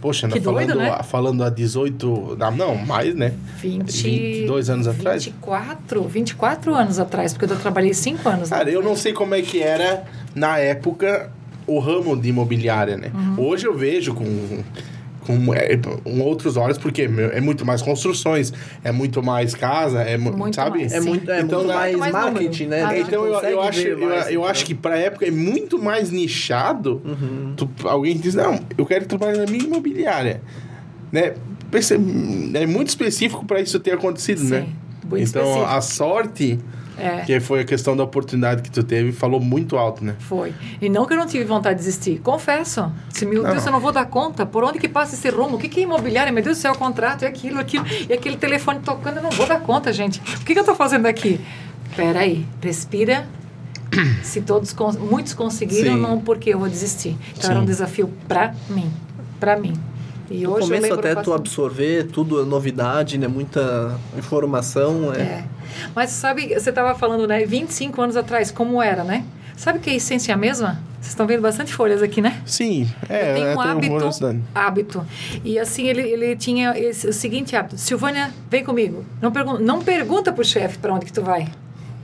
Poxa, 0.00 0.26
Que 0.28 0.38
né, 0.38 0.44
falando, 0.44 0.66
doido, 0.66 0.78
né? 0.80 0.90
a- 0.90 1.02
falando 1.02 1.44
há 1.44 1.48
18... 1.48 2.36
Não, 2.38 2.50
não, 2.50 2.74
mais, 2.76 3.14
né? 3.14 3.32
20, 3.60 4.02
22 4.02 4.68
anos 4.70 4.88
atrás? 4.88 5.24
24, 5.24 6.02
24 6.02 6.74
anos 6.74 6.98
atrás, 6.98 7.32
porque 7.32 7.50
eu 7.52 7.56
trabalhei 7.58 7.94
5 7.94 8.28
anos. 8.28 8.50
né? 8.50 8.56
Cara, 8.56 8.70
eu 8.70 8.82
não 8.82 8.96
sei 8.96 9.12
como 9.12 9.34
é 9.34 9.42
que 9.42 9.62
era 9.62 10.04
na 10.34 10.58
época 10.58 11.30
o 11.66 11.78
ramo 11.78 12.16
de 12.16 12.28
imobiliária, 12.28 12.96
né? 12.96 13.10
Uhum. 13.14 13.46
Hoje 13.46 13.66
eu 13.66 13.76
vejo 13.76 14.12
com, 14.14 14.24
com, 15.26 15.52
é, 15.54 15.76
com 15.76 16.20
outros 16.20 16.56
olhos, 16.56 16.78
porque 16.78 17.08
meu, 17.08 17.30
é 17.30 17.40
muito 17.40 17.64
mais 17.66 17.82
construções, 17.82 18.52
é 18.84 18.92
muito 18.92 19.22
mais 19.22 19.54
casa, 19.54 20.02
é 20.02 20.16
mu- 20.16 20.32
Muito 20.36 20.54
sabe? 20.56 20.78
mais, 20.80 20.92
É 20.92 21.00
muito, 21.00 21.30
é 21.30 21.40
Então, 21.40 21.58
muito 21.60 21.74
mais, 21.74 21.96
mais 21.96 22.12
marketing, 22.12 22.66
né? 22.66 22.82
Ah, 22.84 22.98
Então 22.98 23.26
eu, 23.26 23.32
eu 23.34 23.60
acho, 23.62 23.80
eu, 23.80 23.98
mais, 24.08 24.30
eu 24.30 24.40
né? 24.42 24.48
acho 24.48 24.64
que 24.64 24.74
pra 24.74 24.96
época 24.96 25.26
é 25.26 25.30
muito 25.30 25.78
mais 25.82 26.10
nichado. 26.10 27.02
Uhum. 27.04 27.54
Tu- 27.56 27.68
alguém 27.88 28.16
diz, 28.16 28.34
não, 28.34 28.60
eu 28.78 28.86
quero 28.86 29.06
trabalhar 29.06 29.38
na 29.38 29.46
minha 29.50 29.64
imobiliária. 29.64 30.40
Né? 31.12 31.34
É 32.54 32.66
muito 32.66 32.88
específico 32.88 33.44
para 33.44 33.60
isso 33.60 33.78
ter 33.80 33.92
acontecido, 33.92 34.38
Sim, 34.40 34.50
né? 34.50 34.66
muito 35.08 35.28
então 35.28 35.42
específico. 35.42 35.72
a 35.74 35.80
sorte, 35.80 36.58
É. 36.98 37.20
que 37.20 37.40
foi 37.40 37.60
a 37.60 37.64
questão 37.64 37.96
da 37.96 38.02
oportunidade 38.02 38.62
que 38.62 38.70
tu 38.70 38.82
teve, 38.82 39.12
falou 39.12 39.40
muito 39.40 39.76
alto, 39.76 40.04
né? 40.04 40.14
Foi. 40.20 40.54
E 40.80 40.88
não 40.88 41.04
que 41.04 41.12
eu 41.12 41.16
não 41.16 41.26
tive 41.26 41.44
vontade 41.44 41.78
de 41.78 41.84
desistir. 41.84 42.20
Confesso. 42.20 42.90
Se, 43.10 43.26
meu 43.26 43.42
Não. 43.42 43.50
Deus, 43.50 43.66
eu 43.66 43.72
não 43.72 43.80
vou 43.80 43.92
dar 43.92 44.06
conta. 44.06 44.46
Por 44.46 44.64
onde 44.64 44.78
que 44.78 44.88
passa 44.88 45.14
esse 45.14 45.28
rumo? 45.28 45.56
O 45.56 45.58
que, 45.58 45.68
que 45.68 45.80
é 45.80 45.82
imobiliária? 45.82 46.32
Meu 46.32 46.42
Deus 46.42 46.58
do 46.58 46.60
céu, 46.60 46.72
o 46.72 46.78
contrato, 46.78 47.24
é 47.24 47.28
aquilo, 47.28 47.60
aquilo. 47.60 47.84
E 48.08 48.12
aquele 48.12 48.36
telefone 48.36 48.80
tocando, 48.80 49.18
eu 49.18 49.22
não 49.22 49.30
vou 49.30 49.46
dar 49.46 49.60
conta, 49.60 49.92
gente. 49.92 50.20
O 50.20 50.44
que, 50.44 50.52
que 50.52 50.58
eu 50.58 50.62
estou 50.62 50.74
fazendo 50.74 51.06
aqui? 51.06 51.40
Espera 51.90 52.20
aí. 52.20 52.46
Respira. 52.62 53.26
Se 54.22 54.40
todos, 54.40 54.74
muitos 54.98 55.34
conseguiram, 55.34 55.94
Sim. 55.94 56.00
não 56.00 56.20
porque 56.20 56.50
eu 56.50 56.58
vou 56.58 56.68
desistir. 56.68 57.16
Então 57.36 57.50
era 57.50 57.58
um 57.58 57.62
Sim. 57.62 57.66
desafio 57.66 58.12
para 58.26 58.54
mim. 58.68 58.90
Para 59.38 59.56
mim. 59.56 59.74
E 60.30 60.42
No 60.42 60.54
hoje 60.54 60.68
começo 60.68 60.94
até 60.94 61.14
tu 61.14 61.32
absorver 61.32 62.04
tudo, 62.08 62.42
é 62.42 62.44
novidade, 62.44 63.18
né? 63.18 63.28
Muita 63.28 63.98
informação. 64.16 65.12
É. 65.14 65.20
É. 65.20 65.44
Mas 65.94 66.10
sabe, 66.10 66.48
você 66.54 66.70
estava 66.70 66.94
falando, 66.94 67.26
né? 67.26 67.44
25 67.44 68.00
anos 68.00 68.16
atrás, 68.16 68.50
como 68.50 68.82
era, 68.82 69.04
né? 69.04 69.24
Sabe 69.56 69.78
que 69.78 69.88
a 69.88 69.94
essência 69.94 70.32
é 70.32 70.34
a 70.34 70.36
mesma? 70.36 70.78
Vocês 70.96 71.08
estão 71.08 71.26
vendo 71.26 71.40
bastante 71.40 71.72
folhas 71.72 72.02
aqui, 72.02 72.20
né? 72.20 72.42
Sim, 72.44 72.90
é, 73.08 73.30
eu 73.30 73.34
tenho 73.34 73.46
é, 73.46 73.52
um 73.52 73.56
tem 73.56 73.70
hábito, 73.70 73.92
curiosidade. 73.92 74.40
hábito. 74.54 75.06
E 75.44 75.58
assim, 75.58 75.86
ele, 75.86 76.02
ele 76.02 76.36
tinha 76.36 76.76
esse, 76.78 77.08
o 77.08 77.12
seguinte 77.12 77.56
hábito. 77.56 77.78
Silvânia, 77.78 78.30
vem 78.50 78.64
comigo. 78.64 79.04
Não, 79.22 79.30
pergun 79.30 79.58
não 79.58 79.80
pergunta 79.80 80.32
pro 80.32 80.44
chefe 80.44 80.78
para 80.78 80.92
onde 80.92 81.06
que 81.06 81.12
tu 81.12 81.22
vai. 81.22 81.48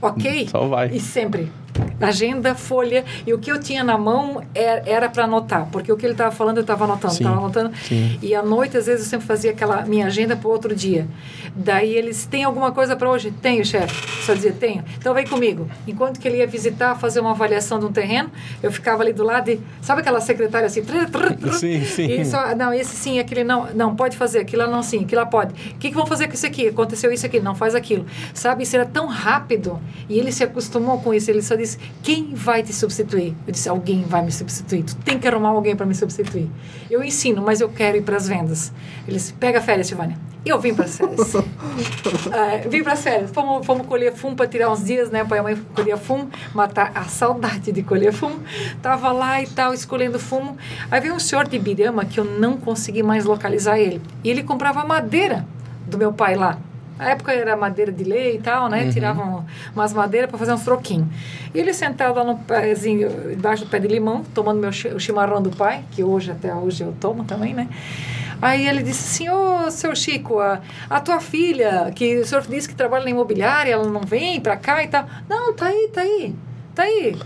Ok? 0.01 0.47
Só 0.49 0.67
vai. 0.67 0.89
E 0.89 0.99
sempre. 0.99 1.51
Agenda, 1.99 2.53
folha. 2.55 3.03
E 3.25 3.33
o 3.33 3.39
que 3.39 3.51
eu 3.51 3.59
tinha 3.59 3.83
na 3.83 3.97
mão 3.97 4.43
era, 4.53 4.83
era 4.85 5.09
para 5.09 5.23
anotar. 5.23 5.67
Porque 5.71 5.91
o 5.91 5.97
que 5.97 6.05
ele 6.05 6.13
estava 6.13 6.31
falando, 6.31 6.57
eu 6.57 6.61
estava 6.61 6.85
anotando. 6.85 7.13
Estava 7.13 7.37
anotando. 7.37 7.71
sim. 7.77 8.17
E 8.21 8.35
à 8.35 8.41
noite, 8.41 8.77
às 8.77 8.85
vezes, 8.85 9.05
eu 9.05 9.09
sempre 9.09 9.25
fazia 9.25 9.51
aquela 9.51 9.83
minha 9.83 10.05
agenda 10.07 10.35
para 10.35 10.47
o 10.47 10.51
outro 10.51 10.75
dia. 10.75 11.07
Daí 11.55 11.95
eles, 11.95 12.25
tem 12.25 12.43
alguma 12.43 12.71
coisa 12.71 12.95
para 12.95 13.09
hoje? 13.09 13.31
Tenho, 13.41 13.63
chefe. 13.65 14.23
Só 14.25 14.33
dizia, 14.33 14.51
tenho. 14.51 14.83
Então 14.97 15.13
vem 15.13 15.25
comigo. 15.25 15.67
Enquanto 15.87 16.19
que 16.19 16.27
ele 16.27 16.37
ia 16.37 16.47
visitar, 16.47 16.95
fazer 16.95 17.19
uma 17.19 17.31
avaliação 17.31 17.79
de 17.79 17.85
um 17.85 17.91
terreno, 17.91 18.31
eu 18.61 18.71
ficava 18.71 19.03
ali 19.03 19.13
do 19.13 19.23
lado 19.23 19.49
e... 19.49 19.59
Sabe 19.81 20.01
aquela 20.01 20.19
secretária 20.19 20.65
assim? 20.67 20.81
Sim, 21.53 21.83
sim. 21.85 22.23
Só, 22.25 22.55
não, 22.55 22.73
esse 22.73 22.95
sim, 22.95 23.19
aquele 23.19 23.43
não. 23.43 23.67
Não, 23.73 23.95
pode 23.95 24.17
fazer. 24.17 24.39
Aquilo 24.39 24.67
não, 24.67 24.81
sim. 24.83 25.03
Aquilo 25.03 25.21
lá 25.21 25.27
pode. 25.27 25.53
O 25.53 25.77
que, 25.77 25.89
que 25.89 25.95
vão 25.95 26.05
fazer 26.05 26.27
com 26.27 26.33
isso 26.33 26.45
aqui? 26.45 26.67
Aconteceu 26.67 27.11
isso 27.11 27.25
aqui. 27.25 27.39
Não 27.39 27.55
faz 27.55 27.75
aquilo. 27.75 28.05
Sabe? 28.33 28.63
Isso 28.63 28.75
era 28.75 28.85
tão 28.85 29.07
rápido. 29.07 29.79
E 30.09 30.17
ele 30.17 30.31
se 30.31 30.43
acostumou 30.43 30.99
com 30.99 31.13
isso. 31.13 31.29
Ele 31.29 31.41
só 31.41 31.55
disse, 31.55 31.62
quem 32.01 32.33
vai 32.33 32.63
te 32.63 32.73
substituir? 32.73 33.35
Eu 33.45 33.51
disse, 33.51 33.69
alguém 33.69 34.03
vai 34.03 34.23
me 34.23 34.31
substituir. 34.31 34.83
Tu 34.83 34.95
tem 34.97 35.19
que 35.19 35.27
arrumar 35.27 35.49
alguém 35.49 35.75
para 35.75 35.85
me 35.85 35.95
substituir. 35.95 36.49
Eu 36.89 37.03
ensino, 37.03 37.41
mas 37.41 37.61
eu 37.61 37.69
quero 37.69 37.97
ir 37.97 38.01
para 38.01 38.17
as 38.17 38.27
vendas. 38.27 38.71
Ele 39.07 39.17
disse, 39.17 39.33
pega 39.33 39.61
férias, 39.61 39.87
Silvânia. 39.87 40.17
Eu 40.45 40.59
vim 40.59 40.73
para 40.73 40.85
as 40.85 40.97
férias. 40.97 41.35
Ah, 41.35 42.61
vim 42.69 42.83
para 42.83 42.93
as 42.93 43.01
férias. 43.01 43.31
Fomos, 43.31 43.65
fomos 43.65 43.87
colher 43.87 44.13
fumo 44.13 44.35
para 44.35 44.45
tirar 44.45 44.69
uns 44.69 44.83
dias, 44.83 45.09
né? 45.09 45.23
Pai 45.23 45.37
e 45.37 45.39
a 45.39 45.43
mãe 45.43 45.55
colher 45.73 45.97
fumo, 45.97 46.29
matar 46.53 46.91
a 46.93 47.03
saudade 47.03 47.71
de 47.71 47.81
colher 47.81 48.11
fumo. 48.11 48.39
Tava 48.81 49.11
lá 49.13 49.41
e 49.41 49.47
tal, 49.47 49.73
escolhendo 49.73 50.19
fumo. 50.19 50.57
Aí 50.91 50.99
veio 50.99 51.13
um 51.13 51.19
senhor 51.19 51.47
de 51.47 51.55
Ibirama 51.55 52.03
que 52.03 52.19
eu 52.19 52.25
não 52.25 52.57
consegui 52.57 53.01
mais 53.01 53.23
localizar 53.23 53.79
ele. 53.79 54.01
E 54.23 54.29
ele 54.29 54.43
comprava 54.43 54.83
madeira 54.83 55.47
do 55.87 55.97
meu 55.97 56.11
pai 56.11 56.35
lá. 56.35 56.57
Na 57.03 57.09
época 57.09 57.33
era 57.33 57.57
madeira 57.57 57.91
de 57.91 58.05
lei 58.05 58.37
e 58.37 58.39
tal, 58.39 58.69
né? 58.69 58.89
Tiravam 58.89 59.45
umas 59.75 59.91
madeiras 59.91 60.29
para 60.29 60.39
fazer 60.39 60.53
uns 60.53 60.63
troquinhos. 60.63 61.07
E 61.53 61.59
ele 61.59 61.73
sentado 61.73 62.15
lá 62.15 62.23
no 62.23 62.37
pezinho, 62.37 63.33
embaixo 63.33 63.65
do 63.65 63.69
pé 63.69 63.77
de 63.77 63.89
limão, 63.89 64.23
tomando 64.33 64.61
meu 64.61 64.69
o 64.69 64.99
chimarrão 64.99 65.41
do 65.41 65.49
pai, 65.49 65.83
que 65.91 66.01
hoje, 66.01 66.31
até 66.31 66.55
hoje, 66.55 66.81
eu 66.81 66.93
tomo 67.01 67.25
também, 67.25 67.53
né? 67.53 67.67
Aí 68.41 68.65
ele 68.67 68.83
disse 68.83 69.25
assim, 69.25 69.29
ô, 69.29 69.69
seu 69.69 69.93
Chico, 69.93 70.39
a, 70.39 70.61
a 70.89 71.01
tua 71.01 71.19
filha, 71.19 71.91
que 71.93 72.19
o 72.19 72.25
senhor 72.25 72.41
disse 72.47 72.69
que 72.69 72.75
trabalha 72.75 73.03
na 73.03 73.09
imobiliária, 73.09 73.73
ela 73.73 73.89
não 73.89 74.01
vem 74.01 74.39
pra 74.39 74.55
cá 74.55 74.81
e 74.81 74.87
tal. 74.87 75.05
Não, 75.29 75.53
tá 75.53 75.67
aí, 75.67 75.89
tá 75.93 76.01
aí, 76.01 76.35
tá 76.73 76.83
aí. 76.83 77.17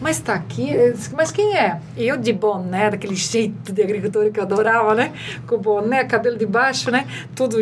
Mas 0.00 0.18
tá 0.18 0.34
aqui, 0.34 0.72
mas 1.16 1.30
quem 1.30 1.56
é? 1.56 1.80
E 1.96 2.08
eu 2.08 2.16
de 2.16 2.32
boné, 2.32 2.90
daquele 2.90 3.14
jeito 3.14 3.72
de 3.72 3.82
agricultor 3.82 4.32
que 4.32 4.40
eu 4.40 4.42
adorava, 4.42 4.96
né? 4.96 5.12
Com 5.46 5.58
boné, 5.58 6.02
cabelo 6.02 6.36
de 6.36 6.44
baixo, 6.44 6.90
né? 6.90 7.06
Tudo... 7.36 7.58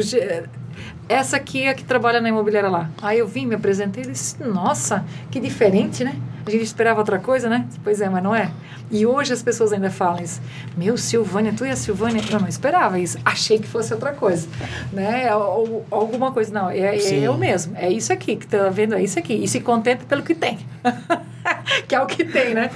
Essa 1.11 1.39
aqui 1.39 1.65
é 1.65 1.71
a 1.71 1.75
que 1.75 1.83
trabalha 1.83 2.21
na 2.21 2.29
imobiliária 2.29 2.71
lá. 2.71 2.89
Aí 3.03 3.19
eu 3.19 3.27
vim, 3.27 3.45
me 3.45 3.57
apresentei 3.57 4.05
e 4.05 4.07
disse, 4.07 4.41
nossa, 4.45 5.05
que 5.29 5.41
diferente, 5.41 6.05
né? 6.05 6.15
A 6.47 6.51
gente 6.53 6.63
esperava 6.63 7.01
outra 7.01 7.19
coisa, 7.19 7.49
né? 7.49 7.67
Pois 7.83 8.01
é, 8.01 8.09
mas 8.09 8.23
não 8.23 8.33
é. 8.33 8.49
E 8.93 9.05
hoje 9.05 9.33
as 9.33 9.43
pessoas 9.43 9.73
ainda 9.73 9.91
falam 9.91 10.23
isso. 10.23 10.41
Meu, 10.77 10.97
Silvânia, 10.97 11.53
tu 11.53 11.67
e 11.67 11.71
a 11.71 11.75
Silvânia? 11.75 12.23
Eu 12.31 12.39
não 12.39 12.47
esperava 12.47 12.97
isso. 12.97 13.19
Achei 13.25 13.59
que 13.59 13.67
fosse 13.67 13.93
outra 13.93 14.13
coisa. 14.13 14.47
Né? 14.93 15.35
Ou, 15.35 15.85
ou 15.91 16.01
alguma 16.01 16.31
coisa. 16.31 16.55
Não, 16.55 16.71
é, 16.71 16.97
é 16.97 17.19
eu 17.19 17.37
mesmo. 17.37 17.77
É 17.77 17.91
isso 17.91 18.13
aqui 18.13 18.37
que 18.37 18.47
tá 18.47 18.69
vendo, 18.69 18.95
é 18.95 19.03
isso 19.03 19.19
aqui. 19.19 19.35
E 19.35 19.49
se 19.49 19.59
contenta 19.59 20.05
pelo 20.05 20.23
que 20.23 20.37
tem. 20.37 20.61
que 21.89 21.95
é 21.97 22.01
o 22.01 22.07
que 22.07 22.25
tem, 22.25 22.55
né? 22.55 22.71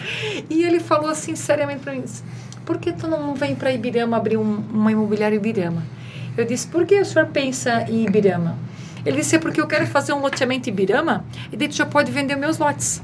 E 0.50 0.64
ele 0.64 0.80
falou 0.80 1.08
assim, 1.08 1.36
seriamente 1.36 1.84
para 1.84 1.92
mim, 1.92 2.02
por 2.66 2.78
que 2.78 2.92
tu 2.92 3.06
não 3.06 3.32
vem 3.36 3.54
para 3.54 3.70
Ibirama 3.70 4.16
abrir 4.16 4.38
um, 4.38 4.64
uma 4.72 4.90
imobiliária 4.90 5.36
em 5.36 5.38
Ibirama? 5.38 5.84
Eu 6.36 6.44
disse, 6.44 6.66
por 6.66 6.84
que 6.84 7.00
o 7.00 7.04
senhor 7.04 7.26
pensa 7.28 7.84
em 7.88 8.04
Ibirama? 8.04 8.56
Ele 9.06 9.18
disse, 9.18 9.36
é 9.36 9.38
porque 9.38 9.60
eu 9.60 9.66
quero 9.66 9.86
fazer 9.86 10.12
um 10.12 10.20
loteamento 10.20 10.68
em 10.68 10.72
Ibirama 10.72 11.24
e 11.52 11.56
daí 11.56 11.68
tu 11.68 11.76
já 11.76 11.86
pode 11.86 12.10
vender 12.10 12.36
meus 12.36 12.58
lotes. 12.58 13.02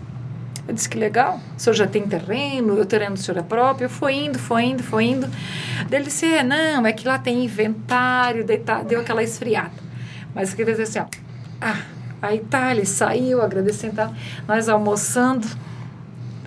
Eu 0.66 0.74
disse, 0.74 0.88
que 0.88 0.96
legal, 0.98 1.40
o 1.56 1.60
senhor 1.60 1.74
já 1.74 1.86
tem 1.86 2.02
terreno, 2.02 2.80
o 2.80 2.84
terreno 2.84 3.14
do 3.14 3.20
senhor 3.20 3.38
é 3.38 3.42
próprio. 3.42 3.88
Foi 3.88 4.14
indo, 4.14 4.38
foi 4.38 4.64
indo, 4.64 4.82
foi 4.82 5.04
indo. 5.04 5.28
Daí 5.88 5.98
ele 6.00 6.04
disse, 6.04 6.26
é, 6.26 6.42
não, 6.42 6.86
é 6.86 6.92
que 6.92 7.06
lá 7.06 7.18
tem 7.18 7.44
inventário, 7.44 8.44
daí 8.44 8.58
tá, 8.58 8.82
deu 8.82 9.00
aquela 9.00 9.22
esfriada. 9.22 9.72
Mas 10.34 10.50
eu 10.50 10.56
queria 10.56 10.72
dizer 10.74 10.84
assim, 10.84 11.00
ó, 11.00 11.06
ah, 11.60 11.82
aí 12.22 12.38
tá, 12.38 12.72
saiu, 12.84 13.42
agradecendo, 13.42 13.96
tá, 13.96 14.12
nós 14.46 14.68
almoçando. 14.68 15.46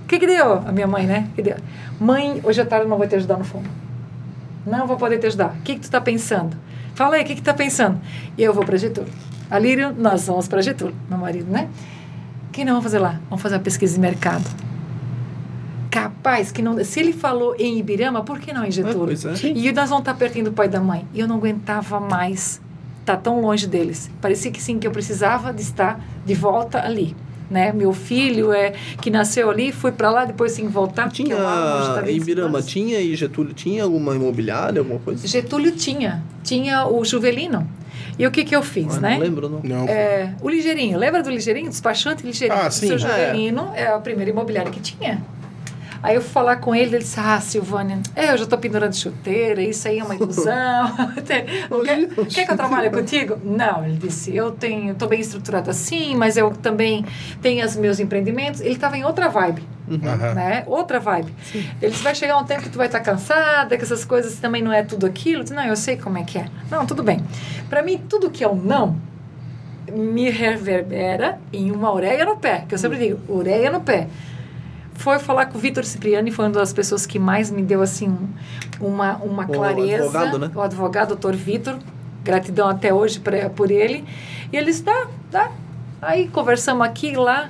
O 0.02 0.06
que 0.08 0.20
que 0.20 0.28
deu? 0.28 0.54
A 0.54 0.72
minha 0.72 0.88
mãe, 0.88 1.06
né? 1.06 1.28
Que 1.36 1.42
deu? 1.42 1.58
Mãe, 2.00 2.40
hoje 2.44 2.62
à 2.62 2.66
tarde 2.66 2.86
eu 2.86 2.90
não 2.90 2.98
vou 2.98 3.08
te 3.08 3.16
ajudar 3.16 3.38
no 3.38 3.44
fundo. 3.44 3.70
Não 4.66 4.88
vou 4.88 4.98
poder 4.98 5.18
te 5.18 5.28
ajudar. 5.28 5.56
O 5.60 5.62
que 5.64 5.76
que 5.76 5.82
tu 5.82 5.92
tá 5.92 6.00
pensando? 6.00 6.56
Fala 6.96 7.16
aí, 7.16 7.24
o 7.24 7.26
que 7.26 7.36
que 7.36 7.42
tá 7.42 7.54
pensando? 7.54 8.00
E 8.38 8.44
eu 8.44 8.54
vou 8.54 8.64
para 8.64 8.78
Getúlio. 8.78 9.12
Alírio, 9.50 9.94
nós 9.98 10.28
vamos 10.28 10.48
para 10.48 10.62
Getúlio, 10.62 10.96
meu 11.10 11.18
marido, 11.18 11.52
né? 11.52 11.70
O 12.48 12.52
que 12.52 12.64
nós 12.64 12.72
vamos 12.72 12.84
fazer 12.84 13.00
lá? 13.00 13.20
Vamos 13.30 13.42
fazer 13.42 13.56
uma 13.56 13.62
pesquisa 13.62 13.96
de 13.96 14.00
mercado. 14.00 14.44
Capaz 15.90 16.52
que 16.52 16.62
não. 16.62 16.84
Se 16.84 17.00
ele 17.00 17.14
falou 17.14 17.56
em 17.58 17.78
Ibirama, 17.78 18.24
por 18.24 18.40
que 18.40 18.54
não 18.54 18.66
em 18.66 18.72
Getúlio? 18.72 19.18
pois 19.18 19.26
é. 19.26 19.48
E 19.48 19.72
nós 19.72 19.90
vamos 19.90 20.02
estar 20.02 20.14
pertinho 20.16 20.46
do 20.46 20.52
pai 20.52 20.68
e 20.68 20.70
da 20.70 20.80
mãe. 20.80 21.08
E 21.14 21.20
eu 21.20 21.28
não 21.28 21.38
aguentava 21.38 22.00
mais 22.00 22.62
estar 23.00 23.18
tão 23.18 23.42
longe 23.42 23.68
deles. 23.68 24.10
Parecia 24.22 24.52
que 24.52 24.62
sim, 24.62 24.80
que 24.80 24.88
eu 24.88 24.92
precisava 24.92 25.54
de 25.54 25.62
estar 25.62 26.00
de 26.26 26.34
volta 26.34 26.84
ali. 26.84 27.16
Né? 27.52 27.72
Meu 27.72 27.94
filho 27.94 28.52
é 28.54 28.72
que 29.02 29.12
nasceu 29.12 29.50
ali, 29.50 29.72
fui 29.72 29.92
para 29.92 30.10
lá, 30.10 30.26
depois 30.26 30.54
sim 30.54 30.68
voltar. 30.68 31.04
porque 31.04 31.24
Tinha 31.24 31.36
eu 31.36 31.48
amo, 31.48 31.80
hoje 31.92 32.00
em 32.00 32.04
bem 32.06 32.16
Ibirama, 32.18 32.58
distante. 32.62 32.74
tinha 32.74 33.00
e 33.00 33.16
Getúlio 33.16 33.54
tinha 33.54 33.84
alguma 33.84 34.16
imobiliária, 34.16 34.80
alguma 34.80 35.00
coisa? 35.00 35.28
Getúlio 35.28 35.72
tinha. 35.72 36.24
Tinha 36.44 36.88
o 36.88 37.04
Juvelino. 37.06 37.68
E 38.18 38.26
o 38.28 38.32
que, 38.32 38.44
que 38.44 38.56
eu 38.56 38.62
fiz, 38.62 38.98
Ah, 38.98 39.00
né? 39.00 39.14
Não 39.16 39.20
lembro, 39.20 39.50
não. 39.50 39.60
Não. 39.64 39.88
É, 39.88 40.34
o 40.42 40.50
Ligeirinho, 40.50 40.98
lembra 41.00 41.22
do 41.24 41.30
Ligeirinho? 41.30 41.70
Despachante 41.70 42.24
Ligeirinho. 42.26 42.60
Ah, 42.62 42.70
sim. 42.72 42.86
O 42.94 43.00
seu 43.00 43.10
É. 43.10 43.28
Juvelino 43.32 43.72
é. 43.76 43.88
a 43.88 43.98
primeira 44.00 44.30
imobiliária 44.32 44.72
que 44.72 44.80
tinha. 44.80 45.22
Aí 46.04 46.16
eu 46.16 46.22
fui 46.22 46.32
falar 46.32 46.58
com 46.58 46.76
ele, 46.76 46.98
ele 46.98 46.98
disse, 47.00 47.18
ah, 47.18 47.40
Silvânia, 47.40 48.02
é, 48.14 48.34
eu 48.34 48.38
já 48.38 48.46
tô 48.46 48.58
pendurando 48.58 48.94
chuteira, 48.94 49.62
isso 49.62 49.88
aí 49.88 50.00
é 50.00 50.04
uma 50.04 50.14
ilusão. 50.14 50.92
Quer, 51.26 51.46
quer 52.28 52.46
que 52.46 52.52
eu 52.52 52.58
trabalhe 52.58 52.90
contigo? 52.90 53.40
Não, 53.42 53.86
ele 53.86 53.96
disse, 53.96 54.36
eu 54.36 54.52
tenho, 54.52 54.94
tô 54.96 55.08
bem 55.08 55.22
estruturado 55.22 55.70
assim, 55.70 56.14
mas 56.14 56.36
eu 56.36 56.52
também 56.52 57.06
tenho 57.42 57.66
os 57.66 57.78
meus 57.78 58.02
empreendimentos. 58.02 58.60
Ele 58.60 58.74
estava 58.74 58.98
em 58.98 59.06
outra 59.06 59.30
vibe, 59.30 59.64
Aham. 59.90 60.34
né? 60.34 60.64
Outra 60.68 61.00
vibe. 61.00 61.34
Ele 61.82 61.92
disse, 61.92 62.04
vai 62.04 62.14
chegar 62.14 62.38
um 62.38 62.44
tempo 62.44 62.64
que 62.64 62.70
tu 62.70 62.78
vai 62.78 62.88
estar 62.88 63.00
cansada, 63.00 63.78
que 63.78 63.84
essas 63.84 64.04
coisas 64.04 64.36
também 64.40 64.62
não 64.62 64.74
é 64.74 64.84
tudo 64.84 65.06
aquilo. 65.06 65.40
Eu 65.40 65.44
disse, 65.44 65.56
não, 65.56 65.64
eu 65.64 65.76
sei 65.76 65.96
como 65.96 66.18
é 66.18 66.24
que 66.24 66.38
é. 66.38 66.48
Não, 66.70 66.86
tudo 66.86 67.02
bem. 67.02 67.24
Para 67.70 67.82
mim, 67.82 67.98
tudo 68.10 68.30
que 68.30 68.44
é 68.44 68.48
um 68.48 68.56
não, 68.56 68.98
me 69.90 70.30
reverbera 70.30 71.40
em 71.52 71.72
uma 71.72 71.92
orelha 71.94 72.26
no 72.26 72.36
pé, 72.36 72.66
que 72.68 72.76
eu 72.76 72.78
sempre 72.78 72.98
digo, 72.98 73.20
orelha 73.28 73.72
no 73.72 73.80
pé. 73.82 74.08
Foi 74.96 75.20
falar 75.20 75.48
com 75.48 75.58
o 75.58 75.62
Vitor 75.62 75.84
Cipriani, 75.84 76.32
foi 76.32 76.46
uma 76.46 76.52
das 76.52 76.72
pessoas 76.74 77.06
que 77.06 77.18
mais 77.20 77.50
me 77.52 77.62
deu 77.62 77.82
assim 77.82 78.10
um- 78.10 78.88
uma, 78.88 79.16
uma 79.18 79.44
O 79.44 79.48
clareza. 79.48 80.04
advogado, 80.06 80.40
né? 80.40 80.52
O 80.56 80.62
advogado, 80.62 81.08
doutor 81.10 81.36
Vitor, 81.36 81.78
gratidão 82.24 82.70
até 82.70 82.94
hoje 82.94 83.20
pra, 83.20 83.50
por 83.50 83.72
ele. 83.72 84.04
E 84.52 84.58
ele 84.58 84.68
disse, 84.68 84.84
dá, 84.84 85.08
dá. 85.32 85.52
Aí 86.02 86.28
conversamos 86.28 86.86
aqui 86.86 87.10
e 87.12 87.16
lá. 87.16 87.50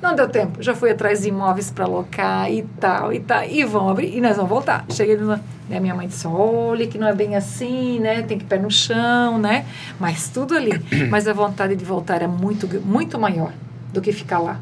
Não 0.00 0.14
deu 0.14 0.28
tempo. 0.28 0.62
Já 0.62 0.74
fui 0.76 0.90
atrás 0.92 1.22
de 1.22 1.28
imóveis 1.28 1.70
para 1.72 1.84
alocar 1.84 2.48
e 2.50 2.62
tal, 2.80 3.12
e 3.12 3.18
tal. 3.18 3.42
E 3.44 3.64
vão 3.64 3.88
abrir, 3.88 4.16
e 4.16 4.20
nós 4.20 4.36
vamos 4.36 4.48
voltar. 4.48 4.84
Cheguei 4.90 5.16
na. 5.16 5.40
Né, 5.68 5.80
minha 5.80 5.94
mãe 5.94 6.06
disse: 6.06 6.26
olha, 6.26 6.86
que 6.86 6.96
não 6.96 7.08
é 7.08 7.12
bem 7.12 7.34
assim, 7.36 7.98
né? 7.98 8.22
Tem 8.22 8.38
que 8.38 8.44
pé 8.44 8.58
no 8.58 8.70
chão, 8.70 9.38
né? 9.38 9.66
Mas 9.98 10.28
tudo 10.30 10.54
ali. 10.54 10.70
Mas 11.10 11.26
a 11.26 11.32
vontade 11.32 11.74
de 11.76 11.84
voltar 11.84 12.22
é 12.22 12.26
muito, 12.28 12.68
muito 12.86 13.18
maior 13.18 13.52
do 13.92 14.00
que 14.00 14.12
ficar 14.12 14.38
lá. 14.38 14.60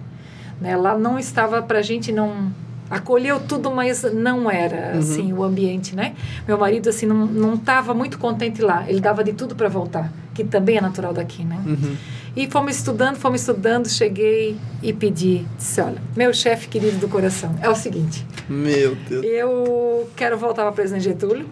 Né? 0.60 0.76
Lá 0.76 0.96
não 0.96 1.18
estava 1.18 1.62
para 1.62 1.78
a 1.78 1.82
gente 1.82 2.12
não 2.12 2.52
acolheu 2.88 3.40
tudo, 3.40 3.70
mas 3.70 4.02
não 4.14 4.50
era 4.50 4.92
uhum. 4.92 4.98
assim 4.98 5.32
o 5.32 5.42
ambiente, 5.42 5.94
né? 5.94 6.14
Meu 6.46 6.56
marido 6.56 6.88
assim 6.88 7.04
não 7.06 7.26
não 7.26 7.54
estava 7.54 7.92
muito 7.92 8.18
contente 8.18 8.62
lá. 8.62 8.84
Ele 8.88 9.00
dava 9.00 9.24
de 9.24 9.32
tudo 9.32 9.54
para 9.54 9.68
voltar, 9.68 10.12
que 10.34 10.44
também 10.44 10.78
é 10.78 10.80
natural 10.80 11.12
daqui, 11.12 11.44
né? 11.44 11.60
Uhum. 11.66 11.96
E 12.36 12.46
fomos 12.50 12.76
estudando, 12.76 13.16
fomos 13.16 13.40
estudando, 13.40 13.88
cheguei 13.88 14.56
e 14.82 14.92
pedi, 14.92 15.46
disse, 15.56 15.80
olha, 15.80 15.96
meu 16.14 16.34
chefe 16.34 16.68
querido 16.68 16.98
do 16.98 17.08
coração, 17.08 17.54
é 17.62 17.68
o 17.68 17.74
seguinte. 17.74 18.26
Meu 18.46 18.94
Deus. 19.08 19.24
Eu 19.24 20.08
quero 20.14 20.36
voltar 20.36 20.62
para 20.62 20.72
Presidente 20.72 21.04
Getúlio. 21.04 21.46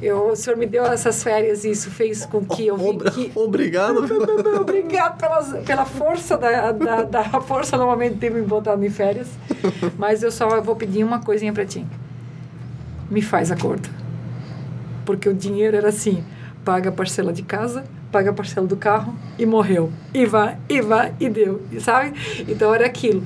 Eu, 0.00 0.28
o 0.28 0.36
senhor 0.36 0.56
me 0.56 0.66
deu 0.66 0.84
essas 0.84 1.22
férias 1.22 1.64
e 1.64 1.70
isso 1.70 1.90
fez 1.90 2.26
com 2.26 2.44
que 2.44 2.66
eu 2.66 2.76
vi 2.76 2.98
que... 3.10 3.32
Obrigado. 3.34 4.04
Obrigado 4.60 5.18
pela, 5.18 5.42
pela 5.62 5.84
força 5.84 6.36
da, 6.36 6.72
da, 6.72 7.02
da 7.02 7.24
força 7.40 7.76
normalmente 7.76 8.16
de 8.16 8.30
me 8.30 8.42
botado 8.42 8.84
em 8.84 8.90
férias. 8.90 9.28
Mas 9.98 10.22
eu 10.22 10.30
só 10.30 10.60
vou 10.60 10.76
pedir 10.76 11.04
uma 11.04 11.20
coisinha 11.20 11.52
para 11.52 11.64
ti. 11.64 11.86
Me 13.10 13.22
faz 13.22 13.50
acordo. 13.50 13.88
Porque 15.04 15.28
o 15.28 15.34
dinheiro 15.34 15.76
era 15.76 15.88
assim, 15.88 16.24
paga 16.64 16.88
a 16.88 16.92
parcela 16.92 17.32
de 17.32 17.42
casa, 17.42 17.84
paga 18.10 18.30
a 18.30 18.32
parcela 18.32 18.66
do 18.66 18.76
carro 18.76 19.14
e 19.38 19.44
morreu. 19.44 19.92
E 20.12 20.24
vai, 20.24 20.56
e 20.68 20.80
vai, 20.80 21.14
e 21.20 21.28
deu, 21.28 21.62
sabe? 21.80 22.12
Então 22.48 22.74
era 22.74 22.86
aquilo. 22.86 23.22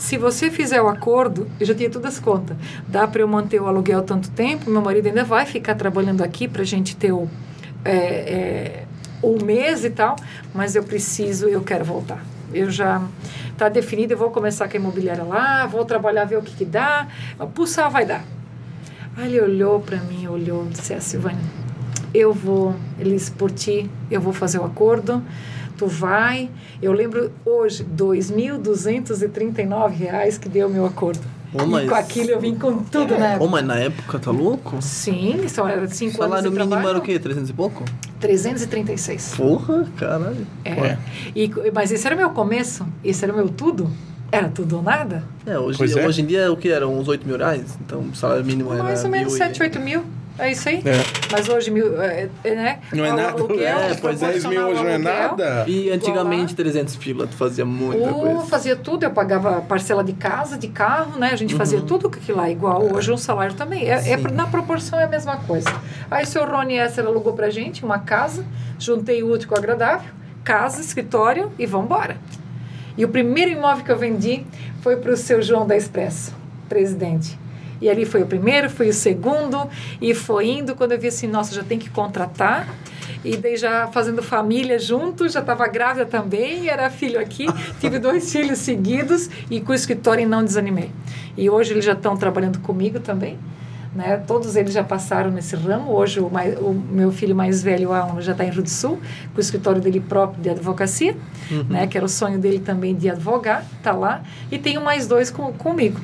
Se 0.00 0.16
você 0.16 0.50
fizer 0.50 0.80
o 0.80 0.88
acordo, 0.88 1.46
eu 1.60 1.66
já 1.66 1.74
tinha 1.74 1.90
todas 1.90 2.14
as 2.14 2.18
contas. 2.18 2.56
Dá 2.88 3.06
para 3.06 3.20
eu 3.20 3.28
manter 3.28 3.60
o 3.60 3.66
aluguel 3.66 4.02
tanto 4.02 4.30
tempo, 4.30 4.70
meu 4.70 4.80
marido 4.80 5.06
ainda 5.06 5.24
vai 5.24 5.44
ficar 5.44 5.74
trabalhando 5.74 6.22
aqui 6.22 6.48
para 6.48 6.62
a 6.62 6.64
gente 6.64 6.96
ter 6.96 7.12
o, 7.12 7.28
é, 7.84 7.94
é, 7.94 8.84
um 9.22 9.44
mês 9.44 9.84
e 9.84 9.90
tal, 9.90 10.16
mas 10.54 10.74
eu 10.74 10.82
preciso, 10.82 11.48
eu 11.48 11.60
quero 11.60 11.84
voltar. 11.84 12.24
Eu 12.50 12.70
já 12.70 13.02
está 13.52 13.68
definido, 13.68 14.14
eu 14.14 14.16
vou 14.16 14.30
começar 14.30 14.70
com 14.70 14.76
a 14.78 14.80
imobiliária 14.80 15.22
lá, 15.22 15.66
vou 15.66 15.84
trabalhar, 15.84 16.24
ver 16.24 16.38
o 16.38 16.42
que, 16.42 16.56
que 16.56 16.64
dá. 16.64 17.06
Pulsar 17.54 17.90
vai 17.90 18.06
dar. 18.06 18.24
Aí 19.18 19.26
ele 19.26 19.38
olhou 19.42 19.80
para 19.80 19.98
mim, 19.98 20.26
olhou, 20.28 20.64
disse, 20.64 20.94
ah, 20.94 21.00
Silvânia, 21.00 21.44
eu 22.14 22.32
vou, 22.32 22.74
eles 22.98 23.28
por 23.28 23.50
ti, 23.50 23.90
eu 24.10 24.18
vou 24.20 24.32
fazer 24.32 24.58
o 24.58 24.64
acordo, 24.64 25.22
tu 25.80 25.86
vai. 25.86 26.50
Eu 26.82 26.92
lembro 26.92 27.32
hoje, 27.44 27.82
R$ 27.82 27.88
2.239 27.96 30.38
que 30.38 30.46
deu 30.46 30.68
o 30.68 30.70
meu 30.70 30.84
acordo. 30.84 31.22
Oh, 31.54 31.64
mas... 31.66 31.86
E 31.86 31.88
com 31.88 31.94
aquilo 31.94 32.28
eu 32.30 32.38
vim 32.38 32.54
com 32.54 32.84
tudo, 32.84 33.16
né? 33.16 33.38
Oh, 33.40 33.48
mas 33.48 33.64
na 33.64 33.76
época 33.76 34.18
tá 34.18 34.30
louco? 34.30 34.76
Sim, 34.82 35.48
só 35.48 35.66
era 35.66 35.88
5 35.88 36.22
anos 36.22 36.26
Salário 36.36 36.52
mínimo 36.52 36.88
era 36.88 36.98
o 36.98 37.00
quê? 37.00 37.18
300 37.18 37.48
e 37.48 37.54
pouco? 37.54 37.82
336. 38.20 39.36
Porra, 39.36 39.88
caralho. 39.96 40.46
É. 40.64 40.98
E, 41.34 41.50
mas 41.72 41.90
esse 41.90 42.06
era 42.06 42.14
o 42.14 42.18
meu 42.18 42.30
começo, 42.30 42.86
esse 43.02 43.24
era 43.24 43.32
o 43.32 43.36
meu 43.36 43.48
tudo. 43.48 43.90
Era 44.30 44.48
tudo 44.48 44.76
ou 44.76 44.82
nada? 44.82 45.24
É, 45.44 45.58
hoje, 45.58 45.98
é. 45.98 46.06
hoje 46.06 46.22
em 46.22 46.26
dia 46.26 46.52
o 46.52 46.56
que 46.56 46.68
era? 46.68 46.86
Uns 46.86 47.08
8 47.08 47.26
mil 47.26 47.36
reais? 47.38 47.76
Então 47.84 47.98
o 48.00 48.14
salário 48.14 48.44
mínimo 48.44 48.72
era. 48.72 48.84
Mais 48.84 49.02
ou 49.02 49.10
menos 49.10 49.32
7, 49.32 49.60
8 49.62 49.80
mil. 49.80 50.04
É 50.40 50.52
isso 50.52 50.68
aí. 50.68 50.76
É. 50.78 51.30
Mas 51.30 51.48
hoje, 51.48 51.70
mil, 51.70 52.00
é, 52.00 52.28
é 52.42 52.54
né? 52.54 52.78
Não 52.92 53.04
é 53.04 53.12
nada. 53.12 53.32
Aluguel, 53.32 53.78
é, 53.78 53.94
pois 53.94 54.20
10 54.20 54.46
mil 54.46 54.68
hoje 54.68 54.82
não 54.82 54.90
é 54.90 54.98
nada. 54.98 55.64
E 55.68 55.90
antigamente 55.90 56.54
300 56.54 56.96
pila, 56.96 57.26
tu 57.26 57.36
fazia 57.36 57.64
muita 57.64 58.10
uh, 58.10 58.14
coisa. 58.14 58.40
fazia 58.46 58.74
tudo. 58.74 59.04
Eu 59.04 59.10
pagava 59.10 59.60
parcela 59.60 60.02
de 60.02 60.14
casa, 60.14 60.56
de 60.56 60.68
carro, 60.68 61.18
né? 61.18 61.30
A 61.30 61.36
gente 61.36 61.52
uhum. 61.52 61.58
fazia 61.58 61.80
tudo 61.82 62.06
aquilo 62.06 62.38
lá 62.38 62.50
igual. 62.50 62.82
Hoje 62.90 63.12
um 63.12 63.18
salário 63.18 63.54
também. 63.54 63.88
É, 63.90 64.12
é, 64.12 64.16
na 64.16 64.46
proporção 64.46 64.98
é 64.98 65.04
a 65.04 65.08
mesma 65.08 65.36
coisa. 65.36 65.70
Aí 66.10 66.24
o 66.24 66.26
senhor 66.26 66.48
Rony 66.48 66.78
Esser 66.78 67.04
alugou 67.04 67.34
pra 67.34 67.50
gente 67.50 67.84
uma 67.84 67.98
casa. 67.98 68.44
Juntei 68.78 69.22
o 69.22 69.30
útil 69.30 69.46
com 69.46 69.54
o 69.54 69.58
agradável. 69.58 70.10
Casa, 70.42 70.80
escritório 70.80 71.52
e 71.58 71.66
vamos 71.66 71.86
embora. 71.86 72.16
E 72.96 73.04
o 73.04 73.08
primeiro 73.08 73.50
imóvel 73.50 73.84
que 73.84 73.92
eu 73.92 73.98
vendi 73.98 74.44
foi 74.80 74.96
para 74.96 75.12
o 75.12 75.16
seu 75.16 75.42
João 75.42 75.66
da 75.66 75.76
Expresso, 75.76 76.34
presidente. 76.68 77.38
E 77.80 77.88
ali 77.88 78.04
foi 78.04 78.22
o 78.22 78.26
primeiro, 78.26 78.68
foi 78.68 78.88
o 78.88 78.92
segundo, 78.92 79.68
e 80.00 80.14
foi 80.14 80.48
indo. 80.48 80.74
Quando 80.74 80.92
eu 80.92 80.98
vi 80.98 81.08
assim, 81.08 81.26
nossa, 81.26 81.54
já 81.54 81.62
tem 81.62 81.78
que 81.78 81.88
contratar. 81.88 82.68
E 83.24 83.36
daí 83.36 83.56
já 83.56 83.86
fazendo 83.88 84.22
família 84.22 84.78
junto, 84.78 85.28
já 85.28 85.40
estava 85.40 85.66
grávida 85.66 86.06
também, 86.06 86.68
era 86.68 86.88
filho 86.90 87.20
aqui. 87.20 87.46
Tive 87.80 87.98
dois 87.98 88.30
filhos 88.30 88.58
seguidos 88.58 89.28
e 89.50 89.60
com 89.60 89.72
o 89.72 89.74
escritório 89.74 90.22
e 90.22 90.26
não 90.26 90.44
desanimei. 90.44 90.90
E 91.36 91.48
hoje 91.50 91.72
eles 91.72 91.84
já 91.84 91.92
estão 91.92 92.16
trabalhando 92.16 92.58
comigo 92.60 93.00
também. 93.00 93.38
Né? 93.94 94.22
Todos 94.24 94.54
eles 94.54 94.72
já 94.72 94.84
passaram 94.84 95.30
nesse 95.30 95.56
ramo. 95.56 95.92
Hoje 95.92 96.20
o, 96.20 96.30
mais, 96.30 96.56
o 96.58 96.72
meu 96.72 97.10
filho 97.10 97.34
mais 97.34 97.62
velho, 97.62 97.92
Alan, 97.92 98.20
já 98.20 98.32
está 98.32 98.44
em 98.44 98.50
Rio 98.50 98.62
do 98.62 98.70
Sul, 98.70 99.00
com 99.32 99.38
o 99.38 99.40
escritório 99.40 99.80
dele 99.80 100.00
próprio 100.00 100.40
de 100.40 100.48
advocacia, 100.48 101.16
uhum. 101.50 101.64
né? 101.64 101.86
que 101.86 101.96
era 101.96 102.06
o 102.06 102.08
sonho 102.08 102.38
dele 102.38 102.60
também 102.60 102.94
de 102.94 103.10
advogar, 103.10 103.64
está 103.78 103.92
lá. 103.92 104.22
E 104.50 104.58
tenho 104.58 104.80
mais 104.80 105.06
dois 105.06 105.30
com, 105.30 105.52
comigo. 105.52 106.00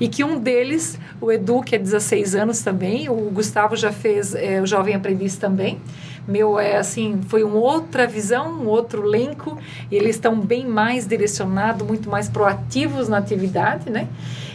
E 0.00 0.08
que 0.08 0.22
um 0.22 0.38
deles, 0.38 0.98
o 1.20 1.30
Edu, 1.32 1.62
que 1.62 1.74
é 1.74 1.78
16 1.78 2.34
anos 2.34 2.62
também, 2.62 3.08
o 3.08 3.30
Gustavo 3.30 3.76
já 3.76 3.92
fez 3.92 4.34
é, 4.34 4.60
o 4.60 4.66
Jovem 4.66 4.94
Aprendiz 4.94 5.36
também. 5.36 5.80
Meu, 6.26 6.58
é 6.58 6.76
assim, 6.76 7.20
foi 7.26 7.42
uma 7.42 7.56
outra 7.56 8.06
visão, 8.06 8.60
um 8.60 8.66
outro 8.66 9.06
elenco, 9.06 9.58
e 9.90 9.96
eles 9.96 10.16
estão 10.16 10.38
bem 10.38 10.66
mais 10.66 11.06
direcionados, 11.06 11.86
muito 11.86 12.10
mais 12.10 12.28
proativos 12.28 13.08
na 13.08 13.16
atividade, 13.16 13.88
né? 13.88 14.06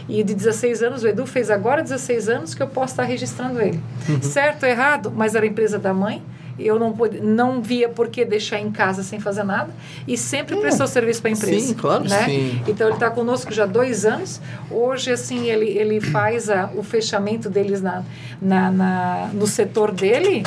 E 0.08 0.22
de 0.22 0.34
16 0.34 0.82
anos, 0.82 1.02
o 1.02 1.08
Edu 1.08 1.26
fez 1.26 1.50
agora 1.50 1.82
16 1.82 2.28
anos 2.28 2.54
que 2.54 2.62
eu 2.62 2.68
posso 2.68 2.92
estar 2.92 3.02
registrando 3.02 3.60
ele. 3.60 3.80
Uhum. 4.08 4.22
Certo 4.22 4.62
ou 4.62 4.68
errado, 4.68 5.12
mas 5.14 5.34
era 5.34 5.44
a 5.44 5.48
empresa 5.48 5.78
da 5.78 5.92
mãe, 5.92 6.22
eu 6.58 6.78
não, 6.78 6.92
podia, 6.92 7.20
não 7.22 7.60
via 7.60 7.88
por 7.88 8.08
que 8.08 8.24
deixar 8.24 8.60
em 8.60 8.70
casa 8.70 9.02
sem 9.02 9.18
fazer 9.18 9.42
nada 9.44 9.70
e 10.06 10.16
sempre 10.16 10.56
prestou 10.56 10.86
serviço 10.86 11.20
para 11.20 11.30
a 11.30 11.32
empresa. 11.32 11.66
Sim, 11.66 11.74
claro, 11.74 12.04
né? 12.04 12.24
sim. 12.24 12.62
Então 12.66 12.86
ele 12.86 12.96
está 12.96 13.10
conosco 13.10 13.52
já 13.52 13.64
há 13.64 13.66
dois 13.66 14.04
anos. 14.04 14.40
Hoje, 14.70 15.12
assim, 15.12 15.48
ele, 15.50 15.66
ele 15.66 16.00
faz 16.00 16.48
a, 16.48 16.70
o 16.74 16.82
fechamento 16.82 17.50
deles 17.50 17.80
na, 17.80 18.02
na, 18.40 18.70
na, 18.70 19.30
no 19.32 19.46
setor 19.46 19.90
dele. 19.90 20.44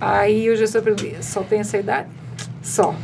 Aí 0.00 0.48
o 0.50 0.56
gestor 0.56 0.82
pergunta, 0.82 1.22
só 1.22 1.42
tem 1.42 1.60
essa 1.60 1.78
idade? 1.78 2.08
Só. 2.62 2.94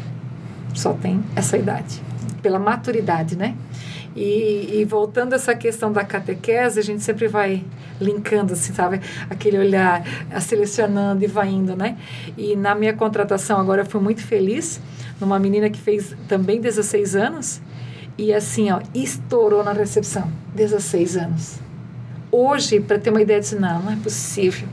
Só 0.74 0.92
tem 0.92 1.22
essa 1.34 1.56
idade. 1.56 2.00
Pela 2.42 2.58
maturidade, 2.58 3.36
né? 3.36 3.54
E, 4.14 4.80
e, 4.80 4.84
voltando 4.84 5.32
a 5.32 5.36
essa 5.36 5.54
questão 5.54 5.90
da 5.90 6.04
catequese, 6.04 6.78
a 6.78 6.82
gente 6.82 7.02
sempre 7.02 7.28
vai 7.28 7.64
linkando, 8.00 8.52
assim, 8.52 8.74
sabe? 8.74 9.00
Aquele 9.30 9.58
olhar, 9.58 10.04
selecionando 10.40 11.24
e 11.24 11.26
vai 11.26 11.48
indo, 11.48 11.74
né? 11.74 11.96
E 12.36 12.54
na 12.54 12.74
minha 12.74 12.92
contratação 12.92 13.58
agora 13.58 13.82
eu 13.82 13.86
fui 13.86 14.00
muito 14.00 14.22
feliz 14.22 14.80
numa 15.20 15.38
menina 15.38 15.70
que 15.70 15.80
fez 15.80 16.14
também 16.28 16.60
16 16.60 17.16
anos 17.16 17.62
e 18.18 18.34
assim, 18.34 18.70
ó, 18.70 18.80
estourou 18.94 19.64
na 19.64 19.72
recepção. 19.72 20.30
16 20.54 21.16
anos. 21.16 21.58
Hoje, 22.30 22.80
para 22.80 22.98
ter 22.98 23.10
uma 23.10 23.22
ideia, 23.22 23.40
disse, 23.40 23.56
não, 23.56 23.82
não 23.82 23.92
é 23.92 23.96
possível 23.96 24.68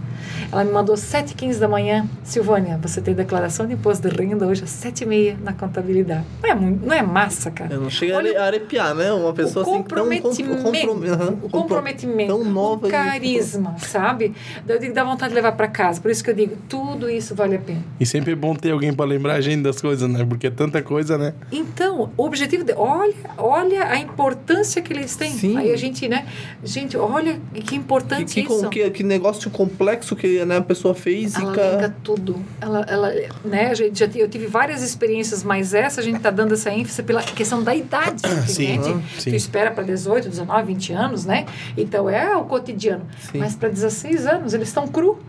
ela 0.52 0.64
me 0.64 0.72
mandou 0.72 0.96
7h15 0.96 1.60
da 1.60 1.68
manhã. 1.68 2.08
Silvânia, 2.24 2.80
você 2.82 3.02
tem 3.02 3.14
declaração 3.14 3.68
de 3.68 3.74
imposto 3.74 4.08
de 4.08 4.16
renda 4.16 4.46
hoje 4.46 4.64
às 4.64 4.70
7h30 4.72 5.38
na 5.42 5.54
contabilidade. 5.54 6.24
Não 6.42 6.50
é, 6.50 6.56
não 6.56 6.94
é 6.94 7.02
massa, 7.02 7.52
cara. 7.52 7.74
Eu 7.74 7.82
não 7.82 7.90
chega 7.90 8.18
Olha, 8.18 8.42
a 8.42 8.46
arepiar, 8.46 8.96
né? 8.96 9.12
Uma 9.12 9.34
pessoa 9.34 9.64
assim 9.64 9.72
tão... 9.72 9.84
Comprometimento, 9.84 11.46
o 11.46 11.50
comprometimento, 11.50 12.34
tão 12.34 12.44
nova 12.44 12.88
o 12.88 12.90
carisma, 12.90 13.76
e... 13.78 13.86
sabe? 13.86 14.34
Eu 14.68 14.80
digo, 14.80 14.94
dá 14.94 15.04
vontade 15.04 15.30
de 15.30 15.36
levar 15.36 15.54
para 15.54 15.68
casa. 15.68 16.00
Por 16.02 16.12
isso 16.12 16.24
que 16.24 16.30
eu 16.30 16.36
digo, 16.36 16.56
tudo 16.68 17.10
isso 17.10 17.36
vale 17.36 17.56
a 17.56 17.60
pena. 17.60 17.84
E 18.00 18.06
sempre 18.06 18.34
é 18.34 18.36
bom 18.36 18.56
ter 18.56 18.72
alguém 18.72 18.94
para 18.94 19.06
lembrar 19.06 19.36
a 19.36 19.42
gente 19.42 19.64
das 19.64 19.82
coisas, 19.82 20.10
né? 20.10 20.26
Porque 20.26 20.48
é 20.48 20.52
tanta 20.52 20.82
coisa, 20.82 21.18
né? 21.18 21.34
Então, 21.52 22.12
o 22.16 22.24
objetivo... 22.26 22.64
De, 22.64 22.74
olha, 22.74 23.14
olha 23.38 23.86
a 23.86 23.98
importância 23.98 24.82
que 24.82 24.94
eles 24.94 25.16
têm. 25.16 25.32
Sim. 25.32 25.58
Aí 25.58 25.72
a 25.72 25.78
gente, 25.78 26.08
né? 26.08 26.28
Gente, 26.64 26.98
olha 26.98 27.40
que 27.66 27.76
importante 27.76 28.34
que, 28.34 28.44
que, 28.44 28.54
isso. 28.54 28.70
Que, 28.70 28.90
que 28.90 29.04
negócio 29.04 29.50
complexo 29.50 30.16
que 30.16 30.28
né, 30.46 30.58
a 30.58 30.62
pessoa 30.62 30.94
física. 30.94 31.62
Ela 31.62 31.76
liga 31.76 31.96
tudo. 32.04 32.44
Ela, 32.62 32.82
ela, 32.88 33.14
né, 33.44 33.74
gente 33.76 34.00
já, 34.00 34.08
eu 34.16 34.30
tive 34.30 34.48
várias 34.48 34.82
experiências, 34.82 35.44
mas 35.44 35.74
essa 35.74 36.02
a 36.02 36.04
gente 36.04 36.18
está 36.18 36.32
dando 36.32 36.54
essa 36.54 36.72
ênfase 36.72 37.04
pela 37.04 37.22
questão 37.22 37.64
da 37.64 37.76
idade 37.76 38.22
do 38.22 38.54
cliente. 38.54 38.90
Uhum, 38.90 39.02
tu 39.24 39.36
espera 39.36 39.72
para 39.72 39.84
18, 39.84 40.30
19, 40.30 40.74
20 40.74 40.94
anos, 40.94 41.26
né? 41.26 41.46
Então 41.78 42.10
é 42.10 42.36
o 42.36 42.46
cotidiano. 42.46 43.06
Sim. 43.32 43.40
Mas 43.40 43.56
para 43.56 43.70
16 43.70 44.28
anos, 44.28 44.54
eles 44.54 44.68
estão 44.68 44.88
cru 44.88 45.20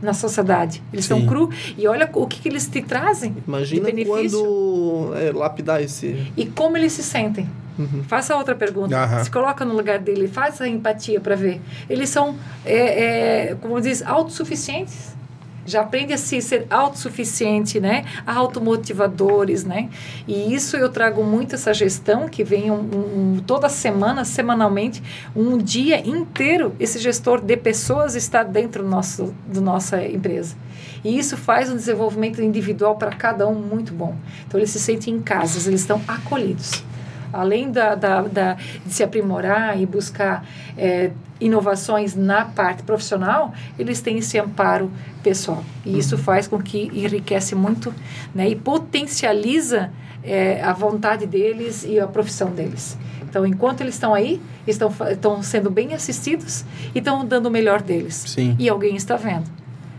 na 0.00 0.12
sociedade. 0.12 0.82
Eles 0.92 1.04
estão 1.04 1.24
cru 1.26 1.50
e 1.76 1.86
olha 1.86 2.08
o 2.12 2.26
que, 2.26 2.40
que 2.40 2.48
eles 2.48 2.66
te 2.66 2.82
trazem 2.82 3.36
Imagina 3.46 3.86
de 3.86 4.04
benefício. 4.04 4.38
quando 4.38 5.14
é, 5.16 5.32
lapidar 5.32 5.82
esse... 5.82 6.26
E 6.36 6.46
como 6.46 6.76
eles 6.76 6.92
se 6.92 7.02
sentem. 7.02 7.48
Uhum. 7.78 8.02
Faça 8.04 8.36
outra 8.36 8.54
pergunta. 8.54 8.96
Uhum. 8.96 9.24
Se 9.24 9.30
coloca 9.30 9.64
no 9.64 9.74
lugar 9.74 9.98
dele, 9.98 10.26
faça 10.26 10.64
a 10.64 10.68
empatia 10.68 11.20
para 11.20 11.36
ver. 11.36 11.60
Eles 11.88 12.08
são, 12.08 12.36
é, 12.64 13.50
é, 13.50 13.54
como 13.60 13.80
diz, 13.80 14.02
autossuficientes. 14.02 15.16
Já 15.68 15.82
aprende 15.82 16.12
a 16.12 16.18
se 16.18 16.40
ser 16.40 16.66
autossuficiente, 16.70 17.78
né? 17.78 18.04
Automotivadores, 18.26 19.64
né? 19.64 19.88
E 20.26 20.54
isso 20.54 20.76
eu 20.76 20.88
trago 20.88 21.22
muito 21.22 21.54
essa 21.54 21.72
gestão 21.72 22.28
que 22.28 22.42
vem 22.42 22.70
um, 22.70 22.80
um, 22.80 23.42
toda 23.46 23.68
semana, 23.68 24.24
semanalmente, 24.24 25.02
um 25.34 25.58
dia 25.58 26.06
inteiro 26.06 26.74
esse 26.80 26.98
gestor 26.98 27.40
de 27.40 27.56
pessoas 27.56 28.14
está 28.14 28.42
dentro 28.42 28.82
do 28.82 28.88
nosso 28.88 29.34
do 29.46 29.60
nossa 29.60 30.02
empresa. 30.04 30.56
E 31.04 31.18
isso 31.18 31.36
faz 31.36 31.70
um 31.70 31.76
desenvolvimento 31.76 32.42
individual 32.42 32.96
para 32.96 33.10
cada 33.12 33.46
um 33.46 33.54
muito 33.54 33.92
bom. 33.92 34.16
Então 34.46 34.58
eles 34.58 34.70
se 34.70 34.80
sentem 34.80 35.14
em 35.14 35.20
casa, 35.20 35.68
eles 35.68 35.80
estão 35.80 36.00
acolhidos 36.08 36.87
além 37.32 37.70
da, 37.70 37.94
da, 37.94 38.22
da, 38.22 38.54
de 38.54 38.92
se 38.92 39.02
aprimorar 39.02 39.80
e 39.80 39.86
buscar 39.86 40.44
é, 40.76 41.10
inovações 41.40 42.14
na 42.14 42.44
parte 42.44 42.82
profissional, 42.82 43.52
eles 43.78 44.00
têm 44.00 44.18
esse 44.18 44.38
amparo 44.38 44.90
pessoal. 45.22 45.64
E 45.84 45.90
uhum. 45.90 45.98
isso 45.98 46.18
faz 46.18 46.46
com 46.46 46.60
que 46.60 46.90
enriquece 46.92 47.54
muito 47.54 47.94
né, 48.34 48.48
e 48.48 48.56
potencializa 48.56 49.90
é, 50.22 50.62
a 50.62 50.72
vontade 50.72 51.26
deles 51.26 51.84
e 51.84 51.98
a 51.98 52.06
profissão 52.06 52.50
deles. 52.50 52.98
Então, 53.22 53.46
enquanto 53.46 53.82
eles 53.82 53.94
estão 53.94 54.14
aí, 54.14 54.40
estão, 54.66 54.92
estão 55.10 55.42
sendo 55.42 55.70
bem 55.70 55.92
assistidos 55.92 56.64
e 56.94 56.98
estão 56.98 57.24
dando 57.24 57.46
o 57.46 57.50
melhor 57.50 57.82
deles. 57.82 58.24
Sim. 58.26 58.56
E 58.58 58.68
alguém 58.68 58.96
está 58.96 59.16
vendo. 59.16 59.44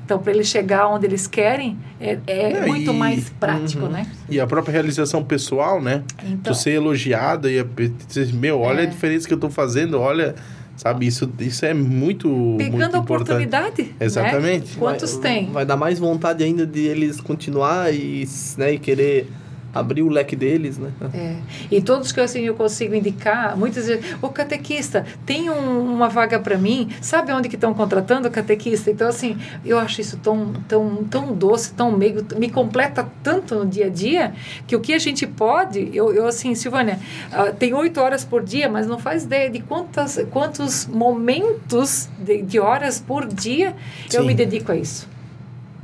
Então, 0.09 0.17
para 0.17 0.33
eles 0.33 0.47
chegar 0.47 0.87
onde 0.87 1.05
eles 1.05 1.27
querem, 1.27 1.77
é, 2.01 2.17
é, 2.25 2.51
é 2.53 2.65
muito 2.65 2.89
e, 2.89 2.93
mais 2.95 3.29
prático, 3.29 3.85
uhum. 3.85 3.91
né? 3.91 4.07
E 4.27 4.39
a 4.39 4.47
própria 4.47 4.71
realização 4.71 5.23
pessoal, 5.23 5.79
né? 5.79 6.01
Então, 6.23 6.51
tu 6.51 6.55
ser 6.55 6.71
elogiada 6.71 7.47
e 7.47 7.63
dizer, 8.07 8.33
meu, 8.33 8.59
olha 8.59 8.79
é. 8.79 8.83
a 8.83 8.85
diferença 8.87 9.27
que 9.27 9.33
eu 9.33 9.37
estou 9.37 9.51
fazendo, 9.51 9.99
olha 9.99 10.33
sabe 10.75 11.05
isso 11.05 11.29
isso 11.39 11.65
é 11.65 11.73
muito 11.73 12.55
pegando 12.57 12.77
muito 12.77 12.95
a 12.95 12.99
oportunidade 12.99 13.81
né? 13.81 13.89
exatamente 13.99 14.69
né? 14.71 14.75
quantos 14.79 15.11
vai, 15.15 15.21
tem 15.21 15.51
vai 15.51 15.65
dar 15.65 15.75
mais 15.75 15.99
vontade 15.99 16.41
ainda 16.41 16.65
de 16.65 16.79
eles 16.79 17.19
continuar 17.19 17.93
e 17.93 18.25
né 18.57 18.75
e 18.75 18.79
querer 18.79 19.29
abrir 19.73 20.01
o 20.01 20.09
leque 20.09 20.35
deles, 20.35 20.77
né? 20.77 20.91
É. 21.13 21.35
E 21.71 21.81
todos 21.81 22.11
que 22.11 22.19
assim 22.19 22.41
eu 22.41 22.55
consigo 22.55 22.95
indicar, 22.95 23.57
muitas 23.57 23.87
vezes, 23.87 24.03
o 24.21 24.29
catequista, 24.29 25.05
tem 25.25 25.49
um, 25.49 25.93
uma 25.93 26.09
vaga 26.09 26.39
para 26.39 26.57
mim, 26.57 26.89
sabe 27.01 27.31
onde 27.31 27.49
que 27.49 27.55
estão 27.55 27.73
contratando 27.73 28.27
o 28.27 28.31
catequista? 28.31 28.89
Então 28.89 29.07
assim, 29.07 29.37
eu 29.65 29.77
acho 29.77 30.01
isso 30.01 30.17
tão 30.17 30.53
tão 30.67 31.03
tão 31.03 31.33
doce, 31.33 31.73
tão 31.73 31.91
meigo, 31.91 32.23
me 32.37 32.49
completa 32.49 33.07
tanto 33.23 33.55
no 33.55 33.65
dia 33.65 33.85
a 33.85 33.89
dia, 33.89 34.33
que 34.65 34.75
o 34.75 34.79
que 34.79 34.93
a 34.93 34.99
gente 34.99 35.27
pode, 35.27 35.89
eu, 35.93 36.13
eu 36.13 36.27
assim, 36.27 36.55
Silvânia, 36.55 36.99
uh, 37.31 37.53
tem 37.53 37.73
oito 37.73 37.99
horas 37.99 38.25
por 38.25 38.43
dia, 38.43 38.67
mas 38.69 38.87
não 38.87 38.97
faz 38.97 39.23
ideia 39.23 39.49
de 39.49 39.59
quantas 39.59 40.19
quantos 40.31 40.87
momentos 40.87 42.09
de, 42.17 42.41
de 42.41 42.59
horas 42.59 42.99
por 42.99 43.25
dia 43.27 43.75
Sim. 44.07 44.17
eu 44.17 44.23
me 44.25 44.33
dedico 44.33 44.71
a 44.71 44.75
isso 44.75 45.07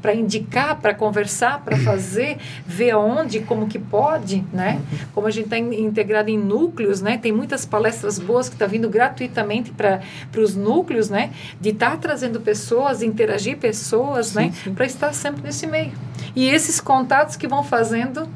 para 0.06 0.14
indicar, 0.14 0.80
para 0.80 0.94
conversar, 0.94 1.62
para 1.66 1.76
fazer, 1.78 2.38
ver 2.64 2.94
onde, 2.96 3.40
como 3.40 3.66
que 3.66 3.80
pode, 3.80 4.46
né? 4.54 4.80
Como 5.16 5.26
a 5.26 5.32
gente 5.32 5.46
está 5.46 5.58
integrado 5.58 6.30
em 6.30 6.38
núcleos, 6.38 7.02
né? 7.02 7.18
Tem 7.18 7.32
muitas 7.32 7.66
palestras 7.66 8.20
boas 8.20 8.48
que 8.48 8.54
está 8.54 8.68
vindo 8.68 8.88
gratuitamente 8.88 9.72
para 9.72 10.00
os 10.38 10.56
núcleos, 10.56 11.10
né? 11.10 11.32
De 11.60 11.70
estar 11.70 11.92
tá 11.92 11.98
trazendo 11.98 12.40
pessoas, 12.40 13.02
interagir 13.02 13.58
pessoas, 13.58 14.28
sim, 14.28 14.36
né? 14.36 14.54
Para 14.76 14.86
estar 14.86 15.12
sempre 15.12 15.42
nesse 15.42 15.66
meio. 15.66 15.92
E 16.36 16.48
esses 16.50 16.80
contatos 16.80 17.36
que 17.36 17.48
vão 17.48 17.64
fazendo 17.64 18.30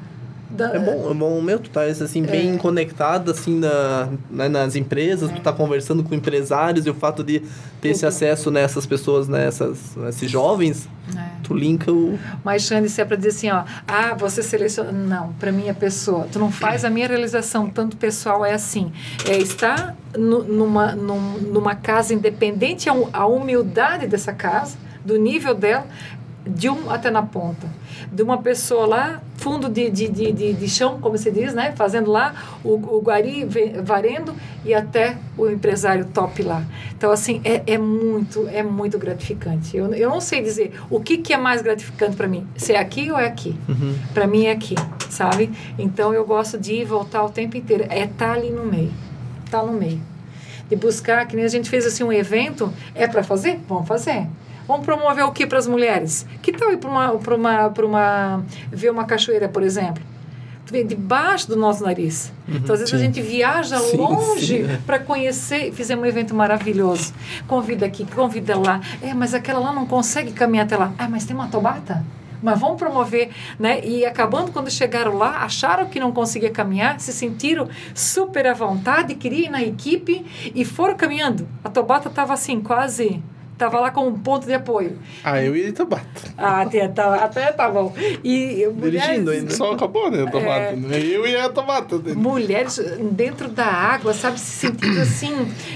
da... 0.50 0.76
É 0.76 0.80
bom, 0.80 1.12
é 1.12 1.14
bom 1.14 1.42
meu, 1.42 1.60
tu 1.60 1.70
tá 1.70 1.84
assim, 1.84 2.24
bem 2.24 2.56
é. 2.56 2.58
conectado 2.58 3.32
assim 3.32 3.60
na, 3.60 4.10
né, 4.30 4.50
nas 4.50 4.76
empresas, 4.76 5.30
é. 5.30 5.34
tu 5.34 5.42
tá 5.42 5.54
conversando 5.54 6.04
com 6.04 6.16
empresários 6.16 6.86
e 6.86 6.90
o 6.90 6.94
fato 6.94 7.24
de 7.24 7.42
ter 7.80 7.90
esse 7.90 8.06
acesso 8.06 8.50
nessas 8.50 8.86
pessoas, 8.86 9.28
nessas, 9.28 9.96
né, 9.96 10.10
esses 10.10 10.30
jovens, 10.30 10.90
é. 11.16 11.20
tu 11.44 11.54
linka 11.54 11.92
o... 11.92 12.18
Mas, 12.44 12.64
Xande, 12.64 12.90
se 12.90 13.02
é 13.02 13.06
para 13.06 13.16
dizer 13.16 13.30
assim, 13.30 13.50
ó, 13.50 13.64
ah, 13.88 14.16
você 14.18 14.42
seleciona... 14.42 14.92
Não, 14.92 15.34
para 15.34 15.52
mim 15.52 15.68
é 15.68 15.74
pessoa. 15.74 16.28
Tu 16.32 16.40
não 16.40 16.52
faz 16.52 16.84
a 16.84 16.90
minha 16.90 17.08
realização, 17.08 17.70
tanto 17.70 17.96
pessoal 17.98 18.46
é 18.46 18.54
assim. 18.54 18.92
É 19.28 19.38
estar 19.38 19.96
numa, 20.18 20.94
num, 20.96 21.38
numa 21.40 21.76
casa 21.76 22.14
independente, 22.14 22.90
a 22.90 23.26
humildade 23.26 24.08
dessa 24.08 24.34
casa, 24.34 24.78
do 25.04 25.18
nível 25.18 25.56
dela, 25.56 25.88
de 26.50 26.70
um 26.70 26.90
até 26.90 27.10
na 27.10 27.22
ponta. 27.22 27.68
De 28.12 28.24
uma 28.24 28.38
pessoa 28.40 28.86
lá, 28.86 29.22
fundo 29.38 29.70
de, 29.70 29.90
de, 29.90 30.08
de, 30.08 30.32
de, 30.32 30.54
de 30.54 30.70
chão, 30.70 31.00
como 31.00 31.18
se 31.18 31.32
diz, 31.32 31.54
né? 31.54 31.74
Fazendo 31.76 32.12
lá 32.12 32.34
o, 32.64 32.74
o 32.74 33.02
guari 33.02 33.48
varendo 33.84 34.34
e 34.66 34.74
até 34.74 35.18
o 35.38 35.48
empresário 35.48 36.06
top 36.06 36.44
lá. 36.44 36.64
Então, 36.98 37.12
assim, 37.12 37.42
é, 37.44 37.64
é 37.66 37.78
muito, 37.78 38.48
é 38.50 38.64
muito 38.64 38.98
gratificante. 38.98 39.76
Eu, 39.76 39.94
eu 39.94 40.10
não 40.10 40.20
sei 40.20 40.42
dizer 40.42 40.74
o 40.90 41.00
que, 41.00 41.18
que 41.18 41.34
é 41.34 41.38
mais 41.38 41.62
gratificante 41.62 42.16
para 42.16 42.28
mim, 42.28 42.48
se 42.58 42.74
é 42.74 42.80
aqui 42.80 43.12
ou 43.12 43.18
é 43.18 43.28
aqui. 43.28 43.56
Uhum. 43.68 43.96
Para 44.14 44.28
mim 44.28 44.46
é 44.46 44.52
aqui, 44.52 44.76
sabe? 45.10 45.52
Então, 45.78 46.14
eu 46.14 46.26
gosto 46.26 46.58
de 46.58 46.74
ir 46.74 46.86
voltar 46.86 47.24
o 47.24 47.30
tempo 47.30 47.56
inteiro. 47.58 47.86
É 47.90 48.04
estar 48.04 48.28
tá 48.28 48.34
ali 48.34 48.50
no 48.50 48.66
meio. 48.66 48.92
Estar 49.46 49.62
tá 49.62 49.66
no 49.66 49.74
meio. 49.74 50.02
De 50.68 50.76
buscar, 50.76 51.26
que 51.28 51.36
nem 51.36 51.46
a 51.46 51.50
gente 51.50 51.70
fez 51.70 51.86
assim 51.86 52.04
um 52.04 52.12
evento, 52.12 52.72
é 52.94 53.08
para 53.08 53.24
fazer? 53.24 53.60
Vamos 53.68 53.88
fazer. 53.88 54.28
Vamos 54.70 54.86
promover 54.86 55.26
o 55.26 55.32
que 55.32 55.48
para 55.48 55.58
as 55.58 55.66
mulheres? 55.66 56.28
Que 56.44 56.52
tal 56.52 56.72
ir 56.72 56.78
para 56.78 56.92
uma, 56.92 57.18
para 57.18 57.36
uma, 57.36 57.70
para 57.72 57.86
uma, 57.88 58.46
ver 58.72 58.92
uma 58.92 59.04
cachoeira, 59.04 59.50
por 59.50 59.64
exemplo? 59.64 60.04
debaixo 60.88 61.48
do 61.48 61.56
nosso 61.56 61.82
nariz. 61.82 62.32
Uhum, 62.48 62.58
então, 62.58 62.76
às 62.76 62.82
vezes, 62.82 62.92
sim. 62.92 62.96
a 62.96 63.00
gente 63.00 63.20
viaja 63.20 63.80
sim, 63.80 63.98
longe 63.98 64.80
para 64.86 65.00
conhecer. 65.00 65.74
Fizemos 65.74 66.06
um 66.06 66.08
evento 66.08 66.36
maravilhoso. 66.36 67.12
Convida 67.48 67.88
aqui, 67.88 68.06
convida 68.06 68.56
lá. 68.56 68.80
É, 69.02 69.12
mas 69.12 69.34
aquela 69.34 69.60
lá 69.60 69.74
não 69.74 69.88
consegue 69.88 70.32
caminhar 70.32 70.68
até 70.68 70.78
lá. 70.78 70.94
Ah, 71.00 71.10
mas 71.10 71.26
tem 71.26 71.36
uma 71.36 71.48
tobata? 71.48 72.06
Mas 72.40 72.60
vamos 72.60 72.78
promover, 72.78 73.32
né? 73.58 73.84
E 73.84 74.06
acabando, 74.06 74.52
quando 74.52 74.70
chegaram 74.70 75.18
lá, 75.18 75.44
acharam 75.44 75.88
que 75.88 76.00
não 76.00 76.12
conseguia 76.12 76.52
caminhar, 76.52 77.00
se 77.00 77.12
sentiram 77.12 77.68
super 77.96 78.46
à 78.46 78.54
vontade, 78.54 79.16
queriam 79.16 79.48
ir 79.48 79.50
na 79.50 79.64
equipe 79.64 80.24
e 80.54 80.64
foram 80.64 80.96
caminhando. 80.96 81.48
A 81.64 81.70
Tobata 81.70 82.10
estava 82.10 82.36
assim, 82.36 82.62
quase 82.62 83.20
Tava 83.60 83.78
lá 83.82 83.92
com 83.92 84.08
um 84.08 84.18
ponto 84.18 84.46
de 84.46 84.54
apoio. 84.54 84.98
Ah, 85.22 85.44
eu 85.44 85.54
ia 85.54 85.66
de 85.66 85.74
Tabata. 85.74 86.34
Ah, 86.38 86.62
até 86.62 86.88
tá, 86.88 87.16
até 87.16 87.52
tá 87.52 87.70
bom. 87.70 87.94
E 88.24 88.66
Dirigindo 88.74 89.32
ainda. 89.32 89.52
Só 89.52 89.74
acabou, 89.74 90.10
né? 90.10 90.24
Tabata. 90.32 90.50
É, 90.50 90.76
né? 90.78 90.98
eu 90.98 91.28
ia 91.28 91.44
a 91.44 91.50
Tabata. 91.50 91.98
Mulheres 92.16 92.80
dentro 93.12 93.50
da 93.50 93.66
água, 93.66 94.14
sabe? 94.14 94.40
Se 94.40 94.46
sentindo 94.46 95.02
assim, 95.02 95.34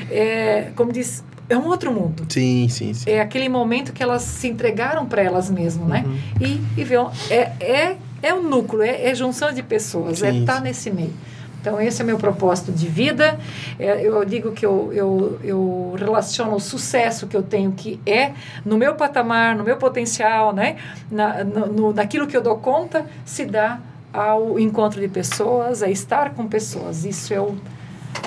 é, 0.10 0.72
como 0.78 0.94
diz, 0.94 1.26
é 1.50 1.58
um 1.58 1.68
outro 1.68 1.92
mundo. 1.92 2.26
Sim, 2.30 2.70
sim, 2.70 2.94
sim. 2.94 3.10
É 3.10 3.20
aquele 3.20 3.50
momento 3.50 3.92
que 3.92 4.02
elas 4.02 4.22
se 4.22 4.48
entregaram 4.48 5.06
para 5.06 5.22
elas 5.22 5.50
mesmas, 5.50 5.86
né? 5.86 6.06
Uhum. 6.08 6.18
E, 6.40 6.62
e 6.80 6.84
vê, 6.86 6.96
é, 7.30 7.52
é, 7.60 7.98
é 8.22 8.34
o 8.34 8.42
núcleo, 8.42 8.82
é, 8.82 9.10
é 9.10 9.14
junção 9.14 9.52
de 9.52 9.62
pessoas, 9.62 10.20
sim, 10.20 10.26
é 10.26 10.34
estar 10.38 10.56
tá 10.56 10.60
nesse 10.62 10.90
meio. 10.90 11.14
Então, 11.64 11.80
esse 11.80 12.02
é 12.02 12.06
meu 12.06 12.18
propósito 12.18 12.74
de 12.74 12.90
vida. 12.90 13.40
É, 13.80 14.06
eu 14.06 14.26
digo 14.26 14.52
que 14.52 14.66
eu, 14.66 14.92
eu, 14.92 15.40
eu 15.42 15.96
relaciono 15.98 16.54
o 16.58 16.60
sucesso 16.60 17.26
que 17.26 17.38
eu 17.38 17.42
tenho, 17.42 17.72
que 17.72 18.02
é 18.06 18.34
no 18.66 18.78
meu 18.78 18.96
patamar, 18.96 19.56
no 19.56 19.64
meu 19.64 19.78
potencial, 19.78 20.52
né? 20.52 20.76
Na, 21.10 21.42
no, 21.46 21.94
naquilo 21.94 22.28
que 22.28 22.36
eu 22.36 22.42
dou 22.42 22.58
conta, 22.58 23.06
se 23.24 23.46
dá 23.46 23.80
ao 24.12 24.60
encontro 24.60 25.00
de 25.00 25.08
pessoas, 25.08 25.82
a 25.82 25.90
estar 25.90 26.32
com 26.32 26.46
pessoas. 26.50 27.06
Isso 27.06 27.34
é 27.34 27.40
o, 27.40 27.56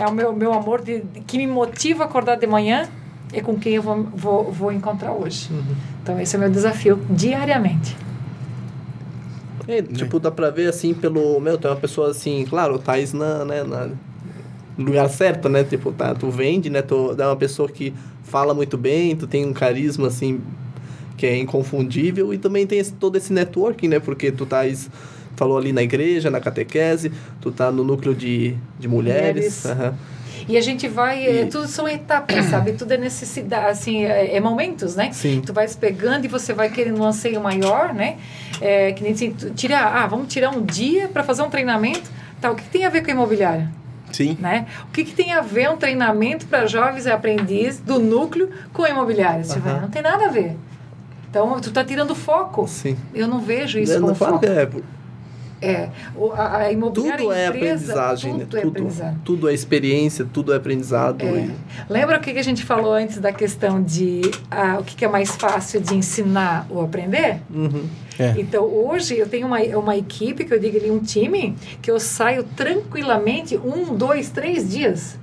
é 0.01 0.07
o 0.07 0.12
meu, 0.12 0.32
meu 0.32 0.55
amor 0.55 0.80
de, 0.80 1.01
de 1.01 1.20
que 1.20 1.37
me 1.37 1.47
motiva 1.47 2.05
a 2.05 2.07
acordar 2.07 2.39
de 2.39 2.47
manhã 2.47 2.89
é 3.34 3.43
com 3.43 3.55
quem 3.59 3.74
eu 3.74 3.82
vou, 3.82 4.03
vou, 4.14 4.51
vou 4.51 4.72
encontrar 4.72 5.12
hoje. 5.12 5.53
Uhum. 5.53 5.62
Então, 6.03 6.18
esse 6.18 6.34
é 6.34 6.39
o 6.39 6.41
meu 6.41 6.51
desafio 6.51 6.99
diariamente. 7.11 7.95
É, 9.68 9.82
tipo, 9.82 10.20
dá 10.20 10.30
pra 10.30 10.50
ver 10.50 10.68
assim 10.68 10.94
pelo. 10.94 11.40
Meu, 11.40 11.58
tem 11.58 11.70
uma 11.70 11.76
pessoa 11.76 12.10
assim, 12.10 12.44
claro, 12.48 12.78
Thais 12.78 13.12
na, 13.12 13.44
né, 13.44 13.64
na 13.64 13.90
lugar 14.78 15.08
certo, 15.08 15.48
né? 15.48 15.64
Tipo, 15.64 15.92
tá, 15.92 16.14
tu 16.14 16.30
vende, 16.30 16.70
né? 16.70 16.82
Tu 16.82 17.16
é 17.18 17.26
uma 17.26 17.36
pessoa 17.36 17.68
que 17.68 17.92
fala 18.22 18.54
muito 18.54 18.76
bem, 18.76 19.16
tu 19.16 19.26
tem 19.26 19.44
um 19.44 19.52
carisma 19.52 20.08
assim 20.08 20.40
que 21.16 21.26
é 21.26 21.36
inconfundível 21.38 22.32
e 22.34 22.38
também 22.38 22.66
tem 22.66 22.78
esse, 22.78 22.92
todo 22.92 23.16
esse 23.16 23.32
networking, 23.32 23.88
né? 23.88 23.98
Porque 23.98 24.30
tu 24.30 24.44
tá 24.44 24.62
falou 25.34 25.58
ali 25.58 25.72
na 25.72 25.82
igreja, 25.82 26.30
na 26.30 26.40
catequese, 26.40 27.10
tu 27.40 27.50
tá 27.50 27.70
no 27.70 27.82
núcleo 27.82 28.14
de, 28.14 28.54
de 28.78 28.88
mulheres. 28.88 29.64
mulheres. 29.64 29.64
Uhum. 29.64 30.15
E 30.49 30.57
a 30.57 30.61
gente 30.61 30.89
vai, 30.89 31.22
e... 31.22 31.41
é, 31.41 31.47
tudo 31.47 31.66
são 31.68 31.89
etapas, 31.89 32.47
sabe? 32.47 32.72
Tudo 32.72 32.93
é 32.93 32.97
necessidade, 32.97 33.66
assim, 33.66 34.05
é, 34.05 34.37
é, 34.37 34.41
momentos, 34.41 34.97
né? 34.97 35.11
Sim. 35.12 35.43
Tu 35.45 35.53
vais 35.53 35.74
pegando 35.76 36.24
e 36.24 36.28
você 36.28 36.53
vai 36.53 36.70
querendo 36.70 37.01
um 37.01 37.05
anseio 37.05 37.41
maior, 37.41 37.93
né? 37.95 38.16
É, 38.61 38.93
que 38.93 39.03
nem 39.03 39.12
assim, 39.12 39.30
tirar, 39.55 39.97
ah, 39.97 40.07
vamos 40.07 40.32
tirar 40.32 40.51
um 40.51 40.62
dia 40.62 41.09
para 41.09 41.22
fazer 41.22 41.43
um 41.43 41.51
treinamento. 41.51 42.11
Tá, 42.41 42.51
o 42.51 42.55
que 42.55 42.64
tem 42.64 42.84
a 42.84 42.91
ver 42.91 43.03
com 43.03 43.11
a 43.11 43.14
imobiliária? 43.14 43.70
Sim. 44.12 44.37
Né? 44.41 44.66
O 44.89 44.93
que, 44.93 45.05
que 45.05 45.12
tem 45.12 45.32
a 45.32 45.41
ver 45.41 45.70
um 45.70 45.76
treinamento 45.76 46.47
para 46.47 46.66
jovens 46.66 47.07
aprendizes 47.07 47.80
do 47.80 47.99
núcleo 47.99 48.51
com 48.72 48.87
imobiliária? 48.87 49.45
Não 49.80 49.91
tem 49.91 50.03
nada 50.03 50.26
a 50.26 50.28
ver. 50.28 50.57
Então, 51.28 51.61
tu 51.61 51.70
tá 51.70 51.84
tirando 51.84 52.14
foco. 52.14 52.66
Sim. 52.66 52.97
Eu 53.14 53.28
não 53.28 53.41
vejo 53.41 53.78
isso 53.78 53.93
Eu 53.93 54.01
como 54.01 54.14
foco. 54.14 54.47
É, 54.47 54.66
É, 55.61 55.88
o- 56.14 56.32
a, 56.32 56.57
a 56.59 56.72
imobiliária 56.72 57.18
Tudo 57.24 57.32
é 57.32 57.46
empresa, 57.46 57.66
aprendizagem, 57.94 58.32
tudo 58.32 58.38
né? 58.38 58.44
é 58.44 58.61
Tudo, 58.62 58.68
aprendizado. 58.68 59.16
tudo 59.24 59.48
é 59.48 59.54
experiência, 59.54 60.26
tudo 60.30 60.52
é 60.52 60.57
aprendizado. 60.57 61.22
É. 61.22 61.26
e- 61.46 61.50
Lembra 61.88 62.18
o 62.18 62.20
que 62.20 62.30
a 62.30 62.42
gente 62.42 62.62
falou 62.64 62.92
antes 62.92 63.18
da 63.18 63.32
questão 63.32 63.82
de 63.82 64.20
ah, 64.50 64.76
o 64.80 64.84
que 64.84 65.02
é 65.04 65.09
mais 65.09 65.30
fácil 65.34 65.80
de 65.80 65.94
ensinar 65.94 66.66
ou 66.68 66.82
aprender? 66.82 67.40
Uhum. 67.50 67.84
É. 68.18 68.34
Então, 68.38 68.64
hoje 68.64 69.16
eu 69.18 69.26
tenho 69.28 69.46
uma, 69.46 69.61
uma 69.61 69.96
equipe, 69.96 70.44
que 70.44 70.52
eu 70.52 70.59
digo 70.59 70.76
ali, 70.76 70.90
um 70.90 70.98
time, 71.00 71.57
que 71.80 71.90
eu 71.90 71.98
saio 71.98 72.44
tranquilamente 72.44 73.57
um, 73.57 73.94
dois, 73.96 74.28
três 74.30 74.70
dias. 74.70 75.18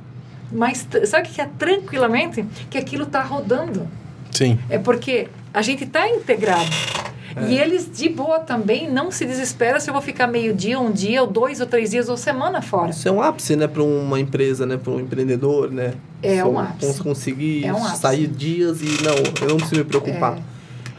Mas 0.52 0.88
sabe 1.06 1.28
o 1.28 1.32
que 1.32 1.42
é 1.42 1.50
tranquilamente? 1.58 2.46
Que 2.70 2.78
aquilo 2.78 3.04
está 3.04 3.22
rodando. 3.24 3.88
Sim. 4.32 4.60
É 4.70 4.78
porque 4.80 5.28
a 5.54 5.62
gente 5.62 5.84
está 5.84 6.08
integrado. 6.10 6.70
É. 7.36 7.52
E 7.52 7.58
eles, 7.60 7.90
de 7.92 8.10
boa 8.10 8.40
também, 8.40 8.90
não 8.92 9.10
se 9.12 9.26
desesperam 9.26 9.80
se 9.80 9.90
eu 9.90 9.94
vou 9.94 10.02
ficar 10.02 10.28
meio 10.28 10.54
dia, 10.54 10.80
um 10.80 10.92
dia, 10.92 11.22
ou 11.22 11.28
dois, 11.28 11.60
ou 11.60 11.66
três 11.68 11.90
dias, 11.92 12.10
ou 12.10 12.16
semana 12.18 12.62
fora. 12.62 12.92
Isso 12.92 13.08
é 13.08 13.12
um 13.12 13.22
ápice, 13.22 13.56
né, 13.56 13.68
para 13.68 13.82
uma 13.84 14.20
empresa, 14.20 14.66
né, 14.66 14.78
para 14.78 14.92
um 14.92 15.00
empreendedor, 15.00 15.72
né? 15.72 15.94
É 16.22 16.38
Se 16.38 16.44
um 16.44 16.60
ápice. 16.60 16.86
cons- 16.88 17.00
conseguir 17.00 17.66
É 17.66 17.74
um 17.74 17.84
ápice. 17.84 18.02
sair 18.02 18.28
dias 18.28 18.82
e 18.82 19.04
não, 19.04 19.16
eu 19.42 19.48
não 19.50 19.58
preciso 19.58 19.78
me 19.78 19.84
preocupar, 19.84 20.38
É. 20.38 20.42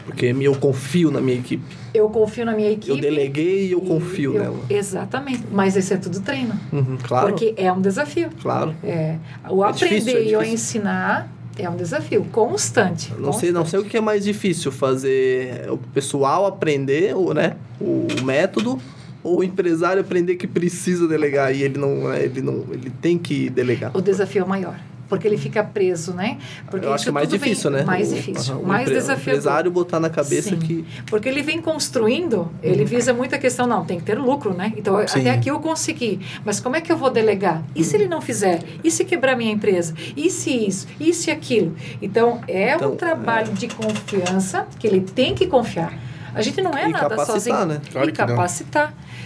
porque 0.05 0.25
eu 0.41 0.55
confio 0.55 1.09
na 1.11 1.21
minha 1.21 1.37
equipe. 1.37 1.63
Eu 1.93 2.09
confio 2.09 2.45
na 2.45 2.51
minha 2.51 2.71
equipe. 2.71 2.89
Eu 2.89 2.97
deleguei 2.97 3.67
e 3.67 3.71
eu 3.71 3.79
confio 3.79 4.33
eu- 4.35 4.41
nela. 4.43 4.59
Exatamente. 4.69 5.43
Mas 5.49 5.77
esse 5.77 5.93
é 5.93 5.97
tudo 5.97 6.19
treino. 6.19 6.53
Uhum, 6.73 6.97
claro, 7.01 7.27
Porque 7.29 7.53
é 7.55 7.71
um 7.71 7.79
desafio. 7.79 8.29
claro. 8.41 8.75
É, 8.83 9.15
o 9.49 9.63
É 9.63 9.69
aprender 9.69 9.99
difícil, 9.99 10.17
é 10.17 10.21
e 10.21 10.35
o 10.35 10.39
difícil. 10.39 10.53
ensinar 10.53 11.29
é 11.57 11.69
um 11.69 11.75
desafio 11.75 12.25
constante. 12.31 13.13
Não 13.17 13.33
sei, 13.33 13.51
não 13.51 13.65
sei 13.65 13.79
o 13.79 13.83
que 13.83 13.97
é 13.97 14.01
mais 14.01 14.23
difícil, 14.23 14.71
fazer 14.71 15.69
o 15.69 15.77
pessoal 15.77 16.45
aprender, 16.45 17.15
o, 17.15 17.33
né, 17.33 17.55
o 17.79 18.07
método, 18.23 18.79
ou 19.23 19.39
o 19.39 19.43
empresário 19.43 20.01
aprender 20.01 20.35
que 20.35 20.47
precisa 20.47 21.07
delegar 21.07 21.53
e 21.55 21.63
ele 21.63 21.79
não, 21.79 22.09
né, 22.09 22.23
ele 22.23 22.41
não, 22.41 22.65
ele 22.71 22.89
tem 22.89 23.17
que 23.17 23.49
delegar. 23.49 23.91
O 23.95 24.01
desafio 24.01 24.43
é 24.43 24.47
maior. 24.47 24.79
Porque 25.07 25.27
ele 25.27 25.37
fica 25.37 25.63
preso, 25.63 26.13
né? 26.13 26.37
Porque 26.69 26.85
eu 26.85 26.93
acho 26.93 27.09
é 27.09 27.11
mais 27.11 27.29
vem- 27.29 27.39
difícil, 27.39 27.69
né? 27.69 27.83
Mais 27.83 28.11
O- 28.11 28.15
difícil. 28.15 28.61
mais 28.63 28.81
empre- 28.83 28.93
O 28.97 28.99
desafiador. 28.99 29.21
empresário 29.33 29.71
botar 29.71 29.99
na 29.99 30.09
cabeça 30.09 30.49
Sim. 30.49 30.57
que 30.59 30.85
Porque 31.07 31.29
ele 31.29 31.41
vem 31.41 31.61
construindo, 31.61 32.51
ele 32.63 32.83
visa 32.85 33.13
muito 33.13 33.35
a 33.35 33.37
questão, 33.37 33.67
não, 33.67 33.85
tem 33.85 33.99
que 33.99 34.05
ter 34.05 34.17
lucro, 34.17 34.53
né? 34.53 34.73
Então, 34.75 34.95
Sim. 35.07 35.19
até 35.21 35.29
aqui 35.31 35.49
eu 35.49 35.59
consegui. 35.59 36.19
Mas 36.43 36.59
como 36.59 36.75
é 36.75 36.81
que 36.81 36.91
eu 36.91 36.97
vou 36.97 37.09
delegar? 37.11 37.63
E 37.75 37.83
se 37.83 37.95
ele 37.95 38.07
não 38.07 38.19
fizer? 38.21 38.61
E 38.83 38.89
se 38.89 39.05
quebrar 39.05 39.35
minha 39.37 39.51
empresa? 39.51 39.93
E 40.17 40.29
se 40.29 40.49
isso? 40.51 40.87
E 40.99 41.13
se 41.13 41.29
aquilo? 41.29 41.75
Então, 42.01 42.41
é 42.47 42.73
Então, 42.75 42.93
um 42.93 42.95
trabalho 42.95 43.53
de 43.53 43.67
confiança 43.67 44.67
que 44.79 44.87
ele 44.87 45.01
tem 45.01 45.35
que 45.35 45.47
confiar. 45.47 45.93
A 46.33 46.41
gente 46.41 46.61
não 46.61 46.71
é 46.71 46.89
E 46.89 46.91
nada 46.91 47.09
capacitar, 47.09 47.33
sozinho. 47.39 47.65
né? 47.65 47.81
Claro 47.91 48.09
e 48.09 48.11
que 48.11 48.19
não. 48.19 48.27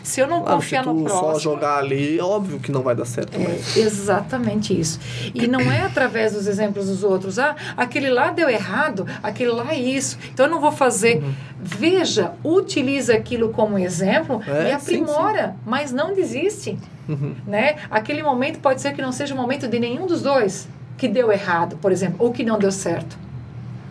Se 0.03 0.19
eu 0.21 0.27
não 0.27 0.41
Claro, 0.41 0.55
confiar 0.55 0.85
no 0.85 1.03
próximo... 1.03 1.19
só 1.33 1.39
jogar 1.39 1.77
ali, 1.79 2.17
é 2.19 2.23
óbvio 2.23 2.59
que 2.59 2.71
não 2.71 2.81
vai 2.81 2.95
dar 2.95 3.05
certo. 3.05 3.37
mas- 3.39 3.77
É 3.77 3.81
exatamente 3.81 4.77
isso. 4.77 4.99
E 5.33 5.47
não 5.47 5.59
é 5.71 5.81
através 5.81 6.33
dos 6.33 6.47
exemplos 6.47 6.87
dos 6.87 7.03
outros. 7.03 7.37
Ah, 7.39 7.55
aquele 7.77 8.09
lá 8.09 8.31
deu 8.31 8.49
errado, 8.49 9.05
aquele 9.21 9.51
lá 9.51 9.71
é 9.73 9.79
isso. 9.79 10.17
Então 10.33 10.45
eu 10.45 10.51
não 10.51 10.59
vou 10.61 10.71
fazer. 10.71 11.17
Uhum. 11.23 11.33
Veja, 11.61 12.31
utiliza 12.43 13.13
aquilo 13.13 13.49
como 13.49 13.77
exemplo 13.77 14.41
É, 14.47 14.63
e 14.75 14.79
sim, 14.79 15.01
aprimora, 15.01 15.55
mas 15.65 15.91
não 15.91 16.13
desiste. 16.13 16.77
Uhum. 17.07 17.33
Né? 17.47 17.75
Aquele 17.89 18.21
momento 18.23 18.59
pode 18.59 18.81
ser 18.81 18.93
que 18.93 19.01
não 19.01 19.11
seja 19.11 19.33
o 19.33 19.37
momento 19.37 19.67
de 19.67 19.79
nenhum 19.79 20.05
dos 20.05 20.21
dois 20.21 20.67
que 20.97 21.07
deu 21.07 21.31
errado, 21.31 21.77
por 21.81 21.91
exemplo, 21.91 22.17
ou 22.19 22.31
que 22.31 22.43
não 22.43 22.59
deu 22.59 22.71
certo. 22.71 23.17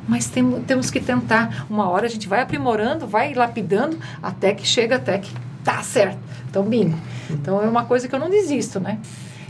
Mas 0.06 0.26
tem, 0.26 0.48
temos 0.62 0.90
que 0.90 1.00
tentar. 1.00 1.66
Uma 1.68 1.88
hora 1.90 2.06
a 2.06 2.08
gente 2.08 2.26
vai 2.28 2.40
aprimorando, 2.40 3.06
vai 3.06 3.34
lapidando, 3.34 3.98
até 4.22 4.54
que 4.54 4.66
chega, 4.66 4.96
até 4.96 5.18
que 5.18 5.30
tá 5.64 5.82
certo. 5.82 6.18
Então, 6.48 6.62
bingo. 6.62 6.98
Então, 7.30 7.62
é 7.62 7.68
uma 7.68 7.84
coisa 7.84 8.08
que 8.08 8.14
eu 8.14 8.18
não 8.18 8.30
desisto, 8.30 8.80
né? 8.80 8.98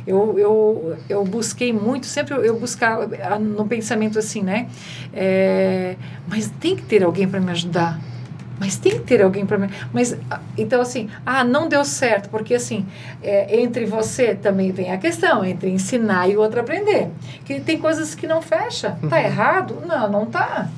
Eu, 0.06 0.38
eu, 0.38 0.96
eu 1.08 1.24
busquei 1.24 1.72
muito, 1.72 2.06
sempre 2.06 2.34
eu, 2.34 2.42
eu 2.42 2.58
buscava 2.58 3.08
ah, 3.22 3.38
no 3.38 3.66
pensamento 3.66 4.18
assim, 4.18 4.42
né? 4.42 4.68
É, 5.12 5.96
mas 6.26 6.50
tem 6.58 6.74
que 6.74 6.82
ter 6.82 7.04
alguém 7.04 7.28
para 7.28 7.40
me 7.40 7.50
ajudar. 7.50 8.00
Mas 8.58 8.76
tem 8.76 8.92
que 8.92 9.00
ter 9.00 9.22
alguém 9.22 9.46
para 9.46 9.58
mim. 9.58 9.68
Mas, 9.92 10.16
ah, 10.30 10.40
então, 10.56 10.80
assim, 10.80 11.08
ah, 11.24 11.44
não 11.44 11.68
deu 11.68 11.84
certo, 11.84 12.28
porque, 12.28 12.54
assim, 12.54 12.86
é, 13.22 13.60
entre 13.60 13.84
você 13.84 14.34
também 14.34 14.72
vem 14.72 14.90
a 14.90 14.98
questão, 14.98 15.44
entre 15.44 15.70
ensinar 15.70 16.28
e 16.28 16.36
o 16.36 16.40
outro 16.40 16.60
aprender. 16.60 17.08
Que 17.44 17.60
tem 17.60 17.78
coisas 17.78 18.14
que 18.14 18.26
não 18.26 18.42
fecha. 18.42 18.98
Tá 19.08 19.20
errado? 19.22 19.82
Não, 19.86 20.10
não 20.10 20.26
tá. 20.26 20.68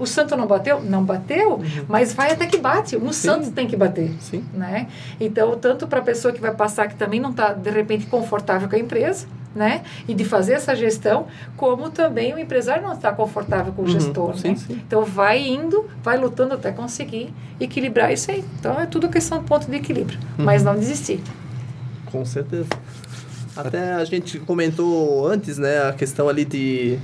O 0.00 0.06
santo 0.06 0.34
não 0.36 0.46
bateu? 0.46 0.80
Não 0.82 1.04
bateu, 1.04 1.60
mas 1.86 2.12
vai 2.14 2.32
até 2.32 2.46
que 2.46 2.56
bate. 2.56 2.96
Um 2.96 3.12
santo 3.12 3.50
tem 3.52 3.66
que 3.68 3.76
bater. 3.76 4.10
Sim. 4.18 4.42
Né? 4.52 4.88
Então, 5.20 5.56
tanto 5.58 5.86
para 5.86 6.00
a 6.00 6.02
pessoa 6.02 6.32
que 6.32 6.40
vai 6.40 6.52
passar, 6.54 6.88
que 6.88 6.94
também 6.96 7.20
não 7.20 7.30
está, 7.30 7.52
de 7.52 7.70
repente, 7.70 8.06
confortável 8.06 8.68
com 8.68 8.74
a 8.74 8.78
empresa, 8.78 9.26
né? 9.54 9.82
E 10.08 10.14
de 10.14 10.24
fazer 10.24 10.54
essa 10.54 10.74
gestão, 10.74 11.26
como 11.56 11.90
também 11.90 12.32
o 12.34 12.38
empresário 12.38 12.82
não 12.82 12.92
está 12.94 13.12
confortável 13.12 13.72
com 13.72 13.82
o 13.82 13.84
Uhum, 13.84 13.90
gestor, 13.90 14.36
sim, 14.38 14.48
né? 14.50 14.56
sim. 14.56 14.80
Então, 14.86 15.04
vai 15.04 15.46
indo, 15.46 15.86
vai 16.02 16.16
lutando 16.16 16.54
até 16.54 16.72
conseguir 16.72 17.32
equilibrar 17.60 18.10
isso 18.12 18.30
aí. 18.30 18.42
Então, 18.58 18.80
é 18.80 18.86
tudo 18.86 19.08
questão 19.08 19.38
de 19.38 19.44
ponto 19.44 19.70
de 19.70 19.76
equilíbrio, 19.76 20.18
Uhum. 20.38 20.44
mas 20.46 20.62
não 20.62 20.74
desistir. 20.74 21.20
Com 22.06 22.24
certeza. 22.24 22.68
Até 23.56 23.92
a 23.94 24.04
gente 24.04 24.38
comentou 24.38 25.26
antes, 25.28 25.58
né, 25.58 25.86
a 25.88 25.92
questão 25.92 26.28
ali 26.28 26.44
de, 26.44 26.98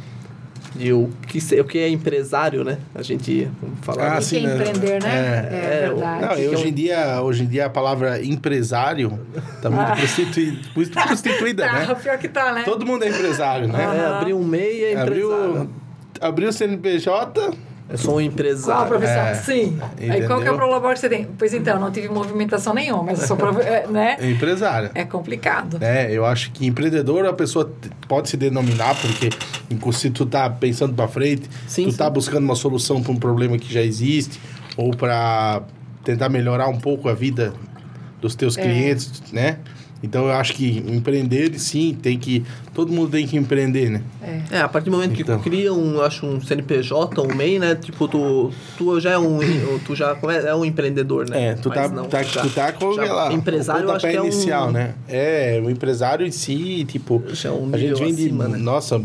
de 0.76 0.92
o, 0.92 1.10
que, 1.26 1.38
o 1.60 1.64
que 1.64 1.78
é 1.78 1.88
empresário, 1.88 2.62
né? 2.62 2.78
A 2.94 3.02
gente 3.02 3.48
vamos 3.60 3.78
falar. 3.82 4.16
Ah, 4.16 4.20
né? 4.20 4.26
É 4.32 4.38
empreender, 4.38 5.02
né? 5.02 5.08
É, 5.08 5.54
É, 5.54 5.84
é, 5.84 5.88
verdade. 5.88 6.26
Não, 6.26 6.38
e 6.38 6.48
hoje 6.48 6.68
em 6.68 6.72
dia, 6.72 7.22
hoje 7.22 7.42
em 7.44 7.46
dia 7.46 7.66
a 7.66 7.70
palavra 7.70 8.22
empresário 8.22 9.18
tá 9.60 9.70
muito 9.70 9.96
prostituída, 9.96 10.58
muito 10.74 10.90
prostituída, 11.06 11.66
tá, 11.66 11.72
né? 11.72 11.94
pior 11.94 12.18
que 12.18 12.28
tá, 12.28 12.52
né? 12.52 12.62
Todo 12.64 12.86
mundo 12.86 13.04
é 13.04 13.08
empresário, 13.08 13.68
né? 13.68 13.82
É, 13.82 14.06
abrir 14.06 14.34
um 14.34 14.44
MEI 14.44 14.84
é 14.84 14.92
empresário. 14.92 15.32
Abriu, 15.32 15.70
abriu 16.20 16.48
o 16.48 16.52
CNPJ, 16.52 17.52
Eu 17.88 17.96
sou 17.96 18.10
um 18.10 18.12
Qual 18.14 18.18
a 18.18 18.24
empresário. 18.24 18.88
profissão? 18.88 19.14
É, 19.26 19.34
Sim. 19.34 19.78
Aí 19.80 20.06
qual 20.06 20.08
que 20.08 20.08
é 20.12 20.34
entendeu? 20.34 20.54
o 20.54 20.56
prolabore 20.56 20.94
que 20.94 21.00
você 21.00 21.08
tem? 21.08 21.24
Pois 21.38 21.54
então, 21.54 21.78
não 21.78 21.90
tive 21.92 22.08
movimentação 22.08 22.74
nenhuma, 22.74 23.04
mas 23.04 23.20
eu 23.20 23.28
sou 23.28 23.36
prof... 23.36 23.60
é, 23.60 23.86
né? 23.86 24.16
é 24.18 24.28
empresário. 24.30 24.90
É 24.92 25.04
complicado. 25.04 25.78
né? 25.78 26.10
Eu 26.12 26.24
acho 26.26 26.50
que 26.50 26.66
empreendedor 26.66 27.24
a 27.26 27.32
pessoa 27.32 27.70
pode 28.08 28.28
se 28.28 28.36
denominar 28.36 28.96
porque 29.00 29.30
se 29.92 30.10
tu 30.10 30.26
tá 30.26 30.50
pensando 30.50 30.94
para 30.94 31.06
frente, 31.06 31.48
Sim, 31.68 31.84
tu 31.84 31.92
sim. 31.92 31.96
tá 31.96 32.10
buscando 32.10 32.42
uma 32.44 32.56
solução 32.56 33.00
para 33.02 33.12
um 33.12 33.16
problema 33.16 33.56
que 33.56 33.72
já 33.72 33.82
existe 33.82 34.40
ou 34.76 34.90
para 34.90 35.62
tentar 36.02 36.28
melhorar 36.28 36.66
um 36.68 36.78
pouco 36.78 37.08
a 37.08 37.14
vida 37.14 37.54
dos 38.20 38.34
teus 38.34 38.58
É. 38.58 38.62
clientes, 38.62 39.22
né? 39.32 39.58
Então 40.02 40.26
eu 40.26 40.32
acho 40.32 40.52
que 40.52 40.84
empreender 40.86 41.58
sim, 41.58 41.96
tem 42.00 42.18
que 42.18 42.44
todo 42.74 42.92
mundo 42.92 43.10
tem 43.12 43.26
que 43.26 43.36
empreender, 43.36 43.88
né? 43.90 44.02
É. 44.22 44.56
É, 44.56 44.60
a 44.60 44.68
partir 44.68 44.90
do 44.90 44.96
momento 44.96 45.14
que 45.14 45.22
Então. 45.22 45.38
tu 45.38 45.42
cria 45.42 45.72
um, 45.72 46.00
acho, 46.02 46.26
um 46.26 46.40
CNPJ, 46.40 47.20
um 47.22 47.34
MEI, 47.34 47.58
né? 47.58 47.74
Tipo, 47.74 48.06
tu, 48.06 48.50
tu 48.76 49.00
já 49.00 49.12
é 49.12 49.18
um, 49.18 49.38
tu 49.84 49.96
já 49.96 50.14
come- 50.14 50.34
é 50.36 50.54
um 50.54 50.64
empreendedor, 50.64 51.28
né? 51.28 51.48
É, 51.48 51.54
tu 51.54 51.70
tá, 51.70 51.88
não, 51.88 52.04
tá, 52.04 52.22
já- 52.22 52.42
tu 52.42 52.50
tá 52.50 52.72
com 52.72 52.92
já- 52.92 53.10
lá, 53.12 53.32
empresário, 53.32 53.90
acho 53.90 54.06
que 54.06 54.14
é 54.16 54.20
um- 54.20 54.26
inicial, 54.26 54.70
né? 54.70 54.94
É, 55.08 55.60
o 55.64 55.70
empresário 55.70 56.26
em 56.26 56.30
si, 56.30 56.84
tipo, 56.86 57.22
é 57.44 57.50
um 57.50 57.70
a 57.72 57.78
gente 57.78 57.98
vem 57.98 58.12
acima, 58.12 58.44
de, 58.44 58.52
né? 58.52 58.58
nossa, 58.58 59.00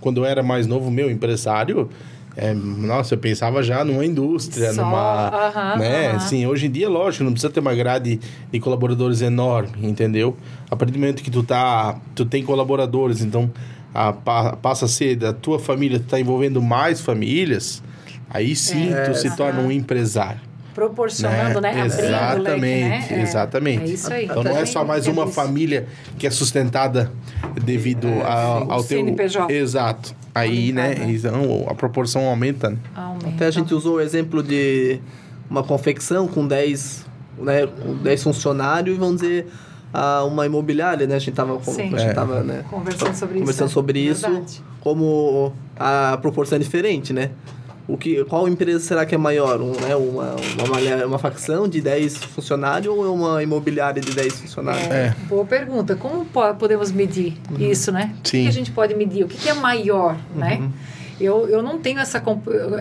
quando 0.00 0.18
eu 0.18 0.24
era 0.24 0.42
mais 0.42 0.66
novo, 0.66 0.90
meu 0.90 1.10
empresário, 1.10 1.90
é, 2.36 2.54
nossa, 2.54 3.14
eu 3.14 3.18
pensava 3.18 3.62
já 3.62 3.84
numa 3.84 4.04
indústria, 4.04 4.72
Só, 4.72 4.82
numa, 4.84 5.28
aham, 5.28 5.76
né? 5.78 6.06
aham. 6.08 6.16
Assim, 6.16 6.46
hoje 6.46 6.66
em 6.66 6.70
dia, 6.70 6.88
lógico, 6.88 7.24
não 7.24 7.32
precisa 7.32 7.52
ter 7.52 7.60
uma 7.60 7.74
grade 7.74 8.20
de 8.52 8.60
colaboradores 8.60 9.20
enorme, 9.20 9.86
entendeu? 9.86 10.36
A 10.70 10.76
partir 10.76 10.92
do 10.92 10.98
momento 10.98 11.22
que 11.22 11.30
tu 11.30 11.42
tá, 11.42 11.98
tu 12.14 12.24
tem 12.24 12.42
colaboradores, 12.44 13.20
então 13.20 13.50
a, 13.92 14.12
pa- 14.12 14.56
passa 14.56 14.84
a 14.84 14.88
ser 14.88 15.16
da 15.16 15.32
tua 15.32 15.58
família, 15.58 15.98
tu 15.98 16.06
tá 16.06 16.20
envolvendo 16.20 16.62
mais 16.62 17.00
famílias, 17.00 17.82
aí 18.30 18.54
sim 18.54 18.92
É, 18.92 19.02
tu 19.02 19.14
se 19.14 19.26
aham. 19.26 19.36
torna 19.36 19.60
um 19.60 19.70
empresário. 19.72 20.40
Proporcionando, 20.72 21.60
né? 21.60 21.72
Leque, 21.72 21.84
Exatamente, 22.02 23.12
né? 23.12 23.18
É, 23.18 23.22
exatamente. 23.22 23.82
É 23.82 23.86
isso 23.94 24.12
aí. 24.12 24.24
Então 24.24 24.44
não 24.44 24.56
é 24.56 24.64
só 24.64 24.84
mais 24.84 25.06
uma 25.08 25.26
família 25.26 25.86
que 26.16 26.26
é 26.26 26.30
sustentada 26.30 27.10
devido 27.64 28.06
ao, 28.24 28.62
sim. 28.62 28.70
ao 28.70 28.80
O 28.80 28.84
teu 28.84 28.98
CNPJ. 29.04 29.52
exato. 29.52 30.14
Aí, 30.34 30.72
né, 30.72 30.94
né? 30.94 31.10
então 31.10 31.66
a 31.68 31.74
proporção 31.74 32.26
aumenta. 32.28 32.70
né? 32.70 32.76
Aumenta. 32.94 33.28
Até 33.28 33.46
a 33.46 33.50
gente 33.50 33.74
usou 33.74 33.96
o 33.96 34.00
exemplo 34.00 34.42
de 34.42 35.00
uma 35.50 35.62
confecção 35.64 36.28
com 36.28 36.46
10, 36.46 37.04
né, 37.38 37.66
com 37.66 37.94
10 37.96 38.22
funcionários 38.22 38.96
e 38.96 38.98
vamos 38.98 39.20
dizer 39.20 39.48
a 39.92 40.22
uma 40.24 40.46
imobiliária, 40.46 41.04
né? 41.06 41.16
A 41.16 41.18
gente 41.18 41.34
tava, 41.34 41.54
com- 41.58 41.72
Sim. 41.72 41.92
a 41.94 41.98
gente 41.98 42.10
É. 42.10 42.12
tava 42.12 42.44
né, 42.44 42.64
Conversando 42.70 43.12
sobre 43.14 43.34
isso. 43.34 43.40
conversando 43.42 43.68
é. 43.68 43.72
sobre 43.72 43.98
isso, 43.98 44.20
Verdade. 44.30 44.62
como 44.80 45.52
a 45.76 46.16
proporção 46.22 46.56
é 46.56 46.60
diferente, 46.60 47.12
né? 47.12 47.30
O 47.92 47.96
que, 47.96 48.24
qual 48.24 48.46
empresa 48.48 48.78
será 48.80 49.04
que 49.04 49.14
é 49.14 49.18
maior? 49.18 49.60
Um, 49.60 49.72
né, 49.72 49.96
uma, 49.96 50.36
uma, 50.64 51.06
uma 51.06 51.18
facção 51.18 51.68
de 51.68 51.80
10 51.80 52.16
funcionários 52.24 52.94
ou 52.94 53.04
é 53.04 53.08
uma 53.08 53.42
imobiliária 53.42 54.00
de 54.00 54.12
10 54.12 54.40
funcionários? 54.40 54.86
É, 54.88 55.14
Boa 55.28 55.44
pergunta. 55.44 55.96
Como 55.96 56.24
po- 56.24 56.54
podemos 56.54 56.92
medir 56.92 57.36
isso, 57.58 57.90
né? 57.90 58.14
O 58.18 58.22
que 58.22 58.30
Sim. 58.30 58.48
a 58.48 58.50
gente 58.50 58.70
pode 58.70 58.94
medir? 58.94 59.24
O 59.24 59.28
que, 59.28 59.36
que 59.36 59.48
é 59.48 59.54
maior, 59.54 60.16
né? 60.34 60.70
Eu, 61.20 61.48
eu 61.48 61.62
não 61.62 61.78
tenho 61.78 61.98
essa. 62.00 62.22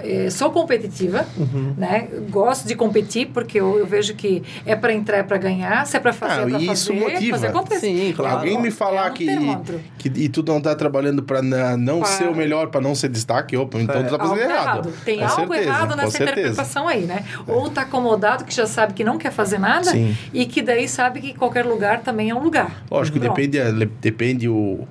eh, 0.03 0.29
sou 0.29 0.49
competitiva, 0.51 1.25
Uhum. 1.37 1.73
né? 1.77 2.07
Gosto 2.29 2.67
de 2.67 2.73
competir 2.75 3.27
porque 3.33 3.59
eu, 3.59 3.77
eu 3.79 3.85
vejo 3.85 4.13
que 4.15 4.41
é 4.65 4.75
para 4.75 4.93
entrar, 4.93 5.17
é 5.17 5.23
para 5.23 5.37
ganhar. 5.37 5.85
Se 5.85 5.97
é 5.97 5.99
para 5.99 6.13
fazer, 6.13 6.33
Ah, 6.33 6.47
é 6.47 6.49
para 6.49 6.59
e 6.59 6.71
isso 6.71 6.93
fazer. 6.93 6.99
motiva. 6.99 7.37
Fazer. 7.37 7.79
Sim, 7.79 8.13
claro. 8.15 8.37
Alguém 8.37 8.61
me 8.61 8.69
É 8.69 8.71
falar 8.71 9.11
um 9.11 9.13
que, 9.13 9.25
termômetro. 9.25 9.79
que 9.97 10.07
e 10.15 10.29
tu 10.29 10.43
não 10.43 10.61
tá 10.61 10.75
trabalhando 10.75 11.21
para 11.21 11.41
não 11.41 11.99
Para- 11.99 12.07
ser 12.09 12.27
o 12.27 12.35
melhor, 12.35 12.67
para 12.67 12.81
não 12.81 12.95
ser 12.95 13.09
destaque, 13.09 13.57
opa, 13.57 13.79
então 13.79 13.97
É. 14.01 14.03
tu 14.03 14.17
tá 14.17 14.17
fazendo 14.17 14.39
Algo 14.41 14.53
errado. 14.53 14.93
Tem 15.03 15.17
Com 15.19 15.25
algo 15.25 15.35
certeza, 15.53 15.61
errado 15.69 15.95
nessa 15.95 16.11
certeza. 16.11 16.31
interpretação 16.39 16.87
aí, 16.87 17.01
né? 17.05 17.25
Ou 17.47 17.69
tá 17.69 17.81
acomodado 17.81 18.45
que 18.45 18.53
já 18.55 18.65
sabe 18.65 18.93
que 18.93 19.03
não 19.03 19.17
quer 19.17 19.31
fazer 19.31 19.59
nada 19.59 19.91
Sim. 19.91 20.15
e 20.33 20.45
que 20.45 20.61
daí 20.61 20.87
sabe 20.87 21.19
que 21.21 21.33
qualquer 21.33 21.65
lugar 21.65 22.01
também 22.01 22.29
é 22.29 22.35
um 22.35 22.39
lugar. 22.43 22.83
Lógico, 22.89 23.19
Pronto. 23.19 23.35
depende, 23.35 23.59
le- 23.71 23.85
depende 24.01 24.47
o. 24.47 24.87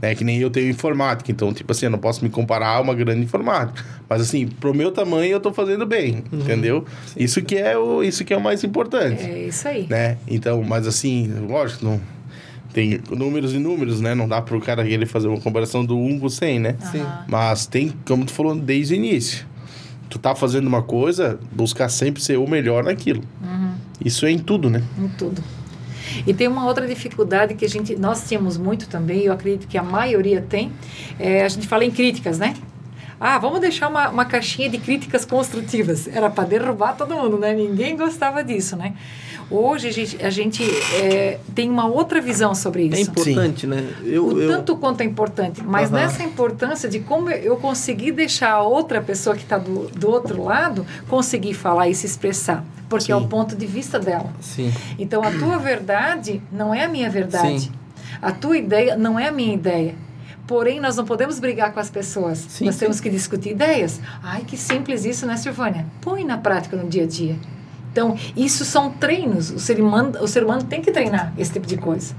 Né, 0.00 0.14
que 0.14 0.24
nem 0.24 0.38
eu 0.38 0.48
tenho 0.48 0.70
informática, 0.70 1.30
então, 1.30 1.52
tipo 1.52 1.70
assim, 1.72 1.84
eu 1.84 1.90
não 1.90 1.98
posso 1.98 2.24
me 2.24 2.30
comparar 2.30 2.68
a 2.76 2.80
uma 2.80 2.94
grande 2.94 3.20
informática. 3.22 3.84
Mas, 4.08 4.22
assim, 4.22 4.46
pro 4.46 4.72
meu 4.72 4.90
tamanho, 4.90 5.32
eu 5.32 5.40
tô 5.40 5.52
fazendo 5.52 5.84
bem, 5.84 6.24
entendeu? 6.32 6.86
isso, 7.16 7.42
que 7.42 7.56
é 7.56 7.76
o, 7.76 8.02
isso 8.02 8.24
que 8.24 8.32
é 8.32 8.36
o 8.36 8.40
mais 8.40 8.64
importante, 8.64 9.22
É 9.22 9.46
isso 9.46 9.68
aí. 9.68 9.86
né? 9.90 10.16
Então, 10.26 10.62
mas 10.62 10.86
assim, 10.86 11.30
lógico, 11.48 11.84
não... 11.84 12.00
Tem 12.72 13.00
números 13.10 13.52
e 13.52 13.58
números, 13.58 14.00
né? 14.00 14.14
Não 14.14 14.28
dá 14.28 14.40
pro 14.40 14.60
cara 14.60 14.88
ele 14.88 15.04
fazer 15.04 15.26
uma 15.26 15.40
comparação 15.40 15.84
do 15.84 15.98
1 15.98 16.20
com 16.20 16.28
100, 16.28 16.60
né? 16.60 16.76
Sim. 16.92 17.04
Mas 17.26 17.66
tem, 17.66 17.92
como 18.06 18.24
tu 18.24 18.32
falou 18.32 18.54
desde 18.54 18.94
o 18.94 18.96
início, 18.96 19.44
tu 20.08 20.20
tá 20.20 20.36
fazendo 20.36 20.68
uma 20.68 20.80
coisa, 20.80 21.36
buscar 21.50 21.88
sempre 21.88 22.22
ser 22.22 22.38
o 22.38 22.48
melhor 22.48 22.84
naquilo. 22.84 23.24
Uhum. 23.42 23.72
Isso 24.04 24.24
é 24.24 24.30
em 24.30 24.38
tudo, 24.38 24.70
né? 24.70 24.84
em 24.98 25.08
tudo. 25.08 25.42
E 26.26 26.34
tem 26.34 26.48
uma 26.48 26.66
outra 26.66 26.86
dificuldade 26.86 27.54
que 27.54 27.64
a 27.64 27.68
gente, 27.68 27.96
nós 27.96 28.26
tínhamos 28.26 28.56
muito 28.56 28.88
também, 28.88 29.22
eu 29.22 29.32
acredito 29.32 29.66
que 29.66 29.78
a 29.78 29.82
maioria 29.82 30.40
tem, 30.40 30.72
é, 31.18 31.44
a 31.44 31.48
gente 31.48 31.66
fala 31.66 31.84
em 31.84 31.90
críticas, 31.90 32.38
né? 32.38 32.54
Ah, 33.20 33.36
vamos 33.36 33.60
deixar 33.60 33.88
uma, 33.88 34.08
uma 34.08 34.24
caixinha 34.24 34.70
de 34.70 34.78
críticas 34.78 35.26
construtivas. 35.26 36.08
Era 36.08 36.30
para 36.30 36.44
derrubar 36.44 36.96
todo 36.96 37.14
mundo, 37.14 37.36
né? 37.36 37.52
Ninguém 37.52 37.94
gostava 37.94 38.42
disso, 38.42 38.76
né? 38.76 38.94
Hoje 39.50 39.88
a 39.88 39.92
gente, 39.92 40.24
a 40.24 40.30
gente 40.30 40.62
é, 40.94 41.38
tem 41.54 41.68
uma 41.68 41.86
outra 41.86 42.20
visão 42.20 42.54
sobre 42.54 42.84
isso. 42.84 42.96
É 42.96 43.00
importante, 43.00 43.66
né? 43.66 43.86
Eu, 44.04 44.26
o 44.26 44.40
eu, 44.40 44.48
tanto 44.48 44.74
quanto 44.76 45.02
é 45.02 45.04
importante, 45.04 45.60
mas 45.62 45.92
Aham. 45.92 46.00
nessa 46.00 46.22
importância 46.22 46.88
de 46.88 47.00
como 47.00 47.28
eu 47.28 47.56
consegui 47.56 48.10
deixar 48.10 48.52
a 48.52 48.62
outra 48.62 49.02
pessoa 49.02 49.36
que 49.36 49.42
está 49.42 49.58
do, 49.58 49.88
do 49.88 50.08
outro 50.08 50.42
lado 50.42 50.86
conseguir 51.08 51.52
falar 51.52 51.88
e 51.88 51.94
se 51.94 52.06
expressar, 52.06 52.64
porque 52.90 53.12
é 53.12 53.16
Sim. 53.16 53.24
o 53.24 53.28
ponto 53.28 53.56
de 53.56 53.64
vista 53.64 53.98
dela. 53.98 54.30
Sim. 54.40 54.70
Então 54.98 55.22
a 55.22 55.30
tua 55.30 55.58
verdade 55.58 56.42
não 56.52 56.74
é 56.74 56.84
a 56.84 56.88
minha 56.88 57.08
verdade. 57.08 57.60
Sim. 57.60 57.72
A 58.20 58.32
tua 58.32 58.58
ideia 58.58 58.96
não 58.96 59.18
é 59.18 59.28
a 59.28 59.32
minha 59.32 59.54
ideia. 59.54 59.94
Porém, 60.46 60.80
nós 60.80 60.96
não 60.96 61.04
podemos 61.04 61.38
brigar 61.38 61.72
com 61.72 61.78
as 61.78 61.88
pessoas. 61.88 62.38
Sim, 62.38 62.64
nós 62.64 62.74
sim. 62.74 62.80
temos 62.80 63.00
que 63.00 63.08
discutir 63.08 63.50
ideias. 63.50 64.00
Ai, 64.20 64.42
que 64.44 64.56
simples 64.56 65.04
isso, 65.04 65.24
né, 65.24 65.36
Silvânia? 65.36 65.86
Põe 66.00 66.24
na 66.24 66.36
prática 66.36 66.76
no 66.76 66.88
dia 66.88 67.04
a 67.04 67.06
dia. 67.06 67.36
Então, 67.92 68.16
isso 68.36 68.64
são 68.64 68.90
treinos. 68.90 69.50
O 69.50 69.60
ser 69.60 69.80
humano, 69.80 70.18
o 70.20 70.26
ser 70.26 70.42
humano 70.42 70.64
tem 70.64 70.82
que 70.82 70.90
treinar 70.90 71.32
esse 71.38 71.52
tipo 71.52 71.68
de 71.68 71.76
coisa. 71.76 72.14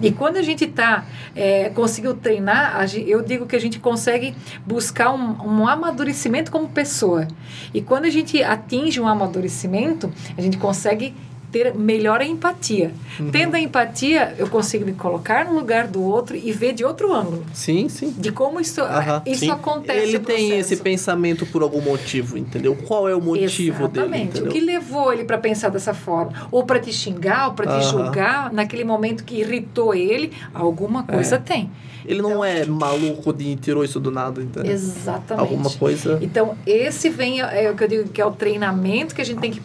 E 0.00 0.10
quando 0.10 0.36
a 0.36 0.42
gente 0.42 0.66
tá, 0.66 1.04
é, 1.34 1.70
conseguiu 1.70 2.14
treinar, 2.14 2.86
eu 3.06 3.22
digo 3.22 3.46
que 3.46 3.56
a 3.56 3.60
gente 3.60 3.78
consegue 3.78 4.34
buscar 4.66 5.12
um, 5.12 5.60
um 5.60 5.68
amadurecimento 5.68 6.50
como 6.50 6.68
pessoa. 6.68 7.26
E 7.72 7.80
quando 7.80 8.04
a 8.04 8.10
gente 8.10 8.42
atinge 8.42 9.00
um 9.00 9.08
amadurecimento, 9.08 10.12
a 10.36 10.40
gente 10.42 10.56
consegue 10.56 11.14
ter 11.50 11.74
melhor 11.74 12.20
a 12.20 12.24
empatia. 12.24 12.92
Tendo 13.32 13.54
a 13.56 13.60
empatia, 13.60 14.34
eu 14.38 14.48
consigo 14.48 14.84
me 14.84 14.92
colocar 14.92 15.44
no 15.44 15.54
lugar 15.54 15.86
do 15.86 16.02
outro 16.02 16.36
e 16.36 16.52
ver 16.52 16.72
de 16.72 16.84
outro 16.84 17.12
ângulo. 17.12 17.44
Sim, 17.52 17.88
sim. 17.88 18.14
De 18.16 18.30
como 18.32 18.60
isso, 18.60 18.80
Aham. 18.82 19.22
isso 19.26 19.40
Sim. 19.40 19.50
acontece. 19.50 19.98
Ele 20.08 20.18
tem 20.20 20.58
esse 20.58 20.76
pensamento 20.76 21.44
por 21.46 21.62
algum 21.62 21.80
motivo, 21.80 22.38
entendeu? 22.38 22.74
Qual 22.86 23.08
é 23.08 23.14
o 23.14 23.20
motivo 23.20 23.88
dele, 23.88 24.06
Exatamente. 24.06 24.42
O 24.42 24.48
que 24.48 24.60
levou 24.60 25.12
ele 25.12 25.24
para 25.24 25.38
pensar 25.38 25.68
dessa 25.70 25.92
forma? 25.94 26.32
Ou 26.50 26.64
para 26.64 26.78
te 26.78 26.92
xingar, 26.92 27.48
ou 27.48 27.54
para 27.54 27.66
te 27.66 27.72
Aham. 27.72 27.82
julgar, 28.04 28.52
naquele 28.52 28.84
momento 28.84 29.24
que 29.24 29.40
irritou 29.40 29.94
ele, 29.94 30.32
alguma 30.54 31.02
coisa 31.02 31.38
tem. 31.38 31.70
Ele 32.06 32.22
não 32.22 32.30
Então- 32.30 32.44
é 32.44 32.64
maluco 32.64 33.32
de 33.32 33.56
tirou 33.56 33.84
isso 33.84 34.00
do 34.00 34.10
nada, 34.10 34.40
entendeu? 34.42 34.72
Exatamente. 34.72 35.40
Alguma 35.52 35.70
coisa. 35.70 36.18
Então, 36.22 36.56
esse 36.66 37.10
vem, 37.10 37.40
é 37.40 37.70
o 37.70 37.74
que 37.76 37.84
eu 37.84 37.88
digo 37.88 38.08
que 38.08 38.20
é 38.20 38.24
o 38.24 38.30
treinamento 38.30 39.14
que 39.14 39.20
a 39.20 39.24
gente 39.24 39.38
tem 39.40 39.50
que. 39.50 39.60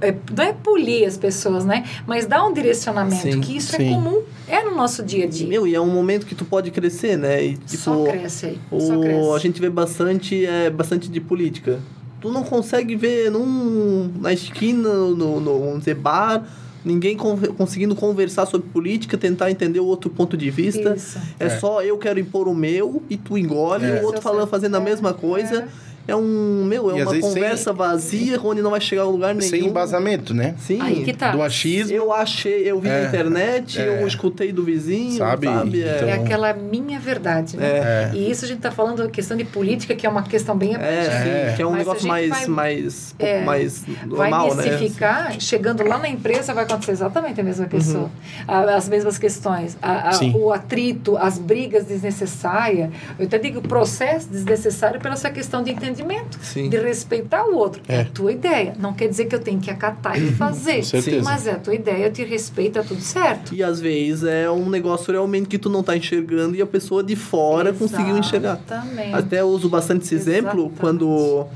É, 0.00 0.14
não 0.36 0.44
é 0.44 0.52
polir 0.52 1.06
as 1.06 1.16
pessoas, 1.16 1.64
né? 1.64 1.84
Mas 2.06 2.26
dar 2.26 2.44
um 2.46 2.52
direcionamento, 2.52 3.22
Sim, 3.32 3.40
que 3.40 3.56
isso 3.56 3.76
sim. 3.76 3.88
é 3.90 3.94
comum, 3.94 4.22
é 4.46 4.62
no 4.62 4.74
nosso 4.76 5.02
dia 5.02 5.24
a 5.24 5.28
dia. 5.28 5.46
Meu, 5.46 5.66
e 5.66 5.74
é 5.74 5.80
um 5.80 5.90
momento 5.90 6.24
que 6.26 6.34
tu 6.34 6.44
pode 6.44 6.70
crescer, 6.70 7.16
né? 7.16 7.44
E, 7.44 7.56
tipo, 7.56 7.82
só 7.82 8.04
cresce 8.04 8.46
aí. 8.46 8.58
só 8.80 8.96
o, 8.96 9.00
cresce. 9.00 9.30
a 9.34 9.38
gente 9.38 9.60
vê 9.60 9.68
bastante, 9.70 10.46
é, 10.46 10.70
bastante 10.70 11.08
de 11.10 11.20
política. 11.20 11.78
Tu 12.20 12.30
não 12.32 12.42
consegue 12.42 12.96
ver 12.96 13.30
num, 13.30 14.10
na 14.20 14.32
esquina, 14.32 14.88
no, 14.92 15.40
no 15.40 15.58
vamos 15.60 15.78
dizer, 15.80 15.94
bar, 15.94 16.44
ninguém 16.84 17.16
con- 17.16 17.36
conseguindo 17.56 17.94
conversar 17.94 18.46
sobre 18.46 18.68
política, 18.70 19.16
tentar 19.18 19.50
entender 19.50 19.80
o 19.80 19.84
outro 19.86 20.10
ponto 20.10 20.36
de 20.36 20.50
vista. 20.50 20.94
Isso. 20.96 21.18
É, 21.38 21.46
É. 21.46 21.50
só 21.50 21.82
eu 21.82 21.96
quero 21.98 22.18
impor 22.18 22.48
o 22.48 22.54
meu 22.54 23.02
e 23.10 23.16
tu 23.16 23.36
engole, 23.38 23.84
É. 23.84 24.00
o 24.00 24.04
outro 24.04 24.20
falando, 24.22 24.48
fazendo 24.48 24.76
a 24.76 24.80
É, 24.80 24.84
mesma 24.84 25.12
coisa. 25.12 25.62
É, 25.62 25.87
um, 26.16 26.64
meu, 26.64 26.90
é 26.90 26.98
E 26.98 27.02
uma 27.02 27.10
vezes 27.10 27.24
sem- 27.26 27.34
conversa 27.34 27.72
vazia 27.72 28.40
onde 28.42 28.62
não 28.62 28.70
vai 28.70 28.80
chegar 28.80 29.02
a 29.02 29.04
lugar 29.06 29.34
nenhum. 29.34 29.48
Sem 29.50 29.66
embasamento, 29.66 30.32
né? 30.34 30.54
Sim. 30.58 30.80
Aí 30.80 31.04
que 31.04 31.12
tá. 31.12 31.30
Do 31.32 31.42
achismo. 31.42 31.94
Eu 31.94 32.12
achei, 32.12 32.62
eu 32.70 32.80
vi 32.80 32.88
É, 32.88 33.02
na 33.02 33.08
internet, 33.08 33.78
é. 33.80 34.02
eu 34.02 34.06
escutei 34.06 34.52
do 34.52 34.62
vizinho, 34.64 35.18
Sabe? 35.18 35.46
sabe? 35.46 35.82
É, 35.82 35.96
Então- 35.96 36.08
É 36.08 36.12
aquela 36.14 36.52
minha 36.54 36.98
verdade, 36.98 37.56
né? 37.56 37.66
É. 37.66 38.10
E 38.14 38.30
isso 38.30 38.44
a 38.44 38.48
gente 38.48 38.58
está 38.58 38.70
falando 38.70 39.02
da 39.04 39.08
questão 39.10 39.36
de 39.36 39.44
política, 39.44 39.94
que 39.94 40.06
é 40.06 40.08
uma 40.10 40.22
questão 40.22 40.56
bem 40.56 40.74
É, 40.76 41.50
sim, 41.50 41.56
que 41.56 41.62
é 41.62 41.66
um 41.66 41.70
Mas 41.70 41.78
negócio 41.80 42.08
mais, 42.08 42.28
vai- 42.30 42.46
mais, 42.46 43.14
pouco 43.18 43.32
é, 43.32 43.44
mais 43.44 43.84
vai 44.06 44.30
normal, 44.30 44.54
né? 44.54 44.64
mistificar, 44.70 45.40
chegando 45.40 45.82
lá 45.86 45.98
na 45.98 46.08
empresa 46.08 46.54
vai 46.54 46.64
acontecer 46.64 46.92
exatamente 46.92 47.40
a 47.40 47.44
mesma 47.44 47.64
Uhum. 47.64 47.70
pessoa. 47.70 48.10
A- 48.46 48.74
as 48.76 48.88
mesmas 48.88 49.18
questões. 49.18 49.76
A- 49.82 50.10
a- 50.10 50.36
o 50.36 50.52
atrito, 50.52 51.16
as 51.16 51.38
brigas 51.38 51.84
desnecessárias. 51.84 52.90
Eu 53.18 53.26
até 53.26 53.38
digo 53.38 53.60
processo 53.60 54.28
desnecessário 54.28 55.00
pela 55.00 55.14
essa 55.14 55.30
questão 55.30 55.62
de 55.62 55.70
entendimento, 55.72 55.97
Sim. 56.40 56.68
de 56.68 56.78
respeitar 56.78 57.44
o 57.44 57.56
outro. 57.56 57.82
É. 57.88 57.98
É. 57.98 58.00
a 58.02 58.04
tua 58.04 58.32
ideia. 58.32 58.74
Não 58.78 58.92
quer 58.92 59.08
dizer 59.08 59.26
que 59.26 59.34
eu 59.34 59.40
tenho 59.40 59.60
que 59.60 59.70
acatar 59.70 60.20
e 60.20 60.32
fazer. 60.32 60.76
Com 60.78 60.82
certeza. 60.84 61.22
Mas 61.22 61.46
é 61.46 61.52
a 61.52 61.58
tua 61.58 61.74
ideia, 61.74 62.06
eu 62.06 62.12
te 62.12 62.24
respeito, 62.24 62.78
é 62.78 62.82
tudo 62.82 63.00
certo. 63.00 63.54
E 63.54 63.62
às 63.62 63.80
vezes 63.80 64.24
é 64.24 64.50
um 64.50 64.68
negócio 64.68 65.12
realmente 65.12 65.48
que 65.48 65.58
tu 65.58 65.68
não 65.68 65.82
tá 65.82 65.96
enxergando 65.96 66.54
e 66.54 66.62
a 66.62 66.66
pessoa 66.66 67.02
de 67.02 67.16
fora 67.16 67.72
conseguiu 67.72 68.16
enxergar. 68.16 68.60
Exatamente. 68.66 69.14
Até 69.14 69.40
eu 69.40 69.48
uso 69.48 69.68
bastante 69.68 70.04
esse 70.04 70.14
exemplo 70.14 70.50
Exatamente. 70.50 70.80
quando 70.80 71.46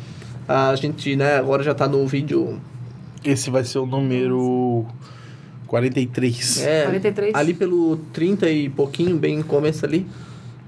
a 0.48 0.74
gente, 0.76 1.14
né, 1.16 1.36
agora 1.36 1.62
já 1.62 1.74
tá 1.74 1.86
no 1.86 2.06
vídeo. 2.06 2.60
Esse 3.24 3.50
vai 3.50 3.64
ser 3.64 3.78
o 3.78 3.86
número 3.86 4.84
43. 5.68 6.60
É, 6.60 6.82
43. 6.84 7.34
ali 7.34 7.54
pelo 7.54 7.96
30 8.12 8.50
e 8.50 8.68
pouquinho, 8.68 9.16
bem 9.16 9.40
começo 9.42 9.84
ali. 9.86 10.06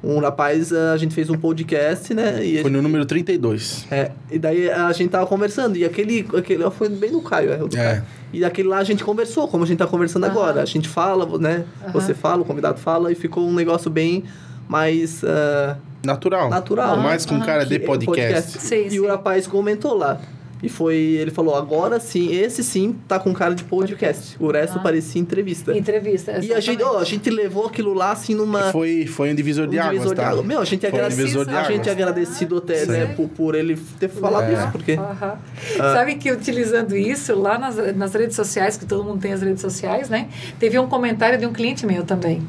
Um 0.07 0.19
rapaz, 0.19 0.71
a 0.73 0.97
gente 0.99 1.15
fez 1.15 1.31
um 1.31 1.37
podcast, 1.39 2.13
né? 2.13 2.45
E 2.45 2.61
Foi 2.61 2.71
no 2.71 2.83
número 2.83 3.07
32. 3.07 3.87
É, 3.91 4.11
e 4.31 4.39
daí 4.39 4.71
a 4.71 4.93
gente 4.93 5.09
tava 5.11 5.27
conversando, 5.27 5.77
e 5.77 5.85
aquele, 5.85 6.27
aquele 6.37 6.69
foi 6.71 6.89
bem 6.91 7.11
no 7.11 7.23
Caio, 7.23 7.53
é, 7.53 7.63
o 7.63 7.67
do 7.69 7.77
É. 7.77 7.83
Caio. 7.83 8.03
E 8.33 8.45
aquele 8.45 8.69
lá 8.69 8.79
a 8.79 8.85
gente 8.85 9.03
conversou, 9.03 9.49
como 9.49 9.65
a 9.65 9.67
gente 9.67 9.79
tá 9.79 9.87
conversando 9.87 10.27
agora. 10.27 10.61
A 10.61 10.65
gente 10.67 10.89
fala, 10.89 11.39
né? 11.39 11.65
Você 11.93 12.13
fala, 12.13 12.43
o 12.43 12.45
convidado 12.45 12.79
fala, 12.79 13.11
e 13.11 13.15
ficou 13.15 13.47
um 13.49 13.55
negócio 13.55 13.91
bem 13.91 14.25
mais 14.69 15.23
ah, 15.25 15.77
Natural. 16.05 16.51
natural. 16.51 16.95
Por 16.97 17.03
mais 17.03 17.25
com 17.25 17.37
Aham. 17.37 17.47
cara 17.47 17.65
de 17.65 17.79
Que- 17.79 17.87
podcast. 17.87 18.59
Sim, 18.61 18.87
e 18.87 18.91
sim. 18.91 18.99
o 19.01 19.07
rapaz 19.09 19.47
comentou 19.47 19.95
lá. 19.97 20.21
E 20.65 20.69
foi, 20.71 20.97
ele 20.97 21.31
falou, 21.31 21.55
agora 21.55 22.01
sim, 22.01 22.33
esse 22.35 22.65
sim 22.65 22.97
tá 23.07 23.19
com 23.19 23.35
cara 23.35 23.55
de 23.55 23.63
podcast. 23.65 24.35
O 24.41 24.51
resto 24.51 24.79
Ah. 24.79 24.83
parecia 24.83 25.21
entrevista. 25.21 25.77
Entrevista. 25.77 26.33
E 26.43 26.53
a 26.55 26.61
gente, 26.61 26.83
ó, 26.83 26.87
a 26.87 26.89
exatamente. 27.03 27.11
gente 27.11 27.31
levou 27.31 27.67
aquilo 27.67 27.93
lá 27.93 28.13
assim 28.13 28.35
numa. 28.35 28.73
Foi, 28.73 29.07
foi 29.07 29.31
um 29.31 29.35
divisor 29.35 29.67
de 29.67 29.77
um 29.79 29.83
águas, 29.83 30.09
de 30.09 30.15
tá? 30.15 30.29
água. 30.29 30.43
Meu, 30.43 30.61
a 30.61 30.65
gente, 30.65 30.89
Foi 30.89 31.01
um 31.01 31.05
a 31.05 31.11
gente 31.11 31.29
é 31.29 31.57
águas. 31.67 31.89
agradecido 31.89 32.57
até, 32.59 32.77
Sim. 32.77 32.93
né, 32.93 33.07
por, 33.15 33.29
por 33.29 33.55
ele 33.55 33.77
ter 33.99 34.09
falado 34.09 34.51
É. 34.51 34.55
isso, 34.55 34.69
porque. 34.73 34.93
Aham. 34.93 35.39
Sabe 35.77 36.15
que 36.15 36.31
utilizando 36.31 36.97
isso, 36.97 37.35
lá 37.39 37.59
nas, 37.59 37.77
nas 37.97 38.15
redes 38.15 38.37
sociais, 38.37 38.77
que 38.77 38.87
todo 38.87 39.05
mundo 39.05 39.21
tem 39.21 39.33
as 39.33 39.43
redes 39.43 39.61
sociais, 39.61 40.09
né? 40.09 40.29
Teve 40.59 40.79
um 40.79 40.87
comentário 40.87 41.39
de 41.39 41.45
um 41.47 41.53
cliente 41.53 41.85
meu 41.87 42.05
também, 42.05 42.43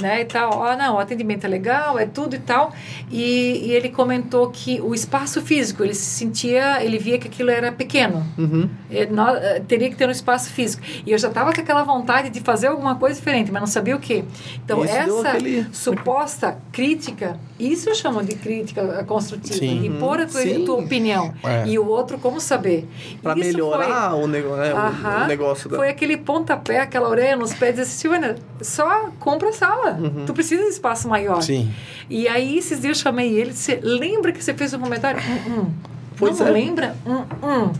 né? 0.00 0.20
E 0.20 0.24
tal, 0.24 0.50
ó, 0.58 0.76
não, 0.76 0.94
o 0.96 0.98
atendimento 0.98 1.44
é 1.44 1.48
legal, 1.48 1.98
é 1.98 2.06
tudo 2.06 2.36
e 2.36 2.38
tal. 2.38 2.72
E, 3.10 3.66
e 3.66 3.72
ele 3.72 3.88
comentou 3.88 4.50
que 4.50 4.80
o 4.80 4.94
espaço 4.94 5.40
físico, 5.40 5.82
ele 5.82 5.94
se 5.94 6.04
sentia, 6.04 6.84
ele 6.84 6.98
via 6.98 7.18
que 7.18 7.28
aquilo 7.28 7.50
era 7.50 7.55
pequeno. 7.72 8.24
Uhum. 8.38 8.68
É, 8.90 9.06
nó- 9.06 9.34
é, 9.36 9.60
teria 9.60 9.88
que 9.90 9.96
ter 9.96 10.06
um 10.08 10.10
espaço 10.12 10.50
físico. 10.50 10.82
E 11.04 11.10
eu 11.12 11.18
já 11.18 11.28
estava 11.28 11.52
com 11.52 11.60
aquela 11.60 11.82
vontade 11.84 12.30
de 12.30 12.40
fazer 12.40 12.68
alguma 12.68 12.94
coisa 12.96 13.16
diferente, 13.16 13.50
mas 13.52 13.60
não 13.60 13.66
sabia 13.66 13.96
o 13.96 14.00
quê. 14.00 14.24
Então, 14.64 14.84
Isso 14.84 14.94
essa 14.94 15.28
aquele- 15.30 15.66
suposta 15.72 16.58
crítica, 16.72 17.38
isso 17.58 17.88
eu 17.88 17.94
chamo 17.94 18.22
de 18.22 18.34
crítica 18.36 19.04
construtiva. 19.04 19.54
Sim. 19.54 19.80
De 19.82 19.90
pôr 19.98 20.20
a 20.20 20.26
tua, 20.26 20.40
Sim. 20.40 20.64
tua 20.64 20.76
opinião. 20.76 21.34
É. 21.42 21.66
E 21.66 21.78
o 21.78 21.86
outro, 21.86 22.18
como 22.18 22.40
saber. 22.40 22.86
Isso 23.14 23.34
melhorar 23.34 24.14
o, 24.14 24.26
nego 24.26 24.54
né, 24.56 24.72
o- 24.72 24.76
Aham. 24.76 25.24
o 25.24 25.26
negócio 25.26 25.68
da. 25.70 25.76
Foi 25.76 25.88
aquele 25.88 26.16
pontapé, 26.16 26.80
aquela 26.80 27.08
orelha 27.08 27.36
nos 27.36 27.52
pés, 27.54 27.72
dizer 27.72 27.82
assim, 27.82 27.96
Silvana, 27.98 28.36
só 28.60 29.10
compra 29.18 29.48
a 29.48 29.52
sala. 29.52 29.92
Uhum. 30.00 30.24
Tu 30.26 30.32
precisa 30.34 30.62
de 30.62 30.68
espaço 30.68 31.08
maior. 31.08 31.40
Sim. 31.42 31.70
E 32.08 32.28
aí, 32.28 32.58
esses 32.58 32.80
dias 32.80 32.98
eu 32.98 33.02
chamei 33.02 33.32
ele, 33.34 33.50
disse, 33.50 33.78
lembra 33.82 34.32
que 34.32 34.42
você 34.42 34.54
fez 34.54 34.72
um 34.74 34.78
comentário? 34.78 35.20
Hum, 35.20 35.60
hum. 35.60 35.70
Pois 36.18 36.38
não 36.38 36.46
é. 36.46 36.50
lembra? 36.50 36.96
Hum, 37.06 37.24
hum. 37.42 37.72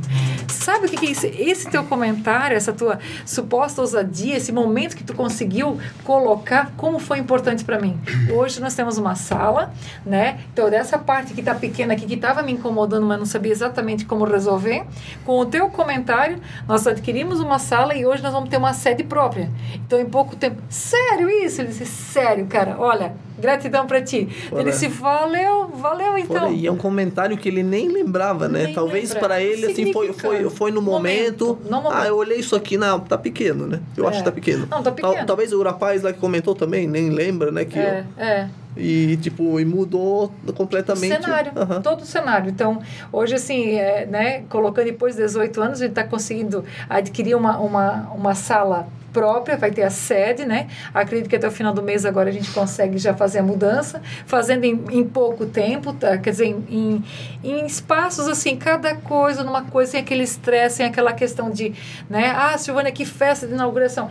Sabe 0.49 0.87
o 0.87 0.91
que, 0.91 0.97
que 0.97 1.07
é 1.07 1.11
esse, 1.11 1.27
esse 1.29 1.71
teu 1.71 1.85
comentário, 1.85 2.57
essa 2.57 2.73
tua 2.73 2.99
suposta 3.25 3.81
ousadia, 3.81 4.37
esse 4.37 4.53
momento 4.53 4.97
que 4.97 5.05
tu 5.05 5.15
conseguiu 5.15 5.79
colocar, 6.03 6.73
como 6.77 6.99
foi 6.99 7.19
importante 7.19 7.65
para 7.65 7.81
mim? 7.81 7.99
Hoje 8.33 8.61
nós 8.61 8.75
temos 8.75 8.99
uma 8.99 9.15
sala, 9.15 9.73
né? 10.05 10.41
Então, 10.53 10.69
dessa 10.69 10.99
parte 10.99 11.35
que 11.35 11.43
tá 11.43 11.55
pequena 11.55 11.95
aqui, 11.95 12.05
que 12.05 12.15
estava 12.15 12.43
me 12.43 12.53
incomodando, 12.53 13.07
mas 13.07 13.19
não 13.19 13.27
sabia 13.27 13.53
exatamente 13.53 14.05
como 14.05 14.25
resolver, 14.25 14.85
com 15.25 15.39
o 15.39 15.47
teu 15.47 15.69
comentário, 15.71 16.41
nós 16.67 16.87
adquirimos 16.87 17.41
uma 17.41 17.59
sala 17.59 17.95
e 17.95 18.05
hoje 18.05 18.23
nós 18.23 18.33
vamos 18.33 18.49
ter 18.49 18.57
uma 18.57 18.73
sede 18.73 19.05
própria. 19.05 19.51
Então, 19.75 20.01
em 20.01 20.07
pouco 20.07 20.35
tempo, 20.35 20.61
sério 20.69 21.31
isso? 21.31 21.61
Ele 21.61 21.69
disse, 21.69 21.87
sério, 21.87 22.47
cara, 22.47 22.77
olha, 22.79 23.15
gratidão 23.39 23.87
para 23.87 24.01
ti. 24.03 24.29
Ele 24.53 24.71
disse, 24.71 24.89
valeu, 24.89 25.69
valeu 25.69 26.17
então. 26.19 26.53
E 26.53 26.67
é 26.67 26.73
um 26.73 26.77
comentário 26.77 27.37
que 27.37 27.49
ele 27.49 27.63
nem 27.63 27.89
lembrava, 27.89 28.49
né? 28.49 28.65
Nem 28.65 28.75
Talvez 28.75 29.13
para 29.15 29.41
ele, 29.41 29.67
assim, 29.67 29.93
foi, 29.93 30.13
foi, 30.13 30.49
foi 30.51 30.71
no 30.71 30.81
momento. 30.83 31.47
momento, 31.47 31.59
no 31.71 31.83
momento. 31.83 32.01
Ah, 32.03 32.07
eu 32.07 32.17
olhei 32.17 32.39
isso 32.39 32.57
aqui, 32.57 32.77
não, 32.77 33.01
tá 33.01 33.17
pequeno, 33.19 33.67
né? 33.67 33.81
Eu 33.97 34.05
É. 34.05 34.09
acho 34.09 34.19
que 34.19 34.25
tá 34.25 34.33
pequeno. 34.33 34.61
Não, 34.71 34.83
tá 34.83 34.91
Tal- 34.91 34.95
pequeno. 34.95 35.27
talvez 35.27 35.53
o 35.53 35.63
rapaz 35.63 36.03
lá 36.03 36.13
que 36.13 36.19
comentou 36.19 36.55
também, 36.55 36.87
nem 36.87 37.11
lembra, 37.11 37.51
né? 37.51 37.65
Que 37.65 37.79
É, 37.79 38.05
é. 38.17 38.49
E, 38.77 39.17
tipo, 39.17 39.59
e 39.59 39.65
mudou 39.65 40.31
completamente. 40.55 41.23
cenário, 41.23 41.53
Aham. 41.57 41.81
todo 41.81 42.03
o 42.03 42.05
cenário. 42.05 42.51
Então, 42.51 42.81
hoje, 43.11 43.35
assim, 43.35 43.77
é, 43.77 44.05
né, 44.07 44.43
colocando 44.49 44.85
depois 44.85 45.17
de 45.17 45.23
18 45.23 45.61
anos, 45.63 45.81
a 45.81 45.85
gente 45.85 45.93
está 45.93 46.05
conseguindo 46.05 46.65
adquirir 46.89 47.35
uma, 47.35 47.59
uma, 47.59 48.11
uma 48.15 48.35
sala 48.35 48.87
própria, 49.17 49.57
vai 49.57 49.71
ter 49.71 49.83
a 49.83 49.89
sede, 49.89 50.45
né? 50.45 50.69
Acredito 50.93 51.31
que 51.31 51.37
até 51.37 51.49
o 51.49 51.51
final 51.51 51.73
do 51.73 51.83
mês 51.83 52.05
agora 52.05 52.29
a 52.29 52.33
gente 52.33 52.51
consegue 52.51 52.99
já 52.99 53.15
fazer 53.15 53.39
a 53.39 53.43
mudança, 53.43 54.03
fazendo 54.27 54.65
em, 54.65 54.79
em 54.91 55.05
pouco 55.05 55.47
tempo, 55.47 55.95
tá? 55.95 56.19
quer 56.19 56.33
dizer, 56.33 56.45
em, 56.45 56.65
em, 56.69 57.05
em 57.43 57.65
espaços 57.65 58.29
assim, 58.29 58.57
cada 58.57 58.95
coisa 58.95 59.43
numa 59.43 59.63
coisa, 59.63 59.93
sem 59.93 60.01
aquele 60.01 60.23
estresse, 60.23 60.77
sem 60.77 60.87
aquela 60.87 61.15
questão 61.15 61.51
de, 61.51 61.73
né? 62.11 62.35
Ah, 62.37 62.59
Silvana, 62.59 62.93
que 62.93 63.07
festa 63.07 63.47
de 63.47 63.55
inauguração. 63.55 64.11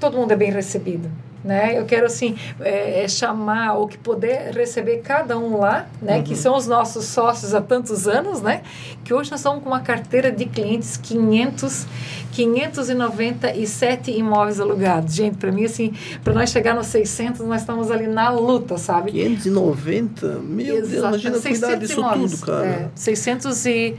Todo 0.00 0.16
mundo 0.16 0.32
é 0.32 0.36
bem 0.36 0.50
recebido. 0.50 1.10
Né? 1.44 1.78
Eu 1.78 1.84
quero 1.84 2.06
assim 2.06 2.36
é, 2.58 3.04
é 3.04 3.08
chamar 3.08 3.74
ou 3.74 3.86
que 3.86 3.98
poder 3.98 4.50
receber 4.54 5.02
cada 5.02 5.38
um 5.38 5.58
lá, 5.58 5.86
né? 6.00 6.22
Que 6.22 6.34
são 6.34 6.56
os 6.56 6.66
nossos 6.66 7.04
sócios 7.04 7.54
há 7.54 7.60
tantos 7.60 8.08
anos, 8.08 8.40
né? 8.40 8.62
Que 9.04 9.12
hoje 9.12 9.30
nós 9.30 9.40
estamos 9.40 9.62
com 9.62 9.68
uma 9.68 9.80
carteira 9.80 10.32
de 10.32 10.46
clientes 10.46 10.96
500 10.96 11.86
597 12.32 14.10
imóveis 14.10 14.58
alugados. 14.58 15.14
Gente, 15.14 15.36
para 15.36 15.52
mim 15.52 15.64
assim, 15.64 15.92
para 16.22 16.32
nós 16.32 16.50
chegar 16.50 16.74
nos 16.74 16.86
600, 16.88 17.40
nós 17.46 17.60
estamos 17.60 17.90
ali 17.90 18.06
na 18.06 18.30
luta, 18.30 18.76
sabe? 18.76 19.12
590? 19.12 20.26
Meu 20.40 20.76
Deus, 20.76 20.92
Exato, 20.92 21.08
imagina 21.08 21.38
cuidar 21.38 21.68
600 21.68 21.78
disso 21.80 22.00
imóveis, 22.00 22.30
tudo, 22.32 22.46
cara. 22.46 22.66
É, 22.66 22.88
600 22.94 23.66
e 23.66 23.96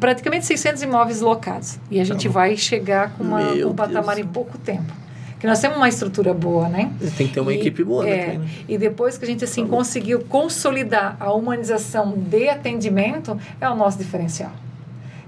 praticamente 0.00 0.46
600 0.46 0.82
imóveis 0.82 1.20
locados. 1.20 1.78
E 1.90 2.00
a 2.00 2.04
gente 2.04 2.28
vai 2.28 2.56
chegar 2.56 3.12
com, 3.12 3.24
uma, 3.24 3.40
Tá 3.40 3.52
com 3.62 3.68
um 3.68 3.74
patamar 3.74 4.16
Deus. 4.16 4.26
em 4.26 4.30
pouco 4.30 4.58
tempo. 4.58 5.07
Que 5.38 5.46
nós 5.46 5.60
temos 5.60 5.76
uma 5.76 5.88
estrutura 5.88 6.34
boa, 6.34 6.68
né? 6.68 6.90
Tem 7.16 7.28
que 7.28 7.34
ter 7.34 7.40
uma 7.40 7.52
E- 7.52 7.58
equipe 7.58 7.84
boa, 7.84 8.08
é, 8.08 8.22
também, 8.24 8.38
né? 8.40 8.48
E 8.68 8.76
depois 8.76 9.16
que 9.16 9.24
a 9.24 9.28
gente 9.28 9.44
assim 9.44 9.66
conseguiu 9.66 10.20
consolidar 10.28 11.16
a 11.20 11.32
humanização 11.32 12.12
de 12.16 12.48
atendimento, 12.48 13.38
é 13.60 13.68
o 13.68 13.74
nosso 13.76 13.98
diferencial. 13.98 14.50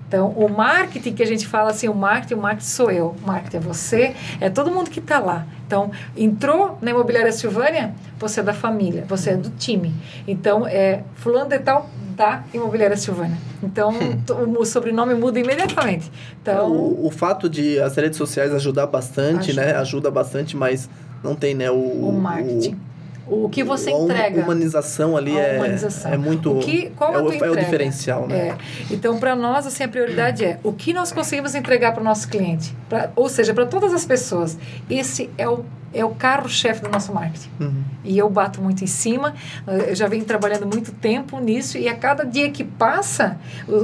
Então, 0.08 0.30
o 0.30 0.48
marketing 0.48 1.12
que 1.14 1.22
a 1.22 1.26
gente 1.26 1.46
fala 1.46 1.70
assim, 1.70 1.88
o 1.88 1.94
marketing, 1.94 2.34
o 2.34 2.38
marketing 2.42 2.66
sou 2.68 2.90
eu, 2.90 3.14
o 3.22 3.26
marketing 3.26 3.58
é 3.58 3.60
você, 3.60 4.14
é 4.40 4.50
todo 4.50 4.68
mundo 4.68 4.90
que 4.90 4.98
está 4.98 5.20
lá. 5.20 5.46
Então, 5.64 5.92
entrou 6.16 6.76
na 6.82 6.90
imobiliária 6.90 7.30
Silvânia, 7.30 7.94
você 8.18 8.40
é 8.40 8.42
da 8.42 8.52
família, 8.52 9.04
você 9.08 9.30
é 9.30 9.36
do 9.36 9.50
time. 9.50 9.94
Então, 10.26 10.66
é 10.66 11.04
fulano 11.14 11.48
de 11.50 11.60
tal 11.60 11.88
da 12.20 12.42
imobiliária 12.52 12.98
Silvânia. 12.98 13.38
Então, 13.62 13.94
o 14.58 14.64
sobrenome 14.66 15.14
muda 15.14 15.40
imediatamente. 15.40 16.12
Então, 16.42 16.70
o, 16.70 17.06
o 17.06 17.10
fato 17.10 17.48
de 17.48 17.80
as 17.80 17.96
redes 17.96 18.18
sociais 18.18 18.52
ajudar 18.52 18.86
bastante, 18.86 19.50
Ajuda. 19.52 19.66
né? 19.66 19.74
Ajuda 19.76 20.10
bastante, 20.10 20.54
mas 20.54 20.88
não 21.24 21.34
tem, 21.34 21.54
né? 21.54 21.70
O, 21.70 21.76
o 22.08 22.12
marketing. 22.12 22.78
O, 23.26 23.48
que 23.48 23.62
você 23.62 23.90
a 23.90 23.92
entrega. 23.92 24.42
humanização 24.42 25.16
ali 25.16 25.38
A 25.38 25.40
é, 25.40 25.56
humanização. 25.56 26.12
é 26.12 26.16
muito. 26.18 26.58
O 26.58 26.58
que, 26.58 26.90
qual 26.90 27.14
é, 27.14 27.16
a 27.16 27.22
o, 27.22 27.26
tua 27.26 27.32
é 27.32 27.36
o 27.36 27.52
entrega? 27.52 27.60
diferencial, 27.60 28.26
né? 28.26 28.48
É. 28.48 28.56
Então, 28.90 29.18
para 29.18 29.34
nós, 29.34 29.66
assim, 29.66 29.84
a 29.84 29.88
prioridade 29.88 30.44
é 30.44 30.58
o 30.62 30.72
que 30.72 30.92
nós 30.92 31.12
conseguimos 31.12 31.54
entregar 31.54 31.92
para 31.92 32.00
o 32.02 32.04
nosso 32.04 32.28
cliente. 32.28 32.74
Pra, 32.88 33.10
ou 33.16 33.28
seja, 33.30 33.54
para 33.54 33.64
todas 33.64 33.94
as 33.94 34.04
pessoas. 34.04 34.58
Esse 34.90 35.30
é 35.38 35.48
o, 35.48 35.64
é 35.92 36.04
o 36.04 36.10
carro-chefe 36.10 36.82
do 36.82 36.88
nosso 36.88 37.12
marketing. 37.12 37.50
Uhum. 37.58 37.84
E 38.04 38.16
eu 38.16 38.28
bato 38.30 38.62
muito 38.62 38.82
em 38.84 38.86
cima. 38.86 39.34
Eu 39.66 39.94
já 39.94 40.06
venho 40.06 40.24
trabalhando 40.24 40.66
muito 40.66 40.92
tempo 40.92 41.38
nisso. 41.40 41.76
E 41.78 41.88
a 41.88 41.96
cada 41.96 42.24
dia 42.24 42.50
que 42.50 42.64
passa, 42.64 43.38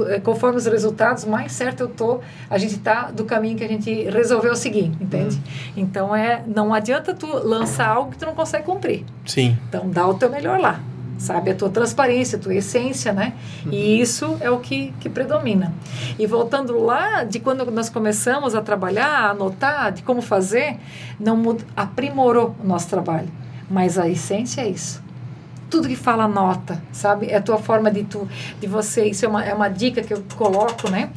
eh, 0.09 0.19
conforme 0.19 0.57
os 0.57 0.65
resultados, 0.65 1.25
mais 1.25 1.51
certo 1.51 1.81
eu 1.81 1.89
tô. 1.89 2.19
A 2.49 2.57
gente 2.57 2.77
tá 2.79 3.11
do 3.11 3.25
caminho 3.25 3.57
que 3.57 3.63
a 3.63 3.67
gente 3.67 3.91
resolveu 4.09 4.55
seguir, 4.55 4.91
entende? 4.99 5.39
Então, 5.75 6.15
é, 6.15 6.43
não 6.47 6.73
adianta 6.73 7.13
tu 7.13 7.27
lançar 7.27 7.87
algo 7.87 8.11
que 8.11 8.17
tu 8.17 8.25
não 8.25 8.35
consegue 8.35 8.63
cumprir. 8.63 9.03
Sim. 9.25 9.57
Então, 9.67 9.89
dá 9.89 10.07
o 10.07 10.13
teu 10.13 10.29
melhor 10.29 10.59
lá. 10.59 10.79
Sabe? 11.17 11.49
A 11.49 11.55
tua 11.55 11.69
transparência, 11.69 12.37
a 12.37 12.41
tua 12.41 12.53
essência, 12.53 13.11
né? 13.11 13.33
E 13.71 13.99
isso 13.99 14.37
é 14.39 14.51
o 14.51 14.59
que, 14.59 14.93
que 14.99 15.09
predomina. 15.09 15.73
E 16.19 16.27
voltando 16.27 16.77
lá, 16.79 17.23
de 17.23 17.39
quando 17.39 17.65
nós 17.71 17.89
começamos 17.89 18.53
a 18.53 18.61
trabalhar, 18.61 19.07
a 19.09 19.29
anotar, 19.31 19.91
de 19.91 20.03
como 20.03 20.21
fazer, 20.21 20.77
não 21.19 21.35
mud- 21.35 21.65
aprimorou 21.75 22.55
o 22.63 22.67
nosso 22.67 22.87
trabalho. 22.87 23.29
Mas 23.69 23.97
a 23.97 24.07
essência 24.07 24.61
é 24.61 24.69
isso. 24.69 25.01
Tudo 25.69 25.87
que 25.87 25.95
fala 25.95 26.27
nota, 26.27 26.81
sabe? 26.93 27.27
É 27.27 27.35
a 27.37 27.41
tua 27.41 27.57
forma 27.57 27.91
de 27.91 28.03
tu, 28.03 28.27
de 28.61 28.67
você. 28.67 29.09
Isso 29.09 29.25
é 29.25 29.27
uma, 29.27 29.43
é 29.43 29.53
uma 29.53 29.67
dica 29.67 30.01
que 30.01 30.13
eu 30.13 30.23
coloco, 30.35 30.89
né? 30.89 31.09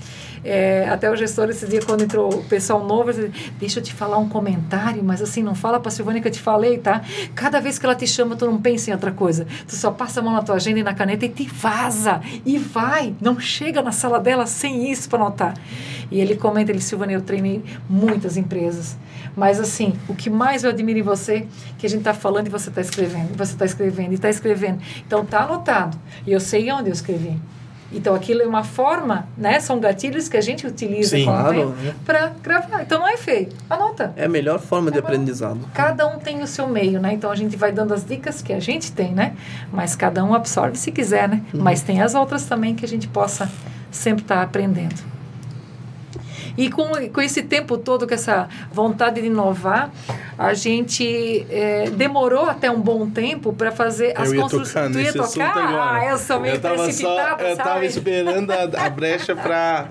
É, 0.45 0.89
até 0.89 1.11
o 1.11 1.17
gestor 1.17 1.51
esse 1.51 1.67
dia, 1.67 1.81
quando 1.85 2.03
entrou 2.03 2.33
o 2.33 2.45
pessoal 2.45 2.85
novo, 2.85 3.11
ele 3.11 3.29
disse, 3.29 3.51
deixa 3.59 3.79
eu 3.79 3.83
te 3.83 3.93
falar 3.93 4.19
um 4.19 4.29
comentário, 4.29 5.03
mas 5.05 5.21
assim, 5.21 5.43
não 5.43 5.55
fala 5.55 5.79
pra 5.79 5.91
Silvânia 5.91 6.23
que 6.23 6.29
eu 6.29 6.33
te 6.33 6.41
falei, 6.41 6.79
tá? 6.79 7.03
Cada 7.35 7.61
vez 7.61 7.79
que 7.79 7.85
ela 7.85 7.95
te 7.95 8.07
chama, 8.07 8.37
tu 8.37 8.47
não 8.47 8.61
pensa 8.61 8.91
em 8.91 8.95
outra 8.95 9.13
coisa. 9.13 9.47
Tu 9.67 9.75
só 9.75 9.91
passa 9.91 10.21
a 10.21 10.23
mão 10.23 10.33
na 10.33 10.43
tua 10.43 10.57
agenda 10.57 10.81
e 10.81 10.83
na 10.83 10.95
caneta 10.95 11.27
e 11.27 11.29
te 11.29 11.47
vaza. 11.47 12.21
E 12.45 12.59
vai. 12.59 13.15
Não 13.21 13.39
chega 13.39 13.83
na 13.83 13.93
sala 13.93 14.19
dela 14.19 14.47
sem 14.47 14.91
isso 14.91 15.09
para 15.09 15.21
anotar. 15.21 15.55
E 16.11 16.21
ele 16.21 16.37
comenta, 16.37 16.73
ele, 16.73 16.81
Silvânia, 16.81 17.15
eu 17.15 17.23
treinei 17.23 17.63
muitas 17.89 18.37
empresas. 18.37 18.97
Mas 19.37 19.61
assim, 19.61 19.95
o 20.09 20.15
que 20.15 20.29
mais 20.29 20.65
eu 20.65 20.71
admiro 20.71 20.99
em 20.99 21.03
você, 21.03 21.47
que 21.79 21.87
a 21.87 21.89
gente 21.89 22.01
está 22.01 22.13
falando 22.13 22.49
e 22.49 22.51
você 22.51 22.69
está 22.69 22.81
escrevendo, 22.81 23.31
e 23.33 23.37
você 23.37 23.53
está 23.53 23.65
escrevendo, 23.65 24.13
e 24.13 24.15
está 24.15 24.29
escrevendo. 24.29 24.81
Então 25.07 25.25
tá 25.25 25.45
anotado. 25.45 25.97
E 26.27 26.33
eu 26.33 26.41
sei 26.41 26.71
onde 26.73 26.89
eu 26.89 26.93
escrevi. 26.93 27.39
Então 27.93 28.15
aquilo 28.15 28.43
é 28.43 28.47
uma 28.47 28.63
forma, 28.63 29.27
né? 29.37 29.59
São 29.61 29.81
gatilhos 29.81 30.29
que 30.29 30.37
a 30.37 30.41
gente 30.41 30.67
utiliza. 30.67 31.21
Claro, 31.23 31.71
né? 31.71 31.95
para 32.05 32.33
gravar. 32.43 32.83
Então 32.83 33.01
não 33.01 33.09
é 33.09 33.17
feio. 33.17 33.49
Anota. 33.69 34.13
É 34.17 34.25
a 34.27 34.29
melhor 34.29 34.61
forma 34.61 34.91
de 34.91 34.99
É 34.99 35.01
bom. 35.01 35.09
aprendizado. 35.09 35.61
Cada 35.75 36.07
um 36.07 36.19
tem 36.19 36.43
o 36.43 36.47
seu 36.47 36.69
meio, 36.69 37.01
né? 37.01 37.13
Então 37.13 37.31
a 37.31 37.37
gente 37.37 37.57
vai 37.57 37.73
dando 37.73 37.93
as 37.93 38.05
dicas 38.05 38.41
que 38.41 38.53
a 38.53 38.61
gente 38.61 38.93
tem, 38.93 39.13
né? 39.13 39.35
Mas 39.73 39.97
cada 39.97 40.25
um 40.25 40.35
absorve 40.35 40.77
se 40.79 40.93
quiser, 40.93 41.29
né? 41.29 41.43
Mas 41.53 41.83
tem 41.83 42.01
as 42.01 42.15
outras 42.15 42.45
também 42.45 42.75
que 42.75 42.85
a 42.85 42.89
gente 42.89 43.09
possa 43.09 43.51
sempre 43.91 44.23
estar 44.23 44.43
aprendendo. 44.43 45.03
E 46.61 46.69
com, 46.69 46.91
com 47.11 47.23
esse 47.23 47.43
tempo 47.43 47.79
todo, 47.79 48.07
com 48.07 48.13
essa 48.13 48.47
vontade 48.71 49.23
de 49.23 49.29
inovar, 49.29 49.91
a 50.37 50.53
gente 50.53 51.47
eh, 51.49 51.89
demorou 51.97 52.51
até 52.51 52.71
um 52.71 52.79
bom 52.79 53.09
tempo 53.09 53.51
para 53.51 53.73
fazer 53.73 54.13
as 54.15 54.31
eu 54.31 54.43
construções. 54.43 54.75
tocar 54.75 54.91
Tu 54.93 55.01
ia 55.01 55.13
tocar? 55.15 55.95
Ah, 55.95 56.05
eu 56.11 56.19
sou 56.19 56.39
meio 56.39 56.57
eu 56.57 56.61
tava 56.61 56.93
só, 56.93 57.19
Eu 57.39 57.57
sabe? 57.57 57.57
tava 57.57 57.85
esperando 57.87 58.51
a, 58.51 58.85
a 58.85 58.91
brecha 58.91 59.35
pra 59.35 59.89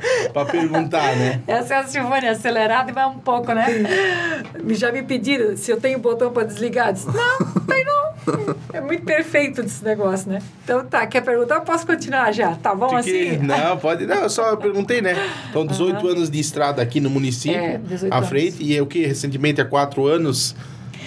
perguntar, 0.51 1.15
né? 1.15 1.41
Essa 1.49 1.73
é 1.73 1.77
a 1.77 1.83
Silvânia 1.85 2.31
acelerada 2.33 2.91
e 2.91 2.93
vai 2.93 3.07
um 3.07 3.17
pouco, 3.17 3.51
né? 3.51 3.65
Já 4.67 4.91
me 4.91 5.01
pediram 5.01 5.57
se 5.57 5.71
eu 5.71 5.81
tenho 5.81 5.97
botão 5.97 6.31
para 6.31 6.43
desligar. 6.43 6.93
Disse, 6.93 7.07
não, 7.07 7.39
não 7.39 7.61
tem 7.65 7.83
não. 7.83 8.09
É 8.71 8.79
muito 8.79 9.03
perfeito 9.03 9.61
esse 9.61 9.83
negócio, 9.83 10.29
né? 10.31 10.39
Então 10.63 10.85
tá, 10.85 11.05
quer 11.07 11.21
perguntar? 11.21 11.55
Eu 11.55 11.61
posso 11.61 11.85
continuar 11.85 12.31
já. 12.31 12.53
Tá 12.55 12.75
bom 12.75 12.95
assim? 12.95 13.37
Não, 13.37 13.77
pode. 13.77 14.05
Não, 14.05 14.17
eu 14.17 14.29
só 14.29 14.55
perguntei, 14.55 15.01
né? 15.01 15.15
Então, 15.49 15.65
18 15.67 16.07
anos 16.07 16.29
de 16.29 16.39
estrada 16.39 16.58
aqui 16.61 16.99
no 16.99 17.09
município, 17.09 17.57
É, 17.57 17.77
18 17.77 18.13
à 18.13 18.21
frente, 18.21 18.57
e 18.63 18.73
eu 18.73 18.85
que 18.85 19.05
recentemente 19.05 19.61
há 19.61 19.65
4 19.65 20.05
anos. 20.07 20.55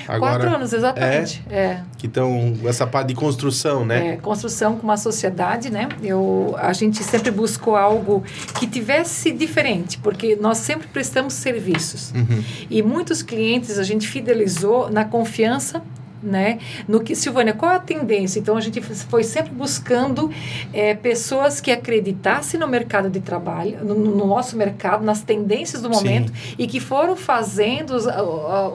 agora. 0.08 0.38
Quatro 0.38 0.56
anos, 0.56 0.72
exatamente. 0.72 1.44
É. 1.48 1.80
Que 1.96 2.06
estão 2.06 2.54
essa 2.64 2.86
parte 2.86 3.08
de 3.08 3.14
construção, 3.14 3.84
né? 3.84 4.14
É, 4.14 4.16
construção 4.16 4.76
com 4.76 4.82
uma 4.82 4.96
sociedade, 4.96 5.70
né? 5.70 5.88
Eu, 6.02 6.54
a 6.58 6.72
gente 6.72 7.02
sempre 7.04 7.30
buscou 7.30 7.76
algo 7.76 8.24
que 8.58 8.66
tivesse 8.66 9.30
diferente, 9.30 9.98
porque 9.98 10.36
nós 10.36 10.58
sempre 10.58 10.88
prestamos 10.88 11.34
serviços. 11.34 12.12
Uhum. 12.12 12.42
E 12.68 12.82
muitos 12.82 13.22
clientes 13.22 13.78
a 13.78 13.84
gente 13.84 14.08
fidelizou 14.08 14.90
na 14.90 15.04
confiança 15.04 15.80
né? 16.22 16.58
No 16.86 17.00
que, 17.00 17.14
Silvânia, 17.14 17.52
qual 17.52 17.72
a 17.72 17.78
tendência? 17.78 18.38
Então, 18.38 18.56
a 18.56 18.60
gente 18.60 18.80
foi 18.80 19.24
sempre 19.24 19.52
buscando 19.52 20.30
é, 20.72 20.94
pessoas 20.94 21.60
que 21.60 21.70
acreditassem 21.70 22.58
no 22.60 22.68
mercado 22.68 23.10
de 23.10 23.20
trabalho, 23.20 23.84
no, 23.84 23.94
no 23.94 24.26
nosso 24.26 24.56
mercado, 24.56 25.04
nas 25.04 25.22
tendências 25.22 25.82
do 25.82 25.90
momento 25.90 26.32
Sim. 26.32 26.54
e 26.58 26.66
que 26.66 26.78
foram 26.80 27.16
fazendo 27.16 27.90
os, 27.94 28.06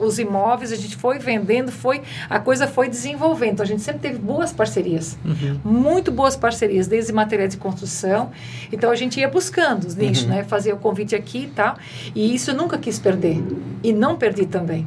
os, 0.02 0.18
imóveis, 0.18 0.72
a 0.72 0.76
gente 0.76 0.96
foi 0.96 1.18
vendendo, 1.18 1.70
foi 1.72 2.02
a 2.28 2.38
coisa 2.38 2.66
foi 2.66 2.88
desenvolvendo. 2.88 3.52
Então, 3.54 3.64
a 3.64 3.68
gente 3.68 3.82
sempre 3.82 4.00
teve 4.00 4.18
boas 4.18 4.52
parcerias, 4.52 5.16
Uhum. 5.24 5.60
muito 5.64 6.10
boas 6.12 6.36
parcerias, 6.36 6.86
desde 6.86 7.12
materiais 7.12 7.52
de 7.52 7.56
construção. 7.56 8.30
Então, 8.72 8.90
a 8.90 8.96
gente 8.96 9.18
ia 9.20 9.28
buscando 9.28 9.84
os 9.84 9.94
nichos, 9.94 10.24
Uhum. 10.24 10.30
né? 10.30 10.44
Fazia 10.44 10.74
o 10.74 10.78
convite 10.78 11.14
aqui 11.14 11.44
e 11.44 11.46
tal. 11.48 11.76
E 12.14 12.34
isso 12.34 12.50
eu 12.50 12.54
nunca 12.54 12.76
quis 12.78 12.98
perder. 12.98 13.42
E 13.82 13.92
não 13.92 14.16
perdi 14.16 14.46
também. 14.46 14.86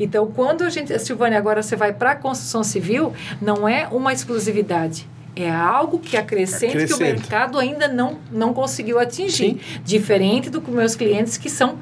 Então, 0.00 0.26
quando 0.26 0.64
a 0.64 0.70
gente, 0.70 0.98
Silvânia, 0.98 1.38
agora 1.38 1.62
você 1.62 1.76
vai 1.76 1.92
para 1.92 2.12
a 2.12 2.16
construção 2.16 2.64
civil, 2.64 3.12
não 3.40 3.68
é 3.68 3.86
uma 3.88 4.12
exclusividade. 4.12 5.06
É 5.36 5.48
algo 5.50 5.98
que 5.98 6.16
acrescenta, 6.16 6.84
que 6.84 6.92
o 6.92 6.98
mercado 6.98 7.58
ainda 7.58 7.86
não, 7.86 8.18
não 8.32 8.52
conseguiu 8.52 8.98
atingir. 8.98 9.60
Diferente 9.84 10.50
do 10.50 10.60
que 10.60 10.70
meus 10.70 10.96
clientes, 10.96 11.36
que 11.36 11.48
são 11.48 11.78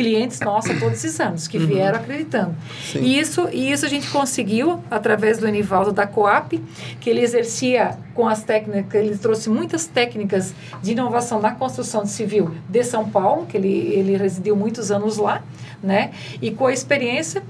clientes 0.00 0.40
nossos 0.40 0.80
todos 0.80 1.04
esses 1.04 1.20
anos, 1.20 1.46
que 1.46 1.58
vieram 1.58 1.98
acreditando. 1.98 2.54
Sim. 2.82 3.00
E 3.02 3.20
isso, 3.20 3.50
e 3.52 3.70
isso 3.70 3.84
a 3.84 3.88
gente 3.88 4.08
conseguiu 4.08 4.82
através 4.90 5.36
do 5.36 5.46
Enivaldo 5.46 5.92
da 5.92 6.06
Coap, 6.06 6.54
que 6.98 7.10
ele 7.10 7.20
exercia 7.20 7.98
com 8.14 8.26
as 8.26 8.42
técnicas, 8.42 8.94
ele 8.94 9.18
trouxe 9.18 9.50
muitas 9.50 9.86
técnicas 9.86 10.54
de 10.82 10.92
inovação 10.92 11.38
na 11.38 11.50
construção 11.50 12.06
civil 12.06 12.50
de 12.66 12.82
São 12.82 13.10
Paulo, 13.10 13.44
que 13.44 13.58
ele, 13.58 13.68
ele 13.68 14.16
residiu 14.16 14.56
muitos 14.56 14.90
anos 14.90 15.18
lá, 15.18 15.42
né? 15.82 16.12
E 16.40 16.50
com 16.50 16.66
a 16.66 16.72
experiência 16.72 17.42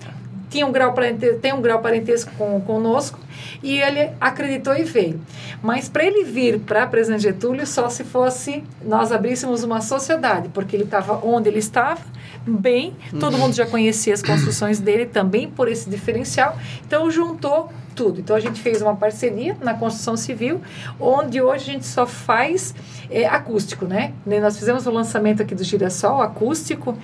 tinha 0.50 0.66
um 0.66 0.72
grau 0.72 0.92
tem 1.40 1.52
um 1.52 1.62
grau 1.62 1.80
parentesco 1.80 2.32
com, 2.36 2.60
conosco 2.62 3.20
e 3.62 3.80
ele 3.80 4.10
acreditou 4.20 4.74
e 4.76 4.84
veio. 4.84 5.20
Mas 5.62 5.88
para 5.88 6.04
ele 6.04 6.24
vir 6.24 6.60
para 6.60 6.86
Presidente 6.86 7.22
Getúlio 7.22 7.66
só 7.66 7.88
se 7.88 8.04
fosse 8.04 8.62
nós 8.84 9.12
abríssemos 9.12 9.62
uma 9.62 9.80
sociedade, 9.80 10.48
porque 10.50 10.76
ele 10.76 10.84
estava 10.84 11.14
onde 11.24 11.48
ele 11.48 11.58
estava, 11.58 12.00
bem, 12.46 12.94
todo 13.18 13.36
mundo 13.36 13.54
já 13.54 13.66
conhecia 13.66 14.14
as 14.14 14.22
construções 14.22 14.78
dele 14.80 15.06
também 15.06 15.48
por 15.48 15.68
esse 15.68 15.88
diferencial, 15.90 16.56
então 16.86 17.10
juntou 17.10 17.70
tudo. 17.94 18.20
Então 18.20 18.34
a 18.34 18.40
gente 18.40 18.60
fez 18.62 18.80
uma 18.80 18.96
parceria 18.96 19.56
na 19.60 19.74
construção 19.74 20.16
civil, 20.16 20.60
onde 20.98 21.42
hoje 21.42 21.70
a 21.70 21.72
gente 21.74 21.86
só 21.86 22.06
faz 22.06 22.74
é, 23.10 23.26
acústico, 23.26 23.84
né? 23.84 24.12
Ne- 24.24 24.40
Nós 24.40 24.56
fizemos 24.56 24.86
o 24.86 24.90
lançamento 24.90 25.42
aqui 25.42 25.54
do 25.54 25.62
Girassol 25.64 26.22
acústico, 26.22 26.96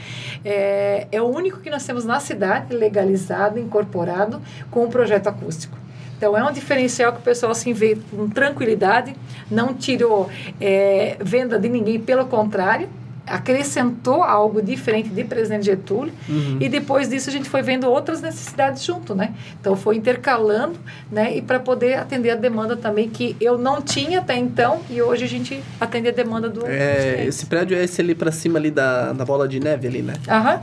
é, 0.45 1.07
é 1.13 1.21
o 1.21 1.27
único 1.27 1.61
que 1.61 1.69
nós 1.69 1.85
temos 1.85 2.05
na 2.05 2.19
cidade 2.21 2.75
legalizado, 2.75 3.59
incorporado 3.59 4.41
com 4.71 4.85
o 4.85 4.89
projeto 4.89 5.27
acústico. 5.27 5.77
Então 6.17 6.37
é 6.37 6.43
um 6.43 6.53
diferencial 6.53 7.13
que 7.13 7.19
o 7.19 7.23
pessoal 7.23 7.53
assim 7.53 7.73
vê 7.73 7.99
com 8.11 8.29
tranquilidade, 8.29 9.15
não 9.51 9.75
tirou 9.75 10.29
é, 10.61 11.17
venda 11.21 11.59
de 11.59 11.69
ninguém, 11.69 12.01
pelo 12.01 12.27
contrário, 12.27 12.89
acrescentou 13.27 14.23
algo 14.23 14.63
diferente 14.63 15.09
de 15.09 15.25
Presidente 15.25 15.67
Getúlio 15.67 16.13
e 16.61 16.69
depois 16.69 17.09
disso 17.09 17.29
a 17.29 17.33
gente 17.33 17.49
foi 17.49 17.61
vendo 17.61 17.89
outras 17.91 18.23
necessidades 18.23 18.85
junto, 18.85 19.15
né? 19.15 19.35
Então 19.61 19.75
foi 19.75 19.97
intercalando, 19.97 20.79
né? 21.11 21.37
E 21.37 21.43
para 21.43 21.59
poder 21.59 21.95
atender 21.95 22.31
a 22.31 22.37
demanda 22.37 22.77
também 22.77 23.09
que 23.09 23.37
eu 23.41 23.59
não 23.59 23.83
tinha 23.83 24.21
até 24.21 24.37
então 24.37 24.81
e 24.89 25.03
hoje 25.03 25.25
a 25.25 25.29
gente 25.29 25.61
atende 25.81 26.09
a 26.09 26.13
demanda 26.13 26.49
do. 26.49 26.65
É, 26.67 27.25
esse 27.27 27.47
prédio 27.47 27.77
é 27.77 27.83
esse 27.83 28.01
ali 28.01 28.15
pra 28.15 28.31
cima 28.31 28.59
ali 28.59 28.71
da, 28.71 29.13
da 29.13 29.25
bola 29.25 29.49
de 29.49 29.59
neve 29.59 29.89
ali, 29.89 30.03
né? 30.03 30.15
Aham. 30.29 30.61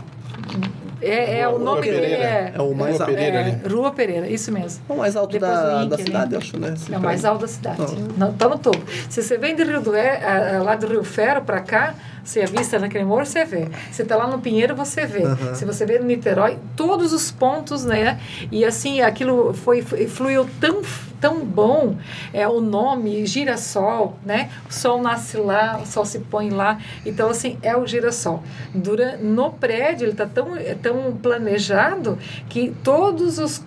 É, 1.04 1.40
é 1.40 1.48
o 1.48 1.52
Rua 1.52 1.60
nome 1.64 1.82
dele 1.82 2.00
Pereira. 2.00 2.24
é, 2.24 2.52
É 2.56 2.62
o 2.62 2.74
mais 2.74 2.96
Rua 2.96 3.06
alto. 3.06 3.16
Pereira 3.16 3.38
é 3.38 3.44
ali. 3.44 3.74
Rua 3.74 3.92
Pereira, 3.92 4.28
isso 4.28 4.52
mesmo. 4.52 4.82
É 4.90 4.94
o 4.94 4.98
mais 4.98 5.16
alto 5.16 5.32
Depois 5.34 5.52
da, 5.52 5.84
do 5.84 5.90
da 5.90 5.98
né? 5.98 6.04
cidade, 6.04 6.36
acho, 6.36 6.60
né? 6.60 6.74
É 6.92 6.98
o 6.98 7.02
mais 7.02 7.22
prédio. 7.22 7.30
alto 7.30 7.42
da 7.42 7.48
cidade. 7.48 7.82
Ah. 7.82 8.14
Não, 8.18 8.34
tá 8.34 8.48
no 8.50 8.58
topo. 8.58 8.82
Se 9.10 9.22
você 9.22 9.38
vem 9.38 9.56
de 9.56 9.64
Rio 9.64 9.82
do 9.82 9.96
é, 9.96 10.60
lá 10.64 10.76
do 10.76 10.88
Rio 10.88 11.04
Ferro 11.04 11.42
para 11.42 11.60
cá, 11.62 11.94
você 12.24 12.42
avista 12.42 12.80
naquele 12.80 13.04
morro, 13.04 13.26
você 13.26 13.44
vê. 13.44 13.68
Você 13.92 14.06
tá 14.06 14.16
lá 14.16 14.28
no 14.28 14.40
Pinheiro, 14.40 14.76
você 14.76 15.06
vê. 15.06 15.24
Aham. 15.24 15.54
Se 15.54 15.66
você 15.66 15.86
vê 15.86 16.00
no 16.00 16.06
Niterói, 16.06 16.58
todos 16.76 17.12
os 17.12 17.32
pontos, 17.32 17.84
né? 17.84 18.20
E 18.50 18.64
assim, 18.64 19.02
aquilo 19.02 19.54
foi, 19.54 19.82
fluiu 19.82 20.48
tão, 20.60 20.82
tão 21.20 21.44
bom. 21.44 21.98
É 22.34 22.48
o 22.48 22.62
nome, 22.62 23.26
girassol, 23.26 24.18
né? 24.26 24.50
O 24.70 24.74
sol 24.74 25.02
nasce 25.02 25.36
lá, 25.36 25.80
o 25.84 25.86
sol 25.86 26.06
se 26.06 26.20
põe 26.20 26.50
lá. 26.50 26.80
Então, 27.06 27.30
assim, 27.30 27.58
é 27.62 27.76
o 27.76 27.86
girassol. 27.86 28.42
Dura, 28.74 29.18
no 29.18 29.52
prédio, 29.52 30.08
ele 30.08 30.16
tá 30.16 30.26
tão, 30.26 30.56
é 30.56 30.76
tão 30.76 31.12
planejado 31.22 32.18
que 32.48 32.74
todos 32.84 33.38
os, 33.38 33.62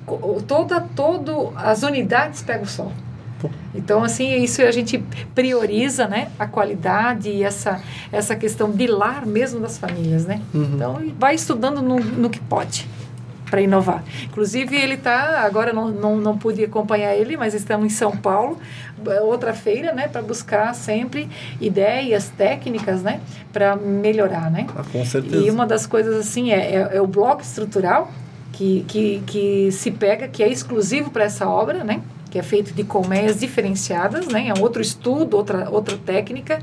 toda, 0.49 0.81
todo, 0.81 1.53
as 1.57 1.83
unidades 1.83 2.43
pegam 2.43 2.63
o 2.63 2.67
sol. 2.67 2.93
Então, 3.75 4.03
assim, 4.03 4.43
isso 4.43 4.63
a 4.63 4.71
gente 4.71 5.03
prioriza, 5.35 6.07
né? 6.07 6.29
A 6.39 6.47
qualidade 6.47 7.29
e 7.29 7.43
essa, 7.43 7.81
essa 8.13 8.35
questão 8.37 8.71
de 8.71 8.87
lar 8.87 9.27
mesmo 9.27 9.61
das 9.61 9.79
famílias, 9.79 10.27
né? 10.27 10.41
Uhum. 10.55 10.71
Então, 10.75 11.03
vai 11.19 11.35
estudando 11.35 11.83
no, 11.83 11.99
no 11.99 12.31
que 12.31 12.41
pode 12.41 12.89
para 13.51 13.61
inovar. 13.61 14.05
Inclusive, 14.25 14.77
ele 14.77 14.95
está, 14.95 15.41
agora 15.41 15.73
não, 15.73 15.89
não, 15.89 16.17
não 16.17 16.37
pude 16.37 16.65
acompanhar 16.65 17.15
ele, 17.15 17.37
mas 17.37 17.55
estamos 17.55 17.87
em 17.87 17.91
São 17.91 18.11
Paulo, 18.17 18.59
outra 19.23 19.55
feira, 19.55 19.93
né? 19.93 20.09
Para 20.09 20.21
buscar 20.21 20.75
sempre 20.75 21.29
ideias 21.61 22.29
técnicas, 22.29 23.03
né? 23.03 23.21
Para 23.53 23.77
melhorar, 23.77 24.51
né? 24.51 24.67
Ah, 24.77 24.83
com 24.91 25.05
certeza. 25.05 25.37
E 25.37 25.51
uma 25.51 25.67
das 25.67 25.87
coisas 25.87 26.17
assim 26.17 26.51
é, 26.51 26.75
é, 26.75 26.97
é 26.97 27.01
o 27.01 27.07
bloco 27.07 27.43
estrutural 27.43 28.11
que, 28.53 28.85
que, 28.89 29.23
que 29.27 29.73
se 29.73 29.91
pega, 29.91 30.27
que 30.27 30.43
é 30.43 30.49
exclusivo 30.49 31.11
para 31.11 31.25
essa 31.25 31.49
obra, 31.49 31.85
né? 31.85 32.01
Que 32.31 32.39
é 32.39 32.43
feito 32.43 32.75
de 32.75 32.85
colmeias 32.85 33.41
diferenciadas, 33.41 34.27
né? 34.29 34.49
É 34.49 34.61
outro 34.61 34.83
estudo, 34.83 35.37
outra, 35.37 35.71
outra 35.71 35.97
técnica. 35.97 36.61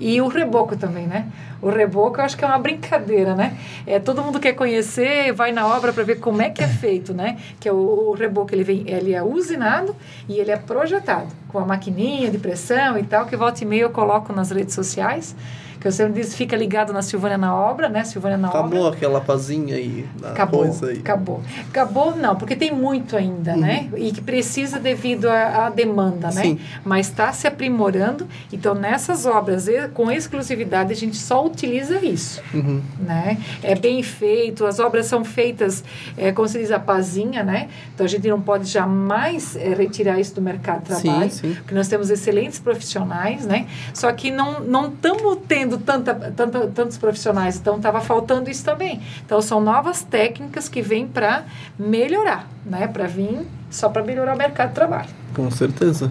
E 0.00 0.20
o 0.20 0.28
reboco 0.28 0.76
também, 0.76 1.06
né? 1.06 1.26
O 1.60 1.68
reboco 1.70 2.20
eu 2.20 2.24
acho 2.24 2.36
que 2.36 2.44
é 2.44 2.46
uma 2.46 2.58
brincadeira, 2.58 3.34
né? 3.34 3.58
É, 3.84 3.98
todo 3.98 4.22
mundo 4.22 4.38
quer 4.38 4.52
conhecer, 4.52 5.32
vai 5.32 5.50
na 5.50 5.66
obra 5.66 5.92
para 5.92 6.04
ver 6.04 6.20
como 6.20 6.40
é 6.40 6.50
que 6.50 6.62
é 6.62 6.68
feito, 6.68 7.12
né? 7.12 7.36
Que 7.58 7.68
é 7.68 7.72
o, 7.72 8.10
o 8.10 8.12
reboco, 8.12 8.54
ele, 8.54 8.62
vem, 8.62 8.84
ele 8.86 9.12
é 9.12 9.22
usinado 9.22 9.96
e 10.28 10.38
ele 10.38 10.52
é 10.52 10.56
projetado 10.56 11.26
com 11.48 11.58
a 11.58 11.66
maquininha 11.66 12.30
de 12.30 12.38
pressão 12.38 12.96
e 12.96 13.02
tal, 13.02 13.26
que 13.26 13.36
volta 13.36 13.64
e 13.64 13.66
meia 13.66 13.82
eu 13.82 13.90
coloco 13.90 14.32
nas 14.32 14.52
redes 14.52 14.74
sociais. 14.74 15.34
Que 15.80 15.86
eu 15.86 15.92
sempre 15.92 16.20
diz, 16.20 16.34
fica 16.34 16.56
ligado 16.56 16.92
na 16.92 17.02
Silvânia 17.02 17.38
na 17.38 17.54
obra, 17.54 17.88
né? 17.88 18.02
Silvânia 18.04 18.36
na 18.36 18.48
obra. 18.48 18.60
Acabou 18.60 18.88
aquela 18.88 19.20
pazinha 19.20 19.76
aí 19.76 20.06
Acabou, 20.24 20.64
aí. 20.64 20.98
acabou. 20.98 21.40
Acabou 21.68 22.16
não, 22.16 22.34
porque 22.36 22.56
tem 22.56 22.72
muito 22.72 23.16
ainda, 23.16 23.54
né? 23.56 23.88
E 23.96 24.10
que 24.12 24.20
precisa 24.20 24.78
devido 24.78 25.28
à, 25.28 25.70
demanda, 25.70 26.28
né? 26.32 26.42
Sim. 26.42 26.58
Mas 26.84 27.06
está 27.08 27.32
se 27.32 27.46
aprimorando. 27.46 28.26
Então, 28.52 28.74
nessas 28.74 29.24
obras, 29.26 29.66
com 29.94 30.10
exclusividade, 30.10 30.92
a 30.92 30.96
gente 30.96 31.16
só 31.16 31.44
utiliza 31.44 31.98
isso, 32.04 32.40
Uhum. 32.52 32.80
né? 32.98 33.38
É 33.62 33.74
bem 33.74 34.02
feito, 34.02 34.66
as 34.66 34.78
obras 34.80 35.06
são 35.06 35.24
feitas, 35.24 35.84
é, 36.16 36.32
como 36.32 36.48
se 36.48 36.58
diz, 36.58 36.70
a 36.72 36.78
pazinha, 36.80 37.42
né? 37.42 37.68
Então, 37.94 38.04
a 38.04 38.08
gente 38.08 38.26
não 38.28 38.40
pode 38.40 38.64
jamais 38.66 39.54
é, 39.56 39.74
retirar 39.74 40.18
isso 40.18 40.34
do 40.34 40.40
mercado 40.42 40.84
de 40.88 40.94
Sim, 40.96 41.02
trabalho. 41.08 41.30
sim. 41.30 41.54
Porque 41.54 41.74
nós 41.74 41.88
temos 41.88 42.10
excelentes 42.10 42.58
profissionais, 42.58 43.44
né? 43.46 43.66
Só 43.94 44.10
que 44.12 44.30
não 44.30 44.60
não 44.60 44.88
estamos 44.88 45.38
tendo 45.46 45.67
tanta, 45.76 46.14
tanta, 46.14 46.66
tantos 46.68 46.96
profissionais, 46.96 47.56
então 47.58 47.76
estava 47.76 48.00
faltando 48.00 48.48
isso 48.48 48.64
também. 48.64 49.02
Então 49.26 49.42
são 49.42 49.60
novas 49.60 50.02
técnicas 50.02 50.68
que 50.68 50.80
vêm 50.80 51.06
para 51.06 51.44
melhorar, 51.78 52.48
né? 52.64 52.86
Para 52.86 53.06
vir 53.06 53.40
só 53.70 53.90
para 53.90 54.02
melhorar 54.02 54.34
o 54.34 54.38
mercado 54.38 54.68
de 54.70 54.74
trabalho, 54.76 55.08
Com 55.34 55.50
certeza. 55.50 56.10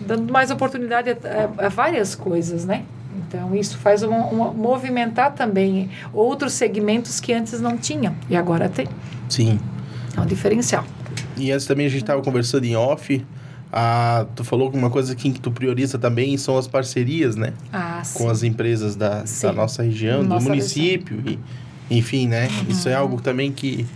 dando 0.00 0.32
mais 0.32 0.50
oportunidade 0.50 1.10
a, 1.10 1.62
a- 1.62 1.66
a 1.66 1.68
várias 1.68 2.14
coisas, 2.14 2.64
né? 2.64 2.84
Então 3.26 3.54
isso 3.54 3.76
faz 3.76 4.02
uma, 4.02 4.24
uma- 4.26 4.52
movimentar 4.52 5.32
também 5.34 5.90
outros 6.14 6.52
segmentos 6.54 7.20
que 7.20 7.32
antes 7.34 7.60
não 7.60 7.76
tinham 7.76 8.14
e 8.30 8.36
agora 8.36 8.68
tem. 8.68 8.86
Sim. 9.28 9.58
É 10.16 10.20
um 10.20 10.24
diferencial. 10.26 10.84
E 11.36 11.52
antes 11.52 11.66
também 11.66 11.84
a 11.86 11.88
gente 11.90 12.02
estava 12.02 12.22
conversando 12.22 12.64
em 12.64 12.74
off. 12.76 13.24
Ah, 13.72 14.26
tu 14.34 14.44
falou 14.44 14.70
que 14.70 14.78
uma 14.78 14.90
coisa 14.90 15.14
que 15.14 15.30
tu 15.32 15.50
prioriza 15.50 15.98
também 15.98 16.36
são 16.38 16.56
as 16.56 16.66
parcerias, 16.66 17.36
né? 17.36 17.52
Ah, 17.72 18.02
sim. 18.02 18.18
Com 18.18 18.30
as 18.30 18.42
empresas 18.42 18.96
da, 18.96 19.24
da 19.42 19.52
nossa 19.52 19.82
região, 19.82 20.22
do 20.22 20.28
Nossa 20.28 20.48
município. 20.48 21.22
E, 21.26 21.38
enfim, 21.90 22.26
né? 22.26 22.48
Isso 22.68 22.88
é 22.88 22.94
algo 22.94 23.20
também 23.20 23.52
que 23.52 23.86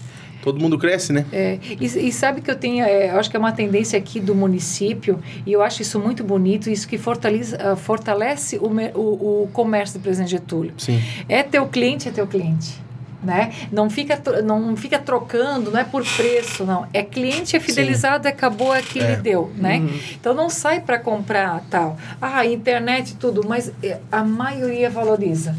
todo 0.43 0.61
mundo 0.61 0.77
cresce, 0.77 1.13
né? 1.13 1.25
É, 1.33 1.59
e, 1.81 1.87
e 1.87 2.13
sabe 2.13 2.41
que 2.41 2.51
eu 2.51 2.57
tenho, 2.57 2.85
é, 2.85 3.11
eu 3.13 3.19
acho 3.19 3.31
que 3.31 3.37
é 3.37 3.39
uma 3.39 3.53
tendência 3.53 3.99
aqui 3.99 4.21
do 4.21 4.35
município, 4.35 5.21
e 5.47 5.53
eu 5.53 5.63
acho 5.63 5.83
isso 5.83 5.99
muito 5.99 6.25
bonito, 6.25 6.69
isso 6.69 6.87
que 6.87 6.99
fortalece, 6.99 7.57
ah, 7.57 7.77
fortalece 7.77 8.59
o, 8.59 8.67
o, 8.67 9.43
o 9.45 9.49
comércio 9.53 9.99
do 9.99 10.03
Presidente 10.03 10.31
Getúlio. 10.33 10.75
Sim. 10.77 11.01
É 11.29 11.43
teu 11.43 11.67
cliente, 11.67 12.09
é 12.09 12.13
teu 12.13 12.27
cliente. 12.27 12.75
Né? 13.23 13.53
Não 13.71 13.89
fica, 13.89 14.21
não 14.43 14.77
fica 14.77 14.99
trocando, 14.99 15.71
não 15.71 15.79
é 15.81 15.85
por 15.85 16.05
preço, 16.05 16.65
não. 16.65 16.87
É 16.93 17.03
cliente, 17.03 17.55
é 17.57 17.61
fidelizado, 17.61 18.27
acabou, 18.29 18.75
é 18.75 18.83
que 18.83 18.99
É. 19.01 19.05
ele 19.13 19.17
deu, 19.17 19.53
né? 19.57 19.79
Uhum. 19.79 19.91
Então 20.21 20.35
não 20.35 20.49
sai 20.51 20.81
para 20.81 20.99
comprar 20.99 21.63
tal. 21.71 21.97
Ah, 22.21 22.45
internet, 22.47 23.15
tudo, 23.17 23.43
mas 23.49 23.73
é, 23.83 23.99
a 24.11 24.25
maioria 24.25 24.91
valoriza. 24.91 25.55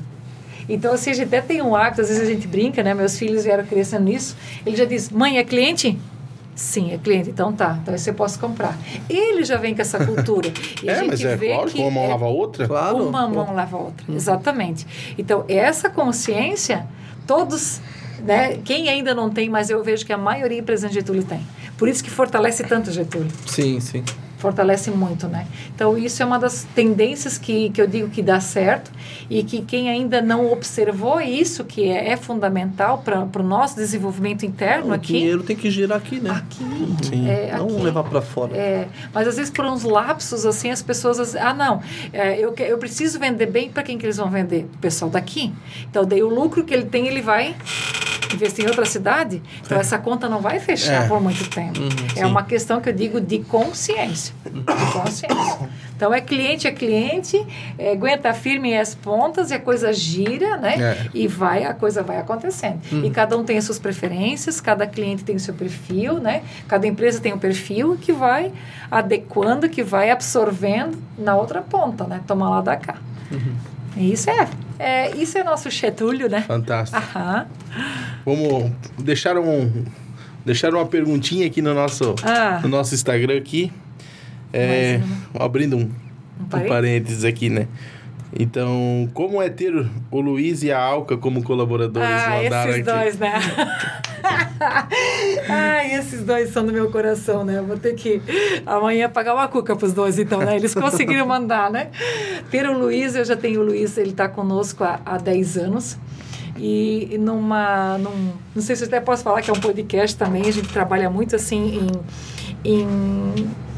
Então, 0.68 0.94
assim, 0.94 1.10
a 1.10 1.14
gente 1.14 1.28
até 1.28 1.42
tem 1.42 1.62
um 1.62 1.76
hábito, 1.76 2.02
às 2.02 2.08
vezes 2.08 2.24
a 2.24 2.26
gente 2.32 2.48
brinca, 2.48 2.82
né? 2.82 2.94
Meus 2.94 3.18
filhos 3.18 3.44
vieram 3.44 3.66
crescendo 3.66 4.06
nisso. 4.06 4.36
Ele 4.66 4.78
já 4.78 4.86
diz, 4.86 5.10
mãe, 5.10 5.38
é 5.38 5.44
cliente? 5.44 6.00
Sim, 6.56 6.94
é 6.94 6.98
cliente. 6.98 7.30
Então 7.32 7.52
tá, 7.52 7.80
então 7.82 7.98
você 7.98 8.14
posso 8.14 8.40
comprar. 8.40 8.78
Ele 9.10 9.44
já 9.44 9.58
vem 9.58 9.74
com 9.76 9.82
essa 9.82 10.06
cultura. 10.06 10.52
E 10.84 10.90
a 10.90 10.94
É, 10.94 11.00
gente 11.00 11.08
mas 11.10 11.26
é 11.26 11.36
vê 11.36 11.50
lógico, 11.56 11.72
que 11.78 11.82
uma 11.82 11.92
mão 11.92 12.04
é- 12.06 12.08
lava 12.10 12.26
a 12.26 12.30
outra. 12.30 12.68
Claro. 12.68 13.08
uma 13.10 13.28
mão 13.28 13.54
lava 13.54 13.76
a 13.76 13.80
outra. 13.80 14.06
Exatamente. 14.14 14.86
Então, 15.18 15.44
essa 15.50 15.90
consciência, 15.90 16.86
todos, 17.28 17.82
né? 18.24 18.58
Quem 18.64 18.90
ainda 18.90 19.14
não 19.14 19.30
tem, 19.30 19.50
mas 19.50 19.70
eu 19.70 19.84
vejo 19.84 20.06
que 20.06 20.14
a 20.14 20.18
maioria 20.18 20.62
do 20.62 20.66
presidente 20.66 20.94
Getúlio 20.94 21.24
tem. 21.24 21.46
Por 21.78 21.88
isso 21.88 22.04
que 22.04 22.10
fortalece 22.10 22.64
tanto 22.64 22.92
Getúlio. 22.92 23.32
Sim, 23.46 23.80
sim. 23.80 24.04
Fortalece 24.48 24.92
muito, 24.92 25.26
né? 25.30 25.48
Então, 25.74 25.98
isso 25.98 26.22
é 26.22 26.26
uma 26.26 26.38
das 26.38 26.66
tendências 26.76 27.38
que, 27.38 27.70
que 27.70 27.82
eu 27.82 27.88
digo 27.88 28.10
que 28.10 28.22
dá 28.22 28.42
certo 28.42 28.92
e 29.30 29.42
que 29.42 29.62
quem 29.62 29.90
ainda 29.90 30.22
não 30.22 30.52
observou 30.52 31.22
isso, 31.22 31.64
que 31.64 31.88
é, 31.88 32.10
é 32.10 32.18
fundamental 32.18 32.98
para 32.98 33.42
o 33.42 33.44
nosso 33.44 33.78
desenvolvimento 33.78 34.46
interno 34.46 34.90
o 34.90 34.94
aqui. 34.94 35.14
dinheiro 35.14 35.44
tem 35.44 35.56
que 35.56 35.72
girar 35.72 35.98
aqui, 35.98 36.20
né? 36.20 36.30
Aqui. 36.30 36.66
Sim. 37.04 37.30
É, 37.30 37.56
Não 37.58 37.68
aqui. 37.68 37.82
levar 37.84 38.04
pra 38.04 38.22
fora. 38.22 38.54
É, 38.58 38.88
mas 39.14 39.30
às 39.30 39.38
vezes 39.38 39.50
por 39.50 39.64
uns 39.64 39.84
lapsos 39.84 40.46
assim 40.46 40.70
as 40.72 40.82
pessoas 40.82 41.36
ah 41.38 41.54
não 41.54 41.82
é, 42.12 42.38
eu, 42.38 42.52
que- 42.52 42.64
eu 42.64 42.78
preciso 42.78 43.18
vender 43.20 43.46
bem 43.46 43.70
para 43.70 43.82
quem 43.82 43.98
que 43.98 44.06
eles 44.06 44.18
vão 44.18 44.30
vender 44.30 44.66
o 44.76 44.78
pessoal 44.80 45.10
daqui 45.10 45.54
então 45.90 46.04
daí 46.06 46.22
o 46.22 46.28
lucro 46.28 46.66
que 46.66 46.74
ele 46.74 46.84
tem 46.86 47.08
ele 47.08 47.22
vai 47.22 47.56
investir 48.34 48.66
em 48.66 48.68
outra 48.68 48.86
cidade 48.86 49.42
então 49.66 49.78
essa 49.80 49.98
conta 49.98 50.28
não 50.28 50.42
vai 50.42 50.60
fechar 50.60 51.06
É. 51.06 51.08
por 51.08 51.22
muito 51.22 51.50
tempo. 51.50 51.80
É 52.16 52.20
sim. 52.20 52.26
uma 52.26 52.44
questão 52.44 52.80
que 52.82 52.90
eu 52.90 52.94
digo 52.94 53.20
de 53.22 53.40
consciência 53.40 54.34
de 54.46 54.92
consciência. 54.92 55.70
Então 55.96 56.14
é 56.14 56.20
cliente 56.22 56.68
é 56.68 56.72
cliente 56.72 57.46
é, 57.78 57.92
aguenta 57.94 58.34
firme 58.34 58.76
as 58.78 58.94
pontas 58.96 59.52
e 59.52 59.54
a 59.54 59.60
coisa 59.60 59.94
gira 59.94 60.58
né? 60.58 60.76
É. 60.76 61.08
e 61.14 61.28
vai 61.28 61.64
a 61.64 61.74
coisa 61.74 62.02
vai 62.04 62.18
acontecendo. 62.18 62.80
E 63.04 63.10
cada 63.10 63.38
um 63.38 63.44
tem 63.44 63.58
as 63.58 63.64
suas 63.66 63.80
preferências 63.80 64.60
cada 64.60 64.86
cliente 64.88 65.24
tem 65.24 65.36
o 65.36 65.40
seu 65.40 65.54
perfil 65.54 66.20
né? 66.20 66.44
Cada 66.68 66.86
empresa 66.88 67.20
tem 67.20 67.34
um 67.34 67.38
perfil 67.40 67.98
que 68.00 68.12
vai 68.12 68.52
adequando 68.92 69.70
que 69.70 69.84
vai 69.84 70.10
absorvendo 70.12 70.98
na 71.18 71.36
outra 71.36 71.62
ponta 71.62 72.06
né? 72.06 72.22
Toma 72.28 72.50
lá 72.50 72.62
da 72.62 72.76
cá. 72.76 72.96
E 73.32 73.83
isso 73.98 74.30
é, 74.30 74.48
é 74.80 75.16
isso 75.16 75.38
é 75.38 75.44
nosso 75.44 75.70
chetulho 75.70 76.30
né 76.30 76.42
Fantástico. 76.42 77.02
Aham. 77.02 77.46
Vamos 78.26 78.72
deixar 79.00 79.38
um 79.38 79.86
deixar 80.46 80.74
uma 80.74 80.86
perguntinha 80.86 81.48
aqui 81.48 81.62
no 81.62 81.74
nosso 81.74 82.16
Ah. 82.24 82.60
no 82.62 82.70
nosso 82.70 82.94
Instagram 82.96 83.38
aqui. 83.38 83.72
É, 84.52 85.02
abrindo 85.40 85.76
um, 85.78 85.90
um 86.40 86.46
parênteses? 86.46 86.70
parênteses 86.70 87.24
aqui, 87.26 87.50
né? 87.50 87.68
Então, 88.40 89.10
como 89.14 89.42
é 89.42 89.50
ter 89.50 89.74
o 90.10 90.22
Luiz 90.22 90.64
e 90.64 90.72
a 90.72 90.82
Alca 90.82 91.18
como 91.18 91.44
colaboradores? 91.44 92.10
Ah, 92.10 92.42
Mandaram 92.44 92.72
esses 92.72 92.88
aqui. 92.88 92.98
dois, 93.00 93.20
né? 93.20 93.34
Ai, 95.50 95.96
esses 95.96 96.24
dois 96.24 96.50
são 96.50 96.66
do 96.66 96.72
meu 96.72 96.90
coração, 96.90 97.44
né? 97.46 97.60
Eu 97.60 97.66
vou 97.66 97.78
ter 97.78 97.94
que 97.94 98.22
amanhã 98.66 99.10
pagar 99.10 99.36
uma 99.36 99.48
cuca 99.48 99.76
pros 99.76 99.94
dois, 99.94 100.18
então, 100.18 100.40
né? 100.40 100.56
Eles 100.56 100.74
conseguiram 100.74 101.28
mandar, 101.28 101.70
né? 101.70 101.90
Ter 102.50 102.68
o 102.68 102.78
Luiz, 102.78 103.16
eu 103.16 103.26
já 103.26 103.36
tenho 103.36 103.62
o 103.62 103.64
Luiz, 103.64 103.98
ele 103.98 104.14
tá 104.14 104.28
conosco 104.28 104.84
há, 104.84 105.00
há 105.06 105.18
10 105.18 105.58
anos. 105.58 105.98
E 106.58 107.10
e 107.12 107.18
numa. 107.18 107.98
Num, 107.98 108.32
não 108.56 108.62
sei 108.62 108.76
se 108.76 108.84
eu 108.84 108.88
até 108.88 109.00
posso 109.00 109.24
falar 109.24 109.42
que 109.42 109.50
é 109.50 109.54
um 109.54 109.60
podcast 109.60 110.16
também, 110.18 110.44
a 110.44 110.52
gente 110.52 110.70
trabalha 110.70 111.10
muito 111.10 111.36
assim 111.36 111.88
em. 112.64 112.74
em 112.74 113.73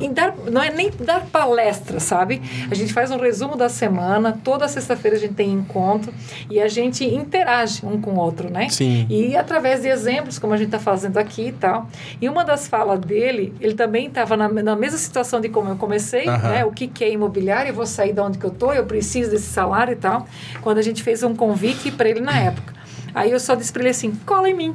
em 0.00 0.12
dar, 0.12 0.34
não 0.50 0.62
é 0.62 0.70
nem 0.70 0.90
dar 0.90 1.26
palestra, 1.26 2.00
sabe? 2.00 2.40
A 2.70 2.74
gente 2.74 2.92
faz 2.92 3.10
um 3.10 3.18
resumo 3.18 3.56
da 3.56 3.68
semana, 3.68 4.38
toda 4.44 4.66
sexta-feira 4.68 5.16
a 5.16 5.20
gente 5.20 5.34
tem 5.34 5.52
encontro 5.52 6.12
e 6.50 6.60
a 6.60 6.68
gente 6.68 7.04
interage 7.04 7.84
um 7.84 8.00
com 8.00 8.12
o 8.12 8.16
outro, 8.16 8.50
né? 8.50 8.68
Sim. 8.68 9.06
E 9.08 9.36
através 9.36 9.82
de 9.82 9.88
exemplos, 9.88 10.38
como 10.38 10.52
a 10.52 10.56
gente 10.56 10.66
está 10.66 10.78
fazendo 10.78 11.18
aqui 11.18 11.48
e 11.48 11.52
tal. 11.52 11.88
E 12.20 12.28
uma 12.28 12.44
das 12.44 12.66
falas 12.68 13.00
dele, 13.00 13.54
ele 13.60 13.74
também 13.74 14.06
estava 14.06 14.36
na, 14.36 14.48
na 14.48 14.76
mesma 14.76 14.98
situação 14.98 15.40
de 15.40 15.48
como 15.48 15.70
eu 15.70 15.76
comecei, 15.76 16.26
né? 16.26 16.64
O 16.64 16.72
que, 16.72 16.86
que 16.86 17.04
é 17.04 17.10
imobiliário? 17.10 17.70
Eu 17.70 17.74
vou 17.74 17.86
sair 17.86 18.12
de 18.12 18.20
onde 18.20 18.38
que 18.38 18.44
eu 18.44 18.50
tô, 18.50 18.72
eu 18.72 18.84
preciso 18.84 19.30
desse 19.30 19.46
salário 19.46 19.92
e 19.92 19.96
tal. 19.96 20.26
Quando 20.60 20.78
a 20.78 20.82
gente 20.82 21.02
fez 21.02 21.22
um 21.22 21.34
convite 21.34 21.90
para 21.90 22.08
ele 22.08 22.20
na 22.20 22.38
época. 22.38 22.74
Aí 23.14 23.30
eu 23.30 23.38
só 23.38 23.54
disse 23.54 23.72
para 23.72 23.82
ele 23.82 23.90
assim, 23.90 24.12
cola 24.26 24.48
em 24.48 24.54
mim. 24.54 24.74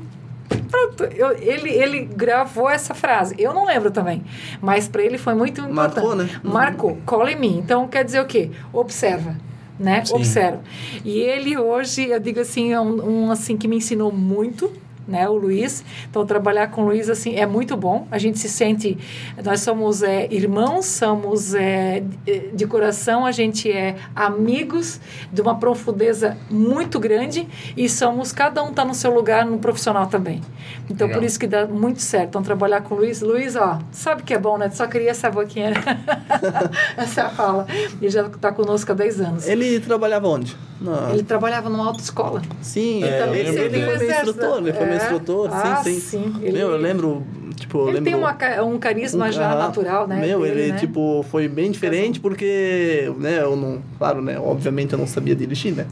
Pronto, 0.70 1.04
eu, 1.04 1.32
ele, 1.38 1.70
ele 1.70 2.06
gravou 2.06 2.70
essa 2.70 2.94
frase. 2.94 3.36
Eu 3.38 3.54
não 3.54 3.66
lembro 3.66 3.92
também, 3.92 4.24
mas 4.62 4.88
para 4.88 5.04
ele 5.04 5.18
foi 5.18 5.34
muito 5.34 5.62
importante. 5.62 6.04
Marcou, 6.04 6.16
né? 6.16 6.30
Marcou, 6.44 6.98
cola 7.06 7.32
em 7.32 7.40
mim. 7.40 7.58
Então 7.58 7.88
quer 7.88 8.04
dizer 8.04 8.22
o 8.22 8.26
quê? 8.26 8.52
Observa, 8.74 9.36
né? 9.80 10.04
Sim. 10.04 10.16
Observa. 10.16 10.62
E 11.06 11.20
ele 11.20 11.58
hoje, 11.58 12.10
eu 12.10 12.20
digo 12.20 12.40
assim, 12.40 12.74
é 12.74 12.80
um, 12.80 13.26
um, 13.26 13.32
assim 13.32 13.58
que 13.58 13.68
me 13.68 13.78
ensinou 13.78 14.12
muito. 14.12 14.72
Né, 15.10 15.28
o 15.28 15.34
Luiz. 15.36 15.84
Então, 16.10 16.24
trabalhar 16.26 16.68
com 16.68 16.84
o 16.84 16.86
Luiz 16.86 17.10
assim, 17.10 17.36
é 17.36 17.46
muito 17.46 17.76
bom. 17.76 18.08
A 18.12 18.18
gente 18.20 18.38
se 18.38 18.48
sente. 18.48 18.96
Nós 19.44 19.62
somos 19.62 20.04
é, 20.04 20.28
irmãos, 20.32 20.86
somos 20.86 21.54
é, 21.56 22.04
de- 22.54 22.68
coração, 22.68 23.26
a 23.26 23.32
gente 23.32 23.72
é 23.72 23.96
amigos 24.16 25.00
de 25.34 25.42
uma 25.42 25.56
profundeza 25.58 26.38
muito 26.52 27.00
grande 27.00 27.48
e 27.76 27.90
somos. 27.90 28.32
Cada 28.32 28.64
um 28.64 28.70
está 28.70 28.86
no 28.86 28.94
seu 28.94 29.12
lugar 29.12 29.44
no 29.46 29.58
profissional 29.58 30.06
também. 30.06 30.42
Então, 30.90 31.08
Legal. 31.08 31.20
por 31.20 31.26
isso 31.26 31.40
que 31.40 31.48
dá 31.48 31.66
muito 31.66 32.02
certo. 32.02 32.30
Então, 32.30 32.44
trabalhar 32.44 32.82
com 32.82 32.94
o 32.94 32.98
Luiz. 33.00 33.22
Luiz, 33.22 33.56
ó, 33.56 33.80
sabe 33.92 34.22
que 34.22 34.34
é 34.34 34.38
bom, 34.38 34.58
né? 34.60 34.70
Só 34.70 34.86
queria 34.86 35.10
essa 35.10 35.32
boquinha. 35.32 35.74
essa 36.96 37.30
fala. 37.30 37.66
Ele 38.00 38.10
já 38.12 38.28
está 38.28 38.52
conosco 38.52 38.92
há 38.92 38.96
10 38.96 39.22
anos. 39.22 39.48
Ele, 39.48 39.66
Ele 39.66 39.80
trabalhava 39.80 40.28
onde? 40.28 40.56
Na... 40.80 41.12
trabalhava 41.28 41.70
numa 41.70 41.86
autoescola. 41.88 42.42
Sim, 42.62 43.04
É, 43.04 43.08
é, 43.08 43.22
eu 43.24 43.36
ele, 43.36 43.50
ele 43.50 43.70
dele. 43.70 43.86
foi 43.86 43.98
meu 43.98 44.12
instrutor, 44.12 44.58
ele 44.60 44.74
foi 44.74 44.86
meu 44.86 44.96
É. 44.96 44.99
instrutor, 45.04 45.50
Ah, 45.52 45.82
sim, 45.84 45.94
sim. 45.96 46.00
sim, 46.00 46.34
ele- 46.42 46.58
Meu, 46.58 46.70
eu 46.72 46.78
lembro, 46.78 47.24
tipo, 47.56 47.84
Ele 47.84 48.00
lembro... 48.00 48.04
tem 48.04 48.16
uma, 48.16 48.64
um 48.64 48.78
carisma 48.78 49.32
já 49.32 49.50
Aham. 49.52 49.60
natural, 49.60 50.08
né? 50.08 50.20
Meu, 50.20 50.42
dele, 50.42 50.62
ele, 50.62 50.72
né? 50.74 50.78
tipo, 50.80 51.26
foi 51.30 51.48
bem 51.48 51.72
diferente 51.72 52.20
porque, 52.20 53.12
né, 53.18 53.40
eu 53.42 53.56
não... 53.56 53.82
Claro, 53.98 54.22
né, 54.22 54.40
obviamente 54.40 54.94
eu 54.94 55.00
não 55.00 55.08
sabia 55.08 55.36
dirigir, 55.36 55.74
né? 55.76 55.86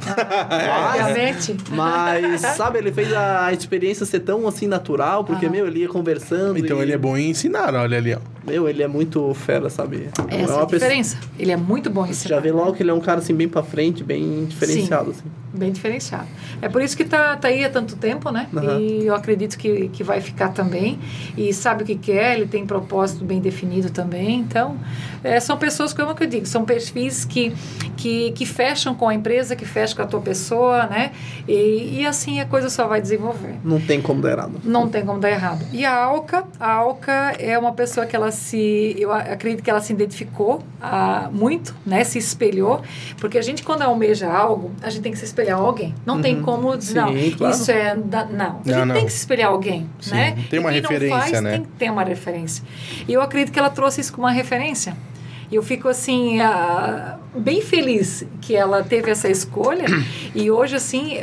Obviamente. 0.89 1.55
Mas, 1.71 2.41
sabe, 2.41 2.79
ele 2.79 2.91
fez 2.91 3.13
a 3.13 3.51
experiência 3.53 4.05
ser 4.05 4.19
tão, 4.21 4.47
assim, 4.47 4.67
natural, 4.67 5.23
porque, 5.23 5.45
Aham. 5.45 5.51
meu, 5.55 5.67
ele 5.67 5.79
ia 5.81 5.89
conversando 5.89 6.57
Então 6.57 6.77
e- 6.79 6.81
ele 6.81 6.93
é 6.93 6.97
bom 6.97 7.17
em 7.17 7.29
ensinar, 7.29 7.73
olha 7.75 7.97
ali, 7.97 8.13
ó. 8.13 8.19
Meu, 8.45 8.69
ele 8.69 8.81
é 8.81 8.87
muito 8.87 9.33
fera, 9.33 9.69
sabe? 9.69 10.07
Essa 10.29 10.35
é 10.35 10.43
a 10.43 10.45
pessoa- 10.45 10.65
diferença. 10.67 11.17
Ele 11.37 11.51
é 11.51 11.57
muito 11.57 11.89
bom 11.89 12.05
em 12.05 12.13
Você 12.13 12.29
já 12.29 12.37
ensinar. 12.37 12.39
vê 12.39 12.51
logo 12.51 12.73
que 12.73 12.83
ele 12.83 12.89
é 12.89 12.93
um 12.93 12.99
cara, 13.01 13.19
assim, 13.19 13.33
bem 13.33 13.47
pra 13.49 13.61
frente, 13.61 14.03
bem 14.03 14.45
diferenciado, 14.45 15.11
assim. 15.11 15.23
Bem 15.57 15.71
diferenciado. 15.71 16.27
É 16.61 16.69
por 16.69 16.81
isso 16.81 16.95
que 16.95 17.03
tá, 17.03 17.35
tá 17.35 17.47
aí 17.47 17.63
há 17.65 17.69
tanto 17.69 17.95
tempo, 17.95 18.29
né? 18.31 18.47
Aham. 18.55 18.79
E 18.79 19.05
eu 19.05 19.15
acredito 19.15 19.57
que, 19.57 19.89
que 19.89 20.03
vai 20.03 20.21
ficar 20.21 20.49
também. 20.49 20.99
E 21.35 21.53
sabe 21.53 21.83
o 21.83 21.85
que 21.85 21.95
quer, 21.95 22.37
ele 22.37 22.45
tem 22.47 22.65
propósito 22.65 23.23
bem 23.25 23.39
definido 23.39 23.89
também. 23.89 24.39
Então, 24.39 24.77
é, 25.23 25.39
são 25.39 25.57
pessoas, 25.57 25.93
como 25.93 26.13
que 26.13 26.23
eu 26.23 26.27
digo, 26.27 26.45
são 26.45 26.63
perfis 26.65 27.25
que, 27.25 27.53
que, 27.95 28.31
que 28.33 28.45
fecham 28.45 28.93
com 28.93 29.07
a 29.09 29.13
empresa, 29.13 29.55
que 29.55 29.65
fecham 29.65 29.95
com 29.97 30.01
a 30.03 30.07
tua 30.07 30.21
pessoa, 30.21 30.85
né? 30.85 31.11
E, 31.47 31.99
e 32.01 32.05
assim 32.05 32.39
a 32.39 32.45
coisa 32.45 32.69
só 32.69 32.87
vai 32.87 33.01
desenvolver. 33.01 33.55
Não 33.63 33.79
tem 33.79 34.01
como 34.01 34.21
dar 34.21 34.31
errado. 34.31 34.61
Não 34.63 34.87
tem 34.89 35.05
como 35.05 35.19
dar 35.19 35.29
errado. 35.31 35.65
E 35.71 35.85
a 35.85 35.95
Alca, 35.95 36.43
a 36.59 36.71
Alca 36.71 37.33
é 37.39 37.57
uma 37.57 37.71
pessoa 37.73 38.05
que 38.05 38.15
ela 38.15 38.31
se, 38.31 38.95
eu 38.97 39.11
a- 39.11 39.19
acredito 39.19 39.63
que 39.63 39.69
ela 39.69 39.81
se 39.81 39.93
identificou 39.93 40.61
ah, 40.81 41.29
muito, 41.31 41.75
né? 41.85 42.03
Se 42.03 42.17
espelhou, 42.19 42.81
porque 43.19 43.37
a 43.37 43.41
gente 43.41 43.63
quando 43.63 43.81
almeja 43.81 44.31
algo, 44.31 44.71
a 44.81 44.89
gente 44.89 45.03
tem 45.03 45.11
que 45.11 45.17
se 45.17 45.25
espelhar 45.25 45.46
em 45.47 45.51
alguém. 45.51 45.95
Não 46.05 46.21
tem 46.21 46.35
Uhum. 46.37 46.43
como 46.43 46.77
dizer, 46.77 47.01
não, 47.01 47.13
claro. 47.37 47.53
isso 47.55 47.71
é, 47.71 47.95
da, 47.95 48.25
não. 48.25 48.61
A 48.65 48.69
gente 48.71 48.85
não. 48.85 48.95
tem 48.95 49.05
que 49.05 49.11
se 49.11 49.19
espelhar 49.19 49.49
alguém, 49.49 49.89
Sim, 49.99 50.15
né? 50.15 50.37
tem 50.49 50.59
uma 50.59 50.71
E 50.71 50.81
referência, 50.81 51.17
faz, 51.19 51.41
né? 51.41 51.51
Tem 51.53 51.61
que 51.63 51.67
ter 51.69 51.89
uma 51.91 52.03
referência. 52.03 52.63
E 53.07 53.13
eu 53.13 53.21
acredito 53.21 53.51
que 53.53 53.59
ela 53.59 53.69
trouxe 53.69 54.01
isso 54.01 54.11
como 54.13 54.27
uma 54.27 54.33
referência. 54.33 54.95
E 55.49 55.55
eu 55.55 55.63
fico 55.63 55.87
assim, 55.87 56.41
ah, 56.41 57.17
bem 57.33 57.61
feliz 57.61 58.25
que 58.41 58.53
ela 58.53 58.83
teve 58.83 59.09
essa 59.09 59.29
escolha. 59.29 59.85
e 60.35 60.51
hoje, 60.51 60.75
assim, 60.75 61.19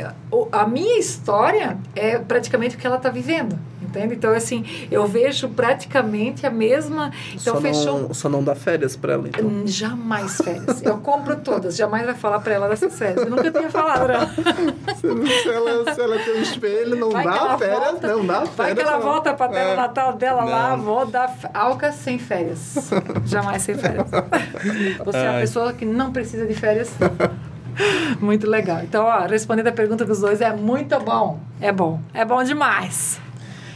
a 0.51 0.65
minha 0.65 0.97
história 0.97 1.77
é 1.95 2.17
praticamente 2.17 2.75
o 2.75 2.79
que 2.79 2.87
ela 2.87 2.97
está 2.97 3.09
vivendo. 3.09 3.55
Entende? 3.95 4.15
Então, 4.15 4.31
assim, 4.33 4.65
eu 4.91 5.07
vejo 5.07 5.47
praticamente 5.49 6.45
a 6.45 6.49
mesma. 6.49 7.11
Então, 7.33 7.55
só, 7.55 7.61
fechou. 7.61 7.99
não, 8.01 8.13
só 8.13 8.27
não 8.29 8.43
dá 8.43 8.55
férias 8.55 8.95
pra 8.95 9.13
ela, 9.13 9.27
então. 9.27 9.45
Hum, 9.45 9.63
Jamais 9.65 10.37
férias. 10.41 10.81
Eu 10.83 10.97
compro 10.97 11.35
todas, 11.37 11.75
jamais 11.75 12.05
vai 12.05 12.15
falar 12.15 12.39
pra 12.39 12.53
ela 12.53 12.67
dessas 12.67 12.97
férias. 12.97 13.23
Eu 13.23 13.29
nunca 13.29 13.49
tinha 13.51 13.69
falado, 13.69 14.07
não. 14.07 14.25
se, 14.95 15.49
ela, 15.49 15.93
se 15.93 16.01
ela 16.01 16.17
tem 16.19 16.37
um 16.37 16.41
espelho, 16.41 16.95
não 16.95 17.09
Vai 17.11 17.23
dá 17.23 17.57
férias, 17.57 17.79
volta- 17.79 18.07
não 18.07 18.25
dá 18.25 18.39
Vai 18.39 18.47
férias. 18.47 18.75
que 18.75 18.81
ela 18.81 18.91
não. 18.97 19.01
volta 19.01 19.33
pra 19.33 19.47
terra 19.47 19.69
É. 19.71 19.75
natal 19.75 20.13
dela 20.13 20.43
lá, 20.43 20.69
Não. 20.75 20.83
vou 20.83 21.05
dar 21.05 21.33
alca 21.53 21.91
sem 21.91 22.19
férias. 22.19 22.89
Jamais 23.25 23.61
sem 23.61 23.75
férias. 23.75 24.07
Você 25.05 25.17
é 25.17 25.27
a 25.27 25.31
Ai. 25.33 25.41
pessoa 25.41 25.73
que 25.73 25.85
não 25.85 26.11
precisa 26.11 26.45
de 26.45 26.53
férias. 26.53 26.91
muito 28.19 28.47
legal. 28.49 28.79
Então, 28.83 29.03
ó, 29.05 29.25
respondendo 29.25 29.67
a 29.67 29.71
pergunta 29.71 30.05
dos 30.05 30.19
dois, 30.19 30.41
é 30.41 30.53
muito 30.53 30.97
bom. 30.99 31.39
É 31.59 31.71
bom. 31.71 31.99
É 32.13 32.23
bom 32.25 32.43
demais. 32.43 33.19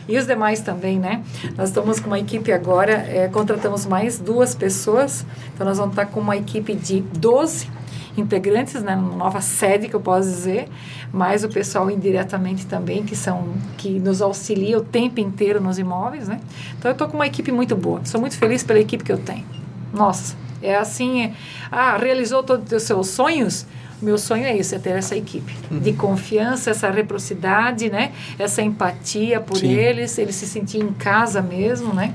E 0.10 0.18
os 0.18 0.26
demais 0.26 0.60
também, 0.62 0.98
né? 0.98 1.22
Nós 1.56 1.70
estamos 1.70 2.00
com 2.00 2.08
uma 2.08 2.18
equipe 2.18 2.52
agora, 2.52 2.94
é, 2.94 3.28
contratamos 3.28 3.86
mais 3.86 4.18
duas 4.18 4.56
pessoas. 4.56 5.24
Então, 5.54 5.68
nós 5.68 5.78
vamos 5.78 5.92
estar 5.92 6.08
com 6.08 6.20
uma 6.20 6.36
equipe 6.36 6.74
de 6.74 7.02
12 7.02 7.70
integrantes, 8.18 8.82
né? 8.82 8.96
Uma 8.96 9.16
nova 9.16 9.40
sede, 9.40 9.88
que 9.88 9.96
eu 9.96 10.00
posso 10.00 10.28
dizer. 10.28 10.68
Mais 11.14 11.44
o 11.44 11.50
pessoal 11.50 11.92
indiretamente 11.92 12.66
também, 12.66 13.04
que 13.04 13.16
são 13.16 13.54
que 13.78 14.00
nos 14.00 14.20
auxilia 14.20 14.80
o 14.80 14.82
tempo 14.82 15.20
inteiro 15.20 15.62
nos 15.62 15.78
imóveis, 15.78 16.28
né? 16.28 16.42
Então, 16.80 16.90
eu 16.90 16.94
estou 16.94 17.08
com 17.08 17.14
uma 17.14 17.28
equipe 17.28 17.52
muito 17.52 17.76
boa. 17.76 18.02
Sou 18.04 18.20
muito 18.20 18.36
feliz 18.36 18.64
pela 18.64 18.80
equipe 18.80 19.04
que 19.04 19.12
eu 19.12 19.20
tenho. 19.20 19.46
Nossa, 19.94 20.36
é 20.60 20.76
assim... 20.76 21.26
É, 21.26 21.34
ah, 21.72 21.98
realizou 21.98 22.42
todos 22.42 22.72
os 22.72 22.82
seus 22.82 23.10
sonhos? 23.10 23.68
Meu 24.02 24.18
sonho 24.18 24.46
é 24.46 24.56
isso, 24.56 24.76
é 24.76 24.80
ter 24.80 24.92
essa 24.92 25.16
equipe 25.16 25.56
uhum. 25.70 25.80
de 25.80 25.94
confiança, 25.94 26.72
essa 26.72 26.90
reciprocidade, 26.90 27.90
né? 27.90 28.12
Essa 28.38 28.62
empatia 28.62 29.40
por 29.40 29.58
Sim. 29.58 29.72
eles, 29.72 30.18
eles 30.18 30.36
se 30.36 30.48
sentirem 30.48 30.88
em 30.88 30.94
casa 30.94 31.42
mesmo, 31.42 31.94
né? 31.94 32.14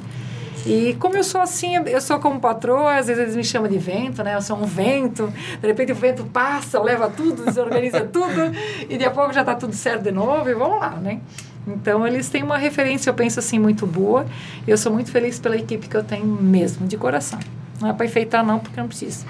E 0.66 0.96
como 0.98 1.14
eu 1.14 1.22
sou 1.24 1.42
assim, 1.42 1.76
eu 1.76 2.00
sou 2.00 2.18
como 2.18 2.40
patroa, 2.40 2.96
às 2.96 3.06
vezes 3.06 3.22
eles 3.22 3.36
me 3.36 3.44
chamam 3.44 3.68
de 3.68 3.76
vento, 3.76 4.22
né? 4.24 4.34
Eu 4.34 4.40
sou 4.40 4.56
um 4.56 4.64
vento, 4.64 5.30
de 5.60 5.66
repente 5.66 5.92
o 5.92 5.94
vento 5.94 6.24
passa, 6.24 6.80
leva 6.80 7.10
tudo, 7.10 7.44
desorganiza 7.44 8.00
tudo, 8.10 8.50
e 8.88 8.96
de 8.96 9.04
a 9.04 9.10
pouco 9.10 9.32
já 9.32 9.40
está 9.40 9.54
tudo 9.54 9.74
certo 9.74 10.04
de 10.04 10.10
novo, 10.10 10.48
e 10.48 10.54
vamos 10.54 10.80
lá, 10.80 10.90
né? 10.90 11.20
Então, 11.66 12.06
eles 12.06 12.28
têm 12.28 12.42
uma 12.42 12.58
referência, 12.58 13.08
eu 13.08 13.14
penso 13.14 13.38
assim, 13.38 13.58
muito 13.58 13.86
boa. 13.86 14.26
E 14.66 14.70
eu 14.70 14.76
sou 14.76 14.92
muito 14.92 15.10
feliz 15.10 15.38
pela 15.38 15.56
equipe 15.56 15.88
que 15.88 15.96
eu 15.96 16.04
tenho 16.04 16.26
mesmo, 16.26 16.86
de 16.86 16.96
coração. 16.96 17.38
Não 17.80 17.88
é 17.88 17.92
para 17.92 18.04
enfeitar, 18.04 18.44
não, 18.44 18.58
porque 18.58 18.78
não 18.78 18.86
precisa. 18.86 19.24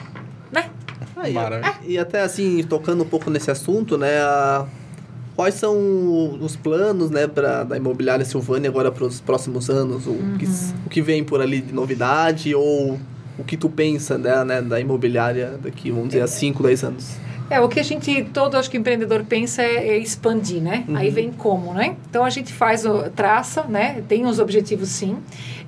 Né? 1.61 1.63
Ah, 1.65 1.79
e, 1.87 1.99
até 1.99 2.23
assim, 2.23 2.63
tocando 2.63 3.03
um 3.05 3.07
pouco 3.07 3.31
nesse 3.31 3.51
assunto, 3.51 3.97
né? 3.97 4.19
A, 4.21 4.67
quais 5.37 5.55
são 5.55 6.39
os 6.41 6.57
planos, 6.57 7.11
né, 7.11 7.27
pra, 7.27 7.65
da 7.65 7.77
imobiliária 7.77 8.25
Silvânia 8.25 8.71
agora 8.71 8.91
para 8.91 9.05
os 9.05 9.21
próximos 9.21 9.69
anos? 9.69 10.07
O, 10.07 10.11
uhum. 10.11 10.37
que, 10.39 10.47
o 10.87 10.91
que 10.91 11.03
vem 11.03 11.25
por 11.25 11.41
ali 11.41 11.61
de 11.61 11.73
novidade 11.73 12.55
ou 12.55 12.99
o 13.39 13.45
que 13.45 13.57
tu 13.57 13.69
pensa 13.69 14.17
né, 14.17 14.45
né 14.45 14.63
da 14.63 14.81
imobiliária 14.81 15.59
daqui, 15.61 15.91
vamos 15.91 16.09
dizer, 16.09 16.23
a 16.23 16.27
5, 16.27 16.63
10 16.63 16.85
anos? 16.85 17.17
É, 17.51 17.61
o 17.61 17.69
que 17.69 17.79
a 17.79 17.83
gente, 17.83 18.25
todo 18.33 18.57
acho 18.57 18.71
que 18.71 18.77
empreendedor 18.77 19.25
pensa 19.25 19.63
é, 19.63 19.89
é 19.89 19.99
expandir, 19.99 20.63
né? 20.63 20.85
Uhum. 20.89 20.97
Aí 20.97 21.11
vem 21.11 21.31
como, 21.31 21.75
né? 21.75 21.97
Então 22.09 22.25
a 22.25 22.31
gente 22.31 22.53
faz, 22.53 22.87
o, 22.87 23.11
traça, 23.11 23.65
né? 23.65 24.03
Tem 24.09 24.25
uns 24.25 24.39
objetivos 24.39 24.89
sim. 24.89 25.19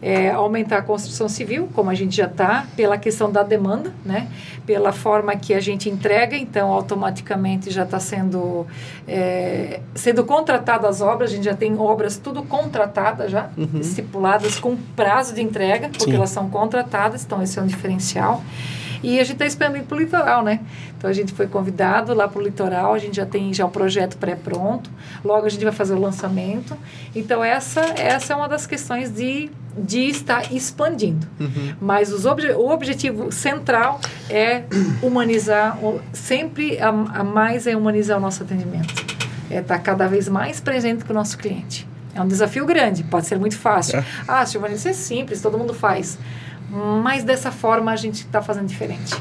É, 0.03 0.31
aumentar 0.31 0.79
a 0.79 0.83
construção 0.83 1.27
civil, 1.27 1.71
como 1.75 1.89
a 1.89 1.95
gente 1.95 2.15
já 2.15 2.27
está, 2.27 2.67
pela 2.77 2.99
questão 2.99 3.33
da 3.33 3.43
demanda, 3.43 3.93
né? 4.05 4.29
Pela 4.67 4.93
forma 4.93 5.35
que 5.37 5.55
a 5.55 5.61
gente 5.61 5.89
entrega, 5.89 6.37
então 6.37 6.71
automaticamente 6.71 7.71
já 7.71 7.83
está 7.83 7.99
sendo, 7.99 8.67
é, 9.09 9.81
sendo 9.95 10.23
contratada 10.25 10.87
as 10.87 11.01
obras, 11.01 11.31
a 11.31 11.35
gente 11.35 11.45
já 11.45 11.55
tem 11.55 11.79
obras 11.79 12.19
tudo 12.19 12.43
contratadas 12.43 13.31
já, 13.31 13.49
uhum. 13.57 13.81
estipuladas 13.81 14.59
com 14.59 14.77
prazo 14.95 15.35
de 15.35 15.43
entrega, 15.43 15.89
porque 15.89 16.05
sim. 16.05 16.15
elas 16.15 16.31
são 16.31 16.51
contratadas, 16.51 17.25
então 17.25 17.43
esse 17.43 17.59
é 17.59 17.63
um 17.63 17.67
diferencial. 17.67 18.43
E 19.03 19.21
a 19.21 19.25
gente 19.25 19.35
está 19.35 19.47
expandindo 19.47 19.85
para 19.85 19.97
o 19.97 20.01
litoral, 20.01 20.43
né? 20.43 20.61
Então 20.97 21.09
a 21.09 21.13
gente 21.13 21.33
foi 21.33 21.47
convidado 21.47 22.15
lá 22.15 22.27
para 22.27 22.41
o 22.41 22.43
litoral, 22.43 22.95
a 22.95 22.99
gente 22.99 23.17
já 23.17 23.27
tem 23.27 23.53
já 23.53 23.65
o 23.65 23.71
projeto 23.71 24.17
pré-pronto, 24.17 24.91
logo 25.25 25.47
a 25.47 25.49
gente 25.49 25.65
vai 25.65 25.73
fazer 25.73 25.95
o 25.95 26.01
lançamento. 26.01 26.77
Então 27.15 27.43
essa, 27.43 27.81
essa 27.97 28.33
é 28.33 28.37
uma 28.37 28.49
das 28.49 28.67
questões 28.67 29.15
de, 29.15 29.51
de 29.77 30.09
estar 30.09 30.53
expandindo. 30.53 31.27
Uhum. 31.39 31.75
Mas 31.81 32.13
os 32.13 32.25
obje, 32.27 32.51
o 32.53 32.71
objetivo 32.71 33.31
central 33.31 34.01
é 34.31 34.65
humanizar, 35.03 35.79
sempre 36.13 36.79
a, 36.81 36.89
a 36.89 37.25
mais 37.25 37.67
é 37.67 37.77
humanizar 37.77 38.19
o 38.19 38.21
nosso 38.21 38.43
atendimento. 38.43 38.95
É 39.51 39.59
estar 39.59 39.77
tá 39.77 39.81
cada 39.81 40.09
vez 40.09 40.29
mais 40.29 40.61
presente 40.61 41.05
com 41.05 41.13
o 41.13 41.17
nosso 41.17 41.39
cliente. 41.39 41.87
É 42.17 42.21
um 42.23 42.27
desafio 42.27 42.65
grande, 42.65 43.05
pode 43.05 43.27
ser 43.27 43.39
muito 43.39 43.59
fácil. 43.59 43.99
É. 43.99 44.05
Ah, 44.27 44.47
Silvana, 44.47 44.75
isso 44.75 44.89
é 44.89 44.93
simples, 44.95 45.43
todo 45.43 45.59
mundo 45.59 45.75
faz. 45.75 46.19
Mas 47.03 47.25
dessa 47.25 47.51
forma 47.51 47.91
a 47.93 47.97
gente 47.97 48.17
está 48.17 48.43
fazendo 48.43 48.67
diferente. 48.67 49.15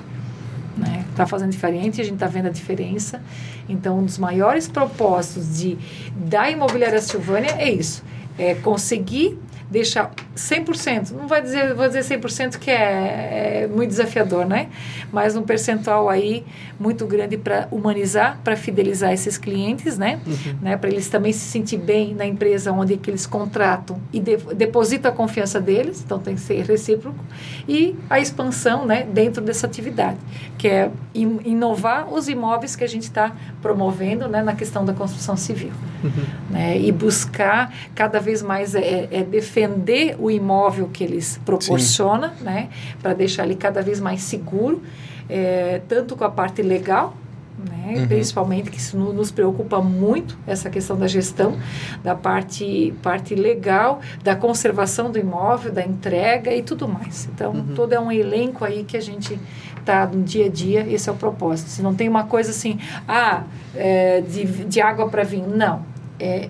Né? 0.77 1.05
Está 1.09 1.25
fazendo 1.25 1.51
diferente, 1.51 2.01
a 2.01 2.03
gente 2.03 2.15
está 2.15 2.27
vendo 2.27 2.47
a 2.47 2.51
diferença. 2.51 3.21
Então, 3.69 3.99
um 3.99 4.05
dos 4.05 4.17
maiores 4.17 4.67
propósitos 4.67 5.57
de, 5.57 5.77
da 6.15 6.49
Imobiliária 6.49 7.01
Silvânia 7.01 7.51
é 7.57 7.71
isso: 7.71 8.03
é 8.37 8.55
conseguir 8.55 9.39
deixar 9.69 10.11
100%, 10.35 11.11
não 11.11 11.27
vai 11.27 11.41
dizer, 11.41 11.73
vou 11.73 11.87
dizer 11.87 12.01
100% 12.19 12.57
que 12.59 12.69
é, 12.69 13.63
é, 13.63 13.67
muito 13.67 13.89
desafiador, 13.89 14.45
né? 14.45 14.67
Mas 15.11 15.35
um 15.35 15.41
percentual 15.41 16.09
aí 16.09 16.45
muito 16.79 17.05
grande 17.05 17.37
para 17.37 17.67
humanizar, 17.71 18.39
para 18.43 18.55
fidelizar 18.55 19.11
esses 19.11 19.37
clientes, 19.37 19.97
né? 19.97 20.19
Uhum. 20.25 20.55
né? 20.61 20.77
Para 20.77 20.89
eles 20.89 21.09
também 21.09 21.31
se 21.31 21.39
sentir 21.39 21.77
bem 21.77 22.13
na 22.13 22.25
empresa 22.25 22.71
onde 22.71 22.97
que 22.97 23.09
eles 23.09 23.25
contratam 23.25 23.99
e 24.13 24.19
de, 24.19 24.37
depositam 24.53 25.11
a 25.11 25.13
confiança 25.13 25.59
deles, 25.59 26.01
então 26.05 26.19
tem 26.19 26.35
que 26.35 26.41
ser 26.41 26.63
recíproco. 26.63 27.23
E 27.67 27.95
a 28.09 28.19
expansão, 28.19 28.85
né? 28.85 29.03
Dentro 29.03 29.41
dessa 29.41 29.65
atividade, 29.65 30.17
que 30.57 30.67
é 30.67 30.91
in, 31.13 31.39
inovar 31.45 32.13
os 32.13 32.27
imóveis 32.27 32.75
que 32.75 32.83
a 32.83 32.87
gente 32.87 33.03
está 33.03 33.33
promovendo, 33.61 34.27
né? 34.27 34.43
Na 34.43 34.53
questão 34.53 34.85
da 34.85 34.93
construção 34.93 35.35
civil, 35.35 35.71
uhum. 36.03 36.25
né? 36.51 36.77
E 36.77 36.91
buscar 36.91 37.73
cada 37.95 38.19
vez 38.19 38.41
mais 38.43 38.75
é, 38.75 39.07
é 39.11 39.23
defender 39.55 40.17
o 40.19 40.29
imóvel 40.29 40.89
que 40.91 41.03
eles 41.03 41.39
proporcionam, 41.45 42.31
né, 42.41 42.69
para 43.01 43.13
deixar 43.13 43.45
ele 43.45 43.55
cada 43.55 43.81
vez 43.81 44.01
mais 44.01 44.21
seguro, 44.21 44.83
é, 45.29 45.81
tanto 45.87 46.15
com 46.15 46.25
a 46.25 46.29
parte 46.29 46.61
legal, 46.61 47.15
né, 47.57 47.95
uhum. 47.99 48.07
principalmente 48.07 48.69
que 48.69 48.77
isso 48.77 48.97
nos 48.97 49.31
preocupa 49.31 49.81
muito 49.81 50.37
essa 50.45 50.69
questão 50.69 50.97
da 50.97 51.07
gestão 51.07 51.57
da 52.03 52.13
parte 52.13 52.93
parte 53.01 53.33
legal 53.33 54.01
da 54.21 54.35
conservação 54.35 55.09
do 55.09 55.17
imóvel 55.17 55.71
da 55.71 55.81
entrega 55.81 56.53
e 56.53 56.61
tudo 56.61 56.85
mais 56.85 57.29
então 57.33 57.53
uhum. 57.53 57.73
todo 57.73 57.93
é 57.93 57.99
um 57.99 58.11
elenco 58.11 58.65
aí 58.65 58.83
que 58.83 58.97
a 58.97 59.01
gente 59.01 59.39
tá 59.85 60.05
no 60.05 60.21
dia 60.21 60.47
a 60.47 60.49
dia 60.49 60.85
esse 60.85 61.07
é 61.07 61.13
o 61.13 61.15
propósito 61.15 61.69
se 61.69 61.81
não 61.81 61.95
tem 61.95 62.09
uma 62.09 62.25
coisa 62.25 62.51
assim 62.51 62.77
ah 63.07 63.43
é, 63.73 64.19
de, 64.19 64.43
de 64.65 64.81
água 64.81 65.07
para 65.07 65.23
vinho 65.23 65.47
não 65.47 65.81
é 66.19 66.49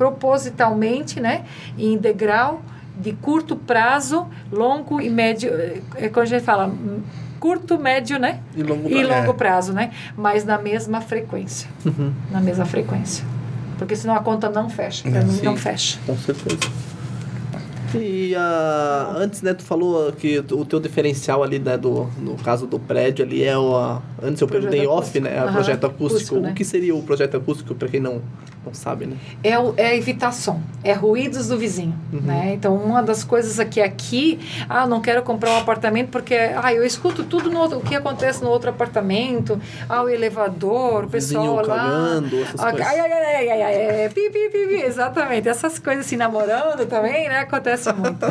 propositalmente 0.00 1.20
né 1.20 1.44
em 1.76 1.98
degrau 1.98 2.62
de 2.98 3.12
curto 3.12 3.54
prazo, 3.54 4.26
longo 4.50 4.98
e 4.98 5.10
médio, 5.10 5.50
é 5.94 6.08
quando 6.08 6.24
a 6.24 6.24
gente 6.26 6.42
fala 6.42 6.74
curto, 7.38 7.78
médio, 7.78 8.18
né? 8.18 8.40
E 8.54 8.62
longo, 8.62 8.88
e 8.90 9.02
longo 9.02 9.30
é. 9.30 9.32
prazo, 9.32 9.72
né? 9.72 9.90
Mas 10.14 10.44
na 10.44 10.58
mesma 10.58 11.00
frequência. 11.00 11.70
Uhum. 11.86 12.12
Na 12.30 12.40
mesma 12.40 12.66
frequência. 12.66 13.24
Porque 13.78 13.96
senão 13.96 14.14
a 14.14 14.20
conta 14.20 14.50
não 14.50 14.68
fecha. 14.68 15.08
É, 15.08 15.42
não 15.42 15.56
fecha. 15.56 15.98
Com 16.06 16.14
certeza. 16.18 16.58
E 17.94 18.34
uh, 18.34 19.16
antes, 19.16 19.40
né, 19.40 19.54
tu 19.54 19.64
falou 19.64 20.12
que 20.12 20.38
o 20.38 20.64
teu 20.66 20.78
diferencial 20.78 21.42
ali, 21.42 21.58
né, 21.58 21.78
do, 21.78 22.04
no 22.18 22.36
caso 22.36 22.66
do 22.66 22.78
prédio 22.78 23.24
ali 23.24 23.42
é 23.42 23.56
o... 23.56 24.00
Antes 24.22 24.42
eu 24.42 24.46
perguntei 24.46 24.86
off, 24.86 25.18
né, 25.18 25.42
o 25.42 25.52
projeto 25.52 25.86
acústico. 25.86 26.16
acústico 26.16 26.40
né? 26.40 26.50
O 26.50 26.54
que 26.54 26.64
seria 26.64 26.94
o 26.94 27.02
projeto 27.02 27.38
acústico, 27.38 27.74
para 27.74 27.88
quem 27.88 27.98
não 27.98 28.20
não 28.64 28.74
sabe, 28.74 29.06
né? 29.06 29.16
É, 29.42 29.58
o, 29.58 29.72
é 29.76 29.96
evitar 29.96 30.32
som, 30.32 30.60
é 30.84 30.92
ruídos 30.92 31.48
do 31.48 31.56
vizinho, 31.56 31.98
uhum. 32.12 32.20
né? 32.20 32.52
Então, 32.54 32.74
uma 32.76 33.02
das 33.02 33.24
coisas 33.24 33.58
aqui, 33.58 33.80
aqui, 33.80 34.38
ah, 34.68 34.86
não 34.86 35.00
quero 35.00 35.22
comprar 35.22 35.52
um 35.52 35.58
apartamento 35.58 36.10
porque, 36.10 36.34
ah, 36.34 36.72
eu 36.72 36.84
escuto 36.84 37.24
tudo 37.24 37.50
no 37.50 37.58
outro, 37.58 37.78
o 37.78 37.80
que 37.80 37.96
acontece 37.96 38.42
no 38.42 38.50
outro 38.50 38.68
apartamento, 38.68 39.58
ah, 39.88 40.02
o 40.02 40.08
elevador, 40.08 41.04
o 41.04 41.08
pessoal 41.08 41.66
lá... 41.66 41.76
Cagando, 41.76 42.42
essas 42.42 42.60
ah, 42.60 42.70
coisas. 42.70 42.86
Ai, 42.86 43.00
ai, 43.00 43.12
ai, 43.12 43.48
ai, 43.48 43.62
ai, 43.62 44.02
ai, 44.02 44.08
pi, 44.10 44.30
pi, 44.30 44.50
pi, 44.50 44.66
pi, 44.66 44.82
exatamente, 44.82 45.48
essas 45.48 45.78
coisas 45.78 46.04
assim, 46.04 46.16
namorando 46.16 46.86
também, 46.86 47.28
né? 47.28 47.38
Acontece 47.40 47.90
muito. 47.94 48.26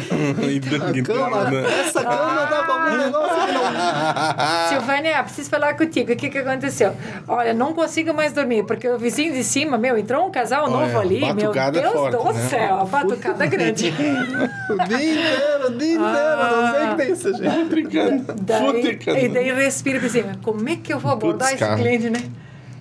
cama, 1.06 1.50
essa 1.68 2.04
cama 2.04 2.46
dá 2.46 2.64
pra 2.64 2.74
algum 2.74 2.98
negócio 3.04 3.48
que 3.48 3.52
não... 3.52 4.70
Silvânia, 4.70 5.24
preciso 5.24 5.50
falar 5.50 5.76
contigo, 5.76 6.14
o 6.14 6.16
que 6.16 6.30
que 6.30 6.38
aconteceu? 6.38 6.94
Olha, 7.28 7.52
não 7.54 7.74
consigo 7.74 8.14
mais 8.14 8.32
dormir, 8.32 8.64
porque 8.66 8.88
o 8.88 8.98
vizinho 8.98 9.34
de 9.34 9.44
cima, 9.44 9.78
meu, 9.78 9.98
entrou 9.98 10.19
entrou 10.20 10.28
um 10.28 10.32
casal 10.32 10.64
Olha, 10.66 10.88
novo 10.88 11.00
ali, 11.00 11.20
meu 11.34 11.52
Deus 11.52 11.92
forte, 11.94 12.18
do 12.18 12.34
né? 12.34 12.50
céu, 12.50 12.80
a 12.82 12.86
batucada 12.86 13.46
grande. 13.46 13.94
o 14.70 14.88
dia 14.88 15.12
inteiro, 15.12 15.68
o 15.68 15.78
dia 15.78 15.94
inteiro, 15.94 16.04
ah, 16.04 16.50
não 16.52 16.72
sei 16.72 16.86
o 16.86 16.90
que 16.90 16.96
tem 16.96 17.12
isso, 17.12 17.34
gente. 17.38 17.70
Brincando. 17.70 18.36
Daí, 18.42 19.00
e 19.26 19.30
daí 19.30 19.54
respira 19.54 19.98
e 19.98 20.02
pensa, 20.02 20.38
como 20.42 20.68
é 20.68 20.76
que 20.76 20.94
eu 20.94 21.00
vou 21.00 21.12
abordar 21.12 21.54
esse 21.54 21.76
cliente, 21.76 22.10
né? 22.10 22.24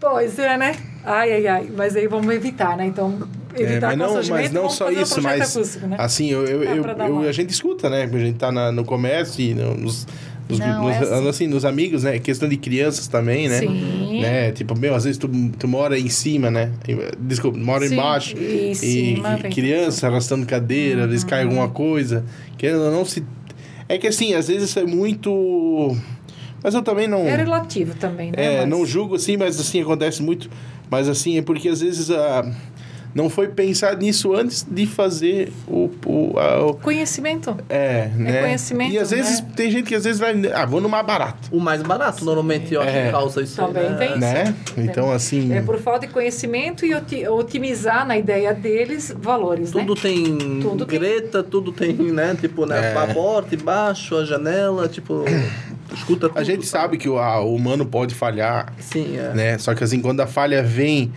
Pois 0.01 0.39
é, 0.39 0.57
né? 0.57 0.77
Ai, 1.05 1.33
ai, 1.33 1.47
ai. 1.47 1.71
Mas 1.75 1.97
aí 1.97 2.07
vamos 2.07 2.33
evitar, 2.33 2.77
né? 2.77 2.87
Então, 2.87 3.19
evitar 3.57 3.93
é, 3.93 3.97
mas 3.97 4.29
não, 4.29 4.37
mas 4.37 4.53
não 4.53 4.71
só 4.71 4.91
isso, 4.91 5.21
mas 5.21 5.57
acústico, 5.57 5.87
né? 5.87 5.97
assim, 5.99 6.29
eu, 6.29 6.45
eu, 6.45 6.63
eu, 6.63 6.85
eu, 6.85 7.29
a 7.29 7.33
gente 7.33 7.51
escuta, 7.51 7.91
né? 7.91 8.05
A 8.05 8.19
gente 8.19 8.39
tá 8.39 8.53
na, 8.53 8.71
no 8.71 8.85
comércio 8.85 9.43
e 9.43 9.55
nos 9.55 10.07
nos, 10.49 10.59
não, 10.59 10.85
nos, 10.85 10.97
é 10.97 10.99
assim. 10.99 11.29
assim. 11.29 11.47
nos 11.47 11.65
amigos, 11.65 12.05
né? 12.05 12.19
Questão 12.19 12.49
de 12.49 12.57
crianças 12.57 13.07
também, 13.07 13.49
né? 13.49 13.59
Sim. 13.61 14.21
Né? 14.21 14.53
Tipo, 14.53 14.79
meu, 14.79 14.95
às 14.95 15.05
vezes 15.05 15.19
tu, 15.19 15.29
tu 15.59 15.69
mora 15.69 15.99
em 15.99 16.09
cima, 16.09 16.51
né? 16.51 16.73
Desculpa, 17.19 17.59
mora 17.59 17.87
Sim, 17.87 17.95
embaixo. 17.95 18.37
E, 18.39 18.75
cima, 18.75 19.39
e 19.45 19.51
criança 19.51 20.07
arrastando 20.07 20.47
cadeira, 20.47 20.99
uhum. 20.99 21.05
às 21.05 21.11
vezes 21.11 21.25
cai 21.25 21.43
alguma 21.43 21.69
coisa. 21.69 22.25
Querendo 22.57 22.83
ou 22.83 22.91
não 22.91 23.05
se. 23.05 23.23
É 23.89 23.99
que 23.99 24.07
assim, 24.07 24.35
às 24.35 24.49
vezes 24.49 24.71
isso 24.71 24.79
é 24.79 24.85
muito 24.85 25.97
Mas 26.63 26.75
eu 26.75 26.83
também 26.83 27.09
não. 27.09 27.21
É 27.21 27.37
relativo 27.37 27.95
também, 27.95 28.31
né? 28.31 28.37
É, 28.37 28.61
Mas- 28.61 28.69
não 28.69 28.85
julgo 28.85 29.15
assim, 29.15 29.37
mas 29.37 29.59
assim 29.61 29.81
acontece 29.81 30.23
muito. 30.23 30.51
Mas 30.91 31.09
assim, 31.09 31.39
é 31.39 31.43
porque 31.43 31.69
às 31.69 31.81
vezes 31.81 32.11
ah, 32.11 32.51
não 33.15 33.29
foi 33.31 33.49
pensar 33.49 33.97
nisso 33.97 34.35
antes 34.35 34.67
de 34.69 34.87
fazer 34.87 35.53
o. 35.67 35.91
o, 36.07 36.39
a- 36.39 36.65
o- 36.67 36.75
Conhecimento. 36.75 37.57
é, 37.69 38.09
né? 38.17 38.43
conhecimento, 38.43 38.93
E 38.93 38.99
às 38.99 39.11
vezes 39.11 39.41
né? 39.41 39.49
tem 39.57 39.71
gente 39.71 39.85
que 39.87 39.95
às 39.95 40.05
vezes 40.05 40.21
vai. 40.21 40.35
Ah, 40.55 40.67
vou 40.67 40.81
no 40.81 40.89
mais 40.89 41.05
barato. 41.07 41.49
O 41.51 41.61
mais 41.61 41.83
barato, 41.83 42.25
normalmente, 42.25 42.73
eu 42.75 42.81
acho 42.81 42.91
É. 42.91 43.07
que 43.07 43.11
causa 43.11 43.43
isso. 43.43 43.57
Também 43.57 43.91
né? 43.91 43.97
tem. 43.97 44.19
Né? 44.19 44.55
Então, 44.77 45.11
assim. 45.11 45.53
É 45.53 45.61
por 45.61 45.79
falta 45.79 46.07
de 46.07 46.13
conhecimento 46.13 46.85
e 46.87 46.95
oti- 46.95 47.27
otimizar 47.27 48.07
na 48.07 48.17
ideia 48.17 48.53
deles 48.55 49.15
valores, 49.19 49.71
Tudo 49.71 49.95
né? 49.95 50.01
tem 50.03 50.61
Tudo 50.61 50.87
tem- 50.87 50.99
greta, 50.99 51.43
tudo 51.43 51.73
tem, 51.73 51.93
né? 51.95 52.37
Tipo, 52.41 52.67
né? 52.67 52.93
É. 52.93 52.97
A 52.97 53.07
porta, 53.07 53.55
embaixo, 53.55 54.17
a 54.17 54.25
janela, 54.25 54.87
tipo, 54.89 55.25
escuta 55.95 56.29
tudo. 56.29 56.39
A 56.39 56.45
gente 56.45 56.67
sabe 56.67 56.97
que 56.99 57.09
o, 57.09 57.19
a- 57.19 57.41
o 57.41 57.55
humano 57.55 57.85
pode 57.87 58.15
falhar, 58.15 58.73
Sim, 58.79 59.17
é. 59.17 59.35
né? 59.35 59.59
Só 59.59 59.75
que 59.75 59.83
assim, 59.83 60.01
quando 60.01 60.21
a 60.21 60.27
falha 60.27 60.63
vem 60.63 61.13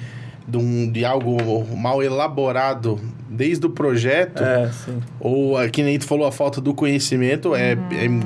de, 0.51 0.57
um, 0.57 0.91
de 0.91 1.05
algo 1.05 1.37
mal 1.77 2.03
elaborado 2.03 2.99
desde 3.29 3.65
o 3.65 3.69
projeto, 3.69 4.43
É, 4.43 4.69
sim. 4.71 4.99
ou 5.19 5.57
ah, 5.57 5.69
que 5.69 5.81
nem 5.81 5.97
tu 5.97 6.05
falou, 6.05 6.27
a 6.27 6.31
falta 6.31 6.59
do 6.59 6.73
conhecimento, 6.73 7.55
é, 7.55 7.71
é- 7.71 7.75
Tem 7.77 8.19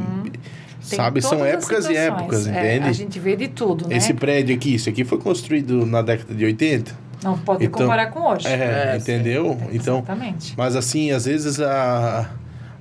sabe, 0.81 1.22
são 1.22 1.43
épocas 1.45 1.88
e 1.89 1.95
épocas, 1.95 2.47
É, 2.47 2.52
entende? 2.77 2.89
a 2.89 2.93
gente 2.93 3.19
vê 3.19 3.35
de 3.35 3.47
tudo, 3.47 3.88
né? 3.88 3.97
Esse 3.97 4.14
prédio 4.14 4.56
aqui, 4.56 4.76
isso 4.76 4.88
aqui 4.89 5.03
foi 5.03 5.18
construído 5.19 5.85
na 5.85 6.02
década 6.02 6.34
de 6.34 6.45
80. 6.45 6.91
Não 7.23 7.38
pode 7.38 7.65
Então- 7.65 7.81
comparar 7.81 8.07
com 8.11 8.19
hoje. 8.19 8.47
É, 8.47 8.91
É, 8.93 8.97
entendeu? 8.97 9.57
Então, 9.72 9.97
Exatamente. 9.97 10.53
mas 10.56 10.76
assim, 10.76 11.11
às 11.11 11.26
vezes 11.26 11.60
a 11.60 12.30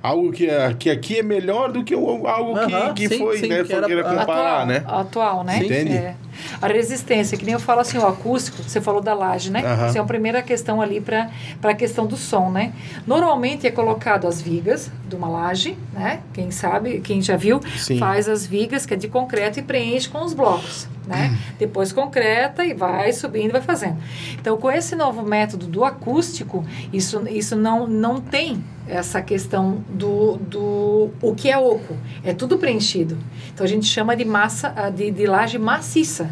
algo 0.05 0.31
que, 0.31 0.47
que 0.79 0.89
aqui 0.89 1.19
é 1.19 1.23
melhor 1.23 1.71
do 1.71 1.83
que 1.83 1.95
o- 1.95 2.27
algo 2.27 2.57
Aham, 2.57 2.93
que, 2.93 3.07
que 3.07 3.15
sim, 3.15 3.17
foi, 3.19 3.37
sim, 3.39 3.47
né? 3.47 3.57
que 3.59 3.65
foi 3.65 3.75
era- 3.75 3.87
querer 3.87 4.03
comparar, 4.03 4.21
atual, 4.61 4.65
né? 4.65 4.83
Atual, 4.87 5.43
né? 5.43 5.57
Sim. 5.59 5.65
Entende? 5.65 5.93
É. 5.93 6.15
A 6.61 6.67
resistência, 6.67 7.37
que 7.37 7.45
nem 7.45 7.53
eu 7.53 7.59
falo 7.59 7.79
assim, 7.79 7.97
o 7.97 8.05
acústico, 8.05 8.61
você 8.61 8.81
falou 8.81 9.01
da 9.01 9.13
laje, 9.13 9.49
né? 9.51 9.61
Aham. 9.65 9.85
Essa 9.87 9.97
é 9.97 10.01
a 10.01 10.05
primeira 10.05 10.41
questão 10.41 10.81
ali 10.81 10.99
para 10.99 11.29
a 11.63 11.73
questão 11.73 12.05
do 12.05 12.17
som, 12.17 12.51
né? 12.51 12.73
Normalmente 13.07 13.65
é 13.65 13.71
colocado 13.71 14.27
as 14.27 14.41
vigas 14.41 14.91
de 15.07 15.15
uma 15.15 15.27
laje, 15.29 15.77
né? 15.93 16.19
Quem 16.33 16.51
sabe, 16.51 16.99
quem 17.01 17.21
já 17.21 17.37
viu, 17.37 17.61
Sim. 17.77 17.97
faz 17.97 18.27
as 18.27 18.45
vigas, 18.45 18.85
que 18.85 18.93
é 18.93 18.97
de 18.97 19.07
concreto, 19.07 19.59
e 19.59 19.61
preenche 19.63 20.09
com 20.09 20.23
os 20.23 20.33
blocos, 20.33 20.87
né? 21.07 21.37
Depois 21.59 21.91
concreta 21.91 22.63
e 22.65 22.73
vai 22.73 23.11
subindo 23.13 23.51
vai 23.51 23.61
fazendo. 23.61 23.97
Então, 24.33 24.57
com 24.57 24.71
esse 24.71 24.95
novo 24.95 25.23
método 25.23 25.67
do 25.67 25.83
acústico, 25.83 26.65
isso, 26.91 27.27
isso 27.29 27.55
não, 27.55 27.87
não 27.87 28.19
tem 28.19 28.63
essa 28.87 29.21
questão 29.21 29.83
do, 29.89 30.37
do 30.37 31.09
o 31.21 31.33
que 31.35 31.49
é 31.49 31.57
oco. 31.57 31.95
É 32.23 32.33
tudo 32.33 32.57
preenchido. 32.57 33.17
Então, 33.53 33.63
a 33.65 33.69
gente 33.69 33.85
chama 33.85 34.15
de 34.15 34.25
massa, 34.25 34.73
ah, 34.75 34.89
de, 34.89 35.11
de 35.11 35.25
laje 35.25 35.57
maciça. 35.57 36.29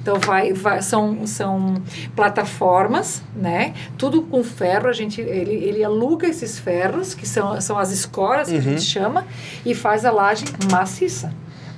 Então 0.00 0.20
vai, 0.20 0.52
vai- 0.52 0.82
são, 0.82 1.26
são 1.26 1.80
plataformas, 2.14 3.22
né? 3.34 3.72
Tudo 3.96 4.20
com 4.22 4.44
ferro. 4.44 4.88
A 4.88 4.92
gente 4.92 5.20
ele, 5.20 5.54
ele 5.54 5.82
aluga 5.82 6.26
esses 6.26 6.58
ferros 6.58 7.14
que 7.14 7.26
são, 7.26 7.58
são 7.60 7.78
as 7.78 7.90
escoras 7.90 8.48
que 8.50 8.56
a 8.56 8.60
gente 8.60 8.82
chama 8.82 9.24
e 9.64 9.74
faz 9.74 10.04
a 10.04 10.10
laje 10.10 10.44
maciça. 10.70 11.32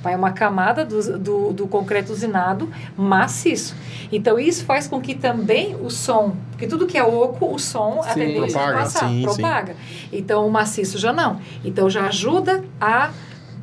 Vai 0.07 0.15
uma 0.15 0.31
camada 0.31 0.85
do, 0.85 1.19
do, 1.19 1.53
do 1.53 1.67
concreto 1.67 2.13
usinado 2.13 2.71
maciço. 2.97 3.75
Então 4.13 4.39
isso 4.39 4.65
faz 4.65 4.87
com 4.87 5.01
que 5.01 5.17
também 5.17 5.75
o 5.75 5.91
som, 5.91 6.37
porque 6.53 6.69
tudo 6.69 6.87
que 6.87 6.97
é 6.97 7.03
oco, 7.03 7.53
o 7.53 7.59
som, 7.59 7.99
a 8.07 8.11
Sim. 8.11 8.21
tendência 8.21 8.61
Propaga, 8.61 8.79
é 8.79 8.83
passar, 8.83 9.09
sim, 9.09 9.17
sim. 9.17 9.23
propaga. 9.25 9.77
Então 10.13 10.47
o 10.47 10.51
maciço 10.51 10.97
já 10.97 11.13
não. 11.13 11.41
Então 11.65 11.91
já 11.91 12.07
ajuda 12.07 12.63
a 12.81 13.11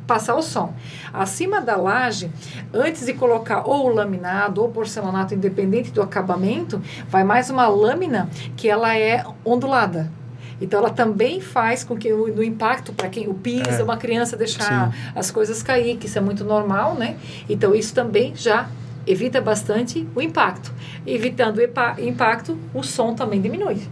passar 0.06 0.34
o 0.34 0.42
som. 0.42 0.74
Acima 1.14 1.62
da 1.62 1.76
laje, 1.76 2.30
antes 2.74 3.06
de 3.06 3.14
colocar 3.14 3.66
ou 3.66 3.86
o 3.86 3.94
laminado 3.94 4.60
ou 4.60 4.68
porcelanato, 4.68 5.32
independente 5.32 5.92
do 5.92 6.02
acabamento, 6.02 6.78
vai 7.08 7.24
mais 7.24 7.48
uma 7.48 7.66
lâmina 7.68 8.28
que 8.54 8.68
ela 8.68 8.94
é 8.94 9.24
ondulada. 9.42 10.10
Então 10.64 10.80
ela 10.80 10.90
também 10.90 11.40
faz 11.40 11.84
com 11.84 11.96
que 11.96 12.12
o, 12.12 12.26
no 12.34 12.42
impacto 12.42 12.92
para 12.92 13.08
quem 13.08 13.28
o 13.28 13.34
piso, 13.34 13.68
É. 13.68 13.82
uma 13.82 13.96
criança 13.96 14.36
deixar 14.36 14.92
as 15.14 15.30
coisas 15.30 15.62
cair, 15.62 15.96
que 15.96 16.06
isso 16.06 16.18
é 16.18 16.20
muito 16.20 16.44
normal, 16.44 16.94
né? 16.94 17.16
Então 17.48 17.74
isso 17.74 17.94
também 17.94 18.32
já 18.34 18.68
evita 19.06 19.40
bastante 19.40 20.08
o 20.14 20.20
impacto. 20.22 20.72
Evitando 21.06 21.58
o 21.58 22.00
impacto, 22.08 22.58
o 22.72 22.82
som 22.82 23.14
também 23.14 23.40
diminui. 23.40 23.82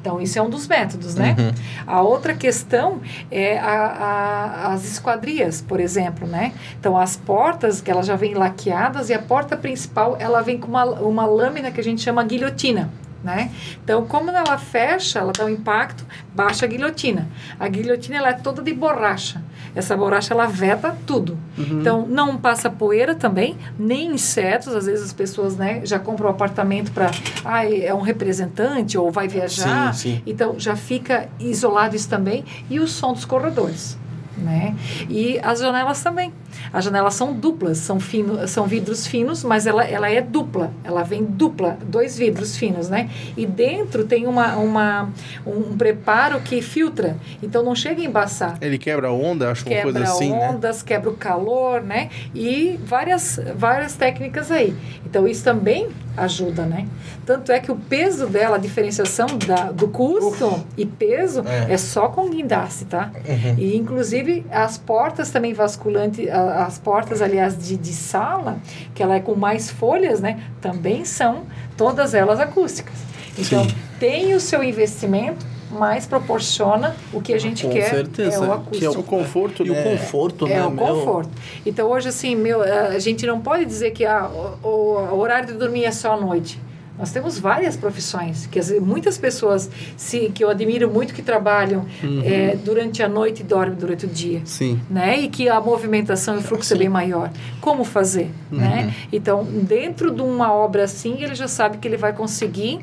Então, 0.00 0.18
isso 0.18 0.38
é 0.38 0.42
um 0.42 0.48
dos 0.48 0.66
métodos, 0.66 1.14
né? 1.14 1.36
Uhum. 1.38 1.52
A 1.86 2.00
outra 2.00 2.32
questão 2.32 3.02
é 3.30 3.58
a- 3.58 3.66
a- 3.68 4.72
as 4.72 4.84
esquadrias, 4.90 5.60
por 5.60 5.78
exemplo, 5.78 6.26
né? 6.26 6.54
Então, 6.78 6.96
as 6.96 7.18
portas, 7.18 7.82
que 7.82 7.90
elas 7.90 8.06
já 8.06 8.16
vêm 8.16 8.32
laqueadas, 8.32 9.10
e 9.10 9.14
a 9.14 9.18
porta 9.18 9.58
principal, 9.58 10.16
ela 10.18 10.40
vem 10.40 10.56
com 10.56 10.68
uma, 10.68 10.84
uma 10.86 11.26
lâmina 11.26 11.70
que 11.70 11.78
a 11.78 11.84
gente 11.84 12.00
chama 12.00 12.22
guilhotina, 12.24 12.88
né? 13.22 13.50
Então, 13.82 14.04
como 14.06 14.30
ela 14.30 14.56
fecha, 14.58 15.18
ela 15.18 15.32
dá 15.32 15.44
um 15.44 15.48
impacto, 15.48 16.04
baixa 16.34 16.64
a 16.64 16.68
guilhotina. 16.68 17.28
A 17.58 17.68
guilhotina, 17.68 18.18
ela 18.18 18.28
é 18.30 18.32
toda 18.32 18.62
de 18.62 18.72
borracha. 18.72 19.42
Essa 19.74 19.96
borracha, 19.96 20.34
ela 20.34 20.46
veta 20.46 20.96
tudo. 21.06 21.38
Então, 21.56 22.06
não 22.08 22.36
passa 22.36 22.68
poeira 22.68 23.14
também, 23.14 23.56
nem 23.78 24.12
insetos. 24.12 24.74
Às 24.74 24.86
vezes 24.86 25.04
as 25.04 25.12
pessoas, 25.12 25.56
né, 25.56 25.82
já 25.84 25.98
compram 25.98 26.28
um 26.28 26.30
apartamento 26.30 26.90
para... 26.92 27.10
Ah, 27.44 27.64
é 27.64 27.92
um 27.94 28.00
representante 28.00 28.98
ou 28.98 29.10
vai 29.10 29.28
viajar. 29.28 29.94
Sim, 29.94 30.16
sim. 30.16 30.22
Então, 30.26 30.58
já 30.58 30.74
fica 30.74 31.28
isolado 31.38 31.94
isso 31.94 32.08
também. 32.08 32.44
E 32.68 32.80
o 32.80 32.88
som 32.88 33.12
dos 33.12 33.24
corredores, 33.24 33.96
né? 34.40 34.74
E 35.08 35.38
as 35.42 35.60
janelas 35.60 36.02
também. 36.02 36.32
As 36.72 36.84
janelas 36.84 37.14
são 37.14 37.32
duplas, 37.32 37.78
são, 37.78 38.00
fino, 38.00 38.46
são 38.46 38.66
vidros 38.66 39.06
finos, 39.06 39.44
mas 39.44 39.66
ela, 39.66 39.84
ela 39.84 40.10
é 40.10 40.20
dupla. 40.20 40.72
Ela 40.84 41.02
vem 41.02 41.24
dupla, 41.24 41.78
dois 41.86 42.16
vidros 42.16 42.56
finos, 42.56 42.88
né? 42.88 43.08
E 43.36 43.46
dentro 43.46 44.04
tem 44.04 44.26
uma, 44.26 44.56
uma, 44.56 45.08
um 45.46 45.76
preparo 45.76 46.40
que 46.40 46.60
filtra. 46.62 47.16
Então, 47.42 47.62
não 47.62 47.74
chega 47.74 48.00
a 48.00 48.04
embaçar 48.04 48.58
Ele 48.60 48.78
quebra 48.78 49.08
a 49.08 49.12
onda, 49.12 49.50
acho 49.50 49.64
uma 49.64 49.74
quebra 49.74 49.92
coisa 49.92 50.12
assim, 50.12 50.30
né? 50.30 50.50
ondas, 50.50 50.82
quebra 50.82 51.10
o 51.10 51.16
calor, 51.16 51.82
né? 51.82 52.10
E 52.34 52.78
várias, 52.84 53.40
várias 53.56 53.94
técnicas 53.94 54.50
aí. 54.50 54.74
Então, 55.04 55.26
isso 55.26 55.44
também 55.44 55.88
ajuda, 56.16 56.64
né? 56.64 56.86
Tanto 57.24 57.52
é 57.52 57.60
que 57.60 57.70
o 57.70 57.76
peso 57.76 58.26
dela, 58.26 58.56
a 58.56 58.58
diferenciação 58.58 59.26
da, 59.46 59.70
do 59.70 59.88
custo 59.88 60.64
e 60.76 60.84
peso, 60.84 61.42
É. 61.46 61.72
é. 61.72 61.76
só 61.76 62.08
com 62.08 62.28
guindaste, 62.28 62.84
tá? 62.84 63.10
Uhum. 63.28 63.54
E, 63.58 63.76
inclusive, 63.76 64.29
as 64.50 64.78
portas 64.78 65.30
também 65.30 65.52
vasculantes, 65.52 66.28
as 66.28 66.78
portas, 66.78 67.20
aliás, 67.22 67.56
de, 67.58 67.76
de 67.76 67.92
sala, 67.92 68.58
que 68.94 69.02
ela 69.02 69.14
é 69.16 69.20
com 69.20 69.34
mais 69.34 69.70
folhas, 69.70 70.20
né? 70.20 70.40
Também 70.60 71.04
são 71.04 71.42
todas 71.76 72.14
elas 72.14 72.38
acústicas. 72.40 72.94
Então, 73.38 73.64
Sim. 73.64 73.74
tem 73.98 74.34
o 74.34 74.40
seu 74.40 74.62
investimento, 74.62 75.46
mas 75.70 76.04
proporciona 76.06 76.96
o 77.12 77.20
que 77.20 77.32
a 77.32 77.38
gente 77.38 77.64
Com 77.64 77.72
quer. 77.72 77.88
certeza, 77.90 78.36
É 78.36 78.38
o 78.38 78.42
que 78.42 78.50
é 78.50 78.54
acústico. 78.88 79.00
O 79.00 79.04
conforto, 79.04 79.66
E 79.66 79.70
né? 79.70 79.80
o 79.80 79.82
conforto, 79.90 80.46
É 80.46 80.54
né? 80.54 80.66
o 80.66 80.70
meu? 80.70 80.84
conforto. 80.86 81.30
Então 81.64 81.88
hoje 81.88 82.08
assim, 82.08 82.34
meu, 82.34 82.60
a 82.62 82.98
gente 82.98 83.24
não 83.26 83.40
pode 83.40 83.64
dizer 83.64 83.92
que 83.92 84.04
ah, 84.04 84.28
o, 84.62 84.66
o- 84.68 85.14
o 85.14 85.18
horário 85.20 85.46
de 85.46 85.52
dormir 85.54 85.84
é 85.84 85.92
só 85.92 86.14
à 86.14 86.16
noite. 86.20 86.60
Nós 87.00 87.10
temos 87.10 87.38
várias 87.38 87.76
profissões 87.78 88.46
que 88.46 88.60
vezes, 88.60 88.78
muitas 88.80 89.16
pessoas 89.16 89.70
se, 89.96 90.30
que 90.34 90.44
eu 90.44 90.50
admiro 90.50 90.90
muito 90.90 91.14
que 91.14 91.22
trabalham 91.22 91.86
Uhum. 92.02 92.22
é, 92.24 92.56
durante 92.62 93.02
a 93.02 93.08
noite 93.08 93.40
e 93.40 93.44
dormem 93.44 93.74
durante 93.74 94.04
o 94.04 94.08
dia. 94.08 94.42
Sim. 94.44 94.78
Né? 94.90 95.18
E 95.20 95.28
que 95.28 95.48
a 95.48 95.58
movimentação 95.60 96.34
e 96.36 96.38
o 96.38 96.42
fluxo 96.42 96.74
é 96.74 96.76
bem 96.76 96.88
maior. 96.90 97.30
Como 97.60 97.84
fazer? 97.84 98.30
Uhum. 98.52 98.58
Né? 98.58 98.94
Então, 99.10 99.44
dentro 99.44 100.10
de 100.14 100.20
uma 100.20 100.52
obra 100.52 100.84
assim, 100.84 101.16
ele 101.22 101.34
já 101.34 101.48
sabe 101.48 101.78
que 101.78 101.88
ele 101.88 101.96
vai 101.96 102.12
conseguir 102.12 102.80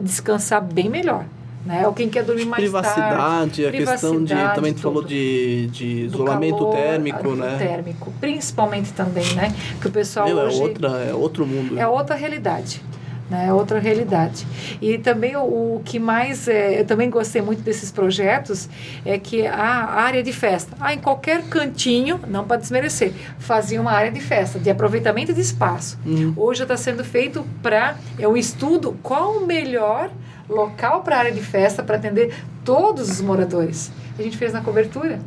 descansar 0.00 0.62
bem 0.62 0.88
melhor. 0.88 1.24
Né? 1.64 1.84
Ou 1.86 1.92
quem 1.92 2.08
quer 2.08 2.22
dormir 2.22 2.44
mais 2.44 2.62
Privacidade, 2.62 3.16
tarde. 3.16 3.66
a 3.66 3.72
questão 3.72 4.12
de. 4.12 4.26
privacidade, 4.26 4.54
Também 4.54 4.72
tu 4.72 4.80
falou 4.80 5.02
de, 5.02 5.66
de 5.66 5.86
isolamento 6.04 6.58
calor, 6.58 6.76
térmico, 6.76 7.30
né? 7.34 7.56
Térmico, 7.58 8.12
principalmente 8.20 8.92
também, 8.92 9.34
né? 9.34 9.52
Que 9.80 9.88
o 9.88 9.90
pessoal 9.90 10.26
Meu, 10.26 10.38
é, 10.38 10.44
hoje 10.44 10.62
outra, 10.62 10.88
é 11.02 11.12
outro 11.12 11.44
mundo. 11.44 11.76
é 11.76 11.86
outra 11.88 12.14
realidade. 12.14 12.80
Né, 13.28 13.46
é 13.48 13.52
outra 13.52 13.80
realidade. 13.80 14.46
E 14.80 14.98
também 14.98 15.34
o, 15.34 15.76
o 15.76 15.82
que 15.84 15.98
mais 15.98 16.46
é, 16.46 16.80
eu 16.80 16.84
também 16.84 17.10
gostei 17.10 17.42
muito 17.42 17.60
desses 17.60 17.90
projetos 17.90 18.68
é 19.04 19.18
que 19.18 19.44
a 19.44 19.90
área 19.94 20.22
de 20.22 20.32
festa, 20.32 20.76
ah, 20.78 20.94
em 20.94 20.98
qualquer 20.98 21.42
cantinho, 21.48 22.20
não 22.28 22.44
para 22.44 22.56
desmerecer, 22.56 23.12
fazia 23.38 23.80
uma 23.80 23.90
área 23.90 24.12
de 24.12 24.20
festa, 24.20 24.60
de 24.60 24.70
aproveitamento 24.70 25.34
de 25.34 25.40
espaço. 25.40 25.98
Uhum. 26.06 26.34
Hoje 26.36 26.62
está 26.62 26.76
sendo 26.76 27.02
feito 27.02 27.44
para 27.62 27.96
é 28.16 28.28
um 28.28 28.36
estudo 28.36 28.96
qual 29.02 29.38
o 29.38 29.46
melhor 29.46 30.08
local 30.48 31.02
para 31.02 31.18
área 31.18 31.32
de 31.32 31.42
festa 31.42 31.82
para 31.82 31.96
atender 31.96 32.32
todos 32.64 33.10
os 33.10 33.20
moradores. 33.20 33.90
A 34.16 34.22
gente 34.22 34.36
fez 34.36 34.52
na 34.52 34.60
cobertura. 34.60 35.18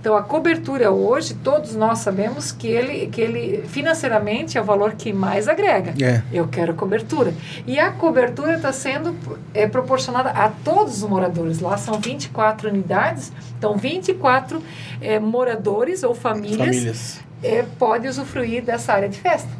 Então, 0.00 0.16
a 0.16 0.22
cobertura 0.22 0.90
hoje, 0.90 1.34
todos 1.34 1.76
nós 1.76 1.98
sabemos 1.98 2.50
que 2.50 2.66
ele, 2.66 3.08
que 3.08 3.20
ele 3.20 3.64
financeiramente 3.68 4.56
é 4.56 4.60
o 4.60 4.64
valor 4.64 4.92
que 4.92 5.12
mais 5.12 5.46
agrega. 5.46 5.92
É. 6.02 6.22
Eu 6.32 6.48
quero 6.48 6.72
cobertura. 6.72 7.34
E 7.66 7.78
a 7.78 7.90
cobertura 7.92 8.54
está 8.54 8.72
sendo 8.72 9.14
é, 9.52 9.66
proporcionada 9.66 10.30
a 10.30 10.48
todos 10.48 11.02
os 11.02 11.08
moradores. 11.08 11.60
Lá 11.60 11.76
são 11.76 12.00
24 12.00 12.70
unidades, 12.70 13.30
então 13.58 13.76
24 13.76 14.62
é, 15.02 15.20
moradores 15.20 16.02
ou 16.02 16.14
famílias, 16.14 16.76
Famílias. 16.76 17.20
é, 17.42 17.62
pode 17.78 18.08
usufruir 18.08 18.64
dessa 18.64 18.94
área 18.94 19.08
de 19.08 19.18
festa. 19.18 19.50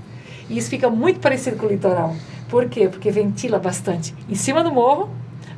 E 0.49 0.57
isso 0.57 0.71
fica 0.71 0.89
muito 0.89 1.21
parecido 1.21 1.59
com 1.59 1.67
o 1.67 1.69
litoral. 1.69 2.17
Por 2.49 2.67
quê? 2.67 2.89
Porque 2.89 3.11
ventila 3.11 3.59
bastante. 3.59 4.15
Em 4.27 4.35
cima 4.35 4.65
do 4.65 4.73
morro, 4.73 5.11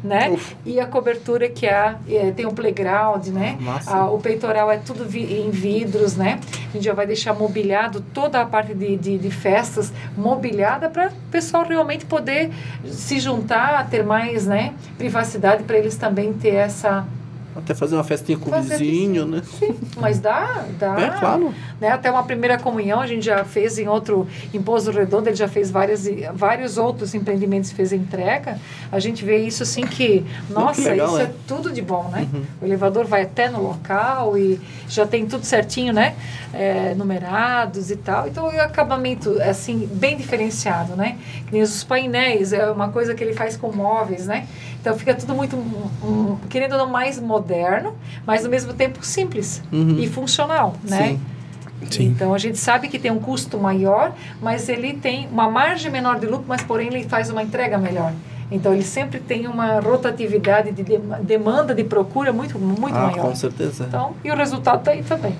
né? 0.03 0.29
E 0.67 0.81
a 0.81 0.87
cobertura 0.87 1.49
que 1.49 1.67
há, 1.69 1.97
é, 2.09 2.31
tem 2.33 2.45
um 2.47 2.55
playground, 2.55 3.27
né? 3.29 3.57
Ah, 3.93 4.11
o 4.11 4.19
peitoral 4.19 4.71
é 4.71 4.79
tudo 4.79 5.05
vi- 5.05 5.41
em 5.41 5.51
vidros, 5.51 6.17
né? 6.17 6.41
A 6.71 6.73
gente 6.77 6.85
já 6.85 6.93
vai 6.93 7.07
deixar 7.07 7.33
mobiliado 7.35 8.01
toda 8.13 8.41
a 8.41 8.47
parte 8.47 8.75
de, 8.75 8.97
de, 8.97 9.19
de 9.19 9.31
festas 9.31 9.93
mobiliada 10.17 10.89
para 10.91 11.09
o 11.09 11.31
pessoal 11.31 11.65
realmente 11.65 12.05
poder 12.05 12.51
se 12.87 13.21
juntar, 13.21 13.89
ter 13.89 14.05
mais, 14.05 14.47
né? 14.47 14.75
Privacidade 14.99 15.63
para 15.65 15.79
eles 15.79 15.97
também 15.97 16.33
ter 16.33 16.55
essa 16.55 17.07
Até 17.55 17.75
fazer 17.75 17.95
uma 17.95 18.05
festinha 18.05 18.39
com 18.39 18.49
o 18.49 18.51
Fazer 18.51 18.79
vizinho, 18.79 19.27
né? 19.27 19.43
mas 19.97 20.19
dá, 20.19 20.65
dá. 20.79 20.99
É, 20.99 21.11
claro. 21.11 21.55
Né? 21.81 21.89
Até 21.89 22.11
uma 22.11 22.23
primeira 22.23 22.59
comunhão 22.59 23.01
a 23.01 23.07
gente 23.07 23.25
já 23.25 23.45
fez 23.45 23.79
em 23.79 23.87
outro, 23.89 24.27
em 24.55 24.63
Pouso 24.63 24.91
Redondo, 24.91 25.29
ele 25.29 25.37
já 25.37 25.49
fez 25.49 25.71
várias, 25.71 26.09
vários 26.35 26.79
outros 26.79 27.15
empreendimentos, 27.15 27.71
fez 27.71 27.93
entrega. 27.93 28.59
A 28.91 28.99
gente 28.99 29.25
vê 29.25 29.39
isso 29.39 29.63
assim 29.63 29.83
que, 29.83 30.25
nossa, 30.49 30.91
legal, 30.91 31.09
isso 31.09 31.19
é. 31.19 31.23
é 31.25 31.33
tudo 31.47 31.71
de 31.71 31.83
bom, 31.83 32.09
né? 32.11 32.27
O 32.61 32.65
elevador 32.65 33.05
vai 33.05 33.23
até 33.23 33.51
no 33.51 33.63
local 33.63 34.39
e 34.39 34.59
já 34.89 35.07
tem 35.07 35.27
tudo 35.27 35.45
certinho, 35.45 35.93
né? 35.93 36.15
É, 36.55 36.95
numerados 36.95 37.91
e 37.91 37.97
tal. 37.97 38.29
Então, 38.29 38.47
o 38.47 38.61
acabamento, 38.61 39.41
assim, 39.43 39.89
bem 39.93 40.17
diferenciado, 40.17 40.97
né? 40.97 41.19
Que 41.47 41.53
nem 41.53 41.63
os 41.63 41.85
painéis, 41.85 42.53
é 42.53 42.71
uma 42.71 42.89
coisa 42.89 43.15
que 43.15 43.23
ele 43.23 43.35
faz 43.35 43.57
com 43.57 43.71
móveis, 43.73 44.27
né? 44.27 44.47
Então, 44.83 44.99
fica 44.99 45.15
tudo 45.15 45.33
muito, 45.33 45.57
um, 45.57 45.89
um, 46.05 46.37
querendo 46.51 46.73
ou 46.73 46.79
não, 46.79 46.89
mais 46.91 47.19
moderno, 47.21 47.95
mas 48.27 48.45
ao 48.45 48.51
mesmo 48.51 48.75
tempo 48.75 49.07
simples 49.07 49.63
Uhum. 49.73 49.97
e 50.01 50.09
funcional, 50.09 50.75
né? 50.83 51.11
Sim. 51.11 51.21
Sim. 51.91 52.05
Então 52.15 52.33
a 52.35 52.39
gente 52.39 52.59
sabe 52.59 52.89
que 52.89 52.97
tem 52.99 53.11
um 53.11 53.19
custo 53.19 53.59
maior, 53.59 54.13
mas 54.41 54.69
ele 54.69 54.95
tem 54.95 55.29
uma 55.33 55.51
margem 55.51 55.91
menor 55.91 56.19
de 56.19 56.27
lucro, 56.27 56.45
mas 56.49 56.63
porém 56.63 56.87
ele 56.89 57.05
faz 57.05 57.29
uma 57.31 57.43
entrega 57.43 57.77
melhor. 57.77 58.13
Então 58.53 58.73
ele 58.73 58.85
sempre 58.85 59.19
tem 59.19 59.47
uma 59.49 59.81
rotatividade 59.81 60.71
de 60.73 60.83
dem- 60.83 61.01
demanda 61.23 61.75
de 61.75 61.83
procura 61.85 62.33
muito 62.33 62.57
muito 62.59 62.95
ah, 62.97 63.07
maior. 63.09 63.23
com 63.23 63.35
certeza. 63.35 63.87
Então, 63.89 64.15
e 64.25 64.31
o 64.31 64.37
resultado 64.37 64.79
está 64.79 64.93
aí 64.93 65.03
também. 65.03 65.35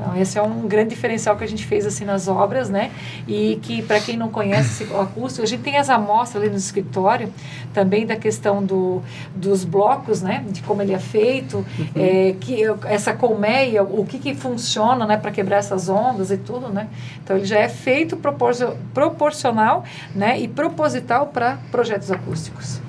Então, 0.00 0.16
esse 0.16 0.38
é 0.38 0.42
um 0.42 0.66
grande 0.66 0.90
diferencial 0.90 1.36
que 1.36 1.44
a 1.44 1.46
gente 1.46 1.66
fez 1.66 1.84
assim 1.84 2.06
nas 2.06 2.26
obras, 2.26 2.70
né? 2.70 2.90
E 3.28 3.58
que, 3.62 3.82
para 3.82 4.00
quem 4.00 4.16
não 4.16 4.30
conhece 4.30 4.84
esse 4.84 4.94
acústico, 4.94 5.42
a 5.42 5.46
gente 5.46 5.62
tem 5.62 5.76
as 5.76 5.90
amostras 5.90 6.42
ali 6.42 6.50
no 6.50 6.56
escritório, 6.56 7.30
também 7.74 8.06
da 8.06 8.16
questão 8.16 8.64
do, 8.64 9.02
dos 9.36 9.64
blocos, 9.64 10.22
né? 10.22 10.42
De 10.48 10.62
como 10.62 10.80
ele 10.80 10.94
é 10.94 10.98
feito, 10.98 11.64
é, 11.94 12.34
que 12.40 12.62
essa 12.86 13.12
colmeia, 13.12 13.82
o 13.82 14.06
que, 14.06 14.18
que 14.18 14.34
funciona, 14.34 15.06
né? 15.06 15.16
Para 15.18 15.30
quebrar 15.30 15.58
essas 15.58 15.88
ondas 15.88 16.30
e 16.30 16.38
tudo, 16.38 16.68
né? 16.68 16.88
Então, 17.22 17.36
ele 17.36 17.44
já 17.46 17.58
é 17.58 17.68
feito 17.68 18.16
proporcio- 18.16 18.76
proporcional, 18.94 19.84
né? 20.14 20.40
E 20.40 20.48
proposital 20.48 21.26
para 21.26 21.58
projetos 21.70 22.10
acústicos. 22.10 22.80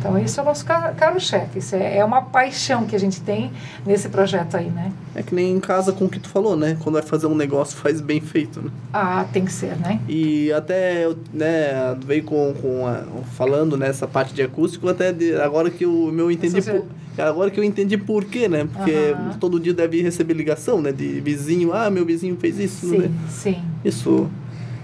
Então, 0.00 0.18
esse 0.18 0.38
é 0.38 0.42
o 0.42 0.46
nosso 0.46 0.64
ca- 0.64 0.92
carro-chefe. 0.96 1.58
Isso 1.58 1.76
é, 1.76 1.98
é 1.98 2.04
uma 2.04 2.22
paixão 2.22 2.86
que 2.86 2.96
a 2.96 2.98
gente 2.98 3.20
tem 3.20 3.52
nesse 3.84 4.08
projeto 4.08 4.56
aí, 4.56 4.70
né? 4.70 4.90
É 5.14 5.22
que 5.22 5.34
nem 5.34 5.52
em 5.52 5.60
casa 5.60 5.92
com 5.92 6.06
o 6.06 6.08
que 6.08 6.18
tu 6.18 6.28
falou, 6.30 6.56
né? 6.56 6.78
Quando 6.82 6.94
vai 6.94 7.02
fazer 7.02 7.26
um 7.26 7.34
negócio, 7.34 7.76
faz 7.76 8.00
bem 8.00 8.18
feito, 8.18 8.62
né? 8.62 8.70
Ah, 8.94 9.26
tem 9.30 9.44
que 9.44 9.52
ser, 9.52 9.76
né? 9.78 10.00
E 10.08 10.50
até, 10.52 11.04
eu, 11.04 11.14
né, 11.34 11.94
veio 12.02 12.24
com, 12.24 12.54
com 12.54 12.86
a- 12.86 13.02
falando 13.36 13.76
nessa 13.76 14.06
parte 14.08 14.32
de 14.32 14.40
acústico, 14.42 14.88
até 14.88 15.12
de- 15.12 15.34
agora 15.34 15.68
que 15.68 15.84
o 15.84 16.10
meu 16.10 16.30
entendi 16.30 16.62
por, 16.62 16.86
agora 17.18 17.50
que 17.50 17.60
eu 17.60 17.64
entendi 17.64 17.98
por 17.98 18.24
quê, 18.24 18.48
né? 18.48 18.66
Porque 18.72 19.14
todo 19.38 19.60
dia 19.60 19.74
deve 19.74 20.00
receber 20.00 20.32
ligação, 20.32 20.80
né, 20.80 20.92
de 20.92 21.20
vizinho, 21.20 21.74
ah, 21.74 21.90
meu 21.90 22.06
vizinho 22.06 22.38
fez 22.40 22.58
isso, 22.58 22.88
Sim, 22.88 22.98
né? 23.00 23.10
sim. 23.28 23.62
Isso. 23.84 24.30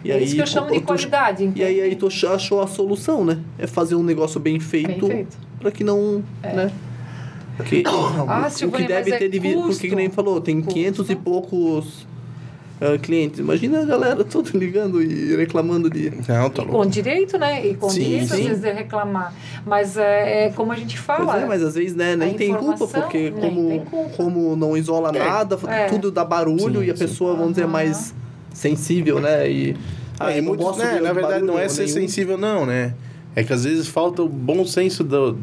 E 0.06 0.10
é 0.12 0.22
isso 0.22 0.34
que 0.34 0.42
eu 0.42 0.46
chamo 0.46 0.70
de 0.70 0.80
tu- 0.80 0.86
qualidade. 0.86 1.52
E 1.54 1.62
aí, 1.64 1.80
aí 1.80 1.94
tu 1.96 2.06
ach- 2.06 2.24
achou 2.24 2.60
a 2.62 2.66
solução, 2.66 3.24
né? 3.24 3.38
É 3.58 3.66
fazer 3.66 3.94
um 3.94 4.02
negócio 4.02 4.38
bem 4.40 4.58
feito, 4.60 5.06
Bem 5.06 5.16
feito. 5.16 5.36
para 5.60 5.70
que 5.70 5.82
não, 5.84 6.22
né? 6.42 6.70
Que, 7.64 7.82
Ah, 8.28 8.48
o 8.48 8.70
que 8.70 8.82
deve 8.84 9.10
mas 9.10 9.12
é 9.12 9.18
ter 9.18 9.28
de 9.30 9.38
vi- 9.38 9.54
Porque 9.54 9.88
que 9.88 9.94
nem 9.96 10.10
falou, 10.10 10.40
tem 10.40 10.56
Custo. 10.60 10.74
500 10.74 11.10
e 11.10 11.16
poucos 11.16 12.06
ah, 12.78 12.98
clientes. 12.98 13.38
Imagina 13.40 13.80
a 13.80 13.84
galera 13.86 14.22
toda 14.28 14.50
ligando 14.52 15.02
e 15.02 15.34
reclamando 15.34 15.88
de. 15.88 16.10
Não, 16.28 16.50
tá 16.50 16.62
E 16.62 16.66
louco. 16.66 16.72
com 16.82 16.86
direito, 16.86 17.38
né? 17.38 17.66
E 17.66 17.74
com 17.74 17.88
Sim, 17.88 18.00
direito, 18.04 18.24
às 18.34 18.38
sim. 18.38 18.48
vezes, 18.48 18.60
de 18.62 18.70
reclamar. 18.72 19.32
Mas 19.64 19.96
é, 19.96 20.48
é 20.48 20.50
como 20.50 20.70
a 20.70 20.76
gente 20.76 20.98
fala. 20.98 21.24
Pois 21.32 21.42
é, 21.42 21.46
mas 21.46 21.62
às 21.62 21.74
vezes 21.74 21.96
né, 21.96 22.14
nem 22.14 22.34
tem 22.34 22.54
culpa, 22.54 22.86
porque 22.86 23.30
como, 23.30 23.68
tem 23.70 23.80
culpa. 23.86 24.10
como 24.18 24.54
não 24.54 24.76
isola 24.76 25.10
nada, 25.10 25.58
É. 25.68 25.86
tudo 25.86 26.10
dá 26.10 26.22
barulho 26.26 26.80
Sim, 26.80 26.84
e 26.86 26.90
a 26.90 26.94
sim. 26.96 27.06
pessoa, 27.06 27.32
vamos 27.34 27.52
dizer, 27.52 27.62
é 27.62 27.66
mais 27.66 28.14
sensível, 28.52 29.18
né? 29.18 29.50
E, 29.50 29.74
ah, 30.18 30.32
É, 30.32 30.40
né, 30.40 31.00
na 31.00 31.12
verdade, 31.12 31.44
não 31.44 31.58
é 31.58 31.68
ser 31.68 31.82
nenhum. 31.82 31.94
sensível, 31.94 32.38
não, 32.38 32.64
né? 32.66 32.94
É 33.34 33.44
que 33.44 33.52
às 33.52 33.64
vezes 33.64 33.86
falta 33.86 34.22
o 34.22 34.28
bom 34.28 34.64
senso 34.64 35.04
do. 35.04 35.36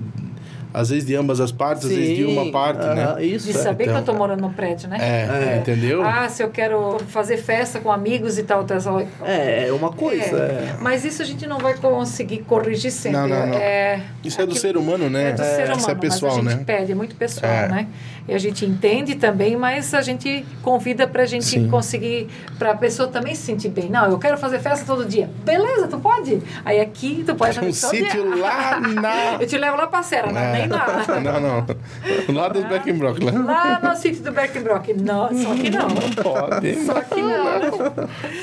Às 0.73 0.89
vezes 0.89 1.05
de 1.05 1.15
ambas 1.15 1.39
as 1.39 1.51
partes, 1.51 1.85
às 1.85 1.91
vezes 1.91 2.17
de 2.17 2.25
uma 2.25 2.45
Sim, 2.45 2.51
parte, 2.51 2.85
né? 2.85 3.23
Isso, 3.23 3.45
De 3.51 3.57
é. 3.57 3.61
saber 3.61 3.83
então, 3.83 3.95
que 3.95 4.01
eu 4.01 4.05
tô 4.05 4.13
morando 4.13 4.41
num 4.41 4.51
prédio, 4.51 4.89
né? 4.89 4.97
É, 4.99 5.53
É. 5.53 5.57
entendeu? 5.57 6.01
Ah, 6.03 6.27
se 6.29 6.41
eu 6.43 6.49
quero 6.49 6.97
fazer 7.09 7.37
festa 7.37 7.79
com 7.79 7.91
amigos 7.91 8.37
e 8.37 8.43
tal, 8.43 8.63
tal, 8.63 8.81
tal. 8.81 8.99
É, 9.23 9.67
é 9.67 9.71
uma 9.73 9.91
coisa. 9.91 10.35
É, 10.37 10.71
é. 10.71 10.75
Mas 10.81 11.05
isso 11.05 11.21
a 11.21 11.25
gente 11.25 11.45
não 11.45 11.59
vai 11.59 11.75
conseguir 11.75 12.39
corrigir 12.39 12.91
sempre. 12.91 13.19
Não, 13.19 13.27
não, 13.27 13.47
não. 13.47 13.57
É, 13.57 14.01
Isso 14.23 14.41
é 14.41 14.45
do 14.45 14.55
ser 14.55 14.75
humano, 14.77 15.09
né? 15.09 15.29
É 15.29 15.33
do 15.33 15.43
ser 15.43 15.63
humano, 15.65 15.77
Isso 15.79 15.91
é 15.91 15.95
pessoal, 15.95 16.37
mas 16.37 16.47
a 16.47 16.49
gente 16.51 16.59
né? 16.59 16.63
pede, 16.65 16.91
é 16.91 16.95
muito 16.95 17.15
pessoal, 17.15 17.51
É. 17.51 17.67
né? 17.67 17.87
E 18.27 18.33
a 18.33 18.37
gente 18.37 18.65
entende 18.65 19.15
também, 19.15 19.57
mas 19.57 19.93
a 19.93 20.01
gente 20.01 20.45
convida 20.61 21.05
pra 21.05 21.25
gente 21.25 21.43
Sim. 21.43 21.67
conseguir, 21.69 22.29
pra 22.57 22.73
pessoa 22.73 23.09
também 23.09 23.35
se 23.35 23.41
sentir 23.41 23.67
bem. 23.67 23.89
Não, 23.89 24.05
eu 24.09 24.17
quero 24.17 24.37
fazer 24.37 24.59
festa 24.59 24.85
todo 24.85 25.05
dia. 25.05 25.29
Beleza, 25.43 25.87
tu 25.89 25.99
pode. 25.99 26.41
Aí 26.63 26.79
aqui 26.79 27.21
tu 27.27 27.35
pode 27.35 27.59
um 27.59 27.63
fazer 27.73 27.81
todo 27.81 27.89
sítio 28.09 28.33
dia. 28.33 28.41
lá 28.41 28.79
na. 29.01 29.13
Eu 29.41 29.45
te 29.47 29.57
levo 29.57 29.75
lá 29.75 29.87
pra 29.87 30.01
Serra, 30.03 30.31
não, 30.31 30.62
Lá. 30.69 31.19
Não, 31.21 31.39
não. 31.39 32.35
Lá 32.35 32.47
dos 32.49 32.63
Beckenbrock, 32.65 33.23
lá. 33.23 33.31
Lá 33.31 33.79
no 33.89 33.95
sítio 33.95 34.23
do 34.23 34.31
Berkenbrock. 34.31 34.93
Não, 34.93 35.29
só 35.29 35.55
que 35.55 35.69
não. 35.69 35.87
Pode. 36.23 36.85
Só 36.85 37.01
que 37.01 37.21
não. 37.21 37.59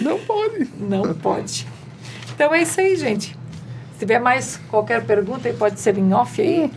Não 0.03 0.19
pode. 0.21 0.69
Não 0.79 1.15
pode. 1.15 1.67
Então 2.35 2.55
é 2.55 2.63
isso 2.63 2.81
aí, 2.81 2.97
gente. 2.97 3.37
Se 3.95 3.99
tiver 4.01 4.19
mais 4.19 4.59
qualquer 4.71 5.05
pergunta, 5.05 5.53
pode 5.59 5.79
ser 5.81 5.99
em 5.99 6.13
off 6.15 6.41
aí. 6.41 6.71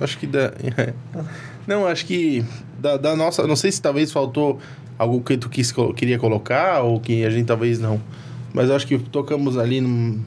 Acho 0.00 0.18
que 0.18 0.26
da. 0.26 0.52
Não, 1.66 1.86
acho 1.86 2.06
que 2.06 2.44
da, 2.78 2.96
da 2.96 3.16
nossa. 3.16 3.46
Não 3.46 3.56
sei 3.56 3.72
se 3.72 3.82
talvez 3.82 4.12
faltou 4.12 4.58
algo 4.98 5.20
que 5.20 5.36
tu 5.36 5.48
quis, 5.48 5.72
queria 5.96 6.18
colocar 6.18 6.82
ou 6.82 7.00
que 7.00 7.24
a 7.24 7.30
gente 7.30 7.46
talvez 7.46 7.78
não. 7.78 8.00
Mas 8.52 8.70
acho 8.70 8.86
que 8.86 8.98
tocamos 8.98 9.58
ali 9.58 9.80
num- 9.80 10.20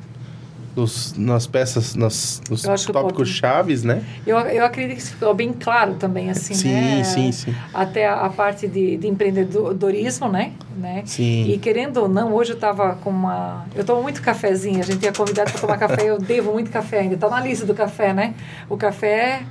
nos, 0.75 1.13
nas 1.17 1.47
peças, 1.47 1.95
nas, 1.95 2.41
nos 2.49 2.63
tópicos 2.85 3.29
chaves, 3.29 3.83
né? 3.83 4.03
Eu, 4.25 4.37
eu 4.39 4.65
acredito 4.65 4.95
que 4.97 5.01
isso 5.01 5.11
ficou 5.11 5.33
bem 5.33 5.53
claro 5.53 5.95
também, 5.95 6.29
assim, 6.29 6.53
Sim, 6.53 6.71
né? 6.71 7.03
sim, 7.03 7.31
sim. 7.31 7.55
Até 7.73 8.07
a, 8.07 8.21
a 8.21 8.29
parte 8.29 8.67
de, 8.67 8.97
de 8.97 9.07
empreendedorismo, 9.07 10.29
né? 10.29 10.53
né? 10.77 11.03
Sim. 11.05 11.51
E 11.51 11.57
querendo 11.57 11.97
ou 11.97 12.09
não, 12.09 12.33
hoje 12.33 12.51
eu 12.51 12.55
estava 12.55 12.95
com 12.95 13.09
uma... 13.09 13.65
Eu 13.75 13.83
tomo 13.83 14.01
muito 14.01 14.21
cafezinho, 14.21 14.79
a 14.79 14.83
gente 14.83 15.05
é 15.05 15.11
convidado 15.11 15.51
para 15.51 15.61
tomar 15.61 15.77
café, 15.77 16.09
eu 16.09 16.19
devo 16.19 16.51
muito 16.53 16.71
café 16.71 16.99
ainda. 16.99 17.15
Está 17.15 17.29
na 17.29 17.39
lista 17.39 17.65
do 17.65 17.73
café, 17.73 18.13
né? 18.13 18.33
O 18.69 18.77
café... 18.77 19.43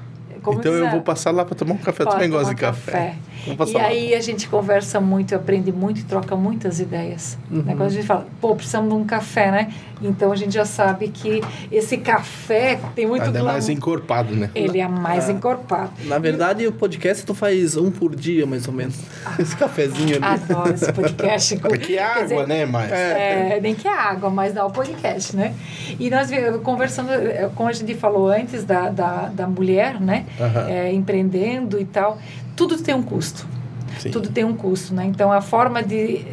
Como 0.42 0.58
então 0.60 0.72
eu 0.72 0.90
vou 0.90 1.00
passar 1.02 1.30
lá 1.30 1.44
para 1.44 1.54
tomar 1.54 1.74
um 1.74 1.78
café. 1.78 2.02
Eu 2.02 2.06
Pode 2.06 2.16
também 2.16 2.30
gosto 2.30 2.50
de 2.50 2.56
café. 2.56 3.14
Passar 3.56 3.70
E 3.70 3.74
lá. 3.74 3.88
aí 3.88 4.14
a 4.14 4.20
gente 4.20 4.48
conversa 4.48 5.00
muito, 5.00 5.34
aprende 5.34 5.72
muito 5.72 6.00
e 6.00 6.04
troca 6.04 6.36
muitas 6.36 6.78
ideias. 6.78 7.38
Uhum. 7.50 7.62
Né? 7.62 7.74
Quando 7.74 7.88
a 7.88 7.88
gente 7.88 8.06
fala, 8.06 8.26
pô, 8.40 8.54
precisamos 8.54 8.90
de 8.90 8.94
um 8.96 9.04
café, 9.04 9.50
né? 9.50 9.72
Então 10.02 10.30
a 10.32 10.36
gente 10.36 10.52
já 10.54 10.64
sabe 10.64 11.08
que 11.08 11.42
esse 11.70 11.98
café 11.98 12.78
tem 12.94 13.06
muito 13.06 13.22
Ainda 13.22 13.32
glamour. 13.32 13.52
mais 13.52 13.68
encorpado, 13.68 14.34
né? 14.34 14.50
Ele 14.54 14.78
é 14.80 14.88
mais 14.88 15.28
Ah. 15.28 15.32
encorpado. 15.32 15.90
Na 16.04 16.18
verdade, 16.18 16.66
o 16.66 16.72
podcast 16.72 17.24
tu 17.24 17.34
faz 17.34 17.76
um 17.76 17.90
por 17.90 18.14
dia, 18.16 18.46
mais 18.46 18.66
ou 18.66 18.74
menos. 18.74 18.96
Esse 19.38 19.54
cafezinho 19.56 20.16
ali. 20.16 20.24
Adoro 20.24 20.72
esse 20.74 20.92
podcast. 20.92 21.56
Porque 21.56 21.92
é 21.94 21.96
Quer 21.96 22.02
água, 22.02 22.22
dizer, 22.22 22.46
né? 22.46 22.66
Mas. 22.66 22.90
É, 22.92 23.58
nem 23.62 23.74
que 23.74 23.86
é 23.88 23.92
água, 23.92 24.30
mas 24.30 24.52
dá 24.54 24.64
o 24.66 24.70
podcast, 24.70 25.34
né? 25.36 25.54
E 25.98 26.08
nós 26.10 26.30
conversando, 26.62 27.10
eh, 27.12 27.50
como 27.54 27.68
a 27.68 27.72
gente 27.72 27.94
falou 27.94 28.28
antes, 28.28 28.64
da, 28.64 28.88
da, 28.90 29.30
da 29.32 29.46
mulher, 29.46 30.00
né? 30.00 30.24
Aham. 30.38 30.68
É, 30.68 30.92
empreendendo 30.92 31.80
e 31.80 31.84
tal, 31.84 32.18
tudo 32.56 32.78
tem 32.78 32.94
um 32.94 33.02
custo. 33.02 33.46
Sim. 33.98 34.10
Tudo 34.10 34.30
tem 34.30 34.44
um 34.44 34.54
custo, 34.54 34.94
né? 34.94 35.04
Então, 35.04 35.32
a 35.32 35.40
forma 35.40 35.82
de 35.82 36.24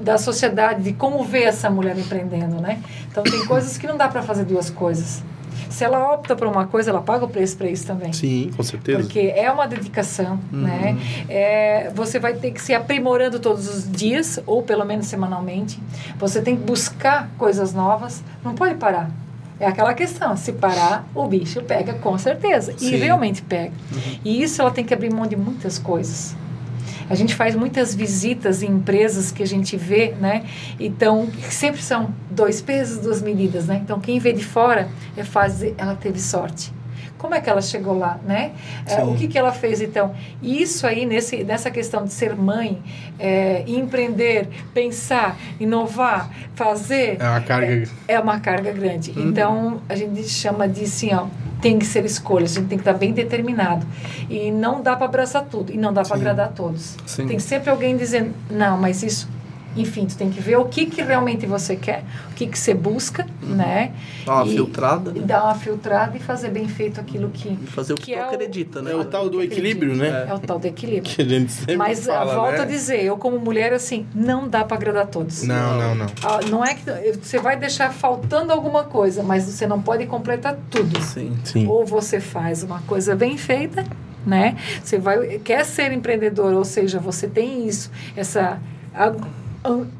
da 0.00 0.16
sociedade, 0.16 0.82
de 0.82 0.92
como 0.94 1.22
ver 1.22 1.42
essa 1.42 1.68
mulher 1.68 1.98
empreendendo, 1.98 2.60
né? 2.60 2.80
Então, 3.10 3.22
tem 3.22 3.44
coisas 3.44 3.76
que 3.76 3.86
não 3.86 3.98
dá 3.98 4.08
para 4.08 4.22
fazer 4.22 4.44
duas 4.44 4.70
coisas. 4.70 5.22
Se 5.68 5.84
ela 5.84 6.12
opta 6.12 6.34
por 6.34 6.46
uma 6.46 6.66
coisa, 6.66 6.90
ela 6.90 7.00
paga 7.00 7.24
o 7.24 7.28
preço 7.28 7.56
para 7.56 7.68
isso 7.68 7.86
também. 7.86 8.12
Sim, 8.12 8.50
com 8.56 8.62
certeza. 8.62 8.98
Porque 8.98 9.32
é 9.36 9.50
uma 9.52 9.68
dedicação, 9.68 10.38
né? 10.50 10.98
É, 11.28 11.90
você 11.94 12.18
vai 12.18 12.34
ter 12.34 12.50
que 12.50 12.60
se 12.60 12.74
aprimorando 12.74 13.38
todos 13.38 13.68
os 13.68 13.90
dias, 13.90 14.40
ou 14.46 14.62
pelo 14.62 14.84
menos 14.84 15.06
semanalmente. 15.06 15.78
Você 16.18 16.42
tem 16.42 16.56
que 16.56 16.62
buscar 16.62 17.30
coisas 17.38 17.72
novas, 17.72 18.22
não 18.42 18.54
pode 18.54 18.74
parar. 18.74 19.10
É 19.60 19.66
aquela 19.66 19.92
questão, 19.92 20.34
se 20.38 20.52
parar, 20.52 21.06
o 21.14 21.26
bicho 21.26 21.62
pega 21.62 21.92
com 21.92 22.16
certeza. 22.16 22.72
Sim. 22.78 22.94
E 22.94 22.96
realmente 22.96 23.42
pega. 23.42 23.72
E 24.24 24.42
isso 24.42 24.62
ela 24.62 24.70
tem 24.70 24.82
que 24.82 24.94
abrir 24.94 25.12
mão 25.12 25.26
de 25.26 25.36
muitas 25.36 25.78
coisas. 25.78 26.34
A 27.10 27.14
gente 27.14 27.34
faz 27.34 27.54
muitas 27.54 27.94
visitas 27.94 28.62
em 28.62 28.70
empresas 28.70 29.30
que 29.30 29.42
a 29.42 29.46
gente 29.46 29.76
vê, 29.76 30.14
né? 30.18 30.44
Então, 30.78 31.28
sempre 31.50 31.82
são 31.82 32.14
dois 32.30 32.62
pesos, 32.62 33.02
duas 33.02 33.20
medidas, 33.20 33.66
né? 33.66 33.80
Então, 33.84 34.00
quem 34.00 34.18
vê 34.18 34.32
de 34.32 34.44
fora 34.44 34.88
é 35.16 35.24
fazer, 35.24 35.74
ela 35.76 35.94
teve 35.94 36.20
sorte. 36.20 36.72
Como 37.20 37.34
é 37.34 37.40
que 37.40 37.50
ela 37.50 37.60
chegou 37.60 37.98
lá, 37.98 38.18
né? 38.26 38.52
É, 38.86 39.04
o 39.04 39.14
que, 39.14 39.28
que 39.28 39.36
ela 39.36 39.52
fez, 39.52 39.82
então? 39.82 40.14
Isso 40.42 40.86
aí, 40.86 41.04
nesse, 41.04 41.44
nessa 41.44 41.70
questão 41.70 42.02
de 42.02 42.14
ser 42.14 42.34
mãe, 42.34 42.82
é, 43.18 43.62
empreender, 43.66 44.48
pensar, 44.72 45.36
inovar, 45.60 46.30
fazer... 46.54 47.18
É 47.20 47.28
uma 47.28 47.40
carga... 47.42 47.72
É, 48.08 48.14
é 48.14 48.20
uma 48.20 48.40
carga 48.40 48.72
grande. 48.72 49.10
Uhum. 49.10 49.28
Então, 49.28 49.82
a 49.86 49.94
gente 49.94 50.26
chama 50.30 50.66
de, 50.66 50.84
assim, 50.84 51.14
ó, 51.14 51.26
tem 51.60 51.78
que 51.78 51.84
ser 51.84 52.06
escolhas, 52.06 52.52
a 52.52 52.60
gente 52.60 52.68
tem 52.68 52.78
que 52.78 52.82
estar 52.88 52.94
bem 52.94 53.12
determinado. 53.12 53.86
E 54.30 54.50
não 54.50 54.80
dá 54.80 54.96
para 54.96 55.04
abraçar 55.04 55.44
tudo, 55.44 55.70
e 55.70 55.76
não 55.76 55.92
dá 55.92 56.02
para 56.02 56.16
agradar 56.16 56.46
a 56.46 56.50
todos. 56.50 56.96
Sim. 57.04 57.26
Tem 57.26 57.38
sempre 57.38 57.68
alguém 57.68 57.98
dizendo, 57.98 58.32
não, 58.50 58.78
mas 58.78 59.02
isso 59.02 59.28
enfim, 59.76 60.06
tu 60.06 60.16
tem 60.16 60.30
que 60.30 60.40
ver 60.40 60.56
o 60.56 60.64
que, 60.64 60.86
que 60.86 61.00
realmente 61.00 61.46
você 61.46 61.76
quer, 61.76 62.04
o 62.30 62.34
que, 62.34 62.46
que 62.46 62.58
você 62.58 62.74
busca, 62.74 63.26
uhum. 63.42 63.54
né? 63.54 63.92
Dar 64.26 64.34
uma 64.34 64.46
e, 64.46 64.54
filtrada. 64.54 65.12
Né? 65.12 65.20
Dar 65.24 65.44
uma 65.44 65.54
filtrada 65.54 66.16
e 66.16 66.20
fazer 66.20 66.50
bem 66.50 66.66
feito 66.66 67.00
aquilo 67.00 67.30
que. 67.30 67.48
E 67.48 67.66
fazer 67.66 67.92
o 67.92 67.96
que, 67.96 68.06
que 68.06 68.12
tu 68.12 68.18
é 68.18 68.22
acredita, 68.22 68.82
né? 68.82 68.92
É 68.92 68.96
o 68.96 69.04
tal 69.04 69.28
do 69.28 69.42
equilíbrio, 69.42 69.94
né? 69.94 70.26
É. 70.28 70.34
o 70.34 70.38
tal 70.38 70.58
do 70.58 70.66
equilíbrio. 70.66 71.02
Que 71.02 71.22
a 71.22 71.24
gente 71.24 71.52
sempre 71.52 71.76
Mas 71.76 72.04
fala, 72.04 72.34
volto 72.34 72.56
né? 72.56 72.62
a 72.62 72.64
dizer, 72.64 73.04
eu 73.04 73.16
como 73.16 73.38
mulher, 73.38 73.72
assim, 73.72 74.06
não 74.14 74.48
dá 74.48 74.64
para 74.64 74.76
agradar 74.76 75.06
todos. 75.06 75.42
Não, 75.44 75.78
não, 75.78 75.94
não. 75.94 76.06
Ah, 76.24 76.40
não 76.48 76.64
é 76.64 76.74
que 76.74 76.82
você 77.22 77.38
vai 77.38 77.56
deixar 77.56 77.92
faltando 77.92 78.52
alguma 78.52 78.84
coisa, 78.84 79.22
mas 79.22 79.44
você 79.44 79.66
não 79.66 79.80
pode 79.80 80.06
completar 80.06 80.58
tudo. 80.68 81.00
Sim. 81.00 81.36
Sim. 81.44 81.66
Ou 81.68 81.86
você 81.86 82.20
faz 82.20 82.62
uma 82.62 82.80
coisa 82.82 83.14
bem 83.14 83.36
feita, 83.38 83.84
né? 84.26 84.56
Você 84.82 84.98
vai 84.98 85.38
quer 85.38 85.64
ser 85.64 85.92
empreendedor, 85.92 86.52
ou 86.54 86.64
seja, 86.64 86.98
você 86.98 87.28
tem 87.28 87.66
isso, 87.66 87.90
essa 88.16 88.60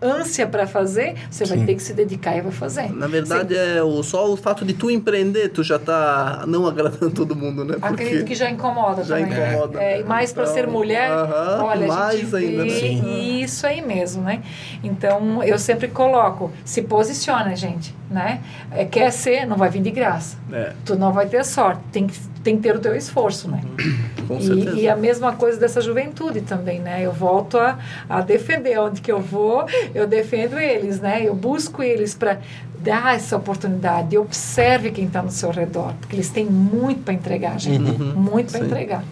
ânsia 0.01 0.47
para 0.47 0.66
fazer, 0.66 1.15
você 1.31 1.45
Sim. 1.45 1.57
vai 1.57 1.66
ter 1.66 1.74
que 1.74 1.82
se 1.82 1.93
dedicar 1.93 2.37
e 2.37 2.41
vai 2.41 2.53
fazer. 2.53 2.91
Na 2.95 3.07
verdade, 3.07 3.55
Sim. 3.55 3.61
é 3.61 3.82
o, 3.82 4.03
só 4.03 4.32
o 4.32 4.37
fato 4.37 4.65
de 4.65 4.73
tu 4.73 4.91
empreender, 4.91 5.51
tu 5.51 5.62
já 5.62 5.78
tá 5.78 6.45
não 6.47 6.66
agradando 6.66 7.11
todo 7.12 7.37
mundo, 7.37 7.65
né? 7.65 7.74
Porque 7.74 7.87
Acredito 7.87 8.24
que 8.24 8.35
já 8.35 8.51
incomoda 8.51 9.05
já 9.05 9.19
também. 9.19 9.32
incomoda. 9.32 9.82
É, 9.82 10.01
e 10.01 10.05
mais 10.05 10.32
para 10.32 10.47
ser 10.47 10.61
então, 10.61 10.73
mulher, 10.73 11.11
uh 11.11 11.27
-huh, 11.27 11.65
olha, 11.65 11.87
mais 11.87 12.01
a 12.01 12.16
gente 12.16 12.37
ainda, 12.37 12.65
vê 12.65 12.95
né? 12.95 13.19
isso 13.19 13.66
aí 13.66 13.82
mesmo, 13.82 14.23
né? 14.23 14.43
Então, 14.82 15.43
eu 15.43 15.59
sempre 15.59 15.89
coloco, 15.89 16.51
se 16.65 16.82
posiciona, 16.82 17.55
gente, 17.55 17.95
né? 18.11 18.41
É, 18.73 18.85
quer 18.85 19.12
ser, 19.12 19.47
não 19.47 19.57
vai 19.57 19.70
vir 19.70 19.81
de 19.81 19.91
graça. 19.91 20.37
É. 20.53 20.73
Tu 20.85 20.97
não 20.97 21.12
vai 21.12 21.27
ter 21.27 21.45
sorte, 21.45 21.81
tem 21.93 22.07
que, 22.07 22.19
tem 22.43 22.57
que 22.57 22.62
ter 22.62 22.74
o 22.74 22.81
teu 22.81 22.95
esforço, 22.97 23.49
né? 23.49 23.61
Com 24.27 24.41
certeza. 24.41 24.77
E, 24.77 24.82
e 24.82 24.89
a 24.89 24.97
mesma 24.97 25.32
coisa 25.35 25.59
dessa 25.59 25.81
juventude 25.81 26.41
também, 26.41 26.81
né? 26.81 27.01
Eu 27.03 27.12
volto 27.12 27.57
a, 27.57 27.78
a 28.09 28.20
defender 28.20 28.78
onde 28.81 29.01
que 29.01 29.12
eu 29.12 29.20
vou, 29.20 29.65
eu 29.95 30.07
defendo 30.07 30.59
eles, 30.59 31.01
né? 31.01 31.23
Eu 31.23 31.35
busco 31.35 31.82
eles 31.82 32.15
para 32.15 32.39
dar 32.81 33.15
essa 33.15 33.37
oportunidade. 33.37 34.19
Observe 34.19 34.91
quem 34.91 35.05
está 35.05 35.23
no 35.23 35.31
seu 35.31 35.51
redor, 35.51 35.95
porque 36.01 36.16
eles 36.16 36.31
têm 36.31 36.47
muito 36.47 37.03
para 37.03 37.15
entregar, 37.15 37.59
gente. 37.61 37.91
Uhum. 37.91 38.15
Muito 38.15 38.51
para 38.51 38.61
entregar. 38.61 39.05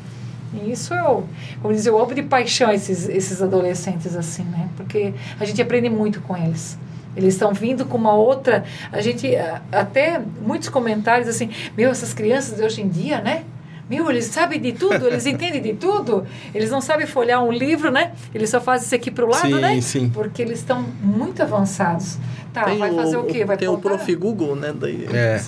E 0.53 0.73
isso 0.73 0.95
eu, 0.95 1.25
como 1.61 1.75
dizer, 1.75 1.91
eu 1.91 1.99
amo 1.99 2.15
de 2.15 2.23
paixão 2.23 2.73
esses, 2.73 3.09
esses 3.09 3.43
adolescentes 3.43 4.16
assim, 4.16 4.45
né? 4.45 4.69
Porque 4.77 5.12
a 5.39 5.45
gente 5.45 5.61
aprende 5.61 5.91
muito 5.91 6.20
com 6.23 6.37
eles. 6.37 6.79
Eles 7.19 7.35
estão 7.35 7.53
vindo 7.53 7.85
com 7.85 7.99
uma 7.99 8.15
outra. 8.15 8.65
A 8.93 9.01
gente 9.01 9.28
até 9.73 10.23
muitos 10.40 10.69
comentários 10.69 11.28
assim, 11.28 11.51
meu, 11.77 11.90
essas 11.90 12.15
crianças 12.15 12.57
de 12.57 12.62
hoje 12.62 12.81
em 12.81 12.89
dia, 12.89 13.20
né? 13.20 13.43
Meu, 13.90 14.09
eles 14.09 14.27
sabem 14.27 14.61
de 14.61 14.73
tudo, 14.73 15.09
eles 15.09 15.24
entendem 15.27 15.61
de 15.61 15.73
tudo. 15.73 16.24
Eles 16.55 16.70
não 16.70 16.81
sabem 16.81 17.07
folhear 17.07 17.43
um 17.43 17.51
livro, 17.51 17.90
né? 17.90 18.12
Eles 18.32 18.51
só 18.51 18.61
fazem 18.61 18.86
isso 18.86 18.95
aqui 18.95 19.11
para 19.11 19.24
o 19.24 19.28
lado, 19.28 19.49
sim, 19.49 19.61
né? 19.61 19.81
Sim. 19.81 20.11
Porque 20.11 20.43
eles 20.43 20.61
estão 20.61 20.85
muito 21.03 21.43
avançados. 21.43 22.19
Tá, 22.53 22.65
tem 22.65 22.78
vai 22.78 22.95
fazer 22.95 23.16
o, 23.16 23.23
o 23.23 23.24
quê? 23.24 23.45
Vai 23.45 23.57
tem 23.57 23.69
podar? 23.69 23.95
o 23.95 23.97
Prof. 23.97 24.15
Google, 24.15 24.55
né? 24.55 24.73
Daí... 24.78 25.09
É. 25.12 25.43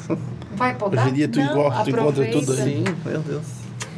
Vai 0.53 0.75
podar? 0.75 1.05
Hoje 1.05 1.13
em 1.13 1.17
dia 1.17 1.29
tu, 1.29 1.39
não, 1.39 1.53
encontra, 1.53 1.85
tu 1.85 1.91
encontra 1.91 2.27
tudo 2.27 2.53
aí. 2.53 2.59
Sim, 2.59 2.85
meu 3.07 3.21
Deus. 3.21 3.45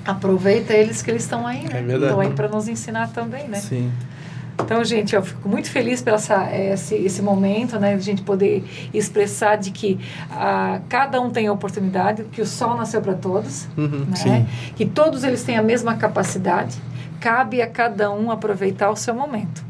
Aproveita 0.05 0.75
eles 0.75 1.01
que 1.01 1.11
eles 1.11 1.23
estão 1.23 1.47
aí, 1.47 1.63
né? 1.63 1.79
É 1.79 1.83
verdade. 1.83 2.05
Estão 2.05 2.21
aí 2.21 2.31
para 2.31 2.49
nos 2.49 2.69
ensinar 2.69 3.09
também, 3.13 3.49
né? 3.49 3.59
Sim. 3.59 3.91
Então, 4.65 4.85
gente, 4.85 5.15
eu 5.15 5.23
fico 5.23 5.49
muito 5.49 5.71
feliz 5.71 6.03
pelo 6.03 6.17
essa, 6.17 6.55
esse, 6.55 6.95
esse 6.95 7.23
momento, 7.23 7.79
né? 7.79 7.95
De 7.95 7.97
a 7.97 8.01
gente 8.01 8.23
poder 8.23 8.65
expressar 8.93 9.57
de 9.57 9.71
que 9.71 9.99
ah, 10.31 10.81
cada 10.89 11.21
um 11.21 11.31
tem 11.31 11.47
a 11.47 11.53
oportunidade, 11.53 12.25
que 12.25 12.41
o 12.41 12.47
sol 12.47 12.77
nasceu 12.77 13.01
para 13.01 13.15
todos, 13.15 13.69
uhum, 13.77 14.07
né? 14.25 14.47
Que 14.77 14.87
todos 14.87 15.25
eles 15.25 15.43
têm 15.43 15.57
a 15.57 15.63
mesma 15.63 15.97
capacidade. 15.97 16.81
Cabe 17.21 17.63
a 17.63 17.67
cada 17.67 18.11
um 18.11 18.31
aproveitar 18.31 18.91
o 18.91 18.97
seu 18.97 19.15
momento, 19.15 19.65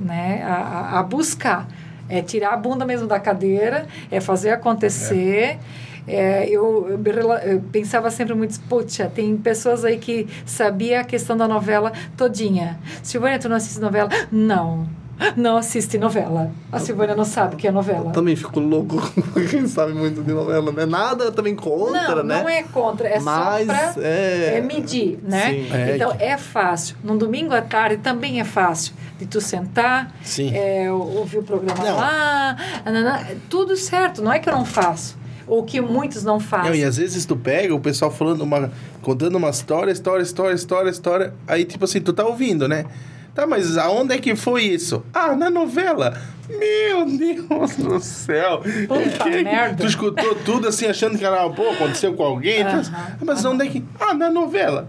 né? 0.00 0.42
A, 0.44 0.98
a 0.98 1.02
buscar. 1.02 1.68
É 2.08 2.22
tirar 2.22 2.52
a 2.52 2.56
bunda 2.56 2.84
mesmo 2.84 3.06
da 3.06 3.18
cadeira, 3.18 3.86
é 4.10 4.20
fazer 4.20 4.50
acontecer. 4.50 5.58
É 5.58 5.58
é, 6.06 6.48
eu, 6.48 6.88
eu, 6.88 7.32
eu, 7.32 7.60
pensava 7.72 8.10
sempre 8.10 8.34
muito, 8.34 8.58
puxa, 8.68 9.10
tem 9.12 9.36
pessoas 9.36 9.84
aí 9.84 9.98
que 9.98 10.28
sabia 10.44 11.00
a 11.00 11.04
questão 11.04 11.36
da 11.36 11.48
novela 11.48 11.92
todinha. 12.16 12.78
Silvânia, 13.02 13.38
tu 13.38 13.48
não 13.48 13.56
assiste 13.56 13.80
novela? 13.80 14.08
Não. 14.30 14.88
Não 15.34 15.56
assiste 15.56 15.96
novela. 15.96 16.50
A 16.70 16.78
Silvânia 16.78 17.16
não 17.16 17.24
sabe 17.24 17.54
o 17.54 17.58
que 17.58 17.66
é 17.66 17.72
novela. 17.72 18.10
Eu 18.10 18.12
também 18.12 18.36
fico 18.36 18.60
louco 18.60 19.00
quem 19.50 19.66
sabe 19.66 19.94
muito 19.94 20.22
de 20.22 20.30
novela, 20.30 20.70
né? 20.70 20.84
Nada 20.84 21.32
também 21.32 21.56
contra, 21.56 22.16
não, 22.16 22.22
né? 22.22 22.40
Não 22.42 22.48
é 22.48 22.62
contra, 22.64 23.08
é 23.08 23.18
Mas, 23.18 23.66
só 23.66 23.92
pra 23.94 24.02
é... 24.02 24.58
é 24.58 24.60
medir, 24.60 25.18
né? 25.22 25.52
Sim. 25.52 25.72
É. 25.72 25.96
Então 25.96 26.14
é 26.18 26.36
fácil. 26.36 26.96
No 27.02 27.16
domingo 27.16 27.54
à 27.54 27.62
tarde 27.62 27.96
também 27.96 28.40
é 28.40 28.44
fácil 28.44 28.92
de 29.18 29.24
tu 29.24 29.40
sentar, 29.40 30.14
Sim. 30.22 30.54
É, 30.54 30.92
ouvir 30.92 31.38
o 31.38 31.42
programa 31.42 31.82
não. 31.82 31.96
lá, 31.96 32.56
nanana, 32.84 33.26
tudo 33.48 33.74
certo. 33.74 34.20
Não 34.20 34.30
é 34.30 34.38
que 34.38 34.48
eu 34.48 34.52
não 34.52 34.66
faço 34.66 35.16
ou 35.46 35.62
que 35.62 35.80
muitos 35.80 36.24
não 36.24 36.40
fazem. 36.40 36.70
Não, 36.70 36.76
e 36.76 36.84
às 36.84 36.96
vezes 36.96 37.24
tu 37.24 37.36
pega 37.36 37.74
o 37.74 37.80
pessoal 37.80 38.10
falando 38.10 38.42
uma. 38.42 38.70
contando 39.02 39.36
uma 39.36 39.50
história, 39.50 39.92
história, 39.92 40.22
história, 40.22 40.54
história, 40.54 40.90
história. 40.90 41.34
Aí, 41.46 41.64
tipo 41.64 41.84
assim, 41.84 42.00
tu 42.00 42.12
tá 42.12 42.24
ouvindo, 42.24 42.66
né? 42.66 42.86
Tá, 43.34 43.46
mas 43.46 43.76
aonde 43.76 44.14
é 44.14 44.18
que 44.18 44.34
foi 44.34 44.62
isso? 44.62 45.04
Ah, 45.12 45.36
na 45.36 45.50
novela. 45.50 46.18
Meu 46.48 47.04
Deus 47.04 47.76
do 47.76 48.00
céu. 48.00 48.62
Puta 48.88 49.24
que, 49.24 49.44
merda. 49.44 49.76
Tu 49.76 49.86
escutou 49.86 50.34
tudo 50.36 50.68
assim, 50.68 50.86
achando 50.86 51.18
que 51.18 51.24
era, 51.24 51.48
pô, 51.50 51.70
aconteceu 51.70 52.14
com 52.14 52.22
alguém. 52.22 52.62
Uh 52.62 52.66
-huh, 52.66 52.92
mas 53.24 53.44
uh 53.44 53.48
-huh. 53.48 53.52
onde 53.52 53.66
é 53.66 53.68
que. 53.68 53.84
Ah, 54.00 54.14
na 54.14 54.30
novela. 54.30 54.88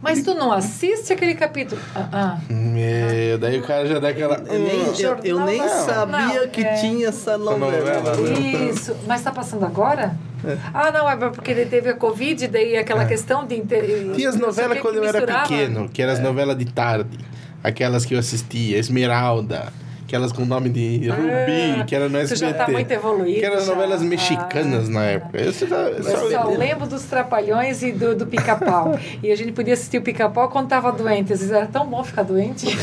Mas 0.00 0.22
tu 0.22 0.32
não 0.34 0.52
assiste 0.52 1.12
aquele 1.12 1.34
capítulo? 1.34 1.80
Ah, 1.94 2.08
ah. 2.12 2.38
Meu, 2.48 3.38
daí 3.38 3.58
o 3.58 3.62
cara 3.62 3.86
já 3.86 3.98
dá 3.98 4.08
aquela. 4.08 4.36
Eu 4.36 4.58
nem, 4.60 4.80
eu, 4.98 5.16
eu 5.24 5.40
nem 5.44 5.58
não, 5.58 5.68
sabia 5.68 6.40
não, 6.42 6.48
que 6.48 6.62
é... 6.62 6.74
tinha 6.74 7.08
essa 7.08 7.36
novela. 7.36 8.00
novela 8.00 8.38
Isso. 8.70 8.96
Mas 9.06 9.22
tá 9.22 9.32
passando 9.32 9.66
agora? 9.66 10.16
É. 10.44 10.56
Ah, 10.72 10.92
não, 10.92 11.10
é 11.10 11.16
porque 11.16 11.50
ele 11.50 11.66
teve 11.66 11.90
a 11.90 11.94
Covid, 11.94 12.46
daí 12.46 12.76
aquela 12.76 13.02
É. 13.02 13.06
questão 13.06 13.44
de. 13.44 13.56
Inter... 13.56 14.12
Tinha 14.14 14.28
as 14.28 14.36
novelas 14.36 14.78
quando 14.80 14.96
eu 14.96 15.04
era 15.04 15.18
misturava. 15.18 15.48
pequeno, 15.48 15.88
que 15.88 16.00
eram 16.00 16.12
as 16.12 16.20
novelas 16.20 16.56
de 16.56 16.64
tarde. 16.66 17.18
Aquelas 17.62 18.04
que 18.04 18.14
eu 18.14 18.20
assistia, 18.20 18.78
Esmeralda, 18.78 19.72
aquelas 20.08 20.32
com 20.32 20.46
nome 20.46 20.70
de 20.70 21.06
Rubi, 21.10 21.84
que 21.86 21.94
era 21.94 22.08
no 22.08 22.16
SBT. 22.16 22.52
já 22.58 22.64
tá 22.64 22.72
muito 22.72 22.90
evoluído. 22.90 23.40
Que 23.40 23.44
eram 23.44 23.64
novelas 23.66 24.00
Ah. 24.00 24.04
mexicanas 24.04 24.88
na 24.88 25.04
época. 25.04 25.38
Eu, 25.38 25.52
só, 25.52 25.66
eu 25.66 26.02
só 26.02 26.10
Eu 26.10 26.30
só 26.30 26.44
lembro. 26.44 26.58
lembro 26.58 26.86
dos 26.86 27.02
Trapalhões 27.04 27.82
e 27.82 27.92
do, 27.92 28.14
do 28.16 28.26
Pica-Pau. 28.26 28.98
e 29.22 29.30
a 29.30 29.36
gente 29.36 29.52
podia 29.52 29.74
assistir 29.74 29.98
o 29.98 30.02
Pica-Pau 30.02 30.48
quando 30.48 30.68
tava 30.68 30.90
doente. 30.92 31.32
Às 31.34 31.40
vezes 31.40 31.54
era 31.54 31.66
tão 31.66 31.86
bom 31.86 32.02
ficar 32.02 32.22
doente. 32.22 32.66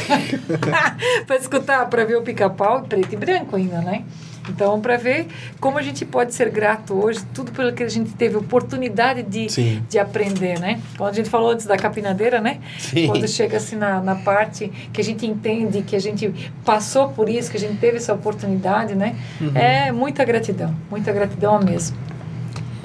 para 1.26 1.36
escutar, 1.36 1.90
para 1.90 2.06
ver 2.06 2.16
o 2.18 2.22
Pica-Pau, 2.22 2.84
preto 2.84 3.14
e 3.14 3.18
branco 3.18 3.56
ainda, 3.56 3.82
né? 3.82 4.04
Então, 4.50 4.80
para 4.80 4.98
ver 4.98 5.28
como 5.60 5.78
a 5.78 5.82
gente 5.82 6.06
pode 6.06 6.34
ser 6.34 6.50
grato 6.50 6.94
hoje, 6.94 7.20
tudo 7.34 7.52
pelo 7.52 7.74
que 7.74 7.84
a 7.84 7.90
gente 7.90 8.14
teve 8.14 8.38
oportunidade 8.38 9.24
de, 9.24 9.50
Sim. 9.50 9.84
de 9.90 9.98
aprender, 9.98 10.60
né? 10.60 10.82
Quando 10.98 11.10
a 11.10 11.14
gente 11.14 11.30
falou 11.30 11.52
antes 11.52 11.66
da 11.66 11.78
capinadeira, 11.78 12.40
né? 12.40 12.60
Sim. 12.78 13.08
Quando 13.08 13.28
chega 13.28 13.58
assim 13.58 13.76
na, 13.76 14.02
na 14.02 14.16
parte 14.16 14.72
que 14.94 15.02
a 15.02 15.04
gente 15.04 15.26
entende, 15.26 15.82
que 15.82 15.96
a 15.96 16.00
gente 16.00 16.32
passou 16.64 17.10
por 17.10 17.30
isso, 17.30 17.50
que 17.50 17.58
a 17.58 17.60
gente 17.60 17.78
teve 17.78 17.98
essa 17.98 18.14
oportunidade, 18.14 18.96
né? 18.96 19.16
É 19.54 19.92
muita 19.92 20.24
gratidão, 20.24 20.76
muita 20.90 21.12
gratidão 21.12 21.60
mesmo. 21.60 21.98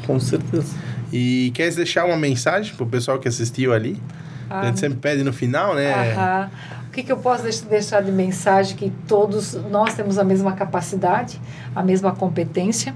Com 0.07 0.19
certeza. 0.19 0.75
E 1.13 1.51
queres 1.55 1.77
deixar 1.77 2.05
uma 2.05 2.17
mensagem 2.17 2.75
pro 2.75 2.87
pessoal 2.87 3.19
que 3.19 3.29
assistiu 3.29 3.73
ali? 3.73 4.01
A 4.49 4.67
gente 4.67 4.81
sempre 4.81 4.99
pede 4.99 5.23
no 5.23 5.33
final, 5.33 5.75
né? 5.75 5.93
Aham. 5.93 6.51
O 6.91 6.93
que, 6.93 7.05
que 7.05 7.13
eu 7.13 7.19
posso 7.19 7.45
deix- 7.45 7.61
deixar 7.61 8.03
de 8.03 8.11
mensagem? 8.11 8.77
Que 8.77 8.91
todos 9.07 9.55
nós 9.71 9.95
temos 9.95 10.19
a 10.19 10.25
mesma 10.25 10.53
capacidade, 10.55 11.41
a 11.75 11.85
mesma 11.85 12.11
competência. 12.13 12.93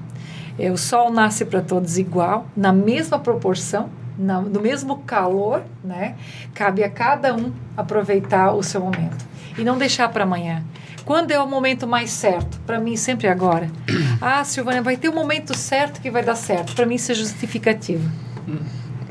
É, 0.58 0.68
o 0.68 0.76
sol 0.76 1.12
nasce 1.12 1.44
para 1.44 1.60
todos 1.60 1.96
igual, 1.96 2.44
na 2.56 2.72
mesma 2.72 3.20
proporção, 3.20 3.88
na, 4.18 4.40
no 4.40 4.60
mesmo 4.60 4.98
calor, 4.98 5.62
né? 5.84 6.16
Cabe 6.52 6.82
a 6.82 6.90
cada 6.90 7.34
um 7.36 7.52
aproveitar 7.76 8.52
o 8.52 8.64
seu 8.64 8.80
momento 8.80 9.24
e 9.56 9.62
não 9.62 9.78
deixar 9.78 10.08
para 10.08 10.24
amanhã. 10.24 10.64
Quando 11.04 11.30
é 11.30 11.38
o 11.40 11.46
momento 11.46 11.86
mais 11.86 12.10
certo? 12.10 12.58
Para 12.66 12.80
mim, 12.80 12.96
sempre 12.96 13.28
agora. 13.28 13.70
Ah, 14.20 14.42
Silvânia, 14.42 14.80
vai 14.80 14.96
ter 14.96 15.08
o 15.10 15.14
momento 15.14 15.54
certo 15.56 16.00
que 16.00 16.10
vai 16.10 16.24
dar 16.24 16.34
certo. 16.36 16.74
Para 16.74 16.86
mim, 16.86 16.94
isso 16.94 17.12
é 17.12 17.14
justificativa. 17.14 18.08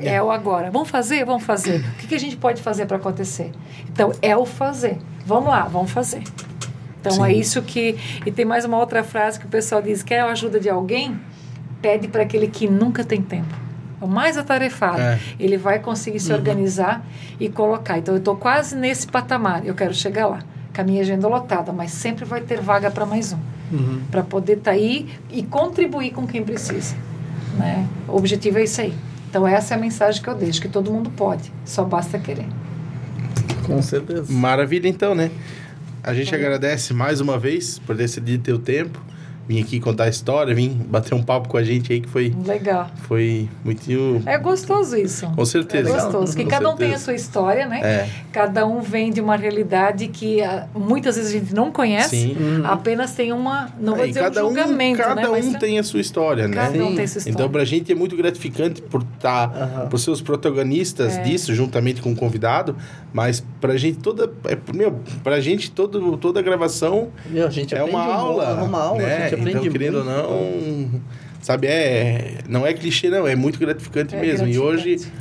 É 0.08 0.22
o 0.22 0.32
agora. 0.32 0.72
Vamos 0.72 0.90
fazer? 0.90 1.26
Vamos 1.26 1.44
fazer. 1.44 1.80
O 1.80 1.96
que, 1.98 2.08
que 2.08 2.16
a 2.16 2.20
gente 2.20 2.36
pode 2.36 2.62
fazer 2.62 2.86
para 2.86 2.98
acontecer? 2.98 3.52
Então, 3.92 4.12
é 4.22 4.36
o 4.36 4.46
fazer. 4.46 4.98
Vamos 5.26 5.50
lá, 5.50 5.64
vamos 5.64 5.92
fazer. 5.92 6.24
Então 7.04 7.12
Sim. 7.12 7.24
é 7.26 7.34
isso 7.34 7.62
que. 7.62 7.98
E 8.26 8.32
tem 8.32 8.46
mais 8.46 8.64
uma 8.64 8.78
outra 8.78 9.04
frase 9.04 9.38
que 9.38 9.46
o 9.46 9.50
pessoal 9.50 9.82
diz: 9.82 10.02
quer 10.02 10.22
a 10.22 10.28
ajuda 10.28 10.58
de 10.58 10.70
alguém? 10.70 11.20
Pede 11.82 12.08
para 12.08 12.24
aquele 12.24 12.48
que 12.48 12.66
nunca 12.66 13.04
tem 13.04 13.22
tempo. 13.22 13.54
O 14.00 14.08
mais 14.08 14.38
atarefado. 14.38 15.02
É. 15.02 15.20
Ele 15.38 15.58
vai 15.58 15.80
conseguir 15.80 16.20
se 16.22 16.32
organizar 16.32 17.06
e 17.40 17.50
colocar. 17.50 17.98
Então 17.98 18.14
eu 18.14 18.20
estou 18.20 18.38
quase 18.38 18.76
nesse 18.76 19.06
patamar. 19.06 19.66
Eu 19.66 19.76
quero 19.76 19.94
chegar 19.94 20.28
lá. 20.28 20.40
Com 20.74 20.82
a 20.82 20.84
minha 20.84 21.02
agenda 21.02 21.28
lotada, 21.28 21.72
mas 21.72 21.92
sempre 21.92 22.26
vai 22.26 22.42
ter 22.42 22.60
vaga 22.62 22.90
para 22.90 23.06
mais 23.06 23.34
um. 23.34 23.38
Uhum. 23.72 24.02
Para 24.10 24.24
poder 24.24 24.58
estar 24.58 24.72
aí 24.72 25.10
e 25.30 25.44
contribuir 25.44 26.12
com 26.12 26.26
quem 26.26 26.44
precisa. 26.44 26.96
Né? 27.58 27.86
O 28.08 28.16
objetivo 28.18 28.60
é 28.60 28.64
isso 28.64 28.82
aí. 28.82 28.94
Então 29.34 29.48
essa 29.48 29.74
é 29.74 29.78
a 29.78 29.80
mensagem 29.80 30.22
que 30.22 30.30
eu 30.30 30.36
deixo, 30.36 30.62
que 30.62 30.68
todo 30.68 30.92
mundo 30.92 31.10
pode, 31.10 31.52
só 31.66 31.84
basta 31.84 32.20
querer. 32.20 32.46
Com 33.66 33.82
certeza. 33.82 34.32
Maravilha, 34.32 34.88
então, 34.88 35.16
né? 35.16 35.32
A 36.04 36.14
gente 36.14 36.36
agradece 36.36 36.94
mais 36.94 37.20
uma 37.20 37.36
vez 37.40 37.80
por 37.80 37.96
decidir 37.96 38.38
ter 38.38 38.54
o 38.54 38.60
tempo. 38.60 39.02
Vim 39.46 39.62
aqui 39.62 39.78
contar 39.80 40.06
a 40.06 40.10
história, 40.10 40.56
vim 40.56 40.70
bater 40.70 41.14
um 41.14 41.22
papo 41.22 41.50
com 41.50 41.58
a 41.58 41.64
gente 41.64 41.92
aí 41.92 42.00
que 42.00 42.08
foi, 42.08 42.34
Legal. 42.46 42.90
foi 43.08 43.50
muito. 43.64 44.22
É 44.26 44.38
gostoso 44.38 44.96
isso. 44.96 45.28
Com 45.36 45.44
certeza. 45.46 45.90
É 45.90 45.94
gostoso. 45.94 46.34
Que 46.38 46.44
Com 46.46 46.50
cada 46.50 46.70
um 46.70 46.76
tem 46.78 46.88
a 46.88 46.98
certeza. 46.98 47.04
sua 47.06 47.14
história, 47.16 47.66
né? 47.68 47.82
É. 47.84 48.10
Cada 48.32 48.66
um 48.66 48.80
vem 48.80 49.12
de 49.12 49.20
uma 49.20 49.36
realidade 49.36 50.08
que 50.08 50.42
ah, 50.42 50.68
muitas 50.74 51.18
vezes 51.18 51.36
a 51.36 51.40
gente 51.40 51.54
não 51.54 51.72
conhece. 51.74 52.10
Sim. 52.16 52.38
Uhum. 52.40 52.66
Apenas 52.66 53.12
tem 53.12 53.34
uma, 53.34 53.70
não 53.78 53.96
vou 53.96 54.06
É, 54.06 54.08
e 54.08 54.12
dizer 54.12 54.22
cada 54.22 54.46
um 54.46 54.50
um, 54.52 54.56
julgamento, 54.56 54.98
cada 55.00 55.16
né? 55.16 55.28
Mas 55.30 55.46
um 55.46 55.54
tem 55.56 55.78
a 55.78 55.84
sua 55.84 56.00
história, 56.00 56.48
né? 56.48 56.56
cada 56.56 56.86
um 56.86 56.96
tem 56.96 57.06
sua 57.06 57.18
história. 57.18 57.30
Então, 57.34 57.50
pra 57.50 57.66
gente 57.66 57.92
é 57.92 57.96
muito 57.96 58.16
gratificante 58.16 58.82
por 58.82 59.02
estar, 59.16 59.52
Aham. 59.54 59.88
por 59.90 60.00
ser 60.00 60.12
os 60.12 60.22
protagonistas 60.22 61.18
É. 61.18 61.22
disso, 61.22 61.54
juntamente 61.54 62.02
com 62.02 62.14
o 62.14 62.16
convidado, 62.16 62.78
mas 63.12 63.44
pra 63.60 63.76
gente 63.76 64.00
toda, 64.00 64.32
é, 64.46 64.58
meu, 64.74 65.00
pra 65.22 65.40
gente 65.42 65.70
todo, 65.70 66.16
toda 66.18 66.40
a 66.40 66.44
gravação 66.44 67.10
Meu, 67.26 67.48
a 67.48 67.50
gente 67.50 67.74
é 67.76 67.80
aprende 67.80 67.96
uma 67.98 68.08
um 68.08 68.12
aula, 68.14 68.44
é 68.46 68.64
uma 68.64 68.80
aula, 68.82 69.04
né? 69.04 69.33
Então, 69.40 69.62
querendo 69.70 70.00
ou 70.00 70.04
não, 70.04 71.02
sabe, 71.42 71.68
é, 71.68 72.40
não 72.48 72.66
é 72.66 72.74
clichê 72.74 73.10
não, 73.10 73.28
é 73.28 73.36
muito 73.36 73.60
gratificante 73.60 74.16
É 74.16 74.22
mesmo. 74.22 74.48
E 74.48 74.58
hoje 74.58 74.96
gratificante. 74.96 75.12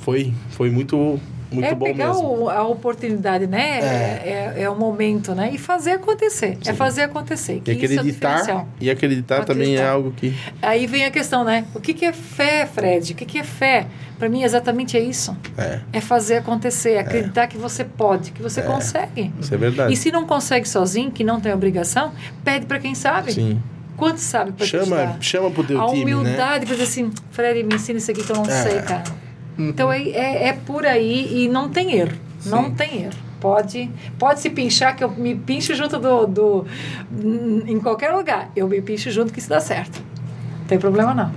foi, 0.00 0.32
foi 0.50 0.70
muito, 0.70 1.20
muito 1.56 1.68
é 1.68 1.74
bom 1.74 1.84
pegar 1.86 2.06
mesmo. 2.08 2.44
o- 2.44 2.48
a 2.50 2.66
oportunidade, 2.66 3.46
né? 3.46 3.78
É, 3.80 4.54
é, 4.58 4.62
é 4.62 4.70
o 4.70 4.76
momento, 4.76 5.34
né? 5.34 5.50
E 5.52 5.58
fazer 5.58 5.92
acontecer. 5.92 6.56
É 6.66 6.72
fazer 6.72 7.02
acontecer. 7.02 7.62
E 7.66 7.70
é 7.70 7.74
acreditar, 7.74 8.02
diferencial. 8.02 8.68
e 8.80 8.90
acreditar 8.90 9.44
também 9.44 9.74
é 9.76 9.78
Acreditar. 9.78 9.90
algo 9.92 10.12
que 10.16 10.34
Aí 10.62 10.86
vem 10.86 11.04
a 11.04 11.10
questão, 11.10 11.42
né? 11.44 11.64
O 11.74 11.80
que, 11.80 11.92
que 11.92 12.04
é 12.04 12.12
fé, 12.12 12.66
Fred? 12.66 13.12
O 13.12 13.16
que, 13.16 13.24
que 13.24 13.38
é 13.38 13.44
fé? 13.44 13.86
Para 14.18 14.28
mim, 14.28 14.42
exatamente 14.44 14.96
é 14.96 15.00
isso. 15.00 15.36
é, 15.58 15.80
É 15.92 16.00
fazer 16.00 16.36
acontecer, 16.36 16.92
é 16.92 17.00
acreditar 17.00 17.46
que 17.48 17.58
você 17.58 17.84
pode, 17.84 18.30
que 18.32 18.40
você 18.42 18.62
consegue. 18.62 19.32
isso 19.40 19.52
é 19.52 19.56
verdade. 19.58 19.92
E 19.92 19.96
se 19.96 20.10
não 20.10 20.24
consegue 20.26 20.66
sozinho, 20.68 21.10
que 21.10 21.22
não 21.24 21.40
tem 21.40 21.52
obrigação, 21.52 22.12
pede 22.44 22.64
para 22.66 22.78
quem 22.78 22.94
sabe. 22.94 23.32
Sim. 23.32 23.60
Quanto 23.96 24.18
sabe 24.18 24.52
para 24.52 24.66
Chama, 24.66 25.16
chama 25.22 25.50
pro 25.50 25.64
teu 25.64 25.80
A 25.80 25.86
time, 25.88 26.04
né? 26.04 26.16
humildade 26.16 26.66
para 26.66 26.74
dizer 26.74 26.84
assim, 26.86 27.10
Fred, 27.30 27.62
me 27.62 27.76
ensina 27.76 27.96
isso 27.98 28.10
aqui 28.10 28.22
que 28.22 28.30
eu 28.30 28.36
não 28.36 28.44
É. 28.44 28.50
sei, 28.62 28.80
cara. 28.82 29.04
Então 29.58 29.92
é, 29.92 30.02
é, 30.02 30.48
é 30.48 30.52
por 30.52 30.84
aí 30.84 31.44
e 31.44 31.48
não 31.48 31.68
tem 31.68 31.94
erro. 31.94 32.16
Não 32.44 32.64
Sim. 32.64 32.74
tem 32.74 33.02
erro. 33.04 33.26
Pode, 33.40 33.90
pode 34.18 34.40
se 34.40 34.50
pinchar, 34.50 34.96
que 34.96 35.04
eu 35.04 35.10
me 35.10 35.34
pincho 35.34 35.74
junto 35.74 35.98
do, 35.98 36.26
do. 36.26 36.66
Em 37.66 37.78
qualquer 37.78 38.12
lugar. 38.12 38.50
Eu 38.56 38.68
me 38.68 38.80
pincho 38.80 39.10
junto 39.10 39.32
que 39.32 39.38
isso 39.38 39.48
dá 39.48 39.60
certo. 39.60 40.02
Não 40.60 40.66
tem 40.66 40.78
problema 40.78 41.14
não. 41.14 41.30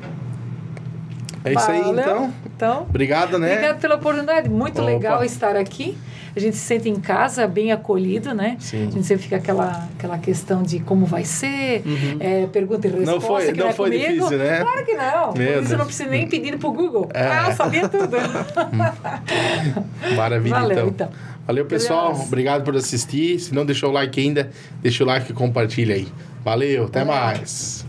É 1.44 1.54
isso 1.54 1.72
aí, 1.72 1.82
Valeu? 1.82 2.00
então. 2.02 2.34
Então, 2.56 2.82
Obrigado, 2.90 3.40
né? 3.40 3.54
Obrigada 3.54 3.80
pela 3.80 3.96
oportunidade. 3.96 4.50
Muito 4.50 4.82
Opa. 4.82 4.90
legal 4.92 5.24
estar 5.24 5.56
aqui. 5.56 5.98
A 6.36 6.40
gente 6.40 6.56
se 6.58 6.62
sente 6.64 6.88
em 6.88 7.00
casa, 7.00 7.48
bem 7.48 7.72
acolhido, 7.72 8.36
né? 8.36 8.56
Sim. 8.60 8.88
A 8.88 8.92
gente 8.92 9.04
sempre 9.04 9.24
fica 9.24 9.38
aquela, 9.38 9.88
aquela 9.98 10.18
questão 10.20 10.62
de 10.62 10.80
como 10.80 11.06
vai 11.06 11.24
ser, 11.26 11.82
é, 12.20 12.46
pergunta 12.48 12.88
e 12.88 12.92
resposta. 12.92 13.12
Uhum. 13.12 13.16
Não 13.16 13.22
foi- 13.22 13.52
que 13.52 13.60
não 13.60 13.68
é 13.70 13.74
foi 13.74 13.90
comigo. 13.90 14.14
difícil, 14.14 14.38
né? 14.38 14.60
Claro 14.62 14.86
que 14.86 14.94
não. 14.94 15.34
Meu 15.34 15.54
Por 15.54 15.64
isso 15.64 15.74
eu 15.74 15.78
não 15.80 15.86
preciso 15.86 16.10
nem 16.10 16.28
pedir 16.28 16.58
pro 16.60 16.72
Google. 16.72 17.10
É. 17.14 17.24
Ah, 17.28 17.52
sabia 17.54 17.90
tudo. 17.90 18.16
Maravilha, 20.16 20.56
Valeu, 20.56 20.72
então. 20.72 20.88
então. 20.88 21.10
Valeu, 21.48 21.66
pessoal. 21.66 22.08
Beleza. 22.10 22.24
Obrigado 22.28 22.64
por 22.64 22.76
assistir. 22.76 23.40
Se 23.40 23.54
não 23.54 23.66
deixou 23.66 23.90
o 23.90 23.94
like 23.94 24.20
ainda, 24.20 24.50
deixa 24.82 25.04
o 25.04 25.08
like 25.08 25.32
e 25.32 25.34
compartilha 25.34 25.96
aí. 25.96 26.08
Valeu, 26.44 26.86
até 26.86 27.04
mais. 27.04 27.78